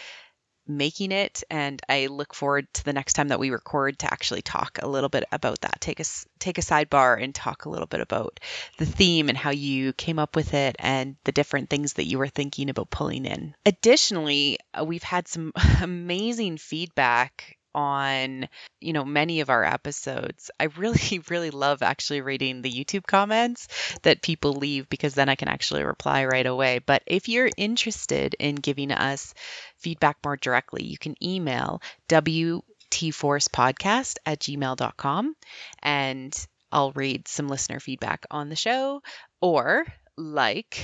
making 0.69 1.13
it 1.13 1.43
and 1.51 1.81
I 1.89 2.07
look 2.07 2.35
forward 2.35 2.73
to 2.75 2.85
the 2.85 2.93
next 2.93 3.15
time 3.15 3.29
that 3.29 3.39
we 3.39 3.51
record 3.51 3.99
to 4.01 4.13
actually 4.13 4.43
talk 4.43 4.79
a 4.83 4.89
little 4.89 5.09
bit 5.09 5.25
about 5.33 5.61
that. 5.61 5.81
Take 5.81 6.01
us 6.01 6.27
take 6.39 6.59
a 6.59 6.63
sidebar 6.63 7.23
and 7.23 7.35
talk 7.35 7.65
a 7.65 7.71
little 7.71 7.87
bit 7.87 8.01
about 8.01 8.41
the 8.79 8.87
theme 8.87 9.29
and 9.29 9.39
how 9.39 9.51
you 9.51 9.93
came 9.93 10.19
up 10.19 10.37
with 10.37 10.55
it 10.55 10.77
and 10.79 11.17
the 11.25 11.33
different 11.33 11.71
things 11.71 11.95
that 11.95 12.07
you 12.07 12.19
were 12.19 12.29
thinking 12.29 12.71
about 12.71 12.91
pulling 12.91 13.27
in. 13.27 13.55
Additionally, 13.65 14.59
uh, 14.79 14.85
we've 14.85 15.03
had 15.03 15.29
some 15.29 15.53
amazing 15.83 16.59
feedback 16.59 17.57
on 17.77 18.49
you 18.81 18.95
know 18.95 19.05
many 19.05 19.41
of 19.41 19.51
our 19.51 19.63
episodes. 19.63 20.51
I 20.59 20.65
really 20.77 21.23
really 21.31 21.51
love 21.51 21.83
actually 21.83 22.23
reading 22.23 22.63
the 22.63 22.73
youtube 22.73 23.07
comments 23.07 23.69
that 24.03 24.23
people 24.23 24.55
leave 24.55 24.89
because 24.89 25.15
then 25.15 25.29
i 25.29 25.35
can 25.35 25.49
actually 25.49 25.85
reply 25.85 26.25
right 26.25 26.47
away. 26.47 26.79
But 26.79 27.03
if 27.07 27.29
you're 27.29 27.51
interested 27.57 28.35
in 28.39 28.55
giving 28.57 28.91
us 28.91 29.35
feedback 29.77 30.17
more 30.25 30.37
directly 30.37 30.85
you 30.85 30.99
can 30.99 31.15
email 31.23 31.81
wtforcepodcast 32.09 34.17
at 34.25 34.41
gmail.com 34.41 35.37
and 35.83 36.47
i'll 36.73 36.93
read 36.93 37.29
some 37.29 37.49
listener 37.49 37.79
feedback 37.79 38.25
on 38.31 38.49
the 38.49 38.57
show 38.57 39.03
or 39.41 39.85
like 40.17 40.81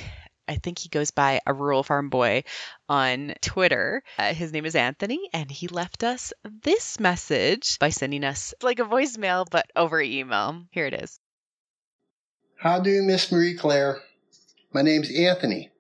I 0.53 0.57
think 0.57 0.79
he 0.79 0.91
goes 0.91 1.11
by 1.11 1.41
a 1.47 1.55
rural 1.55 1.83
farm 1.83 2.11
boy 2.11 2.45
on 2.87 3.33
Twitter. 3.41 4.03
Uh, 4.19 4.35
his 4.35 4.53
name 4.53 4.67
is 4.67 4.77
Anthony, 4.77 5.31
and 5.33 5.51
he 5.51 5.67
left 5.67 6.05
us 6.05 6.35
this 6.63 7.01
message 7.01 7.79
by 7.79 7.89
sending 7.89 8.23
us 8.23 8.53
like 8.63 8.79
a 8.79 8.85
voicemail, 8.85 9.47
but 9.51 9.65
over 9.75 9.99
email. 9.99 10.65
Here 10.71 10.87
it 10.87 10.93
is. 10.93 11.19
How 12.59 12.81
do, 12.81 12.91
you 12.91 13.03
Miss 13.03 13.33
Marie 13.33 13.57
Claire? 13.57 14.03
My 14.75 14.83
name's 14.83 15.11
Anthony, 15.11 15.71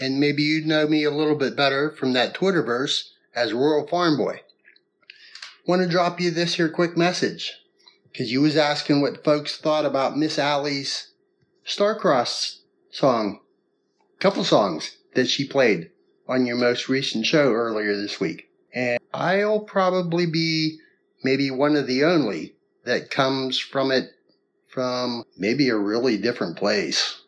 and 0.00 0.18
maybe 0.18 0.42
you'd 0.42 0.66
know 0.66 0.88
me 0.88 1.04
a 1.04 1.10
little 1.10 1.36
bit 1.36 1.54
better 1.54 1.90
from 1.90 2.14
that 2.14 2.34
Twitterverse 2.34 3.10
as 3.34 3.52
Rural 3.52 3.86
Farm 3.86 4.16
Boy. 4.16 4.40
Want 5.66 5.82
to 5.82 5.88
drop 5.88 6.18
you 6.18 6.30
this 6.30 6.54
here 6.54 6.70
quick 6.70 6.96
message, 6.96 7.52
because 8.10 8.32
you 8.32 8.40
was 8.40 8.56
asking 8.56 9.02
what 9.02 9.22
folks 9.22 9.58
thought 9.58 9.84
about 9.84 10.16
Miss 10.16 10.38
Allie's 10.38 11.12
Starcross 11.66 12.60
song 12.90 13.40
couple 14.22 14.44
songs 14.44 14.98
that 15.14 15.26
she 15.28 15.44
played 15.44 15.90
on 16.28 16.46
your 16.46 16.56
most 16.56 16.88
recent 16.88 17.26
show 17.26 17.52
earlier 17.52 17.96
this 17.96 18.20
week. 18.20 18.48
And 18.72 19.00
I'll 19.12 19.58
probably 19.58 20.26
be 20.26 20.78
maybe 21.24 21.50
one 21.50 21.74
of 21.74 21.88
the 21.88 22.04
only 22.04 22.54
that 22.84 23.10
comes 23.10 23.58
from 23.58 23.90
it 23.90 24.10
from 24.68 25.24
maybe 25.36 25.68
a 25.68 25.76
really 25.76 26.18
different 26.18 26.56
place. 26.56 27.20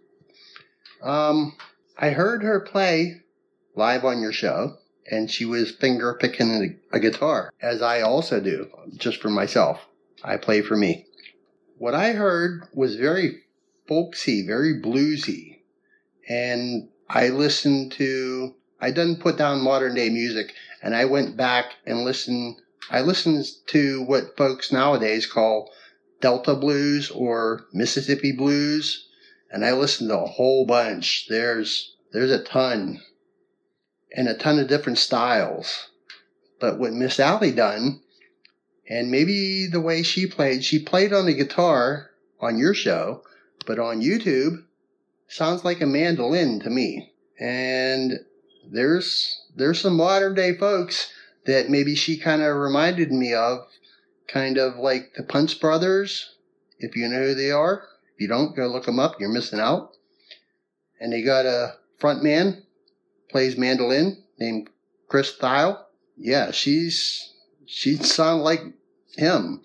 Um, 1.03 1.57
I 1.99 2.11
heard 2.11 2.45
her 2.45 2.61
play 2.61 3.23
live 3.75 4.05
on 4.05 4.21
your 4.21 4.33
show, 4.33 4.77
and 5.11 5.29
she 5.29 5.45
was 5.45 5.73
finger 5.73 6.15
picking 6.15 6.79
a, 6.93 6.97
a 6.97 7.01
guitar, 7.01 7.53
as 7.61 7.83
I 7.83 8.03
also 8.03 8.39
do, 8.39 8.71
just 8.97 9.21
for 9.21 9.31
myself. 9.31 9.85
I 10.23 10.37
play 10.37 10.63
for 10.63 10.77
me. 10.77 11.07
What 11.77 11.95
I 11.95 12.13
heard 12.13 12.69
was 12.73 12.95
very 12.95 13.43
folksy, 13.89 14.47
very 14.47 14.81
bluesy, 14.81 15.54
and 16.29 16.89
I 17.09 17.29
listened 17.29 17.93
to 17.93 18.55
I 18.81 18.91
didn't 18.91 19.21
put 19.21 19.39
down 19.39 19.61
modern 19.61 19.95
day 19.95 20.11
music 20.11 20.55
and 20.83 20.95
I 20.95 21.05
went 21.05 21.37
back 21.37 21.75
and 21.87 22.05
listened 22.05 22.57
I 22.91 23.01
listened 23.01 23.47
to 23.69 24.03
what 24.03 24.37
folks 24.37 24.73
nowadays 24.73 25.27
call 25.27 25.71
Delta 26.21 26.55
blues 26.55 27.11
or 27.11 27.67
Mississippi 27.73 28.33
blues 28.33 29.09
and 29.51 29.65
I 29.65 29.73
listened 29.73 30.11
to 30.11 30.19
a 30.19 30.27
whole 30.27 30.67
bunch. 30.67 31.27
There's 31.29 31.95
there's 32.13 32.31
a 32.31 32.43
ton 32.43 33.01
and 34.17 34.29
a 34.29 34.35
ton 34.35 34.59
of 34.59 34.69
different 34.69 34.99
styles. 34.99 35.91
But 36.61 36.79
what 36.79 36.93
Miss 36.93 37.21
Allie 37.21 37.53
done 37.53 38.01
and 38.89 39.11
maybe 39.11 39.67
the 39.67 39.81
way 39.81 40.03
she 40.03 40.27
played, 40.27 40.65
she 40.65 40.79
played 40.79 41.13
on 41.13 41.27
the 41.27 41.35
guitar 41.35 42.11
on 42.41 42.59
your 42.59 42.75
show, 42.75 43.23
but 43.67 43.79
on 43.79 44.03
YouTube 44.03 44.65
sounds 45.35 45.65
like 45.65 45.81
a 45.81 45.87
mandolin 45.87 46.61
to 46.61 46.71
me. 46.71 47.13
And 47.41 48.21
there's 48.71 49.41
there's 49.57 49.81
some 49.81 49.97
modern 49.97 50.35
day 50.35 50.57
folks 50.57 51.13
that 51.47 51.69
maybe 51.69 51.95
she 51.95 52.17
kind 52.17 52.41
of 52.41 52.57
reminded 52.57 53.13
me 53.13 53.35
of, 53.35 53.67
kind 54.29 54.57
of 54.57 54.77
like 54.77 55.13
the 55.17 55.23
Punch 55.23 55.61
Brothers. 55.61 56.37
If 56.79 56.97
you 56.97 57.09
know 57.09 57.23
who 57.23 57.35
they 57.35 57.51
are, 57.51 57.85
if 58.15 58.21
you 58.21 58.29
don't, 58.29 58.57
go 58.57 58.67
look 58.67 58.87
them 58.87 58.99
up. 58.99 59.21
You're 59.21 59.29
missing 59.29 59.61
out. 59.61 59.91
And 61.01 61.13
they 61.13 61.23
got 61.23 61.47
a 61.47 61.75
front 61.99 62.23
man 62.23 62.63
plays 63.31 63.59
mandolin 63.59 64.23
named 64.39 64.71
Chris 65.09 65.35
Thile. 65.37 65.89
Yeah, 66.17 66.53
she's 66.53 67.33
she 67.67 67.97
sound 67.97 68.43
like 68.43 68.63
him, 69.17 69.63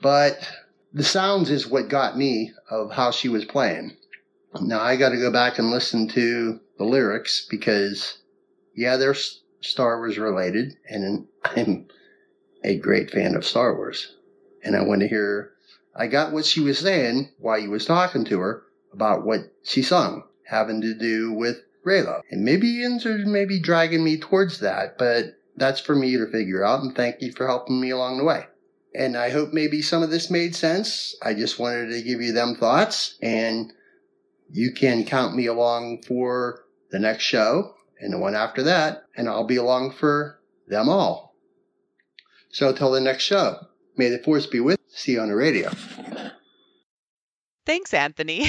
but 0.00 0.48
the 0.92 1.02
sounds 1.02 1.50
is 1.50 1.66
what 1.66 1.88
got 1.88 2.16
me 2.16 2.52
of 2.70 2.92
how 2.92 3.10
she 3.10 3.28
was 3.28 3.44
playing. 3.44 3.96
Now 4.60 4.80
I 4.80 4.96
got 4.96 5.10
to 5.10 5.16
go 5.18 5.30
back 5.30 5.58
and 5.58 5.70
listen 5.70 6.08
to 6.08 6.60
the 6.78 6.84
lyrics 6.84 7.46
because, 7.48 8.18
yeah, 8.74 8.96
they're 8.96 9.14
Star 9.60 9.98
Wars 9.98 10.18
related, 10.18 10.76
and 10.88 11.26
I'm 11.44 11.88
a 12.64 12.76
great 12.76 13.10
fan 13.10 13.34
of 13.34 13.44
Star 13.44 13.76
Wars. 13.76 14.16
And 14.64 14.76
I 14.76 14.82
want 14.82 15.00
to 15.02 15.08
hear, 15.08 15.52
I 15.94 16.06
got 16.06 16.32
what 16.32 16.46
she 16.46 16.60
was 16.60 16.78
saying 16.78 17.30
while 17.38 17.58
you 17.58 17.70
was 17.70 17.84
talking 17.84 18.24
to 18.26 18.40
her 18.40 18.64
about 18.92 19.24
what 19.24 19.52
she 19.62 19.82
sung, 19.82 20.24
having 20.44 20.80
to 20.80 20.94
do 20.94 21.32
with 21.32 21.58
Reylo. 21.86 22.20
And 22.30 22.44
maybe 22.44 22.84
ends 22.84 23.06
are 23.06 23.18
maybe 23.18 23.60
dragging 23.60 24.04
me 24.04 24.18
towards 24.18 24.60
that, 24.60 24.98
but 24.98 25.36
that's 25.56 25.80
for 25.80 25.94
me 25.94 26.16
to 26.16 26.30
figure 26.30 26.64
out. 26.64 26.82
And 26.82 26.94
thank 26.94 27.20
you 27.20 27.32
for 27.32 27.46
helping 27.46 27.80
me 27.80 27.90
along 27.90 28.18
the 28.18 28.24
way. 28.24 28.46
And 28.94 29.16
I 29.16 29.30
hope 29.30 29.52
maybe 29.52 29.82
some 29.82 30.02
of 30.02 30.10
this 30.10 30.30
made 30.30 30.54
sense. 30.56 31.14
I 31.22 31.34
just 31.34 31.58
wanted 31.58 31.90
to 31.90 32.02
give 32.02 32.20
you 32.20 32.32
them 32.32 32.54
thoughts 32.54 33.16
and 33.20 33.72
you 34.50 34.72
can 34.72 35.04
count 35.04 35.34
me 35.34 35.46
along 35.46 36.02
for 36.02 36.64
the 36.90 36.98
next 36.98 37.24
show 37.24 37.74
and 38.00 38.12
the 38.12 38.18
one 38.18 38.34
after 38.34 38.62
that, 38.64 39.04
and 39.16 39.28
I'll 39.28 39.46
be 39.46 39.56
along 39.56 39.92
for 39.92 40.40
them 40.68 40.88
all. 40.88 41.34
So 42.50 42.72
till 42.72 42.90
the 42.90 43.00
next 43.00 43.24
show, 43.24 43.58
may 43.96 44.08
the 44.08 44.18
force 44.18 44.46
be 44.46 44.60
with. 44.60 44.78
you. 44.78 44.96
See 44.96 45.12
you 45.12 45.20
on 45.20 45.28
the 45.28 45.36
radio. 45.36 45.70
Thanks, 47.66 47.92
Anthony. 47.92 48.46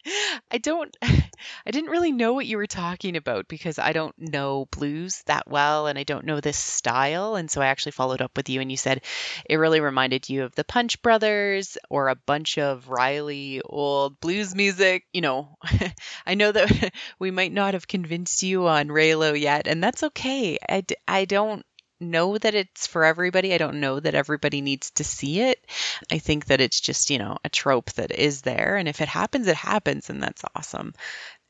I 0.50 0.58
don't 0.58 0.94
I 1.66 1.70
didn't 1.70 1.90
really 1.90 2.12
know 2.12 2.32
what 2.32 2.46
you 2.46 2.56
were 2.56 2.66
talking 2.66 3.16
about 3.16 3.48
because 3.48 3.78
I 3.78 3.92
don't 3.92 4.14
know 4.18 4.66
blues 4.70 5.22
that 5.26 5.48
well 5.48 5.86
and 5.86 5.98
I 5.98 6.04
don't 6.04 6.24
know 6.24 6.40
this 6.40 6.56
style 6.56 7.36
and 7.36 7.50
so 7.50 7.60
I 7.60 7.66
actually 7.66 7.92
followed 7.92 8.22
up 8.22 8.36
with 8.36 8.48
you 8.48 8.60
and 8.60 8.70
you 8.70 8.76
said 8.76 9.02
it 9.48 9.56
really 9.56 9.80
reminded 9.80 10.28
you 10.28 10.44
of 10.44 10.54
the 10.54 10.64
Punch 10.64 11.00
Brothers 11.02 11.78
or 11.90 12.08
a 12.08 12.16
bunch 12.16 12.58
of 12.58 12.88
Riley 12.88 13.60
old 13.64 14.20
blues 14.20 14.54
music, 14.54 15.04
you 15.12 15.20
know. 15.20 15.56
I 16.26 16.34
know 16.34 16.52
that 16.52 16.92
we 17.18 17.30
might 17.30 17.52
not 17.52 17.74
have 17.74 17.88
convinced 17.88 18.42
you 18.42 18.66
on 18.66 18.88
Reylo 18.88 19.38
yet 19.38 19.66
and 19.66 19.82
that's 19.82 20.02
okay. 20.02 20.58
I, 20.68 20.84
I 21.06 21.24
don't 21.24 21.64
know 22.00 22.38
that 22.38 22.54
it's 22.54 22.86
for 22.86 23.04
everybody. 23.04 23.54
I 23.54 23.58
don't 23.58 23.80
know 23.80 24.00
that 24.00 24.14
everybody 24.14 24.60
needs 24.60 24.90
to 24.92 25.04
see 25.04 25.40
it. 25.40 25.64
I 26.10 26.18
think 26.18 26.46
that 26.46 26.60
it's 26.60 26.80
just, 26.80 27.10
you 27.10 27.18
know, 27.18 27.38
a 27.44 27.48
trope 27.48 27.92
that 27.92 28.12
is 28.12 28.42
there. 28.42 28.76
And 28.76 28.88
if 28.88 29.00
it 29.00 29.08
happens, 29.08 29.46
it 29.46 29.56
happens. 29.56 30.10
And 30.10 30.22
that's 30.22 30.44
awesome. 30.54 30.94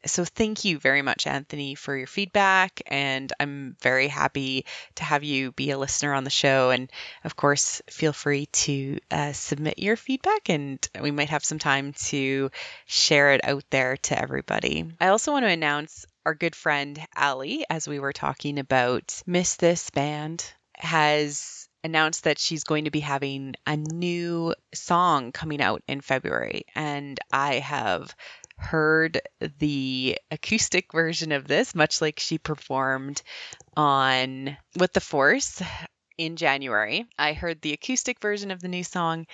So 0.07 0.25
thank 0.25 0.65
you 0.65 0.79
very 0.79 1.03
much, 1.03 1.27
Anthony, 1.27 1.75
for 1.75 1.97
your 1.97 2.07
feedback. 2.07 2.83
And 2.87 3.33
I'm 3.41 3.77
very 3.83 4.07
happy 4.07 4.65
to 4.97 5.05
have 5.05 5.25
you 5.25 5.51
be 5.53 5.71
a 5.73 5.79
listener 5.79 6.15
on 6.15 6.25
the 6.25 6.31
show. 6.31 6.71
And 6.71 6.91
of 7.25 7.35
course, 7.35 7.83
feel 7.91 8.13
free 8.13 8.47
to 8.47 9.01
uh, 9.11 9.33
submit 9.33 9.79
your 9.79 9.97
feedback, 9.97 10.49
and 10.51 10.87
we 11.01 11.11
might 11.11 11.31
have 11.31 11.45
some 11.45 11.59
time 11.59 11.95
to 12.07 12.51
share 12.87 13.33
it 13.33 13.41
out 13.45 13.65
there 13.71 13.97
to 13.97 14.19
everybody. 14.19 14.87
I 15.01 15.09
also 15.09 15.33
want 15.33 15.45
to 15.45 15.51
announce 15.51 16.07
our 16.29 16.35
good 16.35 16.55
friend 16.55 17.01
Allie, 17.17 17.65
as 17.71 17.89
we 17.89 17.99
were 17.99 18.13
talking 18.13 18.59
about 18.59 19.23
Miss 19.27 19.57
This 19.57 19.89
Band, 19.89 20.45
has 20.75 21.67
announced 21.83 22.25
that 22.25 22.39
she's 22.39 22.65
going 22.65 22.85
to 22.85 22.91
be 22.91 23.01
having 23.01 23.55
a 23.67 23.79
new 23.79 24.55
song 24.75 25.33
coming 25.33 25.63
out 25.63 25.83
in 25.89 26.03
February. 26.03 26.67
And 26.75 27.19
I 27.33 27.55
have 27.61 28.15
heard 28.59 29.23
the 29.59 30.19
acoustic 30.31 30.93
version 30.93 31.33
of 31.33 31.49
this, 31.49 31.75
much 31.75 32.03
like 32.03 32.21
she 32.21 32.37
performed 32.37 33.23
on 33.75 34.55
What 34.77 34.93
the 34.93 35.01
Force 35.01 35.63
in 36.19 36.37
January. 36.37 37.07
I 37.19 37.33
heard 37.33 37.63
the 37.63 37.73
acoustic 37.73 38.21
version 38.21 38.51
of 38.51 38.61
the 38.61 38.69
new 38.69 38.85
song, 38.85 39.25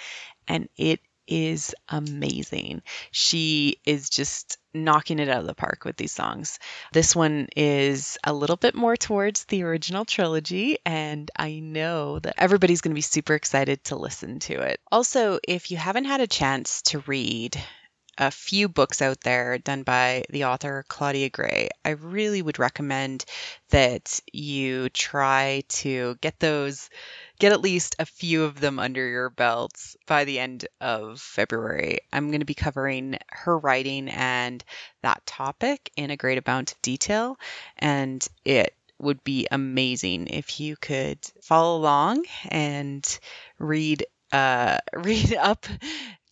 and 0.47 0.69
it 0.77 1.01
is 1.27 1.75
amazing. 1.89 2.83
She 3.11 3.79
is 3.85 4.11
just 4.11 4.59
knocking 4.73 5.19
it 5.19 5.29
out 5.29 5.41
of 5.41 5.47
the 5.47 5.55
park 5.55 5.85
with 5.85 5.97
these 5.97 6.13
songs. 6.13 6.59
This 6.93 7.15
one 7.15 7.49
is 7.57 8.19
a 8.25 8.33
little 8.33 8.57
bit 8.57 8.75
more 8.75 8.97
towards 8.97 9.45
the 9.45 9.63
original 9.63 10.05
trilogy, 10.05 10.79
and 10.85 11.31
I 11.37 11.61
know 11.61 12.19
that 12.19 12.35
everybody's 12.39 12.81
going 12.81 12.93
to 12.93 12.95
be 12.95 13.01
super 13.01 13.35
excited 13.35 13.85
to 13.85 13.97
listen 13.97 14.41
to 14.41 14.61
it. 14.61 14.81
Also, 14.91 15.39
if 15.47 15.71
you 15.71 15.77
haven't 15.77 16.07
had 16.07 16.21
a 16.21 16.27
chance 16.27 16.83
to 16.83 17.01
read 17.07 17.57
a 18.19 18.31
few 18.31 18.69
books 18.69 19.03
out 19.03 19.21
there 19.21 19.59
done 19.59 19.83
by 19.83 20.25
the 20.31 20.45
author 20.45 20.85
Claudia 20.89 21.31
Gray. 21.31 21.71
I 21.85 21.91
really 21.91 22.43
would 22.43 22.59
recommend 22.59 23.25
that 23.71 24.21
you 24.33 24.89
try 24.91 25.65
to 25.69 26.17
get 26.21 26.39
those 26.39 26.91
get 27.39 27.53
at 27.53 27.61
least 27.61 27.97
a 27.99 28.07
few 28.07 28.45
of 28.45 28.61
them 28.61 28.79
under 28.79 29.07
your 29.07 29.31
belts 29.31 29.97
by 30.07 30.25
the 30.25 30.39
end 30.39 30.67
of 30.81 31.21
February. 31.21 31.99
I'm 32.13 32.29
going 32.29 32.41
to 32.41 32.47
be 32.47 32.55
covering 32.55 33.19
her 33.31 33.59
writing 33.59 34.09
and 34.09 34.63
that 35.03 35.25
topic 35.27 35.91
in 35.97 36.11
a 36.11 36.17
great 36.17 36.43
amount 36.45 36.73
of 36.73 36.83
detail, 36.83 37.39
and 37.79 38.27
it 38.45 38.75
would 38.99 39.23
be 39.25 39.47
amazing 39.51 40.29
if 40.29 40.61
you 40.61 40.77
could 40.77 41.19
follow 41.43 41.77
along 41.77 42.25
and 42.49 43.19
read 43.59 44.07
uh, 44.33 44.79
read 44.95 45.35
up 45.35 45.67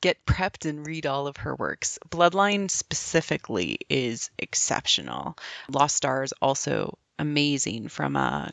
get 0.02 0.26
prepped 0.26 0.68
and 0.68 0.84
read 0.84 1.06
all 1.06 1.26
of 1.28 1.38
her 1.38 1.54
works. 1.54 1.98
Bloodline 2.10 2.70
specifically 2.70 3.78
is 3.88 4.30
exceptional. 4.36 5.38
Lost 5.70 5.96
Stars 5.96 6.32
also 6.42 6.98
amazing 7.18 7.88
from 7.88 8.16
a 8.16 8.50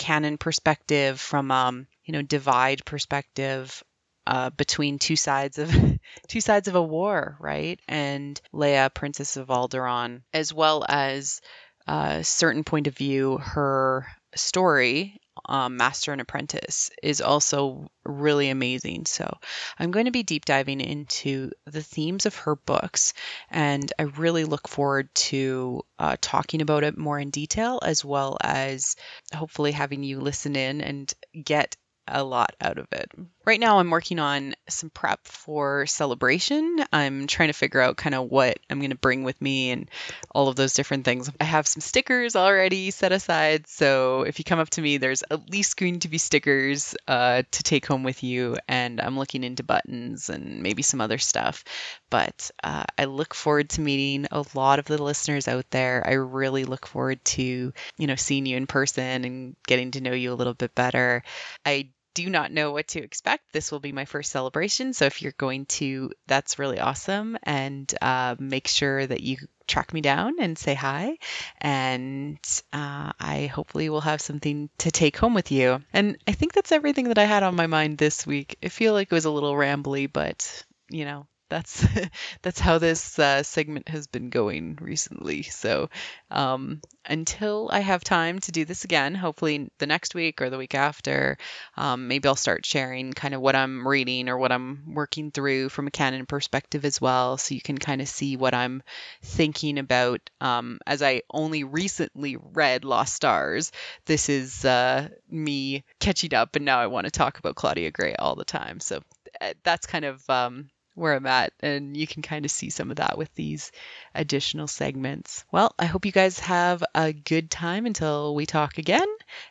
canon 0.00 0.38
perspective, 0.38 1.20
from 1.20 1.50
um, 1.50 1.86
you 2.06 2.12
know, 2.12 2.22
divide 2.22 2.84
perspective 2.86 3.84
uh, 4.26 4.48
between 4.50 4.98
two 4.98 5.14
sides 5.14 5.58
of 5.58 5.70
two 6.28 6.40
sides 6.40 6.68
of 6.68 6.74
a 6.74 6.82
war, 6.82 7.36
right? 7.38 7.78
And 7.86 8.40
Leia, 8.52 8.92
Princess 8.92 9.36
of 9.36 9.48
Alderaan, 9.48 10.22
as 10.32 10.54
well 10.54 10.84
as 10.88 11.42
a 11.86 11.92
uh, 11.92 12.22
certain 12.22 12.64
point 12.64 12.86
of 12.86 12.96
view, 12.96 13.36
her 13.38 14.06
story 14.34 15.20
um, 15.46 15.76
Master 15.76 16.12
and 16.12 16.20
Apprentice 16.20 16.90
is 17.02 17.20
also 17.20 17.90
really 18.04 18.50
amazing. 18.50 19.06
So 19.06 19.38
I'm 19.78 19.90
going 19.90 20.06
to 20.06 20.10
be 20.10 20.22
deep 20.22 20.44
diving 20.44 20.80
into 20.80 21.50
the 21.66 21.82
themes 21.82 22.26
of 22.26 22.36
her 22.36 22.56
books, 22.56 23.12
and 23.50 23.92
I 23.98 24.02
really 24.02 24.44
look 24.44 24.68
forward 24.68 25.14
to 25.14 25.82
uh, 25.98 26.16
talking 26.20 26.62
about 26.62 26.84
it 26.84 26.96
more 26.96 27.18
in 27.18 27.30
detail, 27.30 27.80
as 27.82 28.04
well 28.04 28.38
as 28.42 28.96
hopefully 29.34 29.72
having 29.72 30.02
you 30.02 30.20
listen 30.20 30.56
in 30.56 30.80
and 30.80 31.12
get 31.44 31.76
a 32.10 32.22
lot 32.22 32.54
out 32.60 32.78
of 32.78 32.86
it. 32.92 33.10
Right 33.46 33.58
now, 33.58 33.78
I'm 33.78 33.90
working 33.90 34.18
on 34.18 34.54
some 34.68 34.90
prep 34.90 35.26
for 35.26 35.86
celebration. 35.86 36.84
I'm 36.92 37.26
trying 37.26 37.48
to 37.48 37.54
figure 37.54 37.80
out 37.80 37.96
kind 37.96 38.14
of 38.14 38.30
what 38.30 38.58
I'm 38.68 38.78
going 38.78 38.90
to 38.90 38.96
bring 38.96 39.24
with 39.24 39.40
me 39.40 39.70
and 39.70 39.90
all 40.30 40.48
of 40.48 40.56
those 40.56 40.74
different 40.74 41.04
things. 41.04 41.30
I 41.40 41.44
have 41.44 41.66
some 41.66 41.80
stickers 41.80 42.36
already 42.36 42.90
set 42.90 43.12
aside. 43.12 43.66
So 43.66 44.22
if 44.22 44.38
you 44.38 44.44
come 44.44 44.58
up 44.58 44.70
to 44.70 44.82
me, 44.82 44.98
there's 44.98 45.24
at 45.30 45.50
least 45.50 45.76
going 45.76 46.00
to 46.00 46.08
be 46.08 46.18
stickers 46.18 46.94
uh, 47.08 47.42
to 47.50 47.62
take 47.62 47.86
home 47.86 48.02
with 48.02 48.22
you. 48.22 48.56
And 48.68 49.00
I'm 49.00 49.18
looking 49.18 49.42
into 49.42 49.62
buttons 49.62 50.28
and 50.28 50.62
maybe 50.62 50.82
some 50.82 51.00
other 51.00 51.18
stuff. 51.18 51.64
But 52.10 52.50
uh, 52.62 52.84
I 52.98 53.06
look 53.06 53.34
forward 53.34 53.70
to 53.70 53.80
meeting 53.80 54.26
a 54.30 54.44
lot 54.54 54.78
of 54.78 54.84
the 54.84 55.02
listeners 55.02 55.48
out 55.48 55.70
there. 55.70 56.06
I 56.06 56.12
really 56.12 56.64
look 56.64 56.86
forward 56.86 57.24
to, 57.24 57.72
you 57.98 58.06
know, 58.06 58.16
seeing 58.16 58.46
you 58.46 58.56
in 58.56 58.66
person 58.66 59.24
and 59.24 59.56
getting 59.66 59.92
to 59.92 60.00
know 60.00 60.12
you 60.12 60.32
a 60.32 60.34
little 60.34 60.54
bit 60.54 60.74
better. 60.74 61.22
I 61.64 61.88
do 62.14 62.28
not 62.28 62.52
know 62.52 62.72
what 62.72 62.88
to 62.88 63.02
expect. 63.02 63.52
This 63.52 63.70
will 63.70 63.80
be 63.80 63.92
my 63.92 64.04
first 64.04 64.32
celebration. 64.32 64.92
So 64.92 65.06
if 65.06 65.22
you're 65.22 65.32
going 65.38 65.66
to, 65.66 66.10
that's 66.26 66.58
really 66.58 66.80
awesome. 66.80 67.38
And 67.42 67.92
uh, 68.00 68.36
make 68.38 68.68
sure 68.68 69.06
that 69.06 69.20
you 69.20 69.36
track 69.66 69.92
me 69.92 70.00
down 70.00 70.34
and 70.40 70.58
say 70.58 70.74
hi. 70.74 71.18
And 71.60 72.38
uh, 72.72 73.12
I 73.18 73.50
hopefully 73.52 73.88
will 73.88 74.00
have 74.00 74.20
something 74.20 74.68
to 74.78 74.90
take 74.90 75.16
home 75.16 75.34
with 75.34 75.52
you. 75.52 75.82
And 75.92 76.18
I 76.26 76.32
think 76.32 76.52
that's 76.52 76.72
everything 76.72 77.08
that 77.08 77.18
I 77.18 77.24
had 77.24 77.42
on 77.42 77.54
my 77.56 77.66
mind 77.66 77.98
this 77.98 78.26
week. 78.26 78.58
I 78.62 78.68
feel 78.68 78.92
like 78.92 79.08
it 79.10 79.14
was 79.14 79.26
a 79.26 79.30
little 79.30 79.54
rambly, 79.54 80.12
but 80.12 80.64
you 80.90 81.04
know, 81.04 81.26
that's 81.50 81.86
that's 82.42 82.60
how 82.60 82.78
this 82.78 83.18
uh, 83.18 83.42
segment 83.42 83.88
has 83.88 84.06
been 84.06 84.30
going 84.30 84.78
recently. 84.80 85.42
So 85.42 85.90
um, 86.30 86.80
until 87.04 87.68
I 87.70 87.80
have 87.80 88.02
time 88.02 88.38
to 88.40 88.52
do 88.52 88.64
this 88.64 88.84
again, 88.84 89.14
hopefully 89.14 89.70
the 89.78 89.86
next 89.86 90.14
week 90.14 90.40
or 90.40 90.48
the 90.48 90.56
week 90.56 90.74
after, 90.74 91.36
um, 91.76 92.08
maybe 92.08 92.28
I'll 92.28 92.36
start 92.36 92.64
sharing 92.64 93.12
kind 93.12 93.34
of 93.34 93.40
what 93.40 93.56
I'm 93.56 93.86
reading 93.86 94.28
or 94.28 94.38
what 94.38 94.52
I'm 94.52 94.94
working 94.94 95.30
through 95.30 95.68
from 95.68 95.86
a 95.86 95.90
canon 95.90 96.24
perspective 96.24 96.84
as 96.84 97.00
well, 97.00 97.36
so 97.36 97.54
you 97.54 97.60
can 97.60 97.76
kind 97.76 98.00
of 98.00 98.08
see 98.08 98.36
what 98.36 98.54
I'm 98.54 98.82
thinking 99.22 99.78
about. 99.78 100.30
Um, 100.40 100.78
as 100.86 101.02
I 101.02 101.22
only 101.30 101.64
recently 101.64 102.36
read 102.36 102.84
Lost 102.84 103.14
Stars, 103.14 103.72
this 104.06 104.28
is 104.28 104.64
uh, 104.64 105.08
me 105.28 105.84
catching 105.98 106.32
up, 106.32 106.56
and 106.56 106.64
now 106.64 106.78
I 106.78 106.86
want 106.86 107.06
to 107.06 107.10
talk 107.10 107.38
about 107.38 107.56
Claudia 107.56 107.90
Gray 107.90 108.14
all 108.14 108.36
the 108.36 108.44
time. 108.44 108.80
So 108.80 109.00
uh, 109.40 109.54
that's 109.64 109.86
kind 109.86 110.04
of 110.04 110.28
um, 110.30 110.70
where 110.94 111.14
I'm 111.14 111.26
at, 111.26 111.52
and 111.60 111.96
you 111.96 112.06
can 112.06 112.22
kind 112.22 112.44
of 112.44 112.50
see 112.50 112.70
some 112.70 112.90
of 112.90 112.96
that 112.96 113.16
with 113.16 113.32
these 113.34 113.72
additional 114.14 114.66
segments. 114.66 115.44
Well, 115.52 115.74
I 115.78 115.86
hope 115.86 116.06
you 116.06 116.12
guys 116.12 116.38
have 116.40 116.84
a 116.94 117.12
good 117.12 117.50
time 117.50 117.86
until 117.86 118.34
we 118.34 118.46
talk 118.46 118.78
again. 118.78 119.08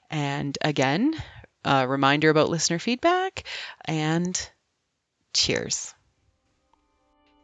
And 0.10 0.57
again, 0.61 1.16
a 1.64 1.88
reminder 1.88 2.30
about 2.30 2.49
listener 2.49 2.80
feedback 2.80 3.44
and 3.86 4.49
cheers. 5.34 5.94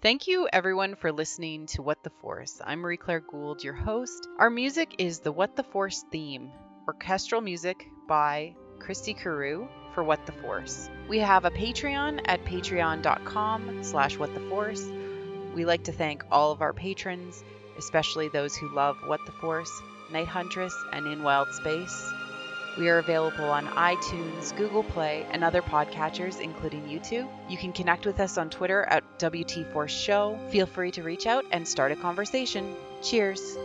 Thank 0.01 0.27
you, 0.27 0.47
everyone, 0.53 0.95
for 0.95 1.11
listening 1.11 1.65
to 1.67 1.81
What 1.81 2.03
the 2.03 2.11
Force. 2.21 2.61
I'm 2.63 2.79
Marie 2.79 2.97
Claire 2.97 3.21
Gould, 3.21 3.63
your 3.63 3.73
host. 3.73 4.27
Our 4.37 4.51
music 4.51 4.95
is 4.99 5.19
the 5.19 5.31
What 5.31 5.55
the 5.55 5.63
Force 5.63 6.05
theme, 6.11 6.51
orchestral 6.87 7.41
music 7.41 7.87
by 8.07 8.55
Christy 8.79 9.15
Carew 9.15 9.67
for 9.95 10.03
What 10.03 10.25
the 10.25 10.33
Force. 10.33 10.89
We 11.07 11.19
have 11.19 11.45
a 11.45 11.51
Patreon 11.51 12.21
at 12.25 12.43
patreon.com 12.45 13.83
slash 13.83 14.17
whattheforce. 14.17 15.53
We 15.55 15.65
like 15.65 15.85
to 15.85 15.93
thank 15.93 16.23
all 16.29 16.51
of 16.51 16.61
our 16.61 16.73
patrons, 16.73 17.43
especially 17.79 18.27
those 18.27 18.55
who 18.55 18.75
love 18.75 18.97
What 19.05 19.21
the 19.25 19.31
Force, 19.31 19.71
Night 20.11 20.27
Huntress, 20.27 20.75
and 20.91 21.07
In 21.07 21.23
Wild 21.23 21.47
Space. 21.53 22.11
We 22.77 22.89
are 22.89 22.97
available 22.97 23.45
on 23.45 23.65
iTunes, 23.67 24.55
Google 24.57 24.83
Play, 24.83 25.25
and 25.31 25.45
other 25.45 25.61
podcatchers, 25.61 26.41
including 26.41 26.83
YouTube. 26.83 27.27
You 27.49 27.57
can 27.57 27.71
connect 27.71 28.05
with 28.05 28.19
us 28.19 28.37
on 28.37 28.49
Twitter 28.49 28.83
at 28.83 29.03
WT 29.17 29.65
Force 29.71 29.93
Show. 29.93 30.37
Feel 30.51 30.65
free 30.65 30.91
to 30.91 31.03
reach 31.03 31.25
out 31.25 31.45
and 31.51 31.65
start 31.65 31.93
a 31.93 31.95
conversation. 31.95 32.75
Cheers! 33.01 33.57